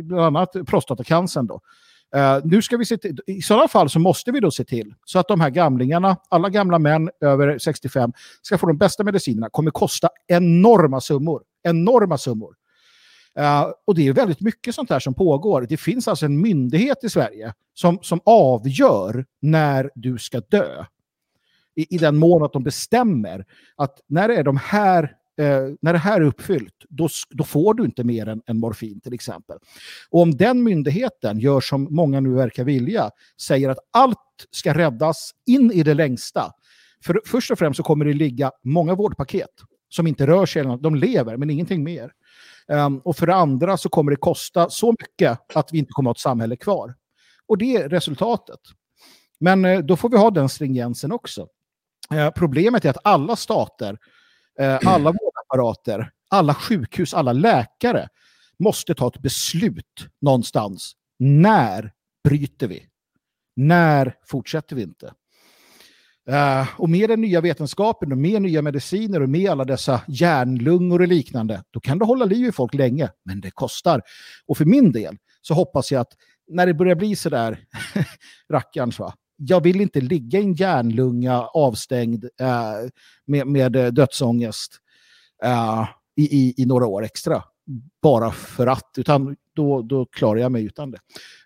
bland 0.04 0.38
annat 0.38 0.56
prostatacancern 0.68 1.48
då. 1.48 1.62
Eh, 2.16 2.40
nu 2.44 2.62
ska 2.62 2.78
vi 2.78 2.86
se 2.86 2.98
till, 2.98 3.20
I 3.28 3.42
sådana 3.42 3.68
fall 3.68 3.90
så 3.90 4.00
måste 4.00 4.32
vi 4.32 4.40
då 4.40 4.52
se 4.52 4.64
till 4.64 4.94
så 5.06 5.20
att 5.20 5.28
de 5.28 5.42
här 5.42 5.50
gamlingarna, 5.50 6.18
alla 6.30 6.50
gamla 6.50 6.80
män 6.80 7.10
över 7.22 7.58
65, 7.58 8.14
ska 8.42 8.58
få 8.58 8.68
de 8.68 8.78
bästa 8.78 9.04
medicinerna. 9.04 9.50
kommer 9.50 9.72
kosta 9.72 10.10
enorma 10.28 11.02
summor. 11.02 11.44
Enorma 11.64 12.18
summor. 12.18 12.56
Eh, 13.40 13.72
och 13.86 13.96
det 13.96 14.08
är 14.08 14.14
väldigt 14.14 14.42
mycket 14.42 14.76
sånt 14.76 14.90
här 14.90 15.00
som 15.00 15.14
pågår. 15.14 15.66
Det 15.70 15.78
finns 15.78 16.08
alltså 16.08 16.26
en 16.26 16.42
myndighet 16.42 17.04
i 17.04 17.10
Sverige 17.10 17.54
som, 17.74 18.00
som 18.02 18.20
avgör 18.26 19.26
när 19.42 19.90
du 19.96 20.18
ska 20.18 20.40
dö. 20.40 20.86
I, 21.76 21.96
I 21.96 21.98
den 21.98 22.18
mån 22.18 22.44
att 22.44 22.54
de 22.54 22.64
bestämmer 22.64 23.46
att 23.76 24.00
när 24.08 24.28
det 24.28 24.36
är 24.36 24.44
de 24.44 24.58
här 24.58 25.04
eh, 25.40 25.74
när 25.82 25.94
det 25.94 26.00
här 26.00 26.22
är 26.22 26.26
uppfyllt, 26.26 26.76
då, 26.90 27.10
då 27.30 27.44
får 27.44 27.74
du 27.74 27.86
inte 27.86 28.04
mer 28.04 28.28
än, 28.28 28.42
än 28.48 28.60
morfin 28.60 29.00
till 29.02 29.14
exempel. 29.14 29.58
Och 30.10 30.22
om 30.22 30.38
den 30.38 30.64
myndigheten 30.64 31.40
gör 31.40 31.62
som 31.62 31.88
många 31.90 32.20
nu 32.20 32.34
verkar 32.34 32.64
vilja, 32.64 33.12
säger 33.42 33.70
att 33.70 33.80
allt 33.92 34.18
ska 34.52 34.74
räddas 34.74 35.32
in 35.46 35.72
i 35.72 35.84
det 35.84 35.94
längsta. 35.94 36.52
För 37.06 37.22
först 37.26 37.52
och 37.52 37.60
främst 37.60 37.78
så 37.78 37.84
kommer 37.84 38.06
det 38.06 38.14
ligga 38.14 38.52
många 38.64 38.96
vårdpaket 38.96 39.50
som 39.90 40.08
inte 40.08 40.28
rör 40.28 40.46
sig, 40.46 40.64
de 40.80 40.96
lever 40.96 41.38
men 41.38 41.50
ingenting 41.50 41.84
mer. 41.84 42.12
Um, 42.72 43.00
och 43.00 43.18
för 43.18 43.28
det 43.28 43.36
andra 43.36 43.78
så 43.78 43.90
kommer 43.90 44.12
det 44.12 44.18
kosta 44.18 44.70
så 44.70 44.96
mycket 45.00 45.40
att 45.56 45.74
vi 45.74 45.78
inte 45.78 45.92
kommer 45.92 46.12
att 46.12 46.18
ha 46.18 46.20
ett 46.20 46.24
samhälle 46.24 46.56
kvar. 46.56 46.96
Och 47.48 47.58
det 47.58 47.76
är 47.76 47.90
resultatet. 47.90 48.60
Men 49.40 49.66
uh, 49.66 49.80
då 49.80 49.96
får 49.96 50.10
vi 50.10 50.18
ha 50.18 50.32
den 50.32 50.50
stringensen 50.50 51.12
också. 51.12 51.48
Uh, 52.14 52.30
problemet 52.30 52.86
är 52.86 52.90
att 52.90 52.98
alla 53.04 53.36
stater, 53.36 53.98
uh, 54.62 54.80
alla 54.86 55.12
vårdapparater, 55.12 56.12
alla 56.30 56.54
sjukhus, 56.54 57.14
alla 57.14 57.34
läkare 57.34 58.10
måste 58.60 58.96
ta 58.96 59.08
ett 59.08 59.22
beslut 59.22 60.08
någonstans. 60.22 60.94
När 61.20 61.92
bryter 62.24 62.68
vi? 62.68 62.86
När 63.56 64.16
fortsätter 64.26 64.76
vi 64.76 64.82
inte? 64.82 65.14
Eh, 66.30 66.68
och 66.78 66.90
med 66.90 67.10
den 67.10 67.22
nya 67.22 67.42
vetenskapen 67.42 68.12
och 68.12 68.18
med 68.18 68.42
nya 68.42 68.62
mediciner 68.62 69.22
och 69.22 69.30
med 69.30 69.50
alla 69.50 69.66
dessa 69.66 70.02
hjärnlungor 70.08 71.02
och 71.02 71.08
liknande, 71.08 71.64
då 71.72 71.80
kan 71.80 72.00
du 72.00 72.06
hålla 72.06 72.26
liv 72.26 72.46
i 72.46 72.52
folk 72.52 72.74
länge, 72.74 73.10
men 73.26 73.42
det 73.42 73.52
kostar. 73.52 74.02
Och 74.46 74.58
för 74.58 74.66
min 74.66 74.92
del 74.92 75.18
så 75.42 75.54
hoppas 75.54 75.92
jag 75.92 76.02
att 76.02 76.14
när 76.48 76.66
det 76.66 76.74
börjar 76.74 76.96
bli 76.96 77.16
sådär 77.16 77.60
rackarns, 78.50 79.00
va? 79.00 79.14
jag 79.40 79.64
vill 79.64 79.82
inte 79.82 80.02
ligga 80.02 80.40
i 80.40 80.44
en 80.44 80.54
hjärnlunga 80.54 81.42
avstängd 81.42 82.26
eh, 82.40 82.90
med, 83.26 83.48
med 83.48 83.76
eh, 83.76 83.88
dödsångest 83.88 84.76
eh, 85.44 85.88
i, 86.16 86.38
i, 86.38 86.54
i 86.58 86.66
några 86.66 86.86
år 86.86 87.04
extra. 87.04 87.44
bara 88.02 88.32
för 88.32 88.68
att, 88.68 88.92
utan 88.98 89.36
då, 89.56 89.82
då 89.82 90.06
klarar 90.06 90.40
jag 90.40 90.52
mig 90.52 90.64
utan 90.66 90.92
det. 90.92 91.00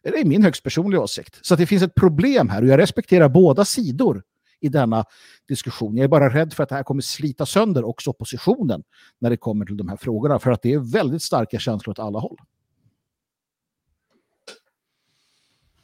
Det 0.04 0.20
är 0.20 0.26
min 0.26 0.44
högst 0.44 0.64
personliga 0.64 1.02
åsikt. 1.02 1.40
Så 1.42 1.54
att 1.54 1.60
det 1.60 1.66
finns 1.66 1.84
ett 1.84 1.96
problem 1.96 2.50
här 2.50 2.62
och 2.62 2.68
jag 2.68 2.80
respekterar 2.80 3.30
båda 3.30 3.66
sidor 3.66 4.24
i 4.64 4.70
denna 4.70 5.06
diskussion. 5.48 5.98
Jag 5.98 6.04
är 6.04 6.08
bara 6.08 6.34
rädd 6.34 6.54
för 6.54 6.64
att 6.64 6.70
det 6.70 6.76
här 6.76 6.84
kommer 6.84 7.02
slita 7.02 7.46
sönder 7.46 7.84
också 7.84 8.10
oppositionen 8.10 8.84
när 9.20 9.30
det 9.30 9.38
kommer 9.38 9.66
till 9.66 9.78
de 9.78 9.90
här 9.90 9.98
frågorna, 9.98 10.40
för 10.40 10.52
att 10.52 10.62
det 10.62 10.74
är 10.74 10.80
väldigt 10.80 11.22
starka 11.22 11.60
känslor 11.60 11.92
åt 11.92 12.00
alla 12.00 12.20
håll. 12.20 12.38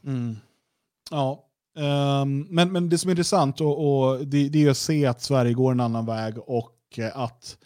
Mm. 0.05 0.35
Ja, 1.11 1.45
um, 1.75 2.47
men, 2.49 2.71
men 2.71 2.89
det 2.89 2.97
som 2.97 3.09
är 3.09 3.11
intressant 3.11 3.61
och, 3.61 4.07
och 4.07 4.27
det, 4.27 4.49
det, 4.49 4.65
är 4.65 4.69
att 4.69 4.77
se 4.77 5.05
att 5.05 5.21
Sverige 5.21 5.53
går 5.53 5.71
en 5.71 5.79
annan 5.79 6.05
väg 6.05 6.37
och 6.37 6.99
att 7.13 7.57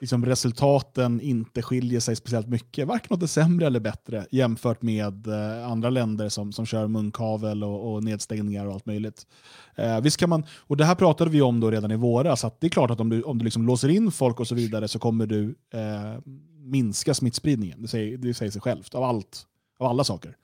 liksom, 0.00 0.26
resultaten 0.26 1.20
inte 1.20 1.62
skiljer 1.62 2.00
sig 2.00 2.16
speciellt 2.16 2.48
mycket, 2.48 2.88
varken 2.88 3.14
åt 3.14 3.20
det 3.20 3.28
sämre 3.28 3.66
eller 3.66 3.80
bättre 3.80 4.26
jämfört 4.30 4.82
med 4.82 5.26
eh, 5.26 5.70
andra 5.70 5.90
länder 5.90 6.28
som, 6.28 6.52
som 6.52 6.66
kör 6.66 6.86
munkavel 6.86 7.64
och, 7.64 7.92
och 7.92 8.04
nedstängningar 8.04 8.66
och 8.66 8.72
allt 8.72 8.86
möjligt. 8.86 9.26
Eh, 9.74 10.00
visst 10.00 10.16
kan 10.16 10.28
man, 10.28 10.44
och 10.58 10.76
det 10.76 10.84
här 10.84 10.94
pratade 10.94 11.30
vi 11.30 11.42
om 11.42 11.60
då 11.60 11.70
redan 11.70 11.90
i 11.90 11.96
våras, 11.96 12.44
att 12.44 12.60
det 12.60 12.66
är 12.66 12.70
klart 12.70 12.90
att 12.90 13.00
om 13.00 13.08
du, 13.08 13.22
om 13.22 13.38
du 13.38 13.44
liksom 13.44 13.66
låser 13.66 13.88
in 13.88 14.12
folk 14.12 14.40
och 14.40 14.48
så 14.48 14.54
vidare 14.54 14.88
så 14.88 14.98
kommer 14.98 15.26
du 15.26 15.54
eh, 15.72 16.20
minska 16.58 17.14
smittspridningen. 17.14 17.82
Det 17.82 17.88
säger, 17.88 18.18
det 18.18 18.34
säger 18.34 18.52
sig 18.52 18.62
självt, 18.62 18.94
av 18.94 19.02
allt, 19.02 19.46
av 19.78 19.86
alla 19.86 20.04
saker. 20.04 20.36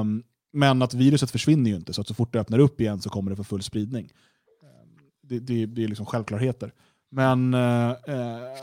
Um, 0.00 0.22
men 0.52 0.82
att 0.82 0.94
viruset 0.94 1.30
försvinner 1.30 1.70
ju 1.70 1.76
inte, 1.76 1.92
så 1.92 2.00
att 2.00 2.08
så 2.08 2.14
fort 2.14 2.32
det 2.32 2.40
öppnar 2.40 2.58
upp 2.58 2.80
igen 2.80 3.00
så 3.00 3.10
kommer 3.10 3.30
det 3.30 3.36
få 3.36 3.44
full 3.44 3.62
spridning. 3.62 4.12
Ehm, 4.62 4.88
det, 5.22 5.38
det, 5.38 5.66
det 5.66 5.84
är 5.84 5.88
liksom 5.88 6.06
självklarheter. 6.06 6.72
Men 7.10 7.54
eh, 7.54 7.90
eh 7.90 8.56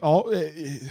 ja, 0.00 0.26
eh, 0.32 0.88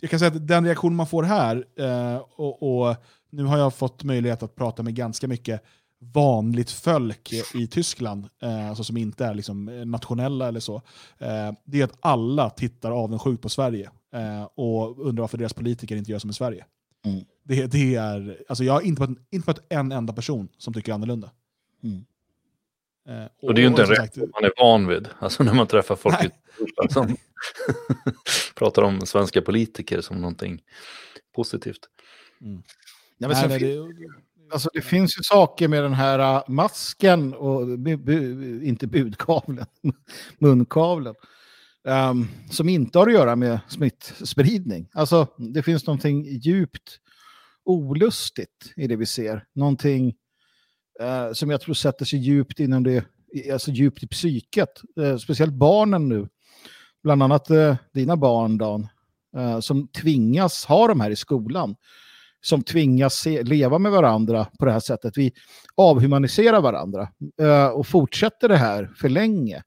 jag 0.00 0.10
kan 0.10 0.18
säga 0.18 0.30
att 0.30 0.48
den 0.48 0.64
reaktion 0.64 0.96
man 0.96 1.06
får 1.06 1.22
här, 1.22 1.66
eh, 1.76 2.16
och, 2.16 2.80
och, 2.80 2.96
nu 3.30 3.44
har 3.44 3.58
jag 3.58 3.74
fått 3.74 4.04
möjlighet 4.04 4.42
att 4.42 4.54
prata 4.54 4.82
med 4.82 4.94
ganska 4.94 5.28
mycket 5.28 5.62
vanligt 5.98 6.70
folk 6.70 7.32
i 7.54 7.66
Tyskland, 7.66 8.28
eh, 8.42 8.68
alltså 8.68 8.84
som 8.84 8.96
inte 8.96 9.24
är 9.24 9.34
liksom 9.34 9.64
nationella 9.90 10.48
eller 10.48 10.60
så, 10.60 10.74
eh, 11.18 11.52
det 11.64 11.80
är 11.80 11.84
att 11.84 11.98
alla 12.00 12.50
tittar 12.50 12.90
avundsjukt 12.90 13.42
på 13.42 13.48
Sverige 13.48 13.90
eh, 14.14 14.44
och 14.54 15.06
undrar 15.06 15.22
varför 15.22 15.38
deras 15.38 15.54
politiker 15.54 15.96
inte 15.96 16.10
gör 16.10 16.18
som 16.18 16.30
i 16.30 16.32
Sverige. 16.32 16.64
Mm. 17.04 17.24
Det, 17.44 17.66
det 17.66 17.94
är, 17.94 18.42
alltså 18.48 18.64
jag 18.64 18.72
har 18.72 18.80
inte 18.80 19.02
mött, 19.02 19.18
inte 19.30 19.50
mött 19.50 19.66
en 19.68 19.92
enda 19.92 20.12
person 20.12 20.48
som 20.58 20.74
tycker 20.74 20.92
annorlunda. 20.92 21.30
Mm. 21.82 22.04
Eh, 23.08 23.24
och, 23.24 23.48
och, 23.48 23.54
det 23.54 23.60
är 23.60 23.62
ju 23.62 23.68
inte 23.68 23.82
en 23.82 23.88
reaktion 23.88 24.30
man 24.34 24.44
är 24.44 24.52
van 24.56 24.86
vid, 24.86 25.08
alltså 25.18 25.42
när 25.42 25.54
man 25.54 25.66
träffar 25.66 25.96
folk 25.96 26.24
i 26.24 26.30
som 26.90 27.16
pratar 28.54 28.82
om 28.82 29.06
svenska 29.06 29.42
politiker 29.42 30.00
som 30.00 30.16
någonting 30.16 30.62
positivt. 31.34 31.80
Mm. 32.40 32.62
Ja, 33.18 33.28
men 33.28 33.48
nej, 33.48 33.58
det, 33.58 33.78
alltså, 34.52 34.70
det 34.72 34.80
finns 34.80 35.18
ju 35.18 35.22
saker 35.22 35.68
med 35.68 35.82
den 35.82 35.94
här 35.94 36.36
uh, 36.36 36.42
masken 36.48 37.34
och 37.34 37.78
bu, 37.78 37.96
bu, 37.96 38.64
inte 38.64 38.86
budkavlen, 38.86 39.66
munkavlen. 40.38 41.14
Um, 41.84 42.28
som 42.50 42.68
inte 42.68 42.98
har 42.98 43.06
att 43.06 43.12
göra 43.12 43.36
med 43.36 43.60
smittspridning. 43.68 44.88
Alltså, 44.92 45.26
det 45.38 45.62
finns 45.62 45.86
någonting 45.86 46.24
djupt 46.24 47.00
olustigt 47.64 48.72
i 48.76 48.86
det 48.86 48.96
vi 48.96 49.06
ser. 49.06 49.44
Någonting 49.54 50.14
eh, 51.00 51.32
som 51.32 51.50
jag 51.50 51.60
tror 51.60 51.74
sätter 51.74 52.04
sig 52.04 52.18
djupt 52.18 52.60
inom 52.60 52.82
det, 52.82 53.04
alltså 53.52 53.70
djupt 53.70 54.02
i 54.02 54.06
psyket. 54.08 54.68
Eh, 55.00 55.16
speciellt 55.16 55.54
barnen 55.54 56.08
nu. 56.08 56.28
Bland 57.02 57.22
annat 57.22 57.50
eh, 57.50 57.76
dina 57.94 58.16
barn, 58.16 58.58
Dan, 58.58 58.88
eh, 59.36 59.60
som 59.60 59.88
tvingas 59.88 60.64
ha 60.64 60.88
de 60.88 61.00
här 61.00 61.10
i 61.10 61.16
skolan. 61.16 61.76
Som 62.40 62.62
tvingas 62.62 63.14
se, 63.14 63.42
leva 63.42 63.78
med 63.78 63.92
varandra 63.92 64.46
på 64.58 64.64
det 64.64 64.72
här 64.72 64.80
sättet. 64.80 65.16
Vi 65.16 65.32
avhumaniserar 65.76 66.60
varandra 66.60 67.08
eh, 67.42 67.68
och 67.68 67.86
fortsätter 67.86 68.48
det 68.48 68.56
här 68.56 68.90
för 68.96 69.08
länge 69.08 69.62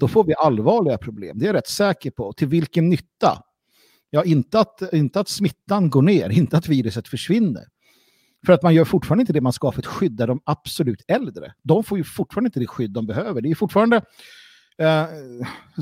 då 0.00 0.08
får 0.08 0.24
vi 0.24 0.34
allvarliga 0.34 0.98
problem. 0.98 1.38
Det 1.38 1.44
är 1.44 1.46
jag 1.46 1.54
rätt 1.54 1.68
säker 1.68 2.10
på. 2.10 2.32
Till 2.32 2.48
vilken 2.48 2.88
nytta? 2.88 3.42
Ja, 4.10 4.24
inte 4.24 4.60
att, 4.60 4.92
inte 4.92 5.20
att 5.20 5.28
smittan 5.28 5.90
går 5.90 6.02
ner, 6.02 6.30
inte 6.30 6.56
att 6.56 6.68
viruset 6.68 7.08
försvinner. 7.08 7.64
För 8.46 8.52
att 8.52 8.62
man 8.62 8.74
gör 8.74 8.84
fortfarande 8.84 9.22
inte 9.22 9.32
det 9.32 9.40
man 9.40 9.52
ska 9.52 9.72
för 9.72 9.78
att 9.80 9.86
skydda 9.86 10.26
de 10.26 10.40
absolut 10.44 11.04
äldre. 11.08 11.54
De 11.62 11.84
får 11.84 11.98
ju 11.98 12.04
fortfarande 12.04 12.48
inte 12.48 12.60
det 12.60 12.66
skydd 12.66 12.90
de 12.90 13.06
behöver. 13.06 13.40
Det 13.40 13.50
är 13.50 13.54
fortfarande 13.54 13.96
eh, 14.78 15.06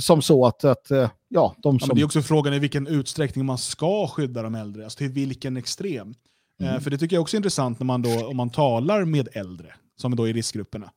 som 0.01 0.23
så 0.23 0.47
att, 0.47 0.65
att 0.65 0.91
eh, 0.91 1.11
ja, 1.29 1.55
de 1.59 1.81
som... 1.81 1.89
Ja, 1.89 1.95
det 1.95 2.01
är 2.01 2.05
också 2.05 2.23
frågan 2.23 2.55
i 2.55 2.59
vilken 2.59 2.87
utsträckning 2.87 3.47
man 3.47 3.59
ska 3.59 4.07
skydda 4.07 4.43
de 4.43 4.55
äldre, 4.55 4.85
alltså 4.85 4.97
till 4.97 5.09
vilken 5.09 5.57
extrem. 5.57 6.15
Eh, 6.61 6.67
mm. 6.67 6.75
Eh, 6.75 6.81
för 6.81 6.91
det 6.91 6.99
tycker 6.99 7.17
jag 7.17 7.21
också 7.21 7.37
är 7.37 7.39
intressant 7.39 7.81
när 7.81 7.85
man 7.85 8.03
då, 8.03 8.27
om 8.27 8.37
man 8.37 8.51
talar 8.51 9.05
med 9.05 9.29
äldre, 9.33 9.75
som 9.97 10.13
är 10.13 10.17
då 10.17 10.29
i 10.29 10.33
riskgrupperna. 10.33 10.91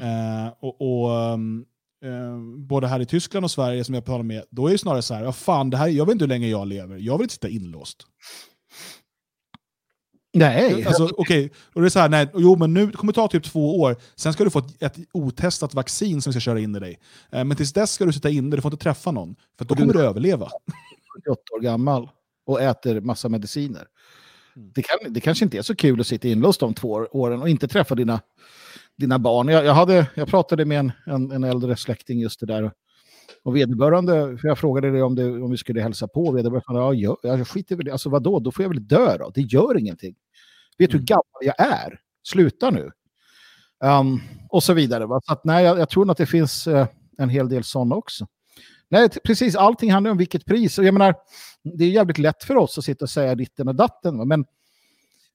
Eh, 0.00 0.52
och, 0.60 0.80
och 0.80 1.10
um, 1.10 1.64
eh, 2.04 2.38
både 2.56 2.86
här 2.86 3.00
i 3.00 3.06
Tyskland 3.06 3.44
och 3.44 3.50
Sverige 3.50 3.84
som 3.84 3.94
jag 3.94 4.04
pratar 4.04 4.22
med, 4.22 4.44
då 4.50 4.66
är 4.66 4.72
det 4.72 4.78
snarare 4.78 5.02
så 5.02 5.14
här, 5.14 5.24
ja, 5.24 5.32
fan, 5.32 5.70
det 5.70 5.76
här, 5.76 5.88
jag 5.88 6.06
vet 6.06 6.12
inte 6.12 6.24
hur 6.24 6.28
länge 6.28 6.48
jag 6.48 6.68
lever, 6.68 6.96
jag 6.96 7.18
vill 7.18 7.24
inte 7.24 7.34
sitta 7.34 7.48
inlåst. 7.48 8.06
Nej. 10.38 10.84
Alltså, 10.86 11.08
okay. 11.16 11.50
och 11.74 11.80
det 11.80 11.86
är 11.86 11.90
så 11.90 11.98
här, 11.98 12.08
nej, 12.08 12.28
jo 12.34 12.56
men 12.56 12.74
nu 12.74 12.86
det 12.86 12.96
kommer 12.96 13.12
ta 13.12 13.28
typ 13.28 13.44
två 13.44 13.80
år, 13.80 13.96
sen 14.16 14.32
ska 14.32 14.44
du 14.44 14.50
få 14.50 14.58
ett, 14.58 14.82
ett 14.82 14.96
otestat 15.12 15.74
vaccin 15.74 16.22
som 16.22 16.30
vi 16.30 16.32
ska 16.32 16.40
köra 16.40 16.60
in 16.60 16.76
i 16.76 16.80
dig. 16.80 16.98
Eh, 17.32 17.44
men 17.44 17.56
tills 17.56 17.72
dess 17.72 17.92
ska 17.92 18.04
du 18.04 18.12
sitta 18.12 18.30
inne, 18.30 18.56
du 18.56 18.62
får 18.62 18.72
inte 18.72 18.84
träffa 18.84 19.10
någon, 19.10 19.36
för 19.58 19.64
då 19.64 19.74
kommer 19.74 19.92
du 19.92 20.00
överleva. 20.00 20.48
78 21.16 21.40
år 21.56 21.60
gammal 21.60 22.10
och 22.46 22.62
äter 22.62 23.00
massa 23.00 23.28
mediciner. 23.28 23.84
Mm. 24.56 24.70
Det, 24.74 24.82
kan, 24.82 25.12
det 25.12 25.20
kanske 25.20 25.44
inte 25.44 25.58
är 25.58 25.62
så 25.62 25.76
kul 25.76 26.00
att 26.00 26.06
sitta 26.06 26.28
inlåst 26.28 26.60
de 26.60 26.74
två 26.74 27.06
åren 27.10 27.42
och 27.42 27.48
inte 27.48 27.68
träffa 27.68 27.94
dina 27.94 28.20
dina 28.98 29.18
barn. 29.18 29.48
Jag, 29.48 29.64
jag, 29.64 29.74
hade, 29.74 30.06
jag 30.14 30.28
pratade 30.28 30.64
med 30.64 30.78
en, 30.78 30.92
en, 31.06 31.30
en 31.30 31.44
äldre 31.44 31.76
släkting 31.76 32.20
just 32.20 32.40
det 32.40 32.46
där. 32.46 32.72
Och 33.42 33.56
vederbörande, 33.56 34.38
för 34.38 34.48
jag 34.48 34.58
frågade 34.58 34.90
dig 34.90 35.02
om, 35.02 35.14
det, 35.14 35.42
om 35.42 35.50
vi 35.50 35.56
skulle 35.56 35.80
hälsa 35.80 36.08
på, 36.08 36.32
vederbörande 36.32 36.64
sa, 36.66 36.94
ja, 36.94 37.16
jag, 37.22 37.38
jag 37.38 37.48
skiter 37.48 37.76
väl 37.76 37.90
alltså 37.90 38.10
vadå, 38.10 38.40
då 38.40 38.52
får 38.52 38.62
jag 38.62 38.70
väl 38.70 38.88
dö 38.88 39.18
då, 39.18 39.30
det 39.34 39.40
gör 39.40 39.78
ingenting. 39.78 40.14
Vet 40.78 40.90
du 40.90 40.96
hur 40.96 41.00
mm. 41.00 41.06
gammal 41.06 41.42
jag 41.42 41.60
är? 41.60 42.00
Sluta 42.22 42.70
nu. 42.70 42.90
Um, 43.84 44.20
och 44.48 44.62
så 44.62 44.72
vidare. 44.72 45.06
Va? 45.06 45.20
Så 45.24 45.32
att, 45.32 45.44
nej, 45.44 45.64
jag, 45.64 45.78
jag 45.78 45.88
tror 45.88 46.04
nog 46.04 46.12
att 46.12 46.18
det 46.18 46.26
finns 46.26 46.66
uh, 46.66 46.86
en 47.18 47.28
hel 47.28 47.48
del 47.48 47.64
sådana 47.64 47.94
också. 47.94 48.26
Nej, 48.88 49.08
precis, 49.24 49.56
allting 49.56 49.92
handlar 49.92 50.10
om 50.10 50.16
vilket 50.18 50.44
pris. 50.44 50.78
Och 50.78 50.84
jag 50.84 50.94
menar, 50.94 51.14
det 51.62 51.84
är 51.84 51.88
jävligt 51.88 52.18
lätt 52.18 52.44
för 52.44 52.56
oss 52.56 52.78
att 52.78 52.84
sitta 52.84 53.04
och 53.04 53.10
säga 53.10 53.34
ditten 53.34 53.68
och 53.68 53.74
datten, 53.74 54.18
va? 54.18 54.24
men 54.24 54.44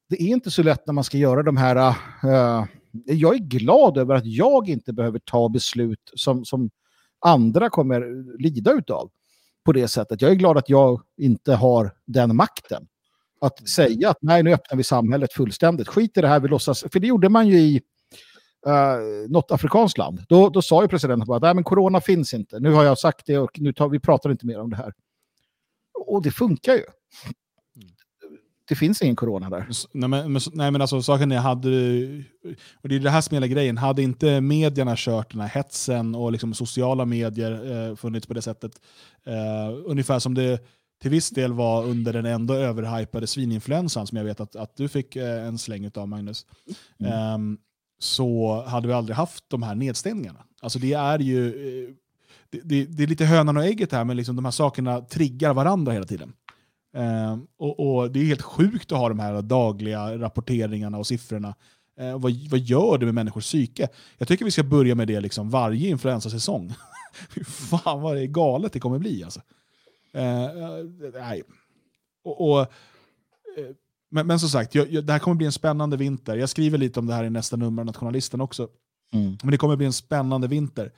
det 0.09 0.21
är 0.21 0.27
inte 0.27 0.51
så 0.51 0.63
lätt 0.63 0.87
när 0.87 0.93
man 0.93 1.03
ska 1.03 1.17
göra 1.17 1.43
de 1.43 1.57
här 1.57 1.75
uh, 2.23 2.65
jag 3.05 3.35
är 3.35 3.39
glad 3.39 3.97
över 3.97 4.15
att 4.15 4.25
jag 4.25 4.69
inte 4.69 4.93
behöver 4.93 5.19
ta 5.19 5.49
beslut 5.49 6.11
som, 6.15 6.45
som 6.45 6.69
andra 7.23 7.69
kommer 7.69 8.01
lida 8.41 8.71
utav 8.71 9.11
på 9.65 9.71
det 9.71 9.87
sättet. 9.87 10.21
Jag 10.21 10.31
är 10.31 10.35
glad 10.35 10.57
att 10.57 10.69
jag 10.69 11.01
inte 11.17 11.53
har 11.53 11.91
den 12.05 12.35
makten. 12.35 12.87
Att 13.41 13.59
mm. 13.59 13.67
säga 13.67 14.09
att 14.09 14.17
nej, 14.21 14.43
nu 14.43 14.53
öppnar 14.53 14.77
vi 14.77 14.83
samhället 14.83 15.33
fullständigt. 15.33 15.87
Skit 15.87 16.17
i 16.17 16.21
det 16.21 16.27
här, 16.27 16.39
vi 16.39 16.47
låtsas. 16.47 16.85
För 16.91 16.99
det 16.99 17.07
gjorde 17.07 17.29
man 17.29 17.47
ju 17.47 17.59
i 17.59 17.81
uh, 18.67 19.29
något 19.29 19.51
afrikanskt 19.51 19.97
land. 19.97 20.23
Då, 20.29 20.49
då 20.49 20.61
sa 20.61 20.81
ju 20.81 20.87
presidenten 20.87 21.27
bara 21.27 21.49
att 21.49 21.65
corona 21.65 22.01
finns 22.01 22.33
inte. 22.33 22.59
Nu 22.59 22.71
har 22.71 22.83
jag 22.83 22.97
sagt 22.97 23.25
det 23.25 23.37
och 23.37 23.59
nu 23.59 23.73
tar, 23.73 23.89
vi 23.89 23.99
pratar 23.99 24.31
inte 24.31 24.45
mer 24.45 24.59
om 24.59 24.69
det 24.69 24.75
här. 24.75 24.93
Och 26.05 26.23
det 26.23 26.31
funkar 26.31 26.73
ju 26.73 26.83
det 28.67 28.75
finns 28.75 29.01
ingen 29.01 29.15
corona 29.15 29.49
där. 29.49 29.67
Nej 29.91 30.09
men, 30.09 30.39
nej, 30.53 30.71
men 30.71 30.81
alltså 30.81 31.01
saken 31.01 31.31
är, 31.31 31.37
hade, 31.37 31.69
och 32.81 32.89
det 32.89 32.95
är 32.95 32.99
det 32.99 33.09
här 33.09 33.21
som 33.21 33.37
är 33.37 33.47
grejen, 33.47 33.77
hade 33.77 34.01
inte 34.01 34.41
medierna 34.41 34.93
kört 34.97 35.31
den 35.31 35.41
här 35.41 35.47
hetsen 35.47 36.15
och 36.15 36.31
liksom 36.31 36.53
sociala 36.53 37.05
medier 37.05 37.89
eh, 37.89 37.95
funnits 37.95 38.27
på 38.27 38.33
det 38.33 38.41
sättet, 38.41 38.81
eh, 39.25 39.75
ungefär 39.85 40.19
som 40.19 40.33
det 40.33 40.65
till 41.01 41.11
viss 41.11 41.29
del 41.29 41.53
var 41.53 41.83
under 41.83 42.13
den 42.13 42.25
ändå 42.25 42.53
överhypade 42.53 43.27
svininfluensan 43.27 44.07
som 44.07 44.17
jag 44.17 44.25
vet 44.25 44.39
att, 44.39 44.55
att 44.55 44.75
du 44.75 44.87
fick 44.87 45.15
eh, 45.15 45.47
en 45.47 45.57
släng 45.57 45.91
av 45.95 46.07
Magnus, 46.07 46.45
mm. 46.99 47.33
um, 47.33 47.57
så 47.99 48.61
hade 48.67 48.87
vi 48.87 48.93
aldrig 48.93 49.15
haft 49.15 49.43
de 49.47 49.63
här 49.63 49.75
nedstängningarna. 49.75 50.39
Alltså 50.61 50.79
det 50.79 50.93
är 50.93 51.19
ju 51.19 51.47
eh, 51.47 51.93
det, 52.49 52.61
det, 52.63 52.85
det, 52.85 53.03
är 53.03 53.07
lite 53.07 53.25
hönan 53.25 53.57
och 53.57 53.65
ägget 53.65 53.91
här, 53.91 54.03
men 54.03 54.17
liksom 54.17 54.35
de 54.35 54.45
här 54.45 54.51
sakerna 54.51 55.01
triggar 55.01 55.53
varandra 55.53 55.91
hela 55.91 56.05
tiden. 56.05 56.33
Eh, 56.95 57.37
och, 57.57 57.79
och, 57.79 58.11
Det 58.11 58.19
är 58.19 58.23
helt 58.23 58.41
sjukt 58.41 58.91
att 58.91 58.97
ha 58.97 59.09
de 59.09 59.19
här 59.19 59.41
dagliga 59.41 60.17
rapporteringarna 60.17 60.97
och 60.97 61.07
siffrorna. 61.07 61.55
Eh, 61.99 62.19
vad, 62.19 62.33
vad 62.49 62.59
gör 62.59 62.97
det 62.97 63.05
med 63.05 63.15
människors 63.15 63.43
psyke? 63.43 63.87
Jag 64.17 64.27
tycker 64.27 64.45
vi 64.45 64.51
ska 64.51 64.63
börja 64.63 64.95
med 64.95 65.07
det 65.07 65.19
liksom 65.19 65.49
varje 65.49 65.89
influensasäsong. 65.89 66.73
Fan 67.45 68.01
vad 68.01 68.15
det 68.15 68.21
är 68.21 68.27
galet 68.27 68.73
det 68.73 68.79
kommer 68.79 68.99
bli. 68.99 69.23
Alltså. 69.23 69.41
Ehm, 70.13 71.03
eh, 71.03 71.11
nej. 71.13 71.43
Och, 72.23 72.51
och, 72.51 72.59
eh, 72.59 72.67
men, 74.11 74.27
men 74.27 74.39
som 74.39 74.49
sagt, 74.49 74.75
jag, 74.75 74.91
jag, 74.91 75.03
det 75.03 75.13
här 75.13 75.19
kommer 75.19 75.35
bli 75.35 75.45
en 75.45 75.51
spännande 75.51 75.97
vinter. 75.97 76.37
Jag 76.37 76.49
skriver 76.49 76.77
lite 76.77 76.99
om 76.99 77.07
det 77.07 77.13
här 77.13 77.23
i 77.23 77.29
nästa 77.29 77.55
nummer 77.55 77.81
av 77.81 77.85
Nationalisten 77.85 78.41
också. 78.41 78.67
Mm. 79.13 79.37
Men 79.43 79.51
det 79.51 79.57
kommer 79.57 79.75
bli 79.75 79.85
en 79.85 79.93
spännande 79.93 80.47
vinter. 80.47 80.91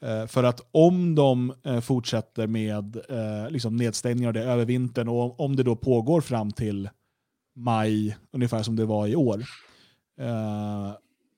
Eh, 0.00 0.26
för 0.26 0.44
att 0.44 0.60
om 0.70 1.14
de 1.14 1.52
eh, 1.64 1.80
fortsätter 1.80 2.46
med 2.46 2.96
eh, 2.96 3.50
liksom 3.50 3.76
nedstängningar 3.76 4.32
det 4.32 4.44
över 4.44 4.64
vintern 4.64 5.08
och 5.08 5.40
om 5.40 5.56
det 5.56 5.62
då 5.62 5.76
pågår 5.76 6.20
fram 6.20 6.52
till 6.52 6.88
maj, 7.56 8.16
ungefär 8.32 8.62
som 8.62 8.76
det 8.76 8.84
var 8.84 9.06
i 9.06 9.16
år. 9.16 9.44
Eh, 10.20 10.92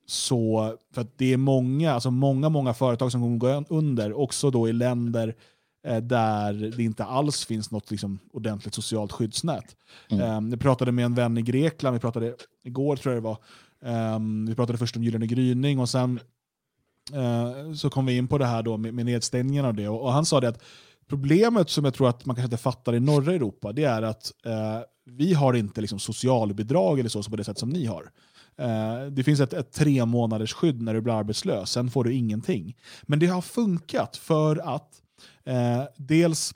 så, 0.07 0.74
för 0.95 1.01
att 1.01 1.18
det 1.18 1.32
är 1.32 1.37
många, 1.37 1.93
alltså 1.93 2.11
många, 2.11 2.49
många 2.49 2.74
företag 2.74 3.12
som 3.12 3.20
kommer 3.20 3.39
gå 3.39 3.64
under, 3.68 4.12
också 4.12 4.51
då 4.51 4.68
i 4.68 4.72
länder 4.72 5.35
eh, 5.87 5.97
där 5.97 6.53
det 6.76 6.82
inte 6.82 7.05
alls 7.05 7.45
finns 7.45 7.70
något 7.70 7.91
liksom, 7.91 8.18
ordentligt 8.32 8.74
socialt 8.74 9.12
skyddsnät. 9.12 9.76
Mm. 10.09 10.45
Eh, 10.45 10.51
jag 10.51 10.61
pratade 10.61 10.93
med 10.93 11.05
en 11.05 11.14
vän 11.14 11.39
i 11.39 11.43
Grekland, 11.43 11.95
vi 11.95 12.01
pratade 12.01 12.35
igår 12.64 12.97
tror 12.97 13.14
jag 13.14 13.22
det 13.22 13.28
var, 13.28 13.39
Um, 13.85 14.47
vi 14.47 14.55
pratade 14.55 14.78
först 14.78 14.97
om 14.97 15.05
Gyllene 15.05 15.26
gryning 15.26 15.78
och 15.78 15.89
sen 15.89 16.20
uh, 17.14 17.74
så 17.74 17.91
kom 17.91 18.07
vi 18.07 18.16
in 18.16 18.28
på 18.28 18.39
det 18.39 18.47
här 18.47 18.62
då 18.62 18.76
med, 18.76 18.95
med 18.95 19.07
nedstängningen 19.07 19.64
av 19.64 19.74
det. 19.74 19.89
Och, 19.89 20.03
och 20.03 20.12
han 20.12 20.26
sa 20.26 20.41
det 20.41 20.49
att 20.49 20.62
problemet 21.09 21.70
som 21.70 21.85
jag 21.85 21.95
tror 21.95 22.09
att 22.09 22.26
man 22.26 22.37
kanske 22.37 22.47
inte 22.47 22.62
fattar 22.62 22.95
i 22.95 23.01
norra 23.01 23.35
Europa, 23.35 23.72
det 23.72 23.85
är 23.85 24.03
att 24.03 24.32
uh, 24.47 24.80
vi 25.05 25.35
har 25.35 25.55
inte 25.55 25.80
liksom 25.80 25.99
socialbidrag 25.99 27.01
eller 27.01 27.11
så, 27.11 27.22
så 27.22 27.30
på 27.30 27.37
det 27.37 27.45
sätt 27.45 27.59
som 27.59 27.70
ni 27.70 27.87
har. 27.87 28.11
Uh, 28.61 29.11
det 29.11 29.24
finns 29.24 29.41
ett, 29.41 29.53
ett 29.53 29.72
tre 29.72 30.05
månaders 30.05 30.53
skydd 30.53 30.82
när 30.82 30.95
du 30.95 31.01
blir 31.01 31.14
arbetslös, 31.18 31.70
sen 31.70 31.91
får 31.91 32.05
du 32.05 32.12
ingenting. 32.12 32.76
Men 33.03 33.18
det 33.18 33.26
har 33.26 33.43
funkat 33.43 34.16
för 34.16 34.74
att 34.74 35.03
uh, 35.49 35.85
dels 35.97 36.55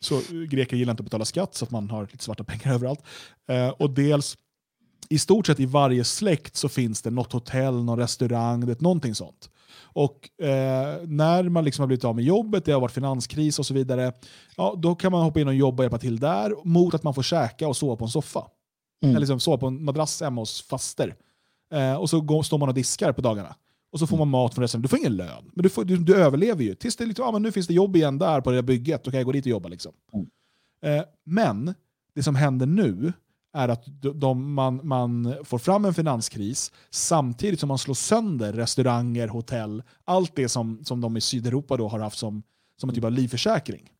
så 0.00 0.20
greker 0.48 0.76
gillar 0.76 0.90
inte 0.90 1.00
att 1.00 1.04
betala 1.06 1.24
skatt 1.24 1.54
så 1.54 1.64
att 1.64 1.70
man 1.70 1.90
har 1.90 2.02
lite 2.12 2.24
svarta 2.24 2.44
pengar 2.44 2.74
överallt. 2.74 3.00
Uh, 3.50 3.68
och 3.68 3.90
dels 3.90 4.36
i 5.08 5.18
stort 5.18 5.46
sett 5.46 5.60
i 5.60 5.66
varje 5.66 6.04
släkt 6.04 6.56
så 6.56 6.68
finns 6.68 7.02
det 7.02 7.10
något 7.10 7.32
hotell, 7.32 7.84
någon 7.84 7.98
restaurang, 7.98 8.66
det, 8.66 8.80
någonting 8.80 9.14
sånt. 9.14 9.50
Och 9.82 10.40
eh, 10.40 10.98
när 11.06 11.48
man 11.48 11.64
liksom 11.64 11.82
har 11.82 11.86
blivit 11.86 12.04
av 12.04 12.14
med 12.14 12.24
jobbet, 12.24 12.64
det 12.64 12.72
har 12.72 12.80
varit 12.80 12.92
finanskris 12.92 13.58
och 13.58 13.66
så 13.66 13.74
vidare, 13.74 14.12
ja, 14.56 14.74
då 14.78 14.94
kan 14.94 15.12
man 15.12 15.22
hoppa 15.22 15.40
in 15.40 15.48
och 15.48 15.54
jobba 15.54 15.80
och 15.80 15.84
hjälpa 15.84 15.98
till 15.98 16.20
där 16.20 16.52
mot 16.64 16.94
att 16.94 17.02
man 17.02 17.14
får 17.14 17.22
käka 17.22 17.68
och 17.68 17.76
sova 17.76 17.96
på 17.96 18.04
en 18.04 18.10
soffa. 18.10 18.46
Mm. 19.02 19.10
Eller 19.10 19.20
liksom 19.20 19.40
sova 19.40 19.58
på 19.58 19.66
en 19.66 19.84
madrass 19.84 20.20
hemma 20.20 20.40
hos 20.40 20.62
faster. 20.62 21.14
Eh, 21.72 21.94
och 21.94 22.10
så 22.10 22.20
går, 22.20 22.42
står 22.42 22.58
man 22.58 22.68
och 22.68 22.74
diskar 22.74 23.12
på 23.12 23.20
dagarna. 23.20 23.54
Och 23.92 23.98
så 23.98 24.06
får 24.06 24.16
man 24.16 24.28
mat 24.28 24.54
från 24.54 24.62
restaurangen. 24.62 24.82
Du 24.82 24.88
får 24.88 24.98
ingen 24.98 25.16
lön, 25.16 25.50
men 25.52 25.62
du, 25.62 25.68
får, 25.68 25.84
du, 25.84 25.96
du 25.96 26.16
överlever 26.16 26.64
ju. 26.64 26.74
Tills 26.74 26.96
det 26.96 27.06
liksom, 27.06 27.24
ja, 27.24 27.32
men 27.32 27.42
nu 27.42 27.52
finns 27.52 27.66
det 27.66 27.74
jobb 27.74 27.96
igen 27.96 28.18
där 28.18 28.40
på 28.40 28.50
det 28.50 28.56
där 28.56 28.62
bygget, 28.62 29.04
då 29.04 29.10
kan 29.10 29.18
jag 29.18 29.26
gå 29.26 29.32
dit 29.32 29.44
och 29.44 29.50
jobba. 29.50 29.68
Liksom. 29.68 29.92
Mm. 30.12 30.26
Eh, 30.98 31.04
men 31.24 31.74
det 32.14 32.22
som 32.22 32.34
händer 32.34 32.66
nu 32.66 33.12
är 33.54 33.68
att 33.68 33.84
de, 34.14 34.54
man, 34.54 34.80
man 34.82 35.34
får 35.44 35.58
fram 35.58 35.84
en 35.84 35.94
finanskris 35.94 36.72
samtidigt 36.90 37.60
som 37.60 37.68
man 37.68 37.78
slår 37.78 37.94
sönder 37.94 38.52
restauranger, 38.52 39.28
hotell, 39.28 39.82
allt 40.04 40.36
det 40.36 40.48
som, 40.48 40.84
som 40.84 41.00
de 41.00 41.16
i 41.16 41.20
Sydeuropa 41.20 41.76
då 41.76 41.88
har 41.88 41.98
haft 41.98 42.18
som, 42.18 42.42
som 42.80 42.88
en 42.88 42.94
typ 42.94 43.04
av 43.04 43.12
livförsäkring. 43.12 43.90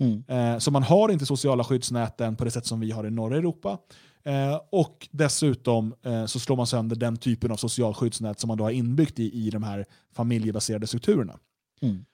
Mm. 0.00 0.24
Eh, 0.28 0.58
så 0.58 0.70
man 0.70 0.82
har 0.82 1.08
inte 1.08 1.26
sociala 1.26 1.64
skyddsnäten 1.64 2.36
på 2.36 2.44
det 2.44 2.50
sätt 2.50 2.66
som 2.66 2.80
vi 2.80 2.90
har 2.90 3.06
i 3.06 3.10
norra 3.10 3.36
Europa. 3.36 3.78
Eh, 4.24 4.60
och 4.70 5.08
dessutom 5.10 5.94
eh, 6.02 6.26
så 6.26 6.40
slår 6.40 6.56
man 6.56 6.66
sönder 6.66 6.96
den 6.96 7.16
typen 7.16 7.52
av 7.52 7.56
social 7.56 7.94
skyddsnät 7.94 8.40
som 8.40 8.48
man 8.48 8.58
då 8.58 8.64
har 8.64 8.70
inbyggt 8.70 9.18
i, 9.18 9.46
i 9.46 9.50
de 9.50 9.62
här 9.62 9.86
familjebaserade 10.14 10.86
strukturerna. 10.86 11.38
Mm. 11.80 12.04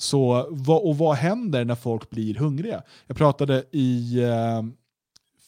Så 0.00 0.30
och 0.84 0.98
vad 0.98 1.16
händer 1.16 1.64
när 1.64 1.74
folk 1.74 2.10
blir 2.10 2.34
hungriga? 2.34 2.82
Jag 3.06 3.16
pratade 3.16 3.64
i 3.72 4.20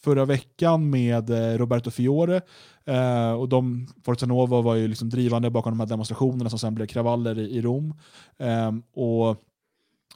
förra 0.03 0.25
veckan 0.25 0.89
med 0.89 1.29
eh, 1.29 1.57
Roberto 1.57 1.91
Fiore 1.91 2.41
eh, 2.85 3.31
och 3.31 3.49
de, 3.49 3.87
Forza 4.05 4.25
Nova 4.25 4.61
var 4.61 4.75
ju 4.75 4.87
liksom 4.87 5.09
drivande 5.09 5.49
bakom 5.49 5.71
de 5.71 5.79
här 5.79 5.87
demonstrationerna 5.87 6.49
som 6.49 6.59
sen 6.59 6.75
blev 6.75 6.87
kravaller 6.87 7.39
i, 7.39 7.57
i 7.57 7.61
Rom. 7.61 7.93
Eh, 8.37 8.71
och 8.93 9.43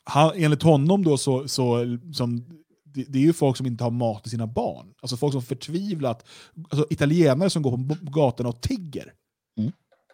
han, 0.04 0.32
enligt 0.36 0.64
honom 0.64 1.04
då 1.04 1.18
så, 1.18 1.48
så 1.48 1.98
som, 2.14 2.46
det, 2.84 3.04
det 3.08 3.20
är 3.20 3.24
ju 3.24 3.34
folk 3.34 3.58
som 3.58 3.66
inte 3.66 3.84
har 3.84 3.92
mat 3.92 4.24
till 4.24 4.32
sina 4.32 4.48
barn. 4.48 4.94
Alltså 5.02 5.18
folk 5.18 5.34
som 5.34 5.42
förtvivlat, 5.42 6.26
alltså 6.70 6.88
italienare 6.90 7.50
som 7.50 7.62
går 7.62 7.72
på 7.72 8.12
gatorna 8.12 8.50
och 8.50 8.62
tigger. 8.62 9.14
Mm. 9.58 9.72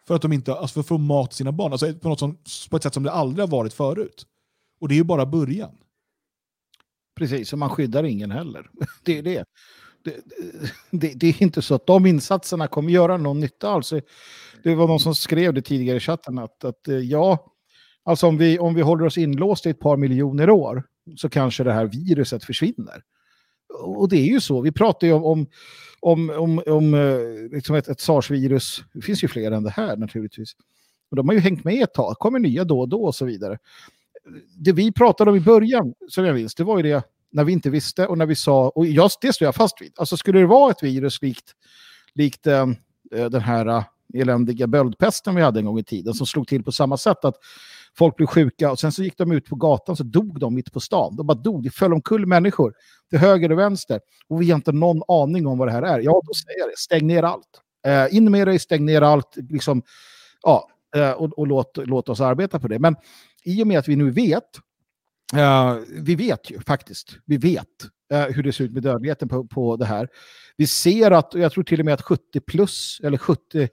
För 0.07 0.15
att 0.15 0.21
de 0.21 0.33
inte 0.33 0.53
alltså 0.55 0.73
för 0.73 0.79
att 0.79 0.87
få 0.87 0.97
mat 0.97 1.29
till 1.29 1.37
sina 1.37 1.51
barn. 1.51 1.71
Alltså 1.71 1.93
på, 1.93 2.09
något 2.09 2.19
som, 2.19 2.37
på 2.69 2.77
ett 2.77 2.83
sätt 2.83 2.93
som 2.93 3.03
det 3.03 3.11
aldrig 3.11 3.43
har 3.43 3.57
varit 3.57 3.73
förut. 3.73 4.25
Och 4.81 4.87
det 4.87 4.93
är 4.93 4.97
ju 4.97 5.03
bara 5.03 5.25
början. 5.25 5.77
Precis, 7.21 7.53
och 7.53 7.59
man 7.59 7.69
skyddar 7.69 8.03
ingen 8.03 8.31
heller. 8.31 8.69
Det 9.03 9.17
är 9.17 9.23
det. 9.23 9.45
Det, 10.03 10.15
det. 10.91 11.13
det 11.15 11.27
är 11.27 11.43
inte 11.43 11.61
så 11.61 11.75
att 11.75 11.87
de 11.87 12.05
insatserna 12.05 12.67
kommer 12.67 12.91
göra 12.91 13.17
någon 13.17 13.39
nytta 13.39 13.69
alls. 13.69 13.93
Det 14.63 14.75
var 14.75 14.87
någon 14.87 14.99
som 14.99 15.15
skrev 15.15 15.53
det 15.53 15.61
tidigare 15.61 15.97
i 15.97 15.99
chatten 15.99 16.39
att, 16.39 16.63
att 16.63 16.87
eh, 16.87 16.95
ja, 16.95 17.53
alltså 18.03 18.27
om 18.27 18.37
vi, 18.37 18.59
om 18.59 18.73
vi 18.73 18.81
håller 18.81 19.05
oss 19.05 19.17
inlåsta 19.17 19.69
i 19.69 19.71
ett 19.71 19.79
par 19.79 19.97
miljoner 19.97 20.49
år 20.49 20.83
så 21.17 21.29
kanske 21.29 21.63
det 21.63 21.73
här 21.73 21.85
viruset 21.85 22.43
försvinner. 22.43 23.03
Och 23.83 24.09
det 24.09 24.17
är 24.17 24.25
ju 24.25 24.39
så, 24.39 24.61
vi 24.61 24.71
pratar 24.71 25.07
ju 25.07 25.13
om, 25.13 25.23
om, 25.23 25.47
om, 26.01 26.29
om, 26.29 26.63
om 26.67 26.93
eh, 26.93 27.51
liksom 27.51 27.75
ett, 27.75 27.87
ett 27.87 27.99
sars-virus, 27.99 28.83
det 28.93 29.01
finns 29.01 29.23
ju 29.23 29.27
fler 29.27 29.51
än 29.51 29.63
det 29.63 29.69
här 29.69 29.97
naturligtvis. 29.97 30.51
Och 31.09 31.15
de 31.17 31.27
har 31.27 31.33
ju 31.33 31.41
hängt 31.41 31.63
med 31.63 31.83
ett 31.83 31.93
tag, 31.93 32.15
kommer 32.19 32.39
nya 32.39 32.63
då 32.63 32.79
och 32.79 32.89
då 32.89 33.03
och 33.03 33.15
så 33.15 33.25
vidare. 33.25 33.57
Det 34.57 34.71
vi 34.71 34.91
pratade 34.91 35.31
om 35.31 35.37
i 35.37 35.41
början, 35.41 35.93
som 36.09 36.25
jag 36.25 36.35
minns, 36.35 36.55
det 36.55 36.63
var 36.63 36.77
ju 36.77 36.83
det 36.83 37.03
när 37.31 37.43
vi 37.43 37.53
inte 37.53 37.69
visste 37.69 38.07
och 38.07 38.17
när 38.17 38.25
vi 38.25 38.35
sa, 38.35 38.69
och 38.69 38.85
jag, 38.85 39.11
det 39.21 39.33
står 39.33 39.45
jag 39.45 39.55
fast 39.55 39.81
vid, 39.81 39.93
alltså 39.97 40.17
skulle 40.17 40.39
det 40.39 40.45
vara 40.45 40.71
ett 40.71 40.83
virus 40.83 41.21
likt, 41.21 41.51
likt 42.13 42.47
äh, 42.47 42.67
den 43.11 43.41
här 43.41 43.65
eh, 43.65 43.83
eländiga 44.13 44.67
böldpesten 44.67 45.35
vi 45.35 45.41
hade 45.41 45.59
en 45.59 45.65
gång 45.65 45.79
i 45.79 45.83
tiden 45.83 46.13
som 46.13 46.27
slog 46.27 46.47
till 46.47 46.63
på 46.63 46.71
samma 46.71 46.97
sätt 46.97 47.25
att 47.25 47.35
folk 47.97 48.15
blev 48.15 48.27
sjuka 48.27 48.71
och 48.71 48.79
sen 48.79 48.91
så 48.91 49.03
gick 49.03 49.17
de 49.17 49.31
ut 49.31 49.45
på 49.45 49.55
gatan 49.55 49.95
så 49.95 50.03
dog 50.03 50.39
de 50.39 50.55
mitt 50.55 50.73
på 50.73 50.79
stan. 50.79 51.15
De 51.15 51.27
bara 51.27 51.37
dog, 51.37 51.63
det 51.63 51.69
föll 51.69 51.93
omkull 51.93 52.25
människor 52.25 52.73
till 53.09 53.19
höger 53.19 53.51
och 53.51 53.59
vänster 53.59 53.99
och 54.27 54.41
vi 54.41 54.51
har 54.51 54.55
inte 54.55 54.71
någon 54.71 55.01
aning 55.07 55.47
om 55.47 55.57
vad 55.57 55.67
det 55.67 55.71
här 55.71 55.81
är. 55.81 55.99
Ja, 55.99 56.21
då 56.27 56.33
säger 56.33 56.59
jag 56.59 56.69
det, 56.69 56.77
stäng 56.77 57.07
ner 57.07 57.23
allt. 57.23 57.61
Eh, 57.87 58.15
in 58.17 58.31
med 58.31 58.47
dig, 58.47 58.59
stäng 58.59 58.85
ner 58.85 59.01
allt, 59.01 59.37
liksom, 59.49 59.81
ja, 60.41 60.69
eh, 60.95 61.11
och, 61.11 61.39
och 61.39 61.47
låt, 61.47 61.77
låt 61.77 62.09
oss 62.09 62.21
arbeta 62.21 62.59
på 62.59 62.67
det. 62.67 62.79
Men 62.79 62.95
i 63.45 63.63
och 63.63 63.67
med 63.67 63.79
att 63.79 63.87
vi 63.87 63.95
nu 63.95 64.11
vet 64.11 64.59
Uh, 65.35 65.79
vi 65.87 66.15
vet 66.15 66.51
ju 66.51 66.59
faktiskt, 66.59 67.17
vi 67.25 67.37
vet 67.37 67.67
uh, 68.13 68.19
hur 68.19 68.43
det 68.43 68.53
ser 68.53 68.63
ut 68.63 68.73
med 68.73 68.83
dödligheten 68.83 69.29
på, 69.29 69.47
på 69.47 69.77
det 69.77 69.85
här. 69.85 70.07
Vi 70.57 70.67
ser 70.67 71.11
att, 71.11 71.33
jag 71.33 71.51
tror 71.51 71.63
till 71.63 71.79
och 71.79 71.85
med 71.85 71.93
att 71.93 72.01
70 72.01 72.39
plus, 72.39 72.99
eller 73.03 73.17
70, 73.17 73.69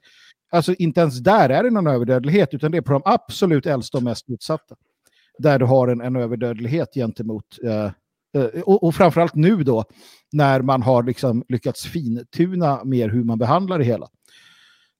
alltså 0.51 0.73
inte 0.73 1.01
ens 1.01 1.19
där 1.19 1.49
är 1.49 1.63
det 1.63 1.69
någon 1.69 1.87
överdödlighet, 1.87 2.53
utan 2.53 2.71
det 2.71 2.77
är 2.77 2.81
på 2.81 2.93
de 2.93 3.01
absolut 3.05 3.65
äldsta 3.65 3.97
och 3.97 4.03
mest 4.03 4.29
utsatta. 4.29 4.75
Där 5.37 5.59
du 5.59 5.65
har 5.65 5.87
en, 5.87 6.01
en 6.01 6.15
överdödlighet 6.15 6.93
gentemot, 6.93 7.59
uh, 7.63 7.91
och, 8.63 8.83
och 8.83 8.95
framförallt 8.95 9.35
nu 9.35 9.63
då, 9.63 9.85
när 10.31 10.61
man 10.61 10.81
har 10.81 11.03
liksom 11.03 11.43
lyckats 11.47 11.85
fintuna 11.85 12.83
mer 12.83 13.09
hur 13.09 13.23
man 13.23 13.37
behandlar 13.37 13.79
det 13.79 13.85
hela. 13.85 14.07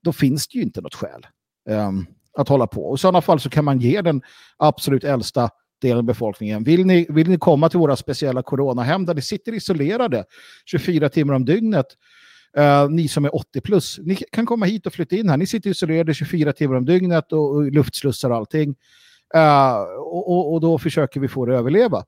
Då 0.04 0.14
finns 0.14 0.48
det 0.48 0.58
ju 0.58 0.64
inte 0.64 0.82
något 0.82 0.96
skäl 0.96 1.28
um, 1.70 2.06
att 2.40 2.50
hålla 2.50 2.68
på. 2.68 2.90
Och 2.90 2.96
i 2.96 3.00
sådana 3.00 3.22
fall 3.22 3.40
så 3.40 3.50
kan 3.50 3.66
man 3.66 3.80
ge 3.80 4.02
den 4.02 4.22
absolut 4.58 5.04
äldsta 5.04 5.50
delen 5.82 5.98
av 5.98 6.04
befolkningen. 6.04 6.64
Vill 6.64 6.86
ni, 6.86 7.06
vill 7.10 7.30
ni 7.30 7.38
komma 7.38 7.70
till 7.70 7.80
våra 7.80 7.96
speciella 7.96 8.44
coronahem 8.44 9.06
där 9.06 9.14
ni 9.14 9.22
sitter 9.22 9.54
isolerade 9.54 10.26
24 10.66 11.10
timmar 11.10 11.34
om 11.34 11.46
dygnet, 11.46 11.86
eh, 12.58 12.90
ni 12.90 13.08
som 13.08 13.26
är 13.26 13.36
80 13.36 13.62
plus, 13.62 14.00
ni 14.04 14.16
kan 14.16 14.46
komma 14.46 14.66
hit 14.66 14.86
och 14.86 14.94
flytta 14.94 15.16
in 15.16 15.30
här. 15.30 15.38
Ni 15.38 15.46
sitter 15.46 15.70
isolerade 15.70 16.14
24 16.14 16.54
timmar 16.54 16.76
om 16.76 16.86
dygnet 16.86 17.32
och, 17.32 17.56
och 17.56 17.72
luftslussar 17.72 18.30
och 18.30 18.36
allting. 18.36 18.76
Eh, 19.36 19.76
och, 20.00 20.32
och, 20.32 20.54
och 20.54 20.62
då 20.62 20.78
försöker 20.78 21.20
vi 21.20 21.28
få 21.28 21.46
det 21.46 21.54
att 21.54 21.60
överleva. 21.60 22.04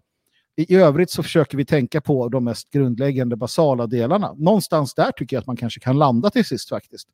I, 0.58 0.74
I 0.74 0.76
övrigt 0.76 1.10
så 1.10 1.24
försöker 1.24 1.58
vi 1.58 1.66
tänka 1.66 2.02
på 2.02 2.30
de 2.30 2.44
mest 2.44 2.72
grundläggande 2.72 3.36
basala 3.36 3.88
delarna. 3.88 4.34
Någonstans 4.38 4.94
där 4.94 5.12
tycker 5.12 5.36
jag 5.36 5.42
att 5.42 5.48
man 5.48 5.58
kanske 5.58 5.80
kan 5.80 6.00
landa 6.00 6.30
till 6.30 6.46
sist 6.46 6.70
faktiskt. 6.70 7.08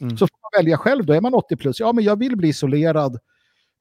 Mm. 0.00 0.16
Så 0.16 0.26
får 0.26 0.38
man 0.42 0.64
välja 0.64 0.78
själv 0.78 1.06
då. 1.06 1.12
Är 1.12 1.20
man 1.20 1.34
80 1.34 1.56
plus, 1.56 1.80
ja 1.80 1.92
men 1.92 2.04
jag 2.04 2.18
vill 2.18 2.36
bli 2.36 2.48
isolerad 2.48 3.18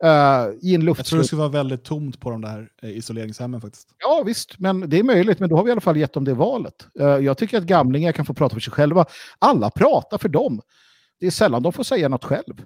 Uh, 0.03 0.53
i 0.61 0.76
en 0.76 0.86
Jag 0.86 1.05
tror 1.05 1.20
det 1.20 1.26
skulle 1.26 1.39
vara 1.39 1.49
väldigt 1.49 1.84
tomt 1.84 2.20
på 2.20 2.30
de 2.30 2.41
där 2.41 2.70
eh, 2.82 2.97
isoleringshemmen 2.97 3.61
faktiskt. 3.61 3.95
Ja 3.99 4.24
visst, 4.26 4.59
men 4.59 4.89
det 4.89 4.99
är 4.99 5.03
möjligt. 5.03 5.39
Men 5.39 5.49
då 5.49 5.55
har 5.55 5.63
vi 5.63 5.70
i 5.70 5.72
alla 5.72 5.82
fall 5.82 5.97
gett 5.97 6.13
dem 6.13 6.24
det 6.24 6.34
valet. 6.34 6.88
Uh, 6.99 7.07
jag 7.07 7.38
tycker 7.38 7.57
att 7.57 7.63
gamlingar 7.63 8.11
kan 8.11 8.26
få 8.26 8.34
prata 8.34 8.53
för 8.53 8.59
sig 8.59 8.74
själva. 8.74 9.05
Alla 9.39 9.70
pratar 9.70 10.18
för 10.18 10.30
dem. 10.30 10.61
Det 11.20 11.28
är 11.28 11.32
sällan 11.32 11.63
de 11.63 11.74
får 11.74 11.84
säga 11.84 12.09
något 12.09 12.24
själv. 12.24 12.66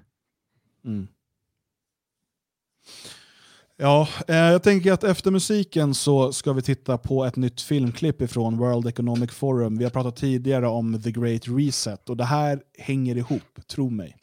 Mm. 0.84 1.08
Ja, 3.82 4.08
eh, 4.28 4.36
jag 4.36 4.62
tänker 4.62 4.92
att 4.92 5.04
efter 5.04 5.30
musiken 5.30 5.94
så 5.94 6.32
ska 6.32 6.52
vi 6.52 6.62
titta 6.62 6.98
på 6.98 7.24
ett 7.24 7.36
nytt 7.36 7.60
filmklipp 7.60 8.22
ifrån 8.22 8.58
World 8.58 8.86
Economic 8.86 9.30
Forum. 9.30 9.78
Vi 9.78 9.84
har 9.84 9.90
pratat 9.90 10.16
tidigare 10.16 10.68
om 10.68 11.02
The 11.02 11.10
Great 11.10 11.42
Reset 11.48 12.08
och 12.08 12.16
det 12.16 12.24
här 12.24 12.62
hänger 12.78 13.16
ihop, 13.16 13.66
tro 13.66 13.90
mig. 13.90 14.16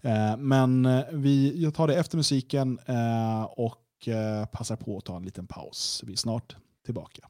Eh, 0.00 0.36
men 0.36 0.86
eh, 0.86 1.04
vi, 1.12 1.62
jag 1.62 1.74
tar 1.74 1.88
det 1.88 1.94
efter 1.94 2.16
musiken 2.16 2.78
eh, 2.86 3.42
och 3.42 4.08
eh, 4.08 4.46
passar 4.46 4.76
på 4.76 4.98
att 4.98 5.04
ta 5.04 5.16
en 5.16 5.24
liten 5.24 5.46
paus. 5.46 6.02
Vi 6.06 6.12
är 6.12 6.16
snart 6.16 6.56
tillbaka. 6.84 7.28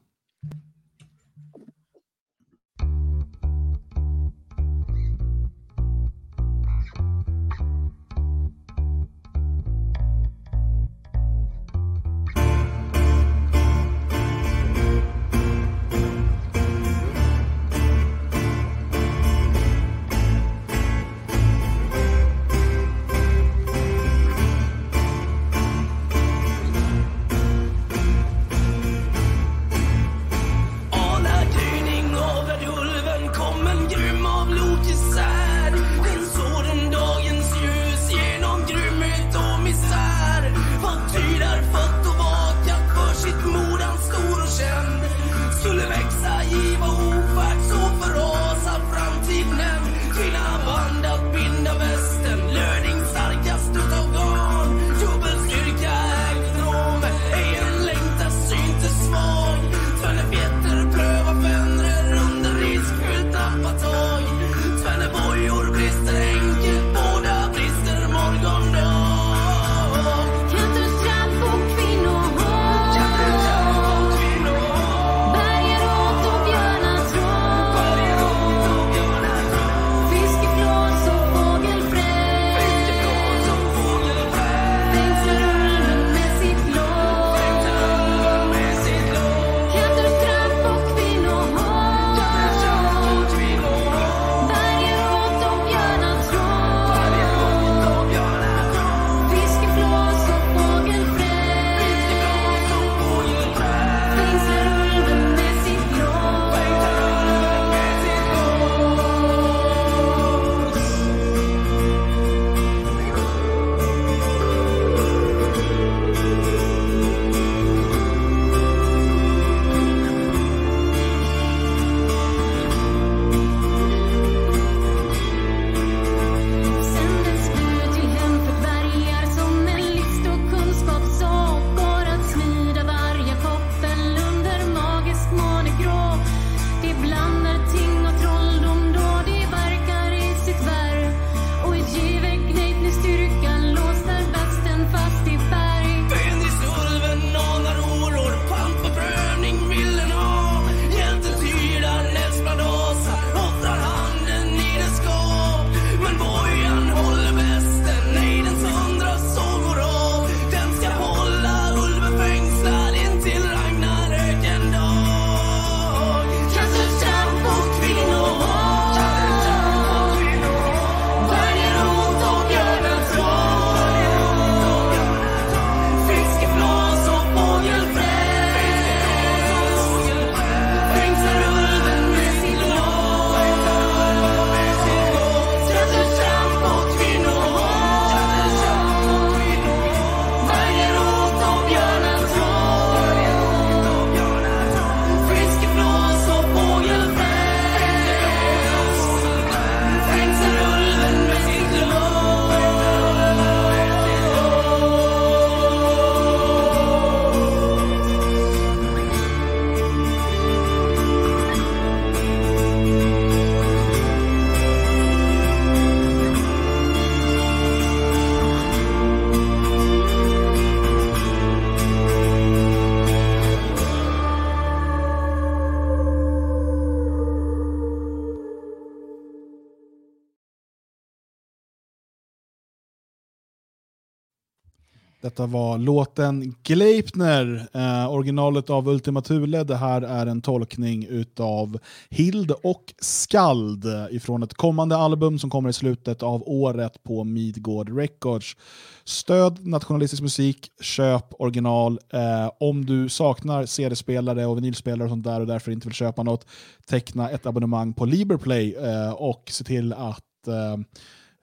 Detta 235.35 235.45
var 235.45 235.77
låten 235.77 236.55
Gleipner, 236.63 237.67
eh, 237.73 238.13
originalet 238.13 238.69
av 238.69 238.87
Ultima 238.89 239.21
Thule. 239.21 239.63
Det 239.63 239.75
här 239.75 240.01
är 240.01 240.25
en 240.25 240.41
tolkning 240.41 241.05
utav 241.09 241.79
Hild 242.09 242.51
och 242.51 242.93
Skald 242.99 243.85
eh, 243.85 244.15
ifrån 244.15 244.43
ett 244.43 244.53
kommande 244.53 244.97
album 244.97 245.39
som 245.39 245.49
kommer 245.49 245.69
i 245.69 245.73
slutet 245.73 246.23
av 246.23 246.43
året 246.45 247.03
på 247.03 247.23
Midgård 247.23 247.97
Records. 247.97 248.57
Stöd 249.03 249.67
nationalistisk 249.67 250.21
musik, 250.21 250.71
köp 250.81 251.25
original. 251.39 251.99
Eh, 252.09 252.51
om 252.59 252.85
du 252.85 253.09
saknar 253.09 253.65
CD-spelare 253.65 254.45
och 254.45 254.57
vinylspelare 254.57 255.03
och 255.03 255.09
sånt 255.11 255.25
där 255.25 255.41
och 255.41 255.47
därför 255.47 255.71
inte 255.71 255.87
vill 255.87 255.95
köpa 255.95 256.23
något, 256.23 256.45
teckna 256.87 257.29
ett 257.29 257.45
abonnemang 257.45 257.93
på 257.93 258.05
Liberplay 258.05 258.75
eh, 258.75 259.11
och 259.11 259.43
se 259.51 259.63
till 259.63 259.93
att 259.93 260.47
eh, 260.47 260.77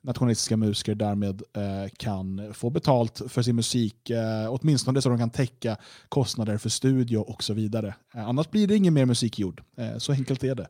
nationalistiska 0.02 0.56
musiker 0.56 0.94
därmed 0.94 1.42
eh, 1.56 1.90
kan 1.96 2.54
få 2.54 2.70
betalt 2.70 3.22
för 3.28 3.42
sin 3.42 3.56
musik, 3.56 4.10
eh, 4.10 4.46
åtminstone 4.48 5.02
så 5.02 5.08
de 5.08 5.18
kan 5.18 5.30
täcka 5.30 5.76
kostnader 6.08 6.58
för 6.58 6.68
studio 6.68 7.18
och 7.18 7.42
så 7.42 7.54
vidare. 7.54 7.94
Eh, 8.14 8.28
annars 8.28 8.50
blir 8.50 8.66
det 8.66 8.76
ingen 8.76 8.94
mer 8.94 9.06
musik 9.06 9.38
gjord. 9.38 9.62
Eh, 9.76 9.98
så 9.98 10.12
enkelt 10.12 10.44
är 10.44 10.54
det. 10.54 10.68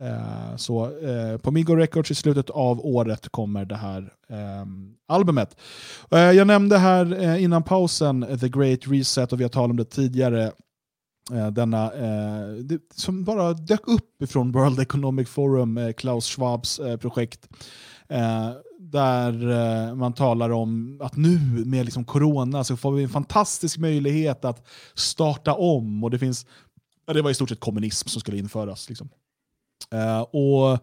Eh, 0.00 0.56
så 0.56 0.98
eh, 1.00 1.38
på 1.38 1.50
Migo 1.50 1.74
Records 1.74 2.10
i 2.10 2.14
slutet 2.14 2.50
av 2.50 2.86
året 2.86 3.28
kommer 3.28 3.64
det 3.64 3.76
här 3.76 4.12
eh, 4.28 4.66
albumet. 5.06 5.56
Eh, 6.10 6.18
jag 6.18 6.46
nämnde 6.46 6.78
här 6.78 7.22
eh, 7.22 7.42
innan 7.42 7.62
pausen 7.62 8.38
The 8.40 8.48
Great 8.48 8.80
Reset 8.82 9.32
och 9.32 9.40
vi 9.40 9.44
har 9.44 9.48
talat 9.48 9.70
om 9.70 9.76
det 9.76 9.84
tidigare. 9.84 10.52
denna, 11.52 11.90
det, 12.62 12.80
som 12.94 13.24
bara 13.24 13.52
dök 13.52 13.88
upp 13.88 14.22
ifrån 14.22 14.52
World 14.52 14.80
Economic 14.80 15.28
Forum, 15.28 15.92
Klaus 15.96 16.26
Schwabs 16.26 16.80
projekt. 17.00 17.48
Där 18.78 19.50
eh, 19.50 19.94
man 19.94 20.12
talar 20.12 20.50
om 20.50 21.00
att 21.02 21.16
nu 21.16 21.38
med 21.64 21.84
liksom 21.84 22.04
corona 22.04 22.64
så 22.64 22.76
får 22.76 22.92
vi 22.92 23.02
en 23.02 23.08
fantastisk 23.08 23.78
möjlighet 23.78 24.44
att 24.44 24.66
starta 24.94 25.54
om. 25.54 26.04
Och 26.04 26.10
Det 26.10 26.18
finns, 26.18 26.46
det 27.12 27.22
var 27.22 27.30
i 27.30 27.34
stort 27.34 27.48
sett 27.48 27.60
kommunism 27.60 28.08
som 28.08 28.20
skulle 28.20 28.38
införas. 28.38 28.88
Liksom. 28.88 29.08
Eh, 29.92 30.20
och 30.20 30.78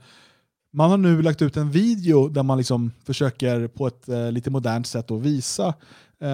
Man 0.76 0.90
har 0.90 0.98
nu 0.98 1.22
lagt 1.22 1.42
ut 1.42 1.58
en 1.58 1.72
video 1.72 2.28
där 2.28 2.44
man 2.44 2.58
liksom 2.58 2.92
försöker 3.04 3.68
på 3.68 3.88
ett 3.88 4.10
eh, 4.10 4.32
lite 4.32 4.50
modernt 4.50 4.88
sätt 4.88 5.12
att 5.12 5.22
visa 5.22 5.74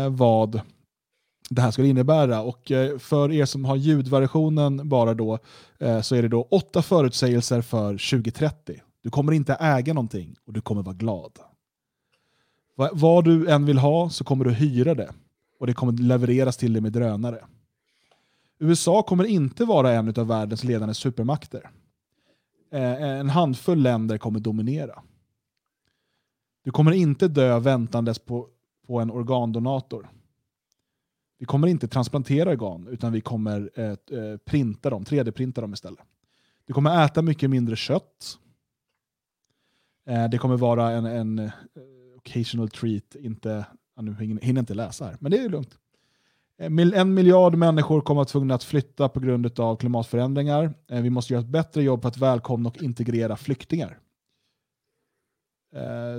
vad 0.10 0.62
det 1.50 1.62
här 1.62 1.72
skulle 1.72 1.88
innebära. 1.88 2.42
Och 2.42 2.72
för 3.00 3.32
er 3.32 3.46
som 3.46 3.66
har 3.66 3.76
ljudversionen 3.76 4.90
bara 4.90 5.14
då 5.14 5.40
så 6.02 6.16
är 6.16 6.22
det 6.22 6.28
då 6.28 6.48
åtta 6.52 6.82
förutsägelser 6.82 7.62
för 7.62 7.92
2030. 7.92 8.82
Du 9.04 9.10
kommer 9.10 9.32
inte 9.32 9.54
äga 9.54 9.94
någonting 9.94 10.36
och 10.46 10.54
du 10.54 10.62
kommer 10.62 10.84
vara 10.84 10.96
glad. 10.96 11.32
Vad 12.94 13.24
du 13.24 13.50
än 13.50 13.66
vill 13.66 13.78
ha 13.78 14.10
så 14.10 14.24
kommer 14.24 14.46
du 14.46 14.52
hyra 14.52 14.96
det 14.96 15.14
och 15.60 15.68
det 15.68 15.74
kommer 15.74 15.94
levereras 15.94 16.58
till 16.58 16.74
dig 16.74 16.82
med 16.82 16.92
drönare. 16.92 17.46
USA 18.60 19.04
kommer 19.04 19.24
inte 19.24 19.66
vara 19.66 19.92
en 19.94 20.14
av 20.18 20.28
världens 20.28 20.64
ledande 20.64 20.94
supermakter. 20.94 21.70
Eh, 22.72 22.94
eh, 22.94 23.20
en 23.20 23.30
handfull 23.30 23.82
länder 23.82 24.18
kommer 24.18 24.40
dominera. 24.40 25.04
Du 26.64 26.72
kommer 26.72 26.92
inte 26.92 27.28
dö 27.28 27.60
väntandes 27.60 28.20
på, 28.20 28.48
på 28.88 29.00
en 29.00 29.12
organdonator. 29.12 30.10
Vi 31.38 31.46
kommer 31.46 31.68
inte 31.68 31.88
transplantera 31.88 32.50
organ, 32.50 32.88
utan 32.88 33.12
vi 33.12 33.22
kommer 33.22 33.72
eh, 33.76 33.86
eh 33.86 34.38
printa 34.46 34.90
dem, 34.90 35.04
3D-printa 35.04 35.62
dem 35.62 35.74
istället. 35.74 36.00
Du 36.66 36.74
kommer 36.74 37.06
äta 37.06 37.22
mycket 37.22 37.50
mindre 37.50 37.76
kött. 37.76 38.38
Eh, 40.06 40.30
det 40.30 40.38
kommer 40.38 40.58
vara 40.58 40.92
en, 40.92 41.06
en 41.06 41.40
eh, 41.40 41.52
occasional 42.20 42.70
treat, 42.70 43.16
inte, 43.16 43.66
nu 44.02 44.16
hinner 44.42 44.60
inte 44.60 44.74
läsa 44.74 45.06
här, 45.06 45.18
men 45.20 45.32
det 45.32 45.38
är 45.38 45.50
lugnt. 45.50 45.78
Eh, 46.60 47.00
en 47.00 47.14
miljard 47.14 47.56
människor 47.56 48.02
kommer 48.02 48.22
att 48.22 48.26
vara 48.26 48.32
tvungna 48.32 48.56
att 48.56 48.64
flytta 48.64 49.10
på 49.10 49.20
grund 49.20 49.60
av 49.60 49.76
klimatförändringar. 49.76 50.74
Vi 50.88 51.10
måste 51.10 51.34
göra 51.34 51.42
ett 51.42 51.50
bättre 51.50 51.84
jobb 51.84 52.02
på 52.02 52.08
att 52.08 52.18
välkomna 52.18 52.70
och 52.70 52.84
integrera 52.84 53.38
flyktingar. 53.38 54.00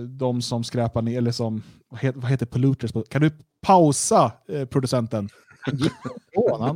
De 0.09 0.43
som 0.43 0.65
skräpar 0.65 1.03
ner, 1.03 1.19
eller 1.19 1.33
som, 1.33 1.63
vad 1.89 2.01
heter, 2.01 2.21
vad 2.21 2.31
heter 2.31 2.47
polluters? 2.47 2.93
Kan 3.09 3.23
du 3.23 3.31
pausa 3.61 4.33
producenten? 4.71 5.29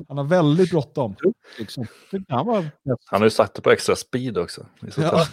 Han 0.08 0.18
har 0.18 0.24
väldigt 0.24 0.70
bråttom. 0.70 1.16
Liksom. 1.58 1.86
Han, 2.28 2.46
har 3.10 3.24
ju 3.24 3.30
sagt 3.30 3.54
det 3.54 3.62
på 3.62 3.70
extra 3.70 3.96
speed 3.96 4.38
också. 4.38 4.66
Ja. 4.96 5.26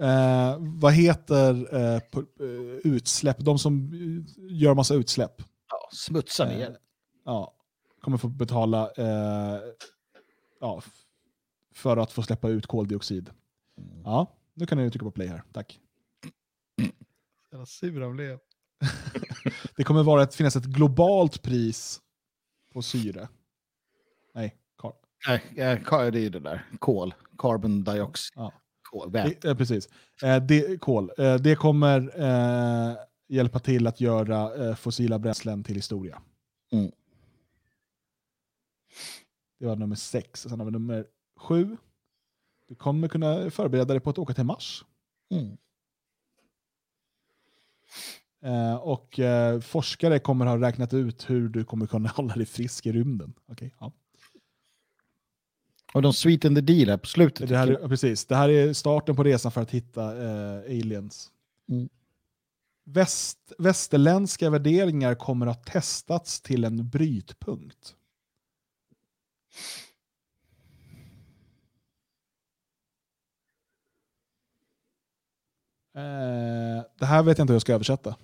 Eh, 0.00 0.56
vad 0.60 0.92
heter 0.92 1.74
eh, 1.74 1.94
eh, 1.96 2.76
utsläpp? 2.84 3.38
De 3.38 3.58
som 3.58 3.90
gör 4.38 4.74
massa 4.74 4.94
utsläpp. 4.94 5.42
Ja, 5.68 5.88
smutsa 5.92 6.44
ner. 6.44 6.70
Eh, 6.70 6.76
ja, 7.24 7.54
kommer 8.00 8.18
få 8.18 8.28
betala 8.28 8.90
eh, 8.96 9.60
ja, 10.60 10.82
för 11.74 11.96
att 11.96 12.12
få 12.12 12.22
släppa 12.22 12.48
ut 12.48 12.66
koldioxid. 12.66 13.30
Mm. 13.78 14.02
Ja, 14.04 14.36
nu 14.54 14.66
kan 14.66 14.78
ni 14.78 14.90
trycka 14.90 15.04
på 15.04 15.10
play 15.10 15.26
här. 15.26 15.42
Tack. 15.52 15.80
Jävla 17.52 17.66
sur 17.66 18.00
han 18.00 18.16
blev. 18.16 18.38
det 19.76 19.84
kommer 19.84 20.02
vara 20.02 20.22
ett, 20.22 20.34
finnas 20.34 20.56
ett 20.56 20.64
globalt 20.64 21.42
pris 21.42 22.00
på 22.72 22.82
syre. 22.82 23.28
Nej, 24.34 24.56
kol. 24.76 24.92
Nej, 25.28 25.52
det 25.54 25.62
är 25.62 26.16
ju 26.16 26.30
det 26.30 26.40
där. 26.40 26.68
Kol. 26.78 27.14
Carbon 27.38 27.84
dioxide. 27.84 28.32
Ja 28.36 28.52
kol. 29.00 29.12
Det, 29.12 29.44
eh, 29.44 29.54
precis. 29.56 29.88
Eh, 30.22 30.42
det, 30.42 30.80
kol. 30.80 31.10
Eh, 31.18 31.34
det 31.34 31.56
kommer 31.56 32.10
hjälpa 33.28 33.58
till 33.58 33.86
att 33.86 34.00
göra 34.00 34.76
fossila 34.76 35.18
bränslen 35.18 35.64
till 35.64 35.74
historia. 35.74 36.22
Mm. 36.72 36.92
Det 39.60 39.66
var 39.66 39.76
nummer 39.76 39.96
sex. 39.96 40.42
Sen 40.42 40.60
har 40.60 40.66
vi 40.66 40.72
nummer 40.72 41.06
sju. 41.36 41.76
Du 42.68 42.74
kommer 42.74 43.08
kunna 43.08 43.50
förbereda 43.50 43.84
dig 43.84 44.00
på 44.00 44.10
att 44.10 44.18
åka 44.18 44.34
till 44.34 44.44
Mars. 44.44 44.84
Mm. 45.30 45.56
Eh, 48.44 48.74
och 48.74 49.18
eh, 49.18 49.60
forskare 49.60 50.18
kommer 50.18 50.46
ha 50.46 50.60
räknat 50.60 50.94
ut 50.94 51.30
hur 51.30 51.48
du 51.48 51.64
kommer 51.64 51.86
kunna 51.86 52.08
hålla 52.16 52.34
dig 52.34 52.46
frisk 52.46 52.86
i 52.86 52.92
rymden. 52.92 53.34
Okay, 53.46 53.70
ja. 53.80 53.92
Och 55.94 56.02
de 56.02 56.12
sweeten 56.12 56.54
the 56.54 56.60
deal 56.60 56.88
här 56.88 56.96
på 56.96 57.06
slutet. 57.06 57.48
Det 57.48 57.56
här, 57.56 57.68
är, 57.68 57.88
precis, 57.88 58.26
det 58.26 58.36
här 58.36 58.48
är 58.48 58.72
starten 58.72 59.16
på 59.16 59.22
resan 59.22 59.52
för 59.52 59.60
att 59.60 59.70
hitta 59.70 60.02
eh, 60.02 60.58
aliens. 60.58 61.30
Mm. 61.68 61.88
Väst, 62.84 63.52
västerländska 63.58 64.50
värderingar 64.50 65.14
kommer 65.14 65.46
att 65.46 65.66
testats 65.66 66.40
till 66.40 66.64
en 66.64 66.88
brytpunkt. 66.88 67.94
Eh, 75.96 76.84
det 76.98 77.06
här 77.06 77.22
vet 77.22 77.38
jag 77.38 77.44
inte 77.44 77.52
hur 77.52 77.54
jag 77.54 77.62
ska 77.62 77.74
översätta. 77.74 78.16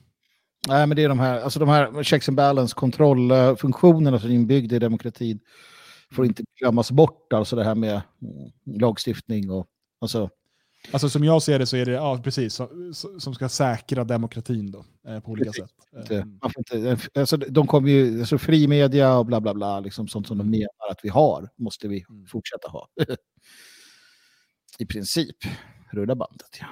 Nej, 0.68 0.86
men 0.86 0.96
det 0.96 1.04
är 1.04 1.08
de 1.08 1.18
här, 1.18 1.40
alltså 1.40 1.60
de 1.60 1.68
här 1.68 2.02
checks 2.02 2.28
and 2.28 2.36
balance 2.36 2.74
kontrollfunktionerna 2.74 4.20
som 4.20 4.30
är 4.30 4.34
inbyggda 4.34 4.76
i 4.76 4.78
demokratin 4.78 5.40
får 6.14 6.26
inte 6.26 6.42
glömmas 6.60 6.90
bort, 6.90 7.32
alltså 7.32 7.56
det 7.56 7.64
här 7.64 7.74
med 7.74 8.02
mm, 8.22 8.50
lagstiftning 8.64 9.50
och 9.50 9.66
alltså... 10.00 10.30
Alltså 10.92 11.08
som 11.08 11.24
jag 11.24 11.42
ser 11.42 11.58
det 11.58 11.66
så 11.66 11.76
är 11.76 11.86
det, 11.86 11.92
ja 11.92 12.20
precis, 12.24 12.60
som 13.18 13.34
ska 13.34 13.48
säkra 13.48 14.04
demokratin 14.04 14.70
då, 14.70 14.84
eh, 15.08 15.20
på 15.20 15.30
olika 15.30 15.52
sätt. 15.52 15.70
Eh, 16.10 16.24
man 16.24 16.50
får 16.50 16.58
inte, 16.58 16.98
alltså, 17.20 17.36
de 17.36 17.66
kommer 17.66 17.90
ju, 17.90 18.20
alltså 18.20 18.38
fri 18.38 18.68
media 18.68 19.18
och 19.18 19.26
bla 19.26 19.40
bla 19.40 19.54
bla, 19.54 19.80
liksom 19.80 20.08
sånt 20.08 20.26
som 20.26 20.38
de 20.38 20.46
mm. 20.46 20.58
menar 20.58 20.90
att 20.90 21.00
vi 21.02 21.08
har, 21.08 21.48
måste 21.56 21.88
vi 21.88 22.04
mm. 22.10 22.26
fortsätta 22.26 22.68
ha. 22.68 22.88
I 24.78 24.86
princip, 24.86 25.36
rulla 25.92 26.14
bandet 26.14 26.58
ja. 26.60 26.66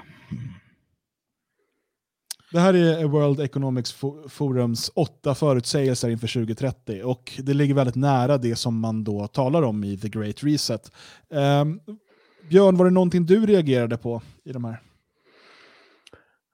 Det 2.53 2.61
här 2.61 2.75
är 2.75 3.05
World 3.05 3.41
Economics 3.41 3.97
Forums 4.29 4.91
åtta 4.95 5.35
förutsägelser 5.35 6.09
inför 6.09 6.27
2030 6.27 7.03
och 7.05 7.33
det 7.39 7.55
ligger 7.55 7.75
väldigt 7.75 7.97
nära 7.97 8.39
det 8.39 8.57
som 8.57 8.81
man 8.81 9.05
då 9.05 9.27
talar 9.27 9.62
om 9.62 9.85
i 9.85 9.99
The 9.99 10.09
Great 10.09 10.45
Reset. 10.45 10.93
Um, 11.29 11.81
Björn, 12.49 12.77
var 12.77 12.85
det 12.85 12.91
någonting 12.91 13.27
du 13.27 13.47
reagerade 13.47 13.97
på 13.97 14.23
i 14.45 14.53
de 14.53 14.65
här? 14.65 14.81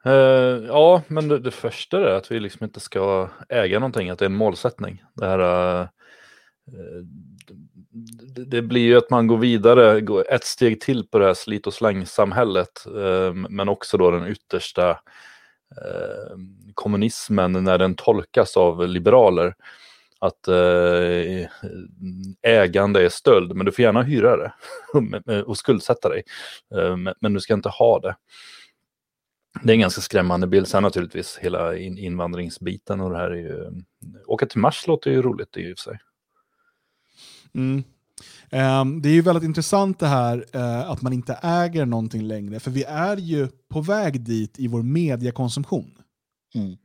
Uh, 0.07 0.67
ja, 0.67 1.03
men 1.09 1.29
det, 1.29 1.39
det, 1.39 1.51
första 1.51 2.11
är 2.11 2.15
att 2.15 2.31
vi 2.31 2.41
liksom 2.41 2.65
inte 2.65 2.81
ska 2.81 3.29
äga 3.49 3.79
någonting, 3.79 4.11
att 4.11 4.19
det 4.19 4.25
är 4.25 4.31
en 4.31 4.37
målsättning. 4.37 5.03
Det, 5.15 5.27
här, 5.27 5.41
uh, 5.81 5.87
det, 8.35 8.45
det, 8.45 8.63
blir 8.63 8.83
ju 8.83 8.97
att 8.97 9.11
man 9.11 9.27
går 9.27 9.39
vidare, 9.39 10.01
går 10.01 10.33
ett 10.33 10.45
steg 10.45 10.81
till 10.81 11.07
på 11.09 11.19
det 11.19 11.27
här 11.27 11.35
slit 11.35 11.67
och 11.67 11.75
släng-samhället, 11.75 12.87
uh, 12.97 13.33
men 13.33 13.69
också 13.69 13.97
då 13.97 14.11
den 14.11 14.27
yttersta 14.27 14.99
Eh, 15.77 16.37
kommunismen 16.75 17.53
när 17.53 17.79
den 17.79 17.95
tolkas 17.95 18.57
av 18.57 18.89
liberaler. 18.89 19.55
Att 20.19 20.49
eh, 20.49 21.49
ägande 22.43 23.05
är 23.05 23.09
stöld, 23.09 23.57
men 23.57 23.67
du 23.67 23.73
får 23.73 23.83
gärna 23.83 24.03
hyra 24.03 24.37
det 24.37 24.53
eh, 25.33 25.41
och 25.41 25.59
skuldsätta 25.59 26.09
dig. 26.09 26.23
Eh, 26.75 26.97
men, 27.21 27.35
du 27.35 27.41
ska 27.41 27.55
inte 27.55 27.69
ha 27.69 28.01
det. 28.01 28.17
det 29.63 29.73
är 29.73 29.75
en 29.75 29.81
ganska 29.81 30.01
skrämmande 30.01 30.47
bild. 30.47 30.69
Sen 30.69 30.83
naturligtvis 30.83 31.39
hela 31.39 31.77
in, 31.77 31.99
invandringsbiten 31.99 33.01
och 33.01 33.11
det 33.11 33.17
här 33.17 33.31
är 33.31 33.37
ju... 33.37 33.65
Eh, 33.65 33.71
åka 34.27 34.47
till 34.47 34.61
Mars 34.61 34.87
låter 34.87 35.11
ju 35.11 35.23
roligt 35.23 35.57
i 35.57 35.73
och 35.73 35.79
för 35.79 35.83
sig. 35.83 35.99
Mm. 37.55 37.85
Um, 38.53 39.03
det 39.03 39.09
är 39.09 39.13
ju 39.13 39.21
väldigt 39.21 39.45
intressant 39.45 39.99
det 39.99 40.07
här 40.07 40.45
uh, 40.55 40.91
att 40.91 41.03
man 41.03 41.13
inte 41.13 41.39
äger 41.43 41.87
någonting 41.87 42.23
längre, 42.23 42.61
för 42.61 42.71
vi 42.71 42.85
är 42.85 43.17
ju 43.17 43.49
på 43.69 43.81
väg 43.81 44.21
dit 44.21 44.59
i 44.59 44.69
vår 44.69 44.83
mediekonsumtion. 44.83 45.99
Mm. 46.55 46.77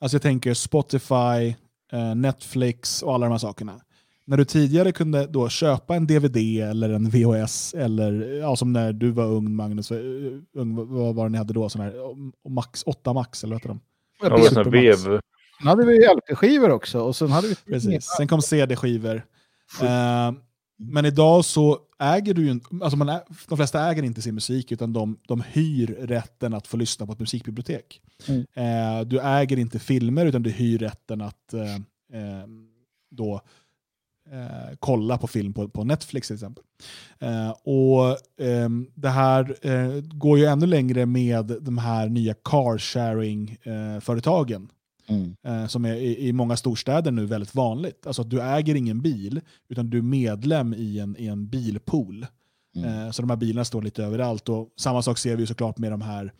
Alltså 0.00 0.14
jag 0.14 0.22
tänker 0.22 0.54
Spotify, 0.54 1.54
uh, 1.94 2.14
Netflix 2.14 3.02
och 3.02 3.14
alla 3.14 3.26
de 3.26 3.30
här 3.30 3.38
sakerna. 3.38 3.80
När 4.24 4.36
du 4.36 4.44
tidigare 4.44 4.92
kunde 4.92 5.26
då 5.26 5.48
köpa 5.48 5.96
en 5.96 6.06
DVD 6.06 6.36
eller 6.36 6.90
en 6.90 7.10
VHS, 7.10 7.74
eller 7.74 8.12
ja, 8.40 8.56
som 8.56 8.72
när 8.72 8.92
du 8.92 9.10
var 9.10 9.24
ung 9.24 9.54
Magnus, 9.54 9.92
uh, 9.92 10.40
ung, 10.54 10.74
vad 10.74 11.14
var 11.14 11.24
det 11.24 11.32
ni 11.32 11.38
hade 11.38 11.52
då? 11.54 11.68
Sån 11.68 11.80
här, 11.80 11.94
max, 12.48 12.82
8 12.86 13.12
Max, 13.12 13.44
eller 13.44 13.54
vad 13.54 13.60
heter 13.60 13.68
de? 13.68 13.80
Ja, 14.22 14.48
sån 14.48 14.56
här 14.56 14.70
vev. 14.70 15.20
Sen 15.58 15.68
hade 15.68 15.86
vi 15.86 16.06
LP-skivor 16.06 16.70
också. 16.70 17.00
Och 17.00 17.16
sen 17.16 17.30
hade 17.30 17.48
vi... 17.48 17.54
Precis. 17.54 18.04
Sen 18.16 18.28
kom 18.28 18.42
CD-skivor. 18.42 19.26
Uh, 19.82 20.32
men 20.90 21.04
idag 21.04 21.44
så 21.44 21.78
äger 21.98 22.34
du 22.34 22.46
ju 22.46 22.60
alltså 22.82 22.96
man 22.96 23.20
de 23.48 23.56
flesta 23.56 23.90
äger 23.90 24.02
inte 24.02 24.22
sin 24.22 24.34
musik 24.34 24.72
utan 24.72 24.92
de, 24.92 25.18
de 25.28 25.40
hyr 25.40 25.86
rätten 25.86 26.54
att 26.54 26.66
få 26.66 26.76
lyssna 26.76 27.06
på 27.06 27.12
ett 27.12 27.20
musikbibliotek. 27.20 28.00
Mm. 28.28 28.46
Eh, 28.54 29.06
du 29.06 29.20
äger 29.20 29.58
inte 29.58 29.78
filmer 29.78 30.26
utan 30.26 30.42
du 30.42 30.50
hyr 30.50 30.78
rätten 30.78 31.20
att 31.20 31.54
eh, 31.54 31.74
eh, 32.12 32.46
då 33.10 33.40
eh, 34.30 34.76
kolla 34.78 35.18
på 35.18 35.26
film 35.26 35.52
på, 35.52 35.68
på 35.68 35.84
Netflix 35.84 36.26
till 36.26 36.34
exempel. 36.34 36.64
Eh, 37.18 37.50
och 37.50 38.18
ehm, 38.40 38.90
Det 38.94 39.08
här 39.08 39.56
eh, 39.66 40.00
går 40.00 40.38
ju 40.38 40.44
ännu 40.44 40.66
längre 40.66 41.06
med 41.06 41.56
de 41.60 41.78
här 41.78 42.08
nya 42.08 42.34
car 42.34 42.78
sharing-företagen. 42.78 44.68
Mm. 45.06 45.36
Eh, 45.46 45.66
som 45.66 45.84
är 45.84 45.94
i, 45.94 46.28
i 46.28 46.32
många 46.32 46.56
storstäder 46.56 47.10
nu 47.10 47.26
väldigt 47.26 47.54
vanligt. 47.54 48.06
Alltså 48.06 48.22
att 48.22 48.30
du 48.30 48.42
äger 48.42 48.74
ingen 48.74 49.00
bil, 49.00 49.40
utan 49.68 49.90
du 49.90 49.98
är 49.98 50.02
medlem 50.02 50.74
i 50.74 50.98
en, 50.98 51.16
i 51.18 51.26
en 51.26 51.46
bilpool. 51.48 52.26
Mm. 52.76 53.04
Eh, 53.06 53.10
så 53.10 53.22
de 53.22 53.30
här 53.30 53.36
bilarna 53.36 53.64
står 53.64 53.82
lite 53.82 54.04
överallt. 54.04 54.48
Och 54.48 54.68
samma 54.76 55.02
sak 55.02 55.18
ser 55.18 55.36
vi 55.36 55.42
ju 55.42 55.46
såklart 55.46 55.78
med 55.78 55.90
de 55.92 56.00
här 56.00 56.32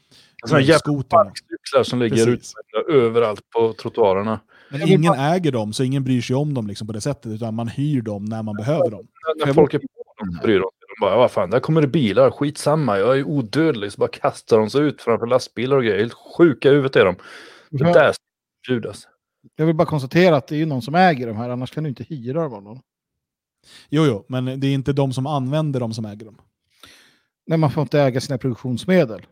jävla 0.51 0.78
skotrarna. 0.78 1.32
som 1.84 1.98
ligger 1.98 2.28
utspridda 2.28 3.05
överallt 3.05 3.51
på 3.51 3.72
trottoarerna. 3.72 4.40
Men 4.70 4.89
ingen 4.89 5.14
äger 5.14 5.52
dem, 5.52 5.72
så 5.72 5.84
ingen 5.84 6.05
bryr 6.05 6.20
sig 6.20 6.36
om 6.36 6.55
dem 6.55 6.66
liksom 6.66 6.86
på 6.86 6.93
det 6.93 7.01
sättet, 7.01 7.32
utan 7.32 7.55
man 7.55 7.68
hyr 7.68 8.02
dem 8.02 8.24
när 8.24 8.43
man 8.43 8.56
behöver 8.56 8.90
dem. 8.90 9.06
När 9.39 9.47
Jag 9.47 9.55
folk 9.55 9.74
är 9.74 9.78
på 9.78 9.86
dem 10.18 10.39
bryr 10.43 10.55
de 10.59 10.62
sig. 10.62 10.82
De 10.98 11.01
bara, 11.06 11.16
vad 11.16 11.30
fan, 11.30 11.51
där 11.51 11.60
kommer 11.60 11.80
det 11.80 11.86
bilar, 11.89 12.30
skitsamma, 12.30 12.98
jag 12.98 13.18
är 13.18 13.24
odödlig. 13.24 13.93
Så 13.93 13.98
bara 13.98 14.09
kastar 14.09 14.59
de 14.59 14.70
sig 14.70 14.80
ut 14.80 15.02
framför 15.02 15.26
lastbilar 15.26 15.76
och 15.76 15.82
grejer. 15.82 15.98
Helt 15.98 16.12
sjuka 16.36 16.68
i 16.68 16.72
huvudet 16.72 16.97
är 16.97 17.05
de. 17.05 17.14
Det 17.70 17.84
Ja. 17.84 17.93
där 17.93 18.12
förbjudas. 18.66 19.09
Jag 19.56 19.66
vill 19.66 19.76
bara 19.76 19.89
konstatera 19.89 20.36
att 20.36 20.47
det 20.47 20.55
är 20.55 20.59
ju 20.59 20.66
någon 20.66 20.82
som 20.82 20.94
äger 20.94 21.26
de 21.26 21.36
här, 21.36 21.51
annars 21.51 21.70
kan 21.70 21.84
du 21.84 21.89
inte 21.89 22.05
hyra 22.05 22.43
dem 22.43 22.55
av 22.55 22.62
någon. 22.62 22.80
Jo, 23.89 24.06
jo, 24.06 24.24
men 24.28 24.60
det 24.60 24.66
är 24.66 24.74
inte 24.74 24.93
de 24.93 25.12
som 25.12 25.26
använder 25.26 25.80
dem 25.80 25.94
som 25.94 26.05
äger 26.05 26.26
dem. 26.26 26.40
Nej, 27.47 27.59
man 27.59 27.70
får 27.70 27.82
inte 27.82 28.01
äga 28.01 28.20
sina 28.20 28.39
produktionsmedel. 28.39 29.26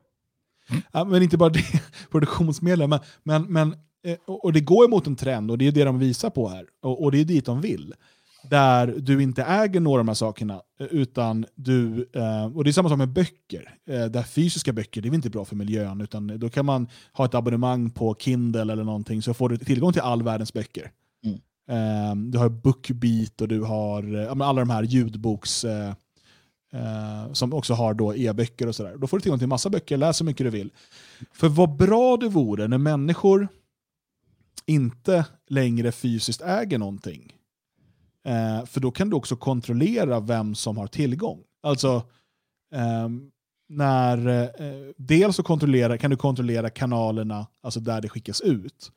Ja, 0.92 1.04
men 1.04 1.22
inte 1.22 1.36
bara 1.36 1.48
det, 1.48 1.64
produktionsmedel, 2.10 2.88
men, 2.88 3.00
men, 3.22 3.52
men, 3.52 3.76
eh, 4.04 4.18
och 4.26 4.44
och 4.44 4.52
det 4.52 4.60
går 4.60 4.84
emot 4.84 5.06
en 5.06 5.16
trend 5.16 5.50
och 5.50 5.58
det 5.58 5.66
är 5.66 5.72
det 5.72 5.84
de 5.84 5.98
visar 5.98 6.30
på 6.30 6.48
här. 6.48 6.66
Och, 6.82 7.02
och 7.02 7.12
det 7.12 7.20
är 7.20 7.24
dit 7.24 7.46
de 7.46 7.60
vill. 7.60 7.94
Där 8.42 8.86
du 8.86 9.22
inte 9.22 9.42
äger 9.42 9.80
några 9.80 10.00
av 10.00 10.06
de 10.06 10.08
här 10.08 10.14
sakerna, 10.14 10.62
eh, 10.80 10.86
utan 10.86 11.46
du, 11.54 12.08
eh, 12.12 12.56
och 12.56 12.64
det 12.64 12.70
är 12.70 12.72
samma 12.72 12.88
sak 12.88 12.98
med 12.98 13.08
böcker. 13.08 13.74
Eh, 13.86 14.04
där 14.04 14.22
fysiska 14.22 14.72
böcker, 14.72 15.02
det 15.02 15.08
är 15.08 15.14
inte 15.14 15.30
bra 15.30 15.44
för 15.44 15.56
miljön, 15.56 16.00
utan 16.00 16.38
då 16.38 16.50
kan 16.50 16.66
man 16.66 16.88
ha 17.12 17.24
ett 17.24 17.34
abonnemang 17.34 17.90
på 17.90 18.16
Kindle 18.18 18.72
eller 18.72 18.84
någonting, 18.84 19.22
så 19.22 19.34
får 19.34 19.48
du 19.48 19.58
tillgång 19.58 19.92
till 19.92 20.02
all 20.02 20.22
världens 20.22 20.52
böcker. 20.52 20.90
Mm. 21.24 21.38
Eh, 21.70 22.30
du 22.30 22.38
har 22.38 22.48
Bookbeat 22.48 23.40
och 23.40 23.48
du 23.48 23.62
har 23.62 24.16
alla 24.42 24.60
de 24.60 24.70
här 24.70 24.82
ljudboks... 24.82 25.64
Som 27.32 27.52
också 27.52 27.74
har 27.74 27.94
då 27.94 28.14
e-böcker 28.14 28.66
och 28.66 28.74
sådär. 28.74 28.96
Då 28.96 29.06
får 29.06 29.16
du 29.16 29.20
tillgång 29.20 29.38
till 29.38 29.48
massa 29.48 29.70
böcker, 29.70 29.96
läs 29.96 30.16
så 30.16 30.24
mycket 30.24 30.46
du 30.46 30.50
vill. 30.50 30.70
För 31.32 31.48
vad 31.48 31.76
bra 31.76 32.16
det 32.16 32.28
vore 32.28 32.68
när 32.68 32.78
människor 32.78 33.48
inte 34.66 35.24
längre 35.48 35.92
fysiskt 35.92 36.42
äger 36.42 36.78
någonting. 36.78 37.32
Eh, 38.26 38.64
för 38.64 38.80
då 38.80 38.90
kan 38.90 39.10
du 39.10 39.16
också 39.16 39.36
kontrollera 39.36 40.20
vem 40.20 40.54
som 40.54 40.76
har 40.76 40.86
tillgång. 40.86 41.42
Alltså, 41.62 42.02
ehm, 42.74 43.30
när, 43.68 44.28
eh, 44.28 44.92
dels 44.96 45.36
så 45.36 45.42
kontrollera, 45.42 45.98
kan 45.98 46.10
du 46.10 46.16
kontrollera 46.16 46.70
kanalerna, 46.70 47.46
alltså 47.62 47.80
där 47.80 48.00
det 48.00 48.08
skickas 48.08 48.40
ut. 48.40 48.92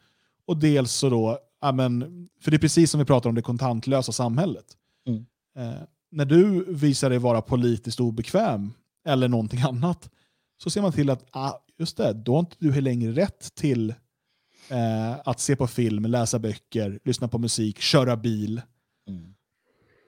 Och 0.47 0.57
dels 0.57 0.91
så 0.91 1.09
då, 1.09 1.39
ja, 1.61 1.71
men, 1.71 2.29
för 2.41 2.51
det 2.51 2.57
är 2.57 2.59
precis 2.59 2.91
som 2.91 2.99
vi 2.99 3.05
pratar 3.05 3.29
om 3.29 3.35
det 3.35 3.41
kontantlösa 3.41 4.11
samhället. 4.11 4.65
Mm. 5.07 5.25
Eh, 5.57 5.81
när 6.11 6.25
du 6.25 6.65
visar 6.73 7.09
dig 7.09 7.19
vara 7.19 7.41
politiskt 7.41 7.99
obekväm 7.99 8.73
eller 9.07 9.27
någonting 9.27 9.61
annat, 9.67 10.09
så 10.63 10.69
ser 10.69 10.81
man 10.81 10.91
till 10.91 11.09
att, 11.09 11.25
ah, 11.31 11.53
just 11.77 11.97
det, 11.97 12.13
då 12.13 12.33
har 12.33 12.39
inte 12.39 12.55
du 12.59 12.81
längre 12.81 13.11
rätt 13.11 13.55
till 13.55 13.89
eh, 14.69 15.19
att 15.25 15.39
se 15.39 15.55
på 15.55 15.67
film, 15.67 16.05
läsa 16.05 16.39
böcker, 16.39 16.99
lyssna 17.03 17.27
på 17.27 17.37
musik, 17.37 17.79
köra 17.79 18.15
bil, 18.15 18.61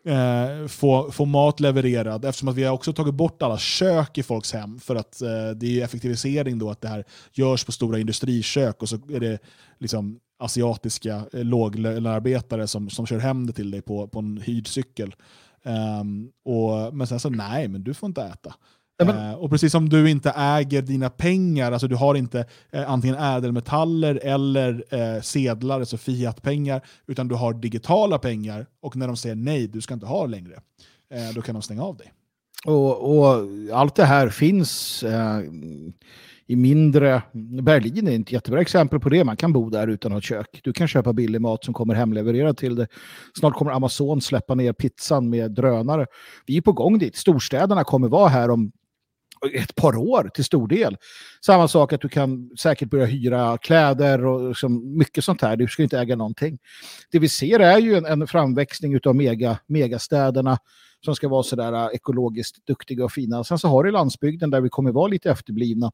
eh, 0.06 0.68
få, 0.68 1.11
få 1.11 1.26
mat 1.26 1.60
levererad. 1.60 2.26
Eftersom 2.26 2.48
att 2.48 2.56
vi 2.56 2.64
har 2.64 2.73
också 2.73 2.94
tagit 2.94 3.14
bort 3.14 3.41
alla 3.41 3.57
kök 3.57 4.18
i 4.18 4.23
folks 4.23 4.53
hem, 4.53 4.80
för 4.80 4.95
att 4.95 5.22
eh, 5.22 5.49
det 5.56 5.65
är 5.65 5.72
ju 5.72 5.82
effektivisering 5.82 6.60
då 6.60 6.69
att 6.69 6.82
det 6.82 6.88
här 6.88 7.03
görs 7.34 7.65
på 7.65 7.72
stora 7.72 7.99
industrikök 7.99 8.82
och 8.82 8.90
så 8.90 8.95
är 8.95 9.19
det 9.19 9.40
liksom 9.80 10.19
asiatiska 10.40 11.23
eh, 11.34 11.44
låglönearbetare 11.44 12.68
som, 12.68 12.90
som 12.90 13.06
kör 13.06 13.19
hem 13.19 13.48
det 13.48 13.53
till 13.53 13.72
dig 13.72 13.82
på, 13.82 14.07
på 14.07 14.19
en 14.19 14.38
hyrd 14.38 14.68
cykel. 14.68 15.15
Um, 15.64 16.32
och, 16.45 16.95
men 16.95 17.07
sen 17.07 17.19
så, 17.19 17.30
nej, 17.30 17.68
men 17.68 17.84
du 17.84 17.94
får 17.94 18.07
inte 18.07 18.23
äta. 18.23 18.56
Eh, 19.03 19.34
och 19.34 19.49
precis 19.49 19.72
som 19.72 19.89
du 19.89 20.09
inte 20.09 20.30
äger 20.30 20.81
dina 20.81 21.09
pengar, 21.09 21.72
alltså 21.72 21.88
du 21.88 21.95
har 21.95 22.15
inte 22.15 22.45
eh, 22.72 22.91
antingen 22.91 23.15
ädelmetaller 23.15 24.19
eller 24.23 24.84
eh, 24.89 25.22
sedlar, 25.22 25.80
alltså 25.80 25.97
fiatpengar, 25.97 26.81
utan 27.07 27.27
du 27.27 27.35
har 27.35 27.53
digitala 27.53 28.17
pengar. 28.19 28.67
Och 28.81 28.95
när 28.95 29.07
de 29.07 29.17
säger 29.17 29.35
nej, 29.35 29.67
du 29.67 29.81
ska 29.81 29.93
inte 29.93 30.05
ha 30.05 30.26
längre, 30.26 30.53
eh, 31.13 31.35
då 31.35 31.41
kan 31.41 31.55
de 31.55 31.61
stänga 31.61 31.84
av 31.84 31.97
dig. 31.97 32.11
Och, 32.65 33.17
och 33.17 33.47
allt 33.73 33.95
det 33.95 34.05
här 34.05 34.30
finns 34.30 35.03
eh, 35.03 35.39
i 36.47 36.55
mindre... 36.55 37.22
Berlin 37.61 38.07
är 38.07 38.19
ett 38.19 38.31
jättebra 38.31 38.61
exempel 38.61 38.99
på 38.99 39.09
det. 39.09 39.23
Man 39.23 39.38
kan 39.38 39.53
bo 39.53 39.69
där 39.69 39.88
utan 39.88 40.11
att 40.11 40.15
ha 40.15 40.22
kök. 40.22 40.61
Du 40.63 40.73
kan 40.73 40.88
köpa 40.88 41.13
billig 41.13 41.41
mat 41.41 41.63
som 41.63 41.73
kommer 41.73 41.93
hemlevererad 41.95 42.57
till 42.57 42.76
dig. 42.76 42.88
Snart 43.39 43.53
kommer 43.53 43.72
Amazon 43.72 44.22
släppa 44.22 44.55
ner 44.55 44.73
pizzan 44.73 45.30
med 45.30 45.51
drönare. 45.51 46.05
Vi 46.45 46.57
är 46.57 46.61
på 46.61 46.72
gång 46.72 46.99
dit. 46.99 47.15
Storstäderna 47.15 47.84
kommer 47.84 48.07
vara 48.07 48.30
här 48.30 48.49
om 48.49 48.72
ett 49.45 49.76
par 49.76 49.95
år 49.95 50.30
till 50.34 50.45
stor 50.45 50.67
del. 50.67 50.97
Samma 51.45 51.67
sak 51.67 51.93
att 51.93 52.01
du 52.01 52.09
kan 52.09 52.49
säkert 52.57 52.89
börja 52.89 53.05
hyra 53.05 53.57
kläder 53.57 54.26
och 54.26 54.49
liksom 54.49 54.97
mycket 54.97 55.23
sånt 55.23 55.41
här. 55.41 55.55
Du 55.55 55.67
ska 55.67 55.84
inte 55.84 55.99
äga 55.99 56.15
någonting. 56.15 56.57
Det 57.11 57.19
vi 57.19 57.30
ser 57.30 57.59
är 57.59 57.77
ju 57.77 57.95
en, 57.95 58.05
en 58.05 58.27
framväxning 58.27 58.99
av 59.05 59.15
mega, 59.15 59.57
megastäderna 59.67 60.57
som 61.05 61.15
ska 61.15 61.27
vara 61.27 61.43
sådär 61.43 61.73
äh, 61.73 61.89
ekologiskt 61.93 62.67
duktiga 62.67 63.05
och 63.05 63.11
fina. 63.11 63.43
Sen 63.43 63.59
så 63.59 63.67
har 63.67 63.84
du 63.84 63.91
landsbygden 63.91 64.49
där 64.49 64.61
vi 64.61 64.69
kommer 64.69 64.91
vara 64.91 65.07
lite 65.07 65.31
efterblivna. 65.31 65.91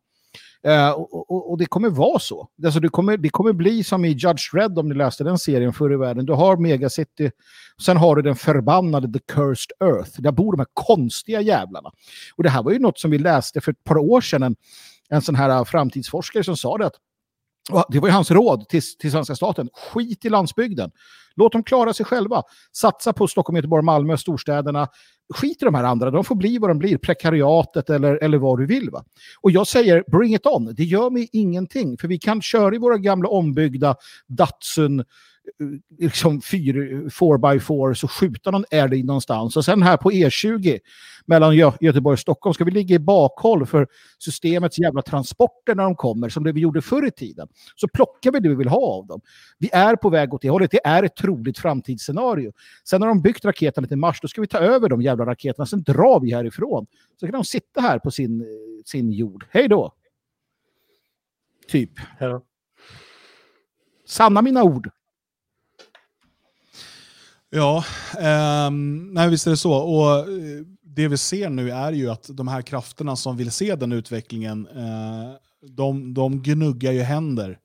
Eh, 0.63 0.89
och, 0.89 1.31
och, 1.31 1.51
och 1.51 1.57
det 1.57 1.65
kommer 1.65 1.89
vara 1.89 2.19
så. 2.19 2.47
Alltså 2.65 2.79
det, 2.79 2.89
kommer, 2.89 3.17
det 3.17 3.29
kommer 3.29 3.53
bli 3.53 3.83
som 3.83 4.05
i 4.05 4.09
Judge 4.09 4.53
Red 4.53 4.79
om 4.79 4.89
ni 4.89 4.95
läste 4.95 5.23
den 5.23 5.37
serien 5.37 5.73
förr 5.73 5.93
i 5.93 5.97
världen. 5.97 6.25
Du 6.25 6.33
har 6.33 6.57
Megacity, 6.57 7.31
sen 7.81 7.97
har 7.97 8.15
du 8.15 8.21
den 8.21 8.35
förbannade 8.35 9.13
The 9.13 9.19
Cursed 9.33 9.71
Earth. 9.79 10.21
Där 10.21 10.31
bor 10.31 10.51
de 10.51 10.59
här 10.59 10.67
konstiga 10.73 11.41
jävlarna. 11.41 11.91
Och 12.35 12.43
det 12.43 12.49
här 12.49 12.63
var 12.63 12.71
ju 12.71 12.79
något 12.79 12.99
som 12.99 13.11
vi 13.11 13.17
läste 13.17 13.61
för 13.61 13.71
ett 13.71 13.83
par 13.83 13.97
år 13.97 14.21
sedan. 14.21 14.43
En, 14.43 14.55
en 15.09 15.21
sån 15.21 15.35
här 15.35 15.63
framtidsforskare 15.63 16.43
som 16.43 16.57
sa 16.57 16.77
det 16.77 16.85
att 16.85 16.95
och 17.71 17.85
det 17.89 17.99
var 17.99 18.07
ju 18.07 18.13
hans 18.13 18.31
råd 18.31 18.69
till, 18.69 18.81
till 18.99 19.11
svenska 19.11 19.35
staten. 19.35 19.69
Skit 19.73 20.25
i 20.25 20.29
landsbygden. 20.29 20.91
Låt 21.35 21.51
dem 21.51 21.63
klara 21.63 21.93
sig 21.93 22.05
själva. 22.05 22.43
Satsa 22.77 23.13
på 23.13 23.27
Stockholm, 23.27 23.55
Göteborg, 23.55 23.83
Malmö, 23.83 24.17
storstäderna. 24.17 24.88
Skit 25.33 25.61
i 25.61 25.65
de 25.65 25.75
här 25.75 25.83
andra. 25.83 26.11
De 26.11 26.23
får 26.23 26.35
bli 26.35 26.57
vad 26.57 26.69
de 26.69 26.79
blir. 26.79 26.97
Prekariatet 26.97 27.89
eller, 27.89 28.23
eller 28.23 28.38
vad 28.38 28.59
du 28.59 28.65
vill. 28.65 28.89
Va? 28.89 29.03
Och 29.41 29.51
jag 29.51 29.67
säger 29.67 30.03
bring 30.11 30.35
it 30.35 30.45
on. 30.45 30.73
Det 30.75 30.83
gör 30.83 31.09
mig 31.09 31.29
ingenting. 31.31 31.97
För 31.97 32.07
vi 32.07 32.19
kan 32.19 32.41
köra 32.41 32.75
i 32.75 32.77
våra 32.77 32.97
gamla 32.97 33.29
ombyggda 33.29 33.95
Datsun 34.27 34.99
eh, 34.99 35.05
liksom 35.97 36.39
4x4 36.39 37.93
så 37.93 38.07
skjuta 38.07 38.51
någon 38.51 38.65
älg 38.71 39.03
någonstans. 39.03 39.57
Och 39.57 39.65
sen 39.65 39.81
här 39.81 39.97
på 39.97 40.11
E20 40.11 40.79
mellan 41.25 41.55
Gö 41.55 41.71
Göteborg 41.79 42.13
och 42.13 42.19
Stockholm 42.19 42.53
ska 42.53 42.63
vi 42.63 42.71
ligga 42.71 42.95
i 42.95 42.99
bakhåll 42.99 43.65
för 43.65 43.87
systemets 44.19 44.79
jävla 44.79 45.01
transporter 45.01 45.75
när 45.75 45.83
de 45.83 45.95
kommer, 45.95 46.29
som 46.29 46.43
det 46.43 46.51
vi 46.51 46.61
gjorde 46.61 46.81
förr 46.81 47.07
i 47.07 47.11
tiden. 47.11 47.47
Så 47.75 47.87
plockar 47.87 48.31
vi 48.31 48.39
det 48.39 48.49
vi 48.49 48.55
vill 48.55 48.67
ha 48.67 48.81
av 48.81 49.07
dem. 49.07 49.21
Vi 49.57 49.69
är 49.73 49.95
på 49.95 50.09
väg 50.09 50.33
åt 50.33 50.41
det 50.41 50.49
hållet. 50.49 50.71
Det 50.71 50.85
är 50.85 51.03
ett 51.03 51.15
troligt 51.15 51.57
framtidsscenario. 51.57 52.51
Sen 52.83 52.99
när 52.99 53.07
de 53.07 53.21
byggt 53.21 53.45
raketerna 53.45 53.87
till 53.87 53.97
Mars, 53.97 54.19
då 54.21 54.27
ska 54.27 54.41
vi 54.41 54.47
ta 54.47 54.57
över 54.57 54.89
de 54.89 55.01
jävla 55.01 55.25
raketerna. 55.25 55.65
Sen 55.65 55.83
drar 55.83 56.19
vi 56.19 56.33
härifrån. 56.33 56.85
Så 57.19 57.25
kan 57.25 57.33
de 57.33 57.43
sitta 57.43 57.81
här 57.81 57.99
på 57.99 58.11
sin, 58.11 58.45
sin 58.85 59.11
jord. 59.11 59.45
Hej 59.49 59.67
då! 59.67 59.93
typ. 61.71 61.91
Ja. 62.19 62.41
Sanna 64.05 64.41
mina 64.41 64.63
ord. 64.63 64.89
Ja, 67.53 67.85
ehm, 68.19 69.09
nej 69.13 69.29
visst 69.29 69.47
är 69.47 69.51
det 69.51 69.57
så. 69.57 69.73
Och 69.73 70.19
eh, 70.19 70.65
det 70.83 71.07
vi 71.07 71.17
ser 71.17 71.49
nu 71.49 71.71
är 71.71 71.91
ju 71.91 72.09
att 72.09 72.29
de 72.33 72.47
här 72.47 72.61
krafterna 72.61 73.15
som 73.15 73.37
vill 73.37 73.51
se 73.51 73.75
den 73.75 73.91
utvecklingen, 73.91 74.67
eh, 74.67 75.35
de, 75.69 76.13
de 76.13 76.41
gnuggar 76.41 76.91
ju 76.91 77.01
händer. 77.01 77.59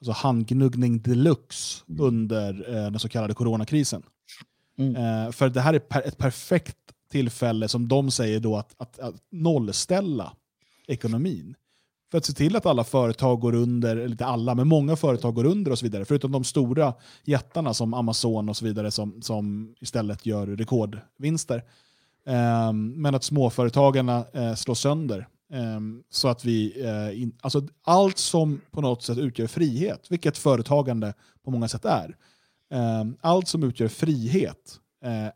Alltså 0.00 0.12
handgnuggning 0.12 1.02
deluxe 1.02 1.84
under 1.98 2.74
eh, 2.74 2.90
den 2.90 2.98
så 2.98 3.08
kallade 3.08 3.34
coronakrisen. 3.34 4.02
Mm. 4.78 4.96
Eh, 4.96 5.32
för 5.32 5.48
det 5.48 5.60
här 5.60 5.74
är 5.74 5.78
per, 5.78 6.02
ett 6.02 6.18
perfekt 6.18 6.76
tillfälle, 7.10 7.68
som 7.68 7.88
de 7.88 8.10
säger 8.10 8.40
då, 8.40 8.56
att, 8.56 8.74
att, 8.76 8.98
att 8.98 9.14
nollställa 9.30 10.32
ekonomin. 10.86 11.54
För 12.10 12.18
att 12.18 12.24
se 12.24 12.32
till 12.32 12.56
att 12.56 12.66
alla 12.66 12.84
företag 12.84 13.40
går 13.40 13.54
under, 13.54 13.96
eller 13.96 14.10
inte 14.10 14.26
alla, 14.26 14.54
men 14.54 14.68
många 14.68 14.96
företag 14.96 15.34
går 15.34 15.44
under 15.44 15.70
och 15.70 15.78
så 15.78 15.86
vidare. 15.86 16.04
Förutom 16.04 16.32
de 16.32 16.44
stora 16.44 16.94
jättarna 17.24 17.74
som 17.74 17.94
Amazon 17.94 18.48
och 18.48 18.56
så 18.56 18.64
vidare 18.64 18.90
som, 18.90 19.22
som 19.22 19.74
istället 19.80 20.26
gör 20.26 20.46
rekordvinster. 20.46 21.64
Um, 22.68 23.02
men 23.02 23.14
att 23.14 23.24
småföretagarna 23.24 24.24
uh, 24.36 24.54
slås 24.54 24.80
sönder. 24.80 25.28
Um, 25.52 26.02
så 26.10 26.28
att 26.28 26.44
vi, 26.44 26.84
uh, 26.84 27.22
in, 27.22 27.32
alltså 27.40 27.62
allt 27.84 28.18
som 28.18 28.60
på 28.70 28.80
något 28.80 29.02
sätt 29.02 29.18
utgör 29.18 29.46
frihet, 29.46 30.06
vilket 30.10 30.38
företagande 30.38 31.14
på 31.44 31.50
många 31.50 31.68
sätt 31.68 31.84
är. 31.84 32.16
um, 33.00 33.16
allt 33.20 33.48
som 33.48 33.62
utgör 33.62 33.88
frihet, 33.88 34.80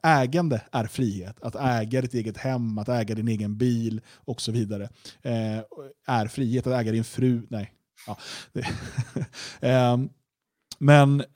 ägande 0.03 0.63
är 0.73 0.85
frihet. 0.85 1.37
Att 1.43 1.55
äga 1.57 2.01
ditt 2.01 2.15
eget 2.15 2.37
hem, 2.37 2.79
att 2.79 2.89
äga 2.89 3.15
din 3.15 3.29
egen 3.29 3.57
bil 3.57 4.01
och 4.15 4.41
så 4.41 4.53
vidare. 4.53 4.89
Eh, 5.23 5.59
är 6.07 6.27
frihet. 6.27 6.67
Att 6.67 6.81
äga 6.81 6.93
din 6.93 7.05
fru, 7.05 7.47
nej. 7.51 7.73
Ja. 8.07 8.17
Ehm, 9.61 10.09
men 10.79 11.21
eh, 11.21 11.27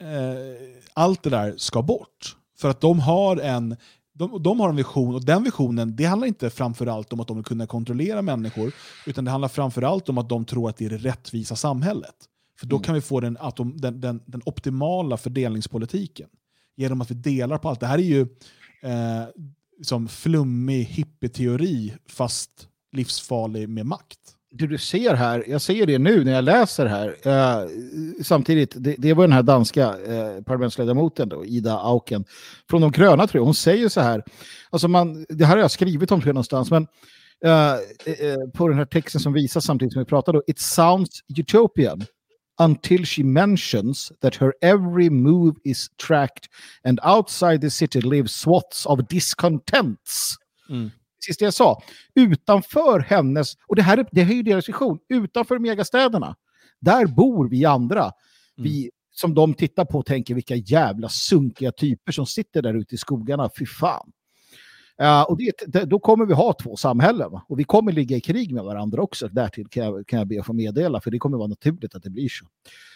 allt 0.93 1.23
det 1.23 1.29
där 1.29 1.53
ska 1.57 1.81
bort. 1.81 2.35
För 2.57 2.69
att 2.69 2.81
de 2.81 2.99
har 2.99 3.37
en 3.37 3.75
de, 4.13 4.43
de 4.43 4.59
har 4.59 4.69
en 4.69 4.75
vision 4.75 5.15
och 5.15 5.25
den 5.25 5.43
visionen 5.43 5.95
det 5.95 6.05
handlar 6.05 6.27
inte 6.27 6.49
framförallt 6.49 7.13
om 7.13 7.19
att 7.19 7.27
de 7.27 7.37
vill 7.37 7.45
kunna 7.45 7.67
kontrollera 7.67 8.21
människor 8.21 8.71
utan 9.05 9.25
det 9.25 9.31
handlar 9.31 9.47
framförallt 9.49 10.09
om 10.09 10.17
att 10.17 10.29
de 10.29 10.45
tror 10.45 10.69
att 10.69 10.77
det 10.77 10.85
är 10.85 10.89
det 10.89 10.97
rättvisa 10.97 11.55
samhället. 11.55 12.15
För 12.59 12.67
då 12.67 12.75
Mm. 12.75 12.83
kan 12.83 12.95
vi 12.95 13.01
få 13.01 13.19
den, 13.19 13.37
den, 13.75 14.01
den, 14.01 14.21
den 14.25 14.41
optimala 14.45 15.17
fördelningspolitiken 15.17 16.29
genom 16.75 17.01
att 17.01 17.11
vi 17.11 17.15
delar 17.15 17.57
på 17.57 17.69
allt. 17.69 17.79
Det 17.79 17.87
här 17.87 17.97
är 17.97 18.03
ju 18.03 18.21
eh, 18.83 19.25
som 19.81 20.07
flummig 20.07 20.83
hippieteori 20.83 21.93
fast 22.09 22.67
livsfarlig 22.91 23.69
med 23.69 23.85
makt. 23.85 24.19
det 24.51 24.67
du 24.67 24.77
ser 24.77 25.13
här, 25.13 25.43
jag 25.47 25.61
ser 25.61 25.85
det 25.85 25.97
nu 25.97 26.23
när 26.23 26.31
jag 26.31 26.43
läser 26.43 26.85
här, 26.85 27.15
eh, 27.23 27.69
samtidigt, 28.23 28.73
det, 28.77 28.95
det 28.97 29.13
var 29.13 29.23
den 29.23 29.31
här 29.31 29.43
danska 29.43 29.83
eh, 29.83 30.41
parlamentsledamoten 30.41 31.29
då, 31.29 31.45
Ida 31.45 31.77
Auken, 31.77 32.25
från 32.69 32.81
de 32.81 32.91
gröna 32.91 33.27
tror 33.27 33.39
jag, 33.39 33.45
hon 33.45 33.55
säger 33.55 33.89
så 33.89 34.01
här, 34.01 34.23
alltså 34.69 34.87
man, 34.87 35.25
det 35.29 35.45
här 35.45 35.55
har 35.55 35.61
jag 35.61 35.71
skrivit 35.71 36.11
om 36.11 36.19
någonstans, 36.25 36.71
men 36.71 36.87
eh, 37.45 37.73
eh, 37.73 38.49
på 38.53 38.67
den 38.67 38.77
här 38.77 38.85
texten 38.85 39.21
som 39.21 39.33
visas 39.33 39.65
samtidigt 39.65 39.93
som 39.93 39.99
vi 39.99 40.05
pratar 40.05 40.33
då, 40.33 40.43
it 40.47 40.59
sounds 40.59 41.09
utopian 41.37 42.05
until 42.59 43.05
she 43.05 43.23
mentions 43.23 44.11
that 44.21 44.35
her 44.35 44.53
every 44.61 45.09
move 45.09 45.55
is 45.63 45.89
tracked 46.07 46.47
and 46.83 46.99
outside 47.03 47.61
the 47.61 47.69
city 47.69 48.01
live 48.01 48.27
swaths 48.29 48.85
of 48.85 48.99
discontents. 49.07 50.35
Precis 51.19 51.37
det 51.37 51.45
jag 51.45 51.53
sa, 51.53 51.81
utanför 52.15 52.99
hennes, 52.99 53.53
och 53.67 53.75
det 53.75 53.81
här 53.81 53.97
är, 53.97 54.07
det 54.11 54.23
här 54.23 54.31
är 54.31 54.35
ju 54.35 54.43
deras 54.43 54.69
vision, 54.69 54.99
utanför 55.09 55.59
megastäderna, 55.59 56.35
där 56.79 57.05
bor 57.05 57.49
vi 57.49 57.65
andra. 57.65 58.11
Vi, 58.57 58.91
som 59.11 59.33
de 59.33 59.53
tittar 59.53 59.85
på 59.85 59.97
och 59.97 60.05
tänker 60.05 60.35
vilka 60.35 60.55
jävla 60.55 61.09
sunkiga 61.09 61.71
typer 61.71 62.11
som 62.11 62.25
sitter 62.25 62.61
där 62.61 62.73
ute 62.73 62.95
i 62.95 62.97
skogarna, 62.97 63.49
fy 63.59 63.65
fan. 63.65 64.11
Ja, 64.97 65.25
och 65.25 65.37
det, 65.67 65.83
då 65.83 65.99
kommer 65.99 66.25
vi 66.25 66.33
ha 66.33 66.53
två 66.53 66.75
samhällen 66.75 67.31
va? 67.31 67.45
och 67.49 67.59
vi 67.59 67.63
kommer 67.63 67.91
ligga 67.91 68.17
i 68.17 68.21
krig 68.21 68.53
med 68.53 68.63
varandra 68.63 69.01
också. 69.01 69.27
Därtill 69.27 69.67
kan 69.67 69.85
jag, 69.85 70.07
kan 70.07 70.19
jag 70.19 70.27
be 70.27 70.39
att 70.39 70.45
få 70.45 70.53
meddela, 70.53 71.01
för 71.01 71.11
det 71.11 71.19
kommer 71.19 71.37
vara 71.37 71.47
naturligt 71.47 71.95
att 71.95 72.03
det 72.03 72.09
blir 72.09 72.29
så. 72.29 72.45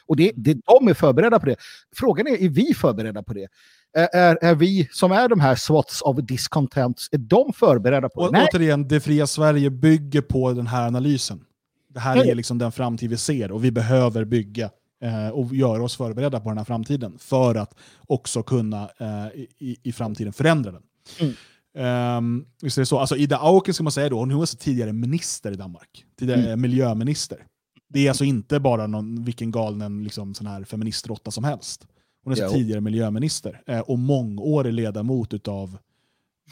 Och 0.05 0.15
det, 0.15 0.31
det, 0.35 0.53
de 0.53 0.87
är 0.87 0.93
förberedda 0.93 1.39
på 1.39 1.45
det. 1.45 1.55
Frågan 1.95 2.27
är, 2.27 2.43
är 2.43 2.49
vi 2.49 2.73
förberedda 2.73 3.23
på 3.23 3.33
det? 3.33 3.47
Är, 3.93 4.37
är, 4.41 4.55
vi 4.55 4.87
som 4.91 5.11
är 5.11 5.27
de 5.27 5.39
här 5.39 5.55
swats 5.55 6.01
of 6.01 6.17
discontents, 6.17 7.09
är 7.11 7.17
de 7.17 7.53
förberedda 7.53 8.09
på 8.09 8.21
det? 8.21 8.27
Och, 8.27 8.33
Nej, 8.33 8.47
återigen, 8.53 8.87
det 8.87 8.99
fria 8.99 9.27
Sverige 9.27 9.69
bygger 9.69 10.21
på 10.21 10.53
den 10.53 10.67
här 10.67 10.87
analysen. 10.87 11.45
Det 11.93 11.99
här 11.99 12.25
är 12.25 12.35
liksom 12.35 12.57
den 12.57 12.71
framtid 12.71 13.09
vi 13.09 13.17
ser 13.17 13.51
och 13.51 13.63
vi 13.63 13.71
behöver 13.71 14.25
bygga 14.25 14.69
eh, 15.03 15.29
och 15.29 15.55
göra 15.55 15.83
oss 15.83 15.97
förberedda 15.97 16.39
på 16.39 16.49
den 16.49 16.57
här 16.57 16.65
framtiden 16.65 17.17
för 17.19 17.55
att 17.55 17.75
också 18.07 18.43
kunna 18.43 18.89
eh, 18.97 19.41
i, 19.57 19.77
i 19.83 19.91
framtiden 19.91 20.33
förändra 20.33 20.71
den. 20.71 20.81
Mm. 21.19 21.33
Um, 21.77 22.45
det 22.63 22.85
så? 22.85 22.99
Alltså, 22.99 23.15
Ida 23.15 23.37
Auken 23.37 23.73
ska 23.73 23.83
man 23.83 23.91
säga 23.91 24.09
då, 24.09 24.19
hon 24.19 24.33
var 24.33 24.39
alltså 24.39 24.57
tidigare 24.57 24.93
minister 24.93 25.51
i 25.51 25.55
Danmark. 25.55 26.05
Tidigare 26.19 26.41
Mm. 26.45 26.61
miljöminister. 26.61 27.45
Det 27.89 28.05
är 28.05 28.09
alltså 28.09 28.23
inte 28.23 28.59
bara 28.59 28.87
någon, 28.87 29.23
vilken 29.23 29.51
galen 29.51 30.03
liksom, 30.03 30.33
sån 30.33 30.47
här 30.47 30.63
feministrotta 30.63 31.31
som 31.31 31.43
helst. 31.43 31.87
Hon 32.23 32.33
är 32.33 32.35
så 32.37 32.43
Jo. 32.43 32.49
tidigare 32.49 32.81
miljöminister 32.81 33.61
eh, 33.67 33.79
och 33.79 33.99
mångårig 33.99 34.73
ledamot 34.73 35.33
utav, 35.33 35.77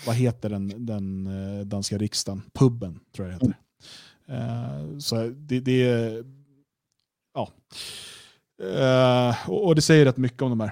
vad 0.06 0.16
heter 0.16 0.50
den, 0.50 0.86
den 0.86 1.28
eh, 1.28 1.66
danska 1.66 1.98
riksdagen? 1.98 2.42
Puben, 2.54 3.00
tror 3.16 3.28
jag 3.30 3.40
det 3.40 3.46
heter. 3.46 3.58
Eh, 4.30 4.98
så 5.00 5.16
det, 5.28 5.60
det 5.60 5.84
är... 5.88 6.24
Ja. 7.34 7.50
Eh, 8.64 9.50
och, 9.50 9.66
och 9.66 9.76
det 9.76 9.82
säger 9.82 10.06
rätt 10.06 10.18
mycket 10.18 10.42
om 10.42 10.50
de 10.50 10.60
här. 10.60 10.72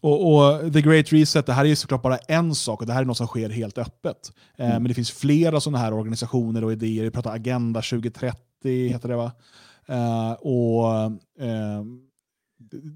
Och, 0.00 0.34
och 0.34 0.72
The 0.72 0.80
Great 0.80 1.12
Reset, 1.12 1.46
det 1.46 1.52
här 1.52 1.64
är 1.64 1.68
ju 1.68 1.76
såklart 1.76 2.02
bara 2.02 2.16
en 2.16 2.54
sak 2.54 2.80
och 2.80 2.86
det 2.86 2.92
här 2.92 3.00
är 3.00 3.04
något 3.04 3.16
som 3.16 3.26
sker 3.26 3.50
helt 3.50 3.78
öppet. 3.78 4.32
Eh, 4.58 4.66
Mm. 4.66 4.82
Men 4.82 4.88
det 4.88 4.94
finns 4.94 5.10
flera 5.10 5.60
sådana 5.60 5.78
här 5.78 5.94
organisationer 5.94 6.64
och 6.64 6.72
idéer. 6.72 7.04
Vi 7.04 7.10
pratar 7.10 7.34
Agenda 7.34 7.82
2030, 7.82 8.88
heter 8.88 9.08
det 9.08 9.16
va? 9.16 9.32
Eh, 9.86 10.32
och 10.32 10.94
eh, 11.40 11.84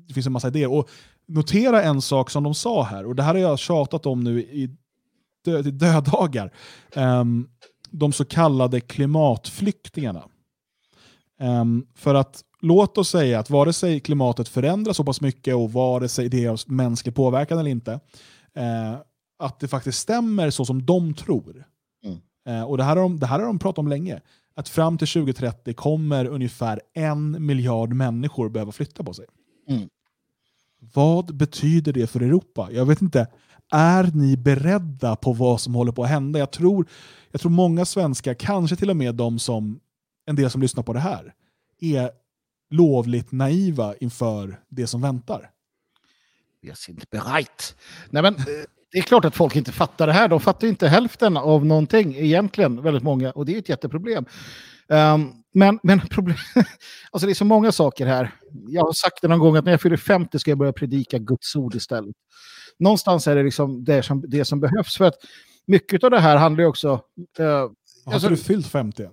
det, 0.07 0.15
finns 0.15 0.27
en 0.27 0.33
massa 0.33 0.49
idéer. 0.49 0.73
Och 0.73 0.89
notera 1.27 1.83
en 1.83 2.03
sak 2.03 2.31
som 2.31 2.43
de 2.45 2.55
sa 2.55 2.83
här, 2.83 3.07
och 3.07 3.17
det 3.17 3.23
här 3.23 3.35
har 3.35 3.41
jag 3.41 3.59
tjatat 3.59 4.07
om 4.07 4.25
nu 4.25 4.41
i 4.41 4.77
dö, 5.45 5.63
dödagar. 5.63 6.53
Ehm, 6.95 7.49
de 7.91 8.13
så 8.13 8.25
kallade 8.25 8.81
klimatflyktingarna. 8.81 10.23
Ehm, 11.41 11.87
för 11.95 12.15
att 12.15 12.43
låt 12.63 12.99
oss 12.99 13.09
säga 13.09 13.39
att 13.39 13.51
vare 13.51 13.73
sig 13.73 14.01
klimatet 14.01 14.49
förändras 14.49 14.97
så 14.97 15.05
pass 15.05 15.21
mycket 15.21 15.55
och 15.55 15.73
vare 15.73 16.09
sig 16.09 16.29
det 16.29 16.45
är 16.45 16.73
mänsklig 16.73 17.15
påverkan 17.15 17.59
eller 17.59 17.71
inte, 17.71 17.93
eh, 18.55 18.95
att 19.39 19.61
det 19.61 19.69
faktiskt 19.69 19.99
stämmer 19.99 20.51
så 20.51 20.65
som 20.65 20.87
de 20.87 21.15
tror. 21.15 21.65
Mm. 22.05 22.19
Eh, 22.49 22.65
och 22.65 22.77
det 22.77 22.85
här, 22.85 22.97
har 22.97 23.03
de, 23.03 23.21
det 23.21 23.27
här 23.27 23.39
har 23.39 23.47
de 23.47 23.59
pratat 23.59 23.79
om 23.79 23.89
länge. 23.89 24.21
Att 24.55 24.69
fram 24.69 24.99
till 24.99 25.09
2030 25.09 25.75
kommer 25.75 26.25
ungefär 26.25 26.81
en 26.95 27.47
miljard 27.47 27.93
människor 27.93 28.49
behöva 28.49 28.73
flytta 28.73 29.05
på 29.05 29.15
sig. 29.15 29.27
Mm. 29.69 29.89
Vad 30.95 31.37
betyder 31.37 31.93
det 31.93 32.07
för 32.07 32.21
Europa? 32.21 32.69
Jag 32.73 32.87
vet 32.87 33.03
inte. 33.03 33.27
Är 33.73 34.11
ni 34.15 34.37
beredda 34.37 35.17
på 35.17 35.33
vad 35.33 35.61
som 35.61 35.75
håller 35.75 35.93
på 35.93 36.05
att 36.05 36.11
hända? 36.11 36.39
Jag 36.39 36.51
tror, 36.51 36.87
jag 37.31 37.41
tror 37.41 37.51
många 37.51 37.85
svenskar, 37.85 38.35
kanske 38.35 38.77
till 38.77 38.91
och 38.91 38.97
med 38.97 39.15
de 39.15 39.39
som, 39.39 39.81
en 40.27 40.37
del 40.37 40.51
som 40.51 40.63
lyssnar 40.63 40.83
på 40.83 40.93
det 40.93 41.01
här, 41.01 41.35
är 41.81 42.11
lovligt 42.71 43.33
naiva 43.33 43.95
inför 44.01 44.61
det 44.69 44.87
som 44.87 45.01
väntar. 45.03 45.51
Vi 46.63 46.73
sind 46.75 47.05
bereit. 47.11 47.77
Nej, 48.11 48.23
men, 48.23 48.35
eh, 48.35 48.43
det 48.93 48.99
är 48.99 49.03
klart 49.03 49.25
att 49.25 49.37
folk 49.37 49.57
inte 49.57 49.73
fattar 49.73 50.07
det 50.07 50.13
här. 50.13 50.29
De 50.29 50.41
fattar 50.41 50.69
inte 50.69 50.89
hälften 50.89 51.37
av 51.37 51.67
någonting 51.67 52.17
egentligen, 52.17 52.83
väldigt 52.83 53.03
många. 53.03 53.31
Och 53.31 53.47
det 53.47 53.55
är 53.55 53.59
ett 53.59 53.69
jätteproblem. 53.69 54.25
Ehm, 54.89 55.33
men 55.55 55.79
men 55.83 56.01
problem, 56.01 56.37
alltså 57.11 57.27
det 57.27 57.33
är 57.33 57.35
så 57.35 57.45
många 57.45 57.73
saker 57.73 58.07
här. 58.07 58.35
Jag 58.69 58.83
har 58.85 58.93
sagt 58.93 59.19
det 59.23 59.29
någon 59.29 59.39
gång 59.39 59.57
att 59.57 59.65
när 59.65 59.73
jag 59.73 59.81
fyller 59.81 59.97
50 59.97 60.39
ska 60.39 60.51
jag 60.51 60.59
börja 60.59 60.73
predika 60.73 61.19
Guds 61.19 61.57
ord 61.57 61.75
istället. 61.75 62.17
Någonstans 62.79 63.27
är 63.27 63.37
det 63.37 63.43
liksom 63.43 63.85
det 63.85 64.03
som, 64.03 64.25
det 64.29 64.45
som 64.45 64.61
behövs. 64.61 64.97
För 64.97 65.05
att 65.05 65.15
mycket 65.67 66.05
av 66.05 66.11
det 66.11 66.21
här 66.21 66.37
handlar 66.37 66.63
ju 66.65 66.69
också... 66.69 66.89
eh, 67.39 67.45
Har 67.47 67.71
Alltså- 68.07 68.15
inte 68.29 68.29
du 68.29 68.45
fyllt 68.45 68.67
50 68.67 69.03
än? 69.03 69.11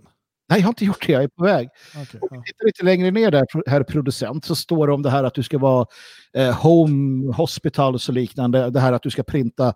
Nej, 0.49 0.59
jag 0.59 0.65
har 0.65 0.71
inte 0.71 0.85
gjort 0.85 1.07
det. 1.07 1.13
Jag 1.13 1.23
är 1.23 1.27
på 1.27 1.43
väg. 1.43 1.69
Okej, 1.95 2.19
Om 2.21 2.27
ja. 2.31 2.65
lite 2.65 2.85
längre 2.85 3.11
ner 3.11 3.31
där, 3.31 3.45
herr 3.69 3.83
producent, 3.83 4.45
så 4.45 4.55
står 4.55 4.87
det 4.87 4.93
om 4.93 5.01
det 5.01 5.09
här 5.09 5.23
att 5.23 5.33
du 5.33 5.43
ska 5.43 5.57
vara 5.57 5.85
eh, 6.33 6.61
home 6.61 7.33
hospital 7.33 7.93
och 7.93 8.01
så 8.01 8.11
liknande. 8.11 8.69
Det 8.69 8.79
här 8.79 8.93
att 8.93 9.03
du 9.03 9.09
ska 9.09 9.23
printa, 9.23 9.73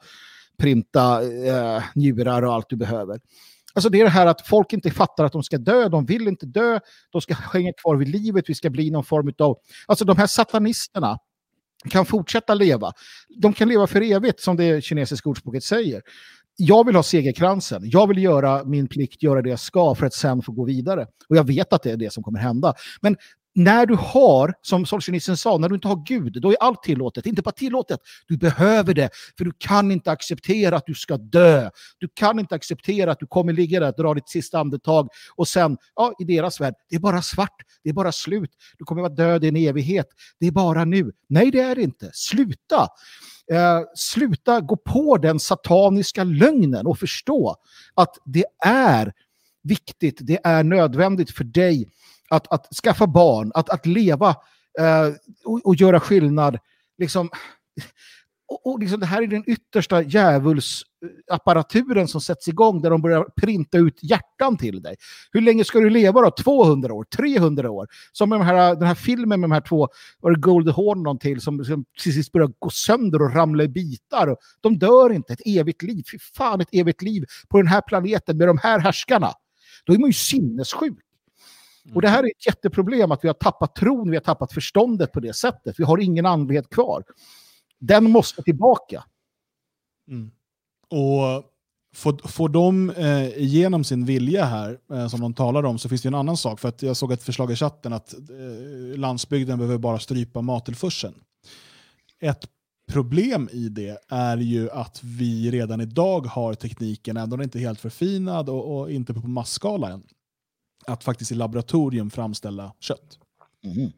printa 0.60 1.22
eh, 1.24 1.84
njurar 1.96 2.42
och 2.42 2.54
allt 2.54 2.70
du 2.70 2.76
behöver. 2.76 3.20
Alltså 3.74 3.90
det 3.90 4.00
är 4.00 4.04
det 4.04 4.10
här 4.10 4.26
att 4.26 4.48
folk 4.48 4.74
inte 4.74 4.92
fattar 4.92 5.26
att 5.26 5.32
de 5.32 5.44
ska 5.44 5.58
dö, 5.58 5.90
de 5.90 6.06
vill 6.06 6.28
inte 6.28 6.46
dö, 6.46 6.80
de 7.12 7.22
ska 7.22 7.34
hänga 7.34 7.74
kvar 7.74 7.96
vid 7.96 8.08
livet, 8.08 8.50
vi 8.50 8.56
ska 8.56 8.70
bli 8.70 8.92
någon 8.92 9.04
form 9.04 9.34
av... 9.40 9.58
Alltså 9.88 10.06
de 10.06 10.18
här 10.18 10.28
satanisterna 10.28 11.18
kan 11.90 12.06
fortsätta 12.06 12.54
leva. 12.54 12.92
De 13.42 13.54
kan 13.54 13.70
leva 13.70 13.88
för 13.88 14.02
evigt, 14.02 14.40
som 14.40 14.58
det 14.58 14.84
kinesiska 14.84 15.30
ordspråket 15.30 15.64
säger. 15.64 16.02
Jag 16.60 16.86
vill 16.86 16.96
ha 16.96 17.04
segerkransen. 17.04 17.82
Jag 17.84 18.08
vill 18.08 18.18
göra 18.18 18.64
min 18.64 18.88
plikt, 18.88 19.24
göra 19.24 19.42
det 19.42 19.50
jag 19.50 19.60
ska 19.60 19.96
för 19.96 20.06
att 20.06 20.14
sen 20.14 20.42
få 20.42 20.52
gå 20.52 20.66
vidare. 20.66 21.08
Och 21.30 21.38
jag 21.38 21.48
vet 21.48 21.74
att 21.74 21.84
det 21.84 21.92
är 21.92 21.98
det 21.98 22.14
som 22.14 22.24
kommer 22.24 22.40
hända. 22.40 22.74
Men 23.02 23.16
när 23.58 23.86
du 23.86 23.96
har, 23.96 24.54
som 24.62 24.86
Solzhenitsyn 24.86 25.38
sa, 25.38 25.58
när 25.58 25.70
du 25.70 25.76
inte 25.76 25.88
har 25.88 26.04
Gud, 26.06 26.42
då 26.42 26.52
är 26.52 26.58
allt 26.60 26.84
tillåtet. 26.84 27.26
Inte 27.26 27.42
bara 27.42 27.52
tillåtet, 27.52 28.00
du 28.28 28.38
behöver 28.38 28.94
det. 28.94 29.10
För 29.38 29.46
du 29.46 29.52
kan 29.58 29.92
inte 29.92 30.12
acceptera 30.12 30.76
att 30.76 30.86
du 30.86 30.94
ska 30.94 31.18
dö. 31.18 31.70
Du 31.98 32.08
kan 32.14 32.40
inte 32.40 32.56
acceptera 32.56 33.12
att 33.12 33.20
du 33.20 33.28
kommer 33.28 33.54
ligga 33.54 33.80
där, 33.80 33.94
dra 33.98 34.14
ditt 34.14 34.30
sista 34.30 34.60
andetag 34.60 35.08
och 35.36 35.48
sen, 35.48 35.78
ja, 35.96 36.14
i 36.20 36.24
deras 36.24 36.62
värld, 36.62 36.74
det 36.90 36.96
är 36.96 37.00
bara 37.00 37.22
svart, 37.22 37.56
det 37.84 37.90
är 37.90 37.94
bara 37.94 38.12
slut. 38.12 38.52
Du 38.78 38.86
kommer 38.86 39.02
vara 39.02 39.14
död 39.14 39.44
i 39.44 39.48
en 39.48 39.56
evighet. 39.56 40.08
Det 40.40 40.48
är 40.48 40.52
bara 40.52 40.86
nu. 40.86 41.12
Nej, 41.30 41.52
det 41.52 41.60
är 41.60 41.76
det 41.76 41.82
inte. 41.82 42.10
Sluta! 42.14 42.88
Eh, 43.52 43.82
sluta 43.96 44.62
gå 44.62 44.78
på 44.78 45.18
den 45.18 45.40
sataniska 45.40 46.24
lögnen 46.24 46.88
och 46.88 47.00
förstå 47.00 47.56
att 47.96 48.16
det 48.26 48.46
är 48.66 49.14
viktigt, 49.64 50.18
det 50.22 50.40
är 50.44 50.64
nödvändigt 50.64 51.32
för 51.32 51.44
dig 51.44 51.90
att, 52.30 52.54
att 52.54 52.68
skaffa 52.84 53.08
barn, 53.08 53.52
att, 53.56 53.70
att 53.70 53.86
leva 53.86 54.30
eh, 54.80 55.08
och, 55.46 55.66
och, 55.66 55.76
göra 55.76 56.00
skillnad. 56.00 56.58
Liksom, 56.98 57.30
och, 58.48 58.68
och 58.68 58.80
liksom, 58.80 59.00
det 59.00 59.06
här 59.06 59.22
är 59.22 59.28
den 59.28 59.44
yttersta 59.48 60.02
djävulsapparaturen 60.02 62.08
som 62.08 62.22
sätts 62.22 62.48
igång 62.48 62.82
där 62.82 62.90
de 62.90 63.02
börjar 63.02 63.26
printa 63.36 63.78
ut 63.78 64.00
hjärtan 64.02 64.58
till 64.58 64.82
dig. 64.82 64.96
Hur 65.32 65.42
länge 65.42 65.64
ska 65.64 65.80
du 65.80 65.90
leva 65.90 66.22
då? 66.22 66.32
200 66.32 66.94
år? 66.94 67.04
300 67.04 67.72
år? 67.72 67.88
Som 68.12 68.30
de 68.30 68.42
här, 68.42 68.76
den 68.76 68.88
här 68.88 68.96
filmen 68.96 69.40
med 69.40 69.50
de 69.50 69.54
här 69.54 69.62
två, 69.62 69.88
var 70.20 70.32
det 70.32 70.40
Gold 70.40 70.70
Horn 70.70 71.04
någon 71.04 71.20
till, 71.20 71.42
som, 71.42 71.66
som 71.66 71.86
till 72.04 72.14
sist 72.14 72.32
börjar 72.32 72.52
gå 72.60 72.70
sönder 72.70 73.22
och 73.22 73.36
ramla 73.36 73.64
i 73.64 73.68
bitar. 73.68 74.28
Och 74.28 74.38
de 74.62 74.80
dör 74.80 75.12
inte, 75.12 75.34
ett 75.34 75.42
evigt 75.46 75.82
liv. 75.82 76.04
Fy 76.12 76.20
fan, 76.20 76.62
ett 76.62 76.70
evigt 76.72 77.02
liv 77.02 77.26
på 77.50 77.58
den 77.58 77.68
här 77.68 77.82
planeten 77.82 78.38
med 78.38 78.48
de 78.48 78.58
här 78.58 78.80
härskarna. 78.80 79.34
Då 79.86 79.94
är 79.94 79.98
man 79.98 80.10
ju 80.10 80.14
sinnessjuk. 80.14 80.98
Och 81.96 82.02
det 82.02 82.10
här 82.10 82.24
är 82.24 82.28
ett 82.28 82.46
jätteproblem 82.46 83.12
att 83.12 83.24
vi 83.24 83.28
har 83.28 83.34
tappat 83.34 83.76
tron, 83.76 84.10
vi 84.10 84.16
har 84.16 84.24
tappat 84.24 84.54
förståndet 84.54 85.12
på 85.12 85.20
det 85.20 85.34
sättet. 85.34 85.76
Vi 85.78 85.84
har 85.84 85.98
ingen 85.98 86.26
andlighet 86.26 86.70
kvar. 86.70 87.04
Den 87.80 88.12
måste 88.12 88.44
tillbaka. 88.44 89.04
Mm. 90.10 90.32
Och 90.90 91.44
får, 91.96 92.28
får 92.28 92.50
de 92.50 92.90
eh, 92.90 93.28
igenom 93.28 93.84
sin 93.84 94.06
vilja 94.06 94.46
här, 94.46 94.80
eh, 94.94 95.08
som 95.08 95.22
de 95.22 95.34
talar 95.34 95.64
om, 95.64 95.80
så 95.80 95.90
finns 95.90 96.02
det 96.02 96.08
en 96.08 96.16
annan 96.16 96.38
sak. 96.38 96.60
För 96.60 96.70
att 96.70 96.82
jag 96.82 96.98
såg 96.98 97.12
ett 97.12 97.24
förslag 97.24 97.52
i 97.52 97.56
chatten 97.56 97.94
att 97.94 98.14
eh, 98.14 98.98
landsbygden 98.98 99.58
behöver 99.58 99.78
bara 99.78 100.00
strypa 100.00 100.42
mattillförseln. 100.42 101.16
Ett 102.20 102.48
problem 102.92 103.50
i 103.52 103.70
det 103.70 103.98
är 104.10 104.38
ju 104.38 104.70
att 104.70 105.04
vi 105.04 105.52
redan 105.52 105.82
idag 105.82 106.26
har 106.26 106.54
tekniken, 106.54 107.16
den 107.16 107.42
inte 107.42 107.60
helt 107.60 107.80
förfinad 107.80 108.50
och, 108.50 108.80
och 108.80 108.92
inte 108.92 109.14
på 109.14 109.28
masskala 109.28 109.90
än, 109.90 110.04
att 110.88 111.04
faktiskt 111.04 111.32
i 111.32 111.36
laboratorium 111.36 112.10
framställa 112.10 112.74
kött. 112.80 113.20
Mm. 113.64 113.92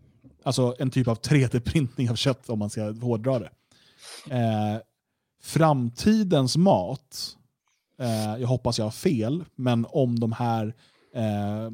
Alltså 0.43 0.75
en 0.79 0.91
typ 0.91 1.07
av 1.07 1.19
3D-printning 1.21 2.09
av 2.09 2.15
kött 2.15 2.49
om 2.49 2.59
man 2.59 2.69
ska 2.69 2.91
hårdra 2.91 3.39
det. 3.39 3.49
Eh, 4.29 4.81
framtidens 5.41 6.57
mat, 6.57 7.37
eh, 7.99 8.41
jag 8.41 8.47
hoppas 8.47 8.77
jag 8.77 8.85
har 8.85 8.91
fel, 8.91 9.45
men 9.55 9.85
om 9.89 10.19
de 10.19 10.31
här 10.31 10.75
eh, 11.15 11.71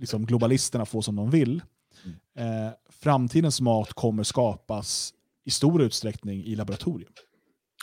liksom 0.00 0.26
globalisterna 0.26 0.86
får 0.86 1.02
som 1.02 1.16
de 1.16 1.30
vill, 1.30 1.62
eh, 2.36 2.70
framtidens 2.88 3.60
mat 3.60 3.92
kommer 3.92 4.22
skapas 4.22 5.14
i 5.44 5.50
stor 5.50 5.82
utsträckning 5.82 6.44
i 6.44 6.56
laboratorium. 6.56 7.12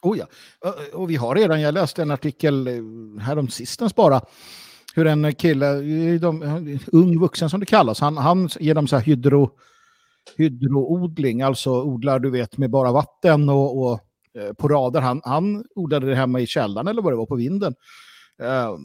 Oh 0.03 0.17
ja, 0.17 0.27
och 0.93 1.09
vi 1.09 1.15
har 1.15 1.35
redan, 1.35 1.61
jag 1.61 1.73
läste 1.73 2.01
en 2.01 2.11
artikel 2.11 2.67
härom 3.19 3.49
sistens 3.49 3.95
bara, 3.95 4.21
hur 4.95 5.07
en 5.07 5.35
kille, 5.35 5.67
eh, 5.67 6.19
de, 6.21 6.79
ung 6.91 7.19
vuxen 7.19 7.49
som 7.49 7.59
det 7.59 7.65
kallas, 7.65 7.99
han, 7.99 8.17
han 8.17 8.49
genom 8.59 8.87
så 8.87 8.95
här 8.95 9.03
hydro, 9.03 9.51
hydroodling, 10.37 11.41
alltså 11.41 11.83
odlar 11.83 12.19
du 12.19 12.29
vet 12.29 12.57
med 12.57 12.69
bara 12.69 12.91
vatten 12.91 13.49
och, 13.49 13.83
och 13.83 13.99
eh, 14.39 14.53
på 14.53 14.67
rader. 14.67 15.01
Han, 15.01 15.21
han 15.23 15.65
odlade 15.75 16.07
det 16.07 16.15
hemma 16.15 16.39
i 16.39 16.47
källaren 16.47 16.87
eller 16.87 17.01
vad 17.01 17.13
det 17.13 17.17
var 17.17 17.25
på 17.25 17.35
vinden. 17.35 17.75
Eh, 18.41 18.75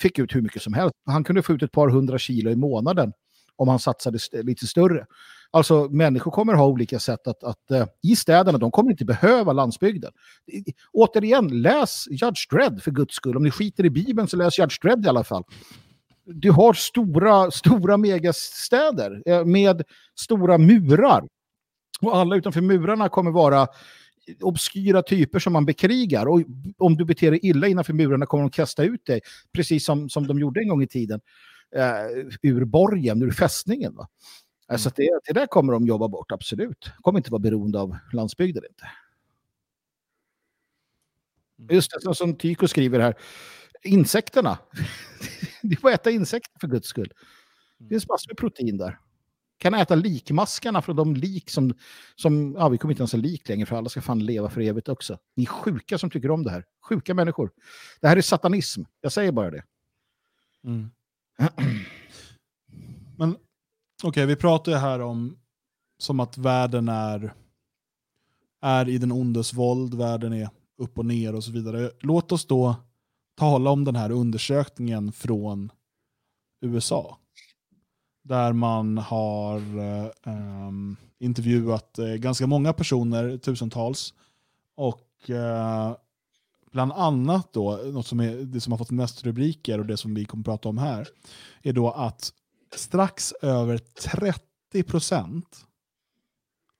fick 0.00 0.18
ut 0.18 0.34
hur 0.34 0.42
mycket 0.42 0.62
som 0.62 0.74
helst. 0.74 0.94
Han 1.06 1.24
kunde 1.24 1.42
få 1.42 1.52
ut 1.52 1.62
ett 1.62 1.72
par 1.72 1.88
hundra 1.88 2.18
kilo 2.18 2.50
i 2.50 2.56
månaden 2.56 3.12
om 3.56 3.68
han 3.68 3.78
satsade 3.78 4.16
st 4.16 4.42
lite 4.42 4.66
större. 4.66 5.06
Alltså 5.50 5.88
människor 5.90 6.30
kommer 6.30 6.54
ha 6.54 6.66
olika 6.66 6.98
sätt 6.98 7.26
att, 7.26 7.44
att 7.44 7.70
uh, 7.72 7.84
i 8.02 8.16
städerna, 8.16 8.58
de 8.58 8.70
kommer 8.70 8.90
inte 8.90 9.04
behöva 9.04 9.52
landsbygden. 9.52 10.12
I, 10.46 10.64
återigen, 10.92 11.62
läs 11.62 12.06
Judge 12.10 12.50
Dredd 12.50 12.82
för 12.82 12.90
guds 12.90 13.14
skull. 13.14 13.36
Om 13.36 13.42
ni 13.42 13.50
skiter 13.50 13.84
i 13.84 13.90
Bibeln 13.90 14.28
så 14.28 14.36
läs 14.36 14.58
Judge 14.58 14.82
Dredd 14.82 15.04
i 15.04 15.08
alla 15.08 15.24
fall. 15.24 15.44
Du 16.24 16.50
har 16.50 16.72
stora, 16.72 17.50
stora 17.50 17.96
megastäder 17.96 19.22
eh, 19.26 19.44
med 19.44 19.82
stora 20.20 20.58
murar. 20.58 21.28
Och 22.00 22.16
alla 22.16 22.36
utanför 22.36 22.60
murarna 22.60 23.08
kommer 23.08 23.30
vara 23.30 23.68
obskyra 24.40 25.02
typer 25.02 25.38
som 25.38 25.52
man 25.52 25.66
bekrigar. 25.66 26.26
Och 26.26 26.42
om 26.78 26.96
du 26.96 27.04
beter 27.04 27.30
dig 27.30 27.40
illa 27.42 27.66
innanför 27.66 27.92
murarna 27.92 28.26
kommer 28.26 28.44
de 28.44 28.50
kasta 28.50 28.84
ut 28.84 29.06
dig, 29.06 29.20
precis 29.52 29.84
som, 29.84 30.08
som 30.08 30.26
de 30.26 30.38
gjorde 30.38 30.60
en 30.60 30.68
gång 30.68 30.82
i 30.82 30.86
tiden, 30.86 31.20
eh, 31.76 32.24
ur 32.42 32.64
borgen, 32.64 33.22
ur 33.22 33.30
fästningen. 33.30 33.94
Va? 33.94 34.08
Alltså 34.68 34.90
det, 34.96 35.20
det 35.26 35.32
där 35.32 35.46
kommer 35.46 35.72
de 35.72 35.86
jobba 35.86 36.08
bort, 36.08 36.32
absolut. 36.32 36.90
Kommer 37.00 37.18
inte 37.18 37.30
vara 37.30 37.40
beroende 37.40 37.80
av 37.80 37.96
landsbygden 38.12 38.62
inte. 38.68 38.90
Mm. 41.58 41.74
Just 41.74 41.90
det, 41.90 42.14
som 42.14 42.36
Tyko 42.36 42.68
skriver 42.68 43.00
här. 43.00 43.14
Insekterna. 43.82 44.58
det 45.62 45.76
får 45.76 45.90
äta 45.90 46.10
insekter 46.10 46.60
för 46.60 46.68
guds 46.68 46.88
skull. 46.88 47.12
Det 47.78 47.88
finns 47.88 48.08
massor 48.08 48.30
med 48.30 48.36
protein 48.36 48.78
där. 48.78 48.98
Kan 49.58 49.74
äta 49.74 49.94
likmaskarna 49.94 50.82
från 50.82 50.96
de 50.96 51.14
lik 51.14 51.50
som, 51.50 51.74
som 52.16 52.54
ja, 52.58 52.68
vi 52.68 52.78
kommer 52.78 52.92
inte 52.92 53.00
ens 53.00 53.12
ha 53.12 53.18
lik 53.18 53.48
längre 53.48 53.66
för 53.66 53.76
alla 53.76 53.88
ska 53.88 54.02
fan 54.02 54.26
leva 54.26 54.50
för 54.50 54.60
evigt 54.60 54.88
också. 54.88 55.18
Ni 55.34 55.42
är 55.42 55.46
sjuka 55.46 55.98
som 55.98 56.10
tycker 56.10 56.30
om 56.30 56.42
det 56.42 56.50
här. 56.50 56.64
Sjuka 56.88 57.14
människor. 57.14 57.50
Det 58.00 58.08
här 58.08 58.16
är 58.16 58.20
satanism. 58.20 58.82
Jag 59.00 59.12
säger 59.12 59.32
bara 59.32 59.50
det. 59.50 59.62
Mm. 60.64 60.90
Men 63.18 63.36
Okej, 63.98 64.08
okay, 64.08 64.26
vi 64.26 64.36
pratar 64.36 64.72
ju 64.72 64.78
här 64.78 65.00
om 65.00 65.36
som 65.98 66.20
att 66.20 66.38
världen 66.38 66.88
är, 66.88 67.34
är 68.62 68.88
i 68.88 68.98
den 68.98 69.12
ondes 69.12 69.54
våld, 69.54 69.94
världen 69.94 70.32
är 70.32 70.48
upp 70.78 70.98
och 70.98 71.06
ner 71.06 71.34
och 71.34 71.44
så 71.44 71.52
vidare. 71.52 71.90
Låt 72.00 72.32
oss 72.32 72.46
då 72.46 72.76
tala 73.34 73.70
om 73.70 73.84
den 73.84 73.96
här 73.96 74.10
undersökningen 74.10 75.12
från 75.12 75.72
USA. 76.60 77.18
Där 78.22 78.52
man 78.52 78.98
har 78.98 79.62
um, 80.24 80.96
intervjuat 81.18 81.98
uh, 81.98 82.14
ganska 82.14 82.46
många 82.46 82.72
personer, 82.72 83.38
tusentals. 83.38 84.14
Och 84.74 85.30
uh, 85.30 85.96
bland 86.72 86.92
annat 86.92 87.52
då, 87.52 87.80
något 87.92 88.06
som 88.06 88.20
är, 88.20 88.36
det 88.36 88.60
som 88.60 88.72
har 88.72 88.78
fått 88.78 88.90
mest 88.90 89.24
rubriker 89.24 89.78
och 89.78 89.86
det 89.86 89.96
som 89.96 90.14
vi 90.14 90.24
kommer 90.24 90.42
att 90.42 90.46
prata 90.46 90.68
om 90.68 90.78
här, 90.78 91.08
är 91.62 91.72
då 91.72 91.90
att 91.90 92.32
strax 92.74 93.32
över 93.42 93.78
30 93.78 94.82
procent 94.86 95.66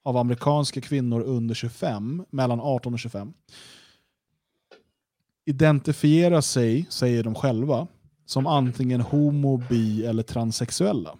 av 0.03 0.17
amerikanska 0.17 0.81
kvinnor 0.81 1.21
under 1.21 1.55
25, 1.55 2.25
mellan 2.29 2.59
18 2.61 2.93
och 2.93 2.99
25, 2.99 3.33
identifierar 5.45 6.41
sig, 6.41 6.85
säger 6.89 7.23
de 7.23 7.35
själva, 7.35 7.87
som 8.25 8.47
antingen 8.47 9.01
homo, 9.01 9.57
bi 9.69 10.05
eller 10.05 10.23
transsexuella. 10.23 11.17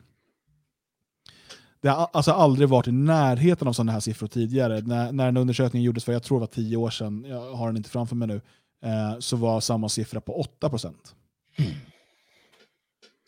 Det 1.81 1.89
har 1.89 2.10
alltså 2.14 2.31
aldrig 2.31 2.69
varit 2.69 2.88
i 2.88 2.91
närheten 2.91 3.68
av 3.68 3.73
sådana 3.73 3.91
här 3.91 3.99
siffror 3.99 4.27
tidigare. 4.27 4.81
När, 4.81 5.11
när 5.11 5.26
den 5.26 5.38
undersökningen 5.38 5.85
gjordes 5.85 6.03
för, 6.03 6.14
jag 6.14 6.23
tror 6.23 6.38
det 6.38 6.39
var 6.39 6.48
tio 6.48 6.77
år 6.77 6.89
sedan, 6.89 7.26
jag 7.27 7.56
har 7.56 7.68
den 7.68 7.77
inte 7.77 7.89
framför 7.89 8.15
mig 8.15 8.27
nu, 8.27 8.41
eh, 8.84 9.19
så 9.19 9.38
var 9.38 9.60
samma 9.60 9.89
siffra 9.89 10.22
på 10.22 10.39
8 10.39 10.69
procent. 10.69 11.15
Mm. 11.57 11.72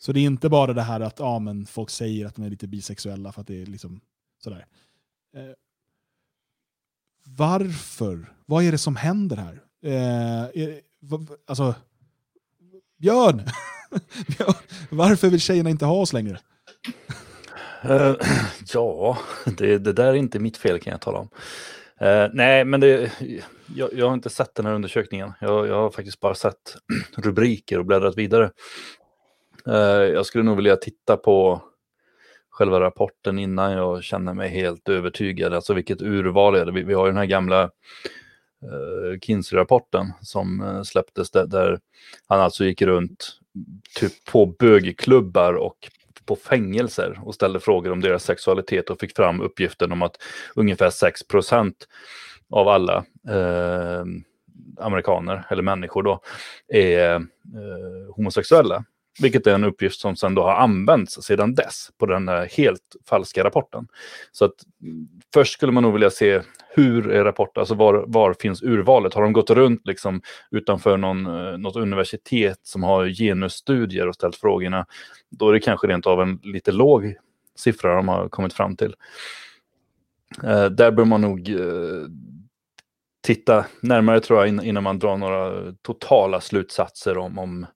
Så 0.02 0.12
det 0.12 0.20
är 0.20 0.24
inte 0.24 0.48
bara 0.48 0.72
det 0.72 0.82
här 0.82 1.00
att 1.00 1.18
ja, 1.18 1.38
men 1.38 1.66
folk 1.66 1.90
säger 1.90 2.26
att 2.26 2.34
de 2.34 2.44
är 2.44 2.50
lite 2.50 2.66
bisexuella 2.66 3.32
för 3.32 3.40
att 3.40 3.46
det 3.46 3.62
är 3.62 3.66
liksom 3.66 4.00
sådär. 4.44 4.66
Eh, 5.36 5.54
varför? 7.24 8.32
Vad 8.46 8.64
är 8.64 8.72
det 8.72 8.78
som 8.78 8.96
händer 8.96 9.36
här? 9.36 9.60
Eh, 9.82 10.62
är, 10.62 10.80
alltså, 11.46 11.74
Björn! 12.98 13.36
Björn! 14.26 14.54
Varför 14.90 15.28
vill 15.28 15.40
tjejerna 15.40 15.70
inte 15.70 15.84
ha 15.84 15.94
oss 15.94 16.12
längre? 16.12 16.38
Uh, 17.84 18.16
ja, 18.74 19.18
det, 19.58 19.78
det, 19.78 19.92
där 19.92 20.06
är 20.06 20.14
inte 20.14 20.38
mitt 20.38 20.56
fel 20.56 20.80
kan 20.80 20.90
jag 20.90 21.00
tala 21.00 21.18
om. 21.18 21.28
Uh, 22.02 22.30
nej, 22.32 22.64
men 22.64 22.80
det, 22.80 23.12
jag, 23.74 23.94
jag, 23.94 24.06
har 24.06 24.14
inte 24.14 24.30
sett 24.30 24.54
den 24.54 24.66
här 24.66 24.74
undersökningen. 24.74 25.32
Jag, 25.40 25.66
jag 25.66 25.74
har 25.74 25.90
faktiskt 25.90 26.20
bara 26.20 26.34
sett 26.34 26.76
rubriker 27.16 27.78
och 27.78 27.86
bläddrat 27.86 28.18
vidare. 28.18 28.50
Eh, 29.66 29.74
jag 30.14 30.26
skulle 30.26 30.44
nog 30.44 30.56
vilja 30.56 30.76
titta 30.76 31.16
på 31.16 31.62
själva 32.50 32.80
rapporten 32.80 33.38
innan 33.38 33.72
jag 33.72 34.04
känner 34.04 34.34
mig 34.34 34.48
helt 34.48 34.88
övertygad. 34.88 35.54
Alltså 35.54 35.74
vilket 35.74 36.02
urval 36.02 36.54
är 36.54 36.66
det? 36.66 36.72
Vi, 36.72 36.82
vi 36.82 36.94
har 36.94 37.06
ju 37.06 37.10
den 37.10 37.18
här 37.18 37.26
gamla 37.26 37.62
eh, 37.62 39.08
uh, 39.12 39.18
Kinsey-rapporten 39.20 40.12
som 40.20 40.62
uh, 40.62 40.82
släpptes 40.82 41.30
där, 41.30 41.46
där, 41.46 41.80
han 42.26 42.40
alltså 42.40 42.64
gick 42.64 42.82
runt 42.82 43.38
typ 43.98 44.24
på 44.24 44.46
bögklubbar 44.46 45.54
och 45.54 45.90
på 46.26 46.36
fängelser 46.36 47.20
och 47.24 47.34
ställde 47.34 47.60
frågor 47.60 47.92
om 47.92 48.00
deras 48.00 48.24
sexualitet 48.24 48.90
och 48.90 49.00
fick 49.00 49.16
fram 49.16 49.40
uppgiften 49.40 49.92
om 49.92 50.02
att 50.02 50.16
ungefär 50.54 50.90
6% 50.90 51.72
av 52.50 52.68
alla 52.68 53.04
eh, 53.28 54.04
amerikaner, 54.78 55.46
eller 55.50 55.62
människor 55.62 56.02
då, 56.02 56.20
är 56.68 57.14
eh, 57.14 57.20
homosexuella. 58.16 58.84
Vilket 59.22 59.46
är 59.46 59.54
en 59.54 59.64
uppgift 59.64 60.00
som 60.00 60.16
sedan 60.16 60.34
då 60.34 60.42
har 60.42 60.54
använts 60.54 61.22
sedan 61.22 61.54
dess 61.54 61.90
på 61.98 62.06
den 62.06 62.28
här 62.28 62.48
helt 62.56 62.96
falska 63.08 63.44
rapporten. 63.44 63.88
Så 64.32 64.44
att 64.44 64.54
mm, 64.82 65.08
först 65.34 65.52
skulle 65.52 65.72
man 65.72 65.82
nog 65.82 65.92
vilja 65.92 66.10
se 66.10 66.40
hur 66.74 67.10
är 67.10 67.24
rapporten, 67.24 67.60
alltså 67.60 67.74
var, 67.74 68.04
var 68.06 68.34
finns 68.40 68.62
urvalet? 68.62 69.14
Har 69.14 69.22
de 69.22 69.32
gått 69.32 69.50
runt 69.50 69.86
liksom 69.86 70.22
utanför 70.50 70.96
någon, 70.96 71.26
eh, 71.26 71.58
något 71.58 71.76
universitet 71.76 72.58
som 72.62 72.82
har 72.82 73.08
genusstudier 73.08 74.08
och 74.08 74.14
ställt 74.14 74.36
frågorna? 74.36 74.86
Då 75.30 75.48
är 75.48 75.52
det 75.52 75.60
kanske 75.60 75.86
rent 75.86 76.06
av 76.06 76.22
en 76.22 76.40
lite 76.42 76.72
låg 76.72 77.14
siffra 77.56 77.96
de 77.96 78.08
har 78.08 78.28
kommit 78.28 78.52
fram 78.52 78.76
till. 78.76 78.94
Eh, 80.44 80.66
där 80.66 80.90
bör 80.90 81.04
man 81.04 81.20
nog 81.20 81.48
eh, 81.48 82.06
titta 83.22 83.66
närmare 83.80 84.20
tror 84.20 84.46
jag 84.46 84.64
innan 84.64 84.82
man 84.82 84.98
drar 84.98 85.16
några 85.16 85.72
totala 85.82 86.40
slutsatser 86.40 87.18
om, 87.18 87.38
om 87.38 87.66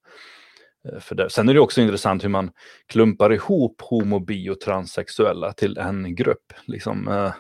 Eh, 0.89 1.01
för 1.01 1.15
det. 1.15 1.31
Sen 1.31 1.49
är 1.49 1.55
det 1.55 1.61
också 1.61 1.81
intressant 1.81 2.25
hur 2.25 2.29
man 2.29 2.51
klumpar 2.87 3.33
ihop 3.33 3.83
homo, 3.83 4.19
bi 4.19 4.51
och 4.51 4.61
transsexuella 4.61 5.53
till 5.53 5.79
en 5.79 6.15
grupp. 6.15 6.53
Liksom, 6.67 7.09
eh, 7.09 7.25
eh 7.25 7.33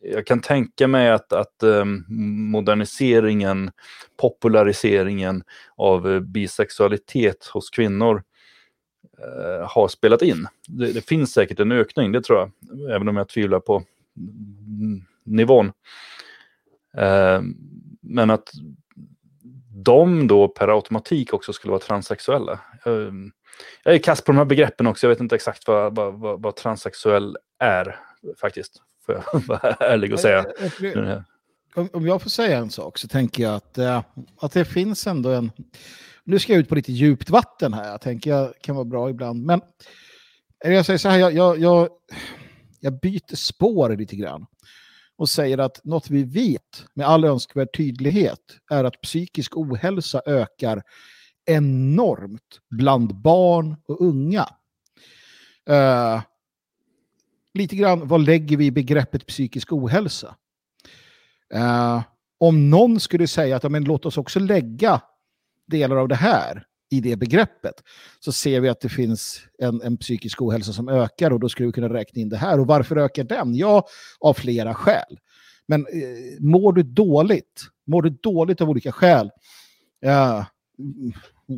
jag 0.00 0.26
kan 0.26 0.40
tänka 0.40 0.88
mig 0.88 1.10
att, 1.10 1.32
att 1.32 1.62
eh, 1.62 1.84
moderniseringen, 2.52 3.70
populariseringen 4.16 5.42
av 5.76 6.12
eh, 6.12 6.20
bisexualitet 6.20 7.46
hos 7.46 7.70
kvinnor 7.70 8.22
eh, 9.18 9.68
har 9.68 9.88
spelat 9.88 10.22
in. 10.22 10.46
Det, 10.68 10.92
det, 10.92 11.00
finns 11.00 11.32
säkert 11.32 11.60
en 11.60 11.72
ökning, 11.72 12.12
det 12.12 12.22
tror 12.22 12.38
jag, 12.38 12.50
även 12.90 13.08
om 13.08 13.16
jag 13.16 13.28
tvivlar 13.28 13.60
på 13.60 13.82
nivån. 15.24 15.72
men 18.00 18.30
att 18.30 18.50
de 19.84 20.26
då 20.26 20.48
per 20.48 20.68
automatik 20.68 21.32
också 21.32 21.52
skulle 21.52 21.70
vara 21.70 21.80
transsexuella. 21.80 22.60
Ehm, 22.86 23.32
jag 23.84 23.94
är 23.94 23.98
kass 23.98 24.20
på 24.20 24.32
de 24.32 24.38
här 24.38 24.44
begreppen 24.44 24.86
också, 24.86 25.06
jag 25.06 25.08
vet 25.08 25.20
inte 25.20 25.34
exakt 25.34 25.66
vad, 25.66 25.94
vad, 25.94 26.42
vad, 26.42 26.56
transsexuell 26.56 27.36
är 27.58 28.00
faktiskt. 28.40 28.82
Får 29.06 29.14
jag 29.14 29.40
vara 29.46 29.72
ärlig 29.72 30.12
och 30.12 30.20
säga. 30.20 30.46
Om 31.92 32.06
jag 32.06 32.22
får 32.22 32.30
säga 32.30 32.58
en 32.58 32.70
sak 32.70 32.98
så 32.98 33.08
tänker 33.08 33.42
jag 33.42 33.54
att, 33.54 33.78
att 34.40 34.52
det 34.52 34.64
finns 34.64 35.06
ändå 35.06 35.30
en... 35.30 35.50
Nu 36.24 36.38
ska 36.38 36.52
jag 36.52 36.60
ut 36.60 36.68
på 36.68 36.74
lite 36.74 36.92
djupt 36.92 37.30
vatten 37.30 37.74
här, 37.74 37.90
jag 37.90 38.00
tänker 38.00 38.30
jag 38.30 38.52
kan 38.60 38.74
vara 38.74 38.84
bra 38.84 39.10
ibland. 39.10 39.46
Men 39.46 39.60
jag 40.64 40.86
säger 40.86 40.98
så 40.98 41.08
här, 41.08 41.18
jag, 41.18 41.32
jag, 41.32 41.58
jag, 41.58 41.88
jag 42.80 43.00
byter 43.00 43.36
spår 43.36 43.96
lite 43.96 44.16
grann 44.16 44.46
och 45.18 45.28
säger 45.28 45.58
att 45.58 45.84
något 45.84 46.10
vi 46.10 46.24
vet 46.24 46.84
med 46.94 47.06
all 47.06 47.24
önskvärd 47.24 47.76
tydlighet 47.76 48.40
är 48.70 48.84
att 48.84 49.00
psykisk 49.00 49.56
ohälsa 49.56 50.22
ökar 50.26 50.82
enormt 51.46 52.60
bland 52.70 53.14
barn 53.14 53.76
och 53.88 54.00
unga. 54.00 54.48
Uh, 55.70 56.22
lite 57.54 57.76
grann, 57.76 58.08
vad 58.08 58.20
lägger 58.20 58.56
vi 58.56 58.66
i 58.66 58.70
begreppet 58.70 59.26
psykisk 59.26 59.72
ohälsa? 59.72 60.36
Uh, 61.54 62.02
om 62.38 62.70
någon 62.70 63.00
skulle 63.00 63.26
säga 63.26 63.56
att 63.56 63.70
men, 63.72 63.84
låt 63.84 64.06
oss 64.06 64.18
också 64.18 64.40
lägga 64.40 65.00
delar 65.66 65.96
av 65.96 66.08
det 66.08 66.14
här 66.14 66.64
i 66.90 67.00
det 67.00 67.16
begreppet 67.16 67.74
så 68.20 68.32
ser 68.32 68.60
vi 68.60 68.68
att 68.68 68.80
det 68.80 68.88
finns 68.88 69.40
en, 69.58 69.82
en 69.82 69.96
psykisk 69.96 70.42
ohälsa 70.42 70.72
som 70.72 70.88
ökar 70.88 71.30
och 71.30 71.40
då 71.40 71.48
skulle 71.48 71.66
vi 71.66 71.72
kunna 71.72 71.94
räkna 71.94 72.22
in 72.22 72.28
det 72.28 72.36
här. 72.36 72.60
Och 72.60 72.66
varför 72.66 72.96
ökar 72.96 73.24
den? 73.24 73.54
Ja, 73.54 73.86
av 74.20 74.34
flera 74.34 74.74
skäl. 74.74 75.18
Men 75.66 75.80
eh, 75.80 76.40
mår 76.40 76.72
du 76.72 76.82
dåligt, 76.82 77.62
mår 77.86 78.02
du 78.02 78.10
dåligt 78.10 78.60
av 78.60 78.70
olika 78.70 78.92
skäl, 78.92 79.30
eh, 80.04 80.44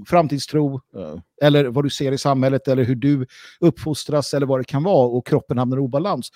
framtidstro, 0.06 0.80
eh, 0.96 1.18
eller 1.42 1.64
vad 1.64 1.84
du 1.84 1.90
ser 1.90 2.12
i 2.12 2.18
samhället, 2.18 2.68
eller 2.68 2.84
hur 2.84 2.94
du 2.94 3.26
uppfostras, 3.60 4.34
eller 4.34 4.46
vad 4.46 4.60
det 4.60 4.64
kan 4.64 4.82
vara, 4.82 5.06
och 5.06 5.26
kroppen 5.26 5.58
hamnar 5.58 5.76
i 5.76 5.80
obalans, 5.80 6.30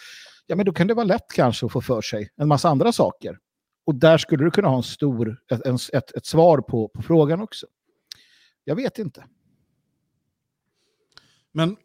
ja, 0.46 0.56
men 0.56 0.66
då 0.66 0.72
kan 0.72 0.86
det 0.86 0.94
vara 0.94 1.06
lätt 1.06 1.32
kanske 1.34 1.66
att 1.66 1.72
få 1.72 1.80
för 1.80 2.00
sig 2.00 2.28
en 2.36 2.48
massa 2.48 2.68
andra 2.68 2.92
saker. 2.92 3.38
Och 3.86 3.94
där 3.94 4.18
skulle 4.18 4.44
du 4.44 4.50
kunna 4.50 4.68
ha 4.68 4.76
en 4.76 4.82
stor, 4.82 5.36
ett, 5.50 5.66
ett, 5.92 6.16
ett 6.16 6.26
svar 6.26 6.58
på, 6.58 6.88
på 6.88 7.02
frågan 7.02 7.40
också. 7.40 7.66
Jag 8.64 8.76
vet 8.76 8.98
inte. 8.98 9.24
Men, 11.52 11.76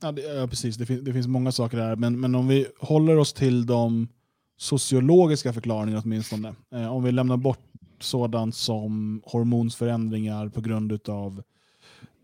ja, 0.00 0.12
det, 0.12 0.22
ja 0.22 0.46
precis, 0.46 0.76
det, 0.76 0.86
fin 0.86 1.04
det, 1.04 1.12
finns 1.12 1.26
många 1.26 1.52
saker 1.52 1.76
där, 1.76 1.96
men, 1.96 2.20
men 2.20 2.34
om 2.34 2.48
vi 2.48 2.66
håller 2.78 3.16
oss 3.16 3.32
till 3.32 3.66
de 3.66 4.08
sociologiska 4.56 5.52
förklaringarna 5.52 6.02
åtminstone, 6.04 6.54
eh, 6.70 6.92
om 6.92 7.04
vi 7.04 7.12
lämnar 7.12 7.36
bort 7.36 7.70
sådant 8.00 8.54
som 8.54 9.22
hormonsförändringar 9.24 10.48
på 10.48 10.60
grund 10.60 11.08
av 11.08 11.42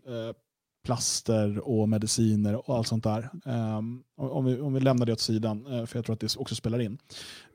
eh, 0.07 0.35
plaster 0.83 1.67
och 1.67 1.89
mediciner 1.89 2.69
och 2.69 2.77
allt 2.77 2.87
sånt 2.87 3.03
där. 3.03 3.29
Um, 3.45 4.03
om, 4.15 4.45
vi, 4.45 4.59
om 4.59 4.73
vi 4.73 4.79
lämnar 4.79 5.05
det 5.05 5.13
åt 5.13 5.19
sidan, 5.19 5.65
eh, 5.65 5.85
för 5.85 5.97
jag 5.97 6.05
tror 6.05 6.13
att 6.13 6.19
det 6.19 6.35
också 6.37 6.55
spelar 6.55 6.79
in. 6.79 6.97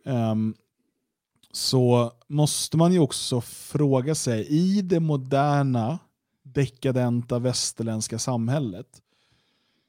Um, 0.05 0.55
så 1.57 2.13
måste 2.27 2.77
man 2.77 2.93
ju 2.93 2.99
också 2.99 3.41
fråga 3.41 4.15
sig, 4.15 4.47
i 4.47 4.83
det 4.83 5.01
moderna 5.01 5.99
dekadenta 6.43 7.39
västerländska 7.39 8.19
samhället, 8.19 9.03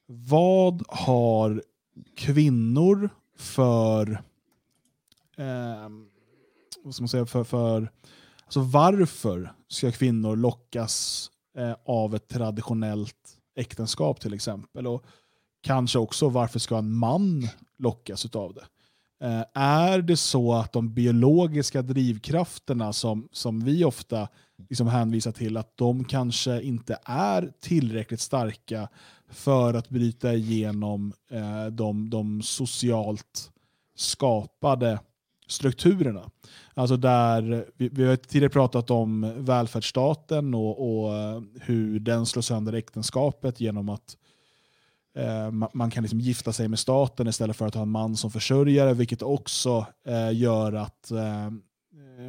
vad 0.06 0.84
har 0.88 1.64
kvinnor 2.16 3.10
för, 3.38 4.12
eh, 5.38 5.90
vad 6.84 6.94
ska 6.94 7.02
man 7.02 7.10
säga, 7.10 7.26
för, 7.26 7.44
för 7.44 7.92
alltså 8.44 8.60
varför 8.60 9.54
ska 9.68 9.92
kvinnor 9.92 10.36
lockas 10.36 11.30
eh, 11.58 11.76
av 11.86 12.16
ett 12.16 12.28
traditionellt 12.28 13.38
äktenskap 13.56 14.20
till 14.20 14.34
exempel? 14.34 14.88
Och 14.88 15.04
kanske 15.62 16.00
också 16.00 16.30
varför 16.30 16.60
ska 16.60 16.78
en 16.78 16.94
man 16.94 17.48
lockas 17.78 18.36
av 18.36 18.54
det? 18.54 18.66
Eh, 19.22 19.44
är 19.54 20.02
det 20.02 20.18
så 20.18 20.54
att 20.54 20.74
de 20.74 20.94
biologiska 20.94 21.82
drivkrafterna 21.82 22.94
som, 22.94 23.28
som 23.32 23.60
vi 23.60 23.84
ofta 23.84 24.28
liksom 24.70 24.88
hänvisar 24.88 25.32
till, 25.32 25.58
att 25.58 25.78
de 25.78 26.04
kanske 26.04 26.62
inte 26.62 27.00
är 27.06 27.52
tillräckligt 27.60 28.20
starka 28.20 28.90
för 29.30 29.74
att 29.74 29.90
bryta 29.90 30.34
igenom 30.34 31.14
eh, 31.32 31.66
de, 31.66 32.10
de 32.10 32.42
socialt 32.42 33.52
skapade 33.96 35.00
strukturerna. 35.48 36.32
Alltså 36.74 36.98
där, 36.98 37.66
vi, 37.78 37.90
vi 37.90 38.06
har 38.08 38.16
tidigare 38.16 38.50
pratat 38.50 38.92
om 38.92 39.34
välfärdsstaten 39.38 40.54
och, 40.54 41.04
och 41.04 41.16
eh, 41.16 41.42
hur 41.62 42.00
den 42.00 42.26
slår 42.26 42.42
sönder 42.42 42.74
äktenskapet 42.74 43.60
genom 43.60 43.90
att 43.90 44.18
Eh, 44.18 44.27
Eh, 45.18 45.52
man 45.74 45.92
kan 45.92 46.04
liksom 46.04 46.20
gifta 46.20 46.54
sig 46.54 46.68
med 46.68 46.80
staten 46.80 47.28
istället 47.28 47.56
för 47.56 47.68
att 47.68 47.76
ha 47.76 47.82
en 47.82 47.90
man 47.90 48.18
som 48.18 48.32
försörjare, 48.32 48.94
vilket 48.94 49.22
också 49.22 49.86
eh, 50.06 50.32
gör 50.34 50.74
att 50.74 51.12
eh, 51.12 51.52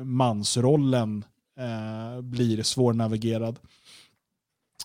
mansrollen 0.04 1.24
eh, 1.58 2.20
blir 2.20 2.62
svårnavigerad. 2.62 3.58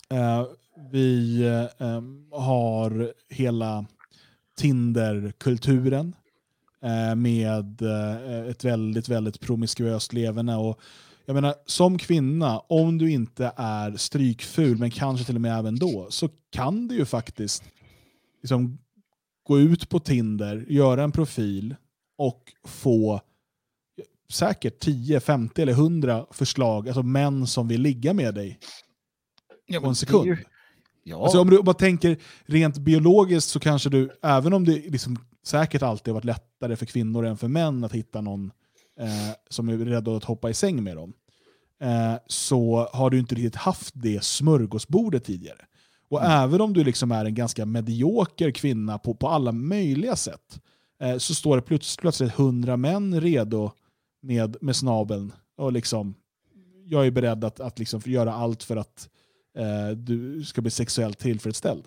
Eh, 0.10 0.44
vi 0.92 1.44
ehm, 1.78 2.28
har 2.32 3.14
hela 3.30 3.86
Tinderkulturen 4.58 6.16
med 7.16 7.82
ett 8.50 8.64
väldigt, 8.64 9.10
väldigt 9.10 9.40
promiskuöst 9.40 10.14
levande. 10.14 10.56
Och 10.56 10.80
jag 11.26 11.34
menar, 11.34 11.56
som 11.66 11.98
kvinna, 11.98 12.60
om 12.60 12.98
du 12.98 13.12
inte 13.12 13.52
är 13.56 13.98
strykful, 13.98 14.78
men 14.78 14.92
kanske 14.92 15.26
till 15.26 15.36
och 15.36 15.42
med 15.42 15.60
även 15.60 15.76
då, 15.76 16.08
så 16.10 16.30
kan 16.50 16.88
du 16.88 16.96
ju 16.96 17.06
faktiskt 17.06 17.64
liksom, 18.44 18.78
gå 19.44 19.60
ut 19.60 19.90
på 19.90 20.00
Tinder, 20.00 20.66
göra 20.70 21.04
en 21.04 21.12
profil 21.12 21.76
och 22.18 22.54
få 22.64 23.22
säkert 24.30 24.80
10, 24.80 25.20
50 25.20 25.62
eller 25.62 25.74
100 25.74 26.26
förslag, 26.32 26.88
alltså 26.88 27.04
män 27.04 27.48
som 27.48 27.68
vill 27.68 27.82
ligga 27.82 28.14
med 28.14 28.36
dig 28.36 28.60
ja, 29.66 29.80
på 29.80 29.88
en 29.88 29.96
sekund. 29.96 30.26
Ju... 30.26 30.38
Ja. 31.04 31.24
Alltså 31.24 31.42
om 31.42 31.50
du 31.50 31.64
bara 31.64 31.74
tänker 31.74 32.18
rent 32.46 32.78
biologiskt 32.78 33.50
så 33.50 33.60
kanske 33.60 33.90
du, 33.90 34.10
även 34.22 34.54
om 34.54 34.66
det 34.66 34.92
liksom 34.92 35.18
säkert 35.46 35.82
alltid 35.82 36.08
har 36.08 36.14
varit 36.14 36.26
lättare 36.26 36.76
för 36.76 36.86
kvinnor 36.86 37.26
än 37.26 37.38
för 37.38 37.48
män 37.48 37.84
att 37.84 37.92
hitta 37.92 38.22
någon 38.22 38.52
eh, 39.00 39.36
som 39.50 39.70
är 39.70 39.78
rädd 39.78 40.08
att 40.08 40.24
hoppa 40.24 40.50
i 40.50 40.54
säng 40.54 40.84
med 40.84 40.96
dem, 40.96 41.14
eh, 41.82 42.16
så 42.28 42.90
har 42.94 43.10
du 43.10 43.20
inte 43.20 43.36
riktigt 43.36 43.56
haft 43.56 43.94
det 43.96 44.24
smörgåsbordet 44.24 45.24
tidigare. 45.24 45.66
Och 46.14 46.24
mm. 46.24 46.32
även 46.32 46.62
om 46.62 46.74
du 46.74 46.84
liksom 46.84 47.12
är 47.12 47.26
en 47.26 47.36
ganska 47.36 47.66
medioker 47.66 48.52
kvinna 48.52 48.98
på, 48.98 49.14
på 49.14 49.28
alla 49.28 49.52
möjliga 49.52 50.16
sätt, 50.16 50.62
eh, 51.02 51.18
så 51.18 51.36
står 51.36 51.56
det 51.56 51.62
plöts 51.62 51.98
plötsligt 51.98 52.34
hundra 52.34 52.78
män 52.78 53.22
redo 53.22 53.72
med, 54.22 54.58
med 54.62 54.76
snabeln. 54.76 55.34
Och 55.58 55.74
liksom, 55.74 56.16
jag 56.86 57.08
är 57.08 57.12
beredd 57.12 57.44
att, 57.44 57.60
att 57.60 57.80
liksom 57.80 58.02
göra 58.06 58.34
allt 58.34 58.64
för 58.64 58.78
att 58.78 59.10
eh, 59.58 59.98
du 59.98 60.44
ska 60.44 60.62
bli 60.62 60.72
sexuellt 60.72 61.20
tillfredsställd. 61.20 61.84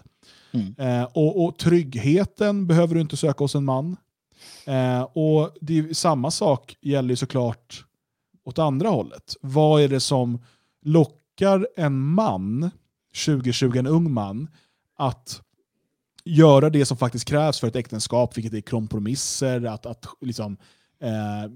Mm. 0.53 0.75
Eh, 0.79 1.09
och, 1.13 1.45
och 1.45 1.59
tryggheten 1.59 2.67
behöver 2.67 2.95
du 2.95 3.01
inte 3.01 3.17
söka 3.17 3.45
hos 3.45 3.55
en 3.55 3.65
man. 3.65 3.97
Eh, 4.65 5.03
och 5.03 5.57
det 5.61 5.79
är, 5.79 5.95
samma 5.95 6.31
sak 6.31 6.77
gäller 6.81 7.11
ju 7.11 7.17
såklart 7.17 7.85
åt 8.45 8.59
andra 8.59 8.89
hållet. 8.89 9.37
Vad 9.41 9.83
är 9.83 9.89
det 9.89 10.01
som 10.01 10.39
lockar 10.83 11.69
en 11.77 11.99
man, 11.99 12.71
2020 13.25 13.79
en 13.79 13.87
ung 13.87 14.13
man, 14.13 14.49
att 14.97 15.43
göra 16.25 16.71
det 16.71 16.87
som 16.87 16.97
faktiskt 16.97 17.29
krävs 17.29 17.61
för 17.61 17.69
ett 17.69 17.77
äktenskap, 17.77 18.37
vilket 18.37 18.55
är 18.55 18.61
kompromisser, 18.61 19.65
att, 19.65 19.87
att 19.87 20.07
liksom, 20.21 20.57
eh, 21.01 21.53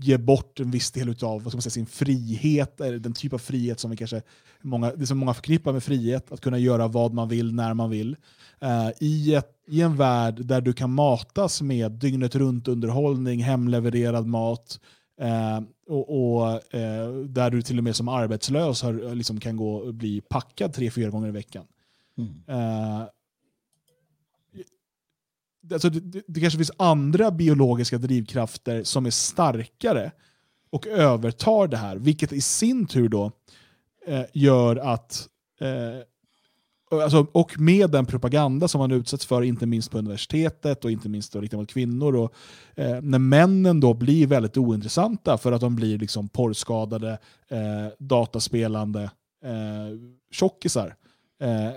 ge 0.00 0.18
bort 0.18 0.60
en 0.60 0.70
viss 0.70 0.90
del 0.90 1.08
av 1.08 1.42
vad 1.42 1.52
ska 1.52 1.56
man 1.56 1.62
säga, 1.62 1.70
sin 1.70 1.86
frihet, 1.86 2.80
eller 2.80 2.98
den 2.98 3.12
typ 3.12 3.32
av 3.32 3.38
frihet 3.38 3.80
som 3.80 3.90
vi 3.90 3.96
kanske 3.96 4.22
många, 4.62 4.92
det 4.92 5.06
som 5.06 5.18
många 5.18 5.34
förknippar 5.34 5.72
med 5.72 5.82
frihet, 5.82 6.32
att 6.32 6.40
kunna 6.40 6.58
göra 6.58 6.88
vad 6.88 7.14
man 7.14 7.28
vill 7.28 7.54
när 7.54 7.74
man 7.74 7.90
vill. 7.90 8.16
Eh, 8.60 8.90
i, 9.00 9.34
ett, 9.34 9.50
I 9.66 9.80
en 9.82 9.96
värld 9.96 10.44
där 10.44 10.60
du 10.60 10.72
kan 10.72 10.92
matas 10.92 11.62
med 11.62 11.92
dygnet 11.92 12.34
runt 12.34 12.68
underhållning, 12.68 13.42
hemlevererad 13.42 14.26
mat, 14.26 14.80
eh, 15.20 15.60
och, 15.86 16.36
och 16.36 16.74
eh, 16.74 17.12
där 17.14 17.50
du 17.50 17.62
till 17.62 17.78
och 17.78 17.84
med 17.84 17.96
som 17.96 18.08
arbetslös 18.08 18.82
har, 18.82 19.14
liksom 19.14 19.40
kan 19.40 19.56
gå 19.56 19.74
och 19.74 19.94
bli 19.94 20.20
packad 20.20 20.72
tre, 20.72 20.90
fyra 20.90 21.10
gånger 21.10 21.28
i 21.28 21.32
veckan. 21.32 21.66
Mm. 22.18 22.42
Eh, 22.46 23.06
alltså 25.72 25.90
det, 25.90 26.00
det, 26.00 26.22
det 26.26 26.40
kanske 26.40 26.58
finns 26.58 26.72
andra 26.76 27.30
biologiska 27.30 27.98
drivkrafter 27.98 28.84
som 28.84 29.06
är 29.06 29.10
starkare 29.10 30.12
och 30.70 30.86
övertar 30.86 31.68
det 31.68 31.76
här, 31.76 31.96
vilket 31.96 32.32
i 32.32 32.40
sin 32.40 32.86
tur 32.86 33.08
då 33.08 33.32
eh, 34.06 34.24
gör 34.32 34.76
att 34.76 35.28
eh, 35.60 36.02
alltså, 36.90 37.26
och 37.32 37.60
med 37.60 37.90
den 37.90 38.06
propaganda 38.06 38.68
som 38.68 38.78
man 38.78 38.92
utsätts 38.92 39.26
för, 39.26 39.42
inte 39.42 39.66
minst 39.66 39.90
på 39.90 39.98
universitetet 39.98 40.84
och 40.84 40.90
inte 40.90 41.08
minst 41.08 41.36
riktat 41.36 41.60
mot 41.60 41.70
kvinnor, 41.70 42.16
och, 42.16 42.34
eh, 42.74 43.00
när 43.02 43.18
männen 43.18 43.80
då 43.80 43.94
blir 43.94 44.26
väldigt 44.26 44.56
ointressanta 44.56 45.38
för 45.38 45.52
att 45.52 45.60
de 45.60 45.76
blir 45.76 45.98
liksom 45.98 46.28
porrskadade, 46.28 47.18
eh, 47.48 47.92
dataspelande 47.98 49.10
eh, 49.44 49.98
tjockisar, 50.30 50.94
eh, 51.40 51.70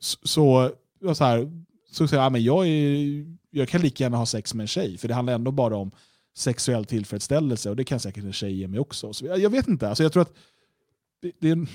så, 0.00 0.18
så, 0.22 0.70
så, 1.14 1.24
här, 1.24 1.62
så 1.90 2.08
säger 2.08 2.22
jag, 2.22 2.32
men 2.32 2.44
jag, 2.44 2.68
är, 2.68 3.24
jag 3.50 3.68
kan 3.68 3.80
lika 3.80 4.04
gärna 4.04 4.16
ha 4.16 4.26
sex 4.26 4.54
med 4.54 4.64
en 4.64 4.68
tjej, 4.68 4.98
för 4.98 5.08
det 5.08 5.14
handlar 5.14 5.34
ändå 5.34 5.50
bara 5.50 5.76
om 5.76 5.90
sexuell 6.34 6.84
tillfredsställelse 6.84 7.70
och 7.70 7.76
det 7.76 7.84
kan 7.84 8.00
säkert 8.00 8.24
en 8.24 8.32
tjej 8.32 8.52
ge 8.52 8.68
mig 8.68 8.80
också. 8.80 9.12
Så 9.12 9.26
jag, 9.26 9.38
jag 9.38 9.50
vet 9.50 9.68
inte, 9.68 9.88
alltså 9.88 10.02
jag 10.02 10.12
tror 10.12 10.22
att 10.22 10.34
det, 11.22 11.32
det, 11.38 11.50
är, 11.50 11.66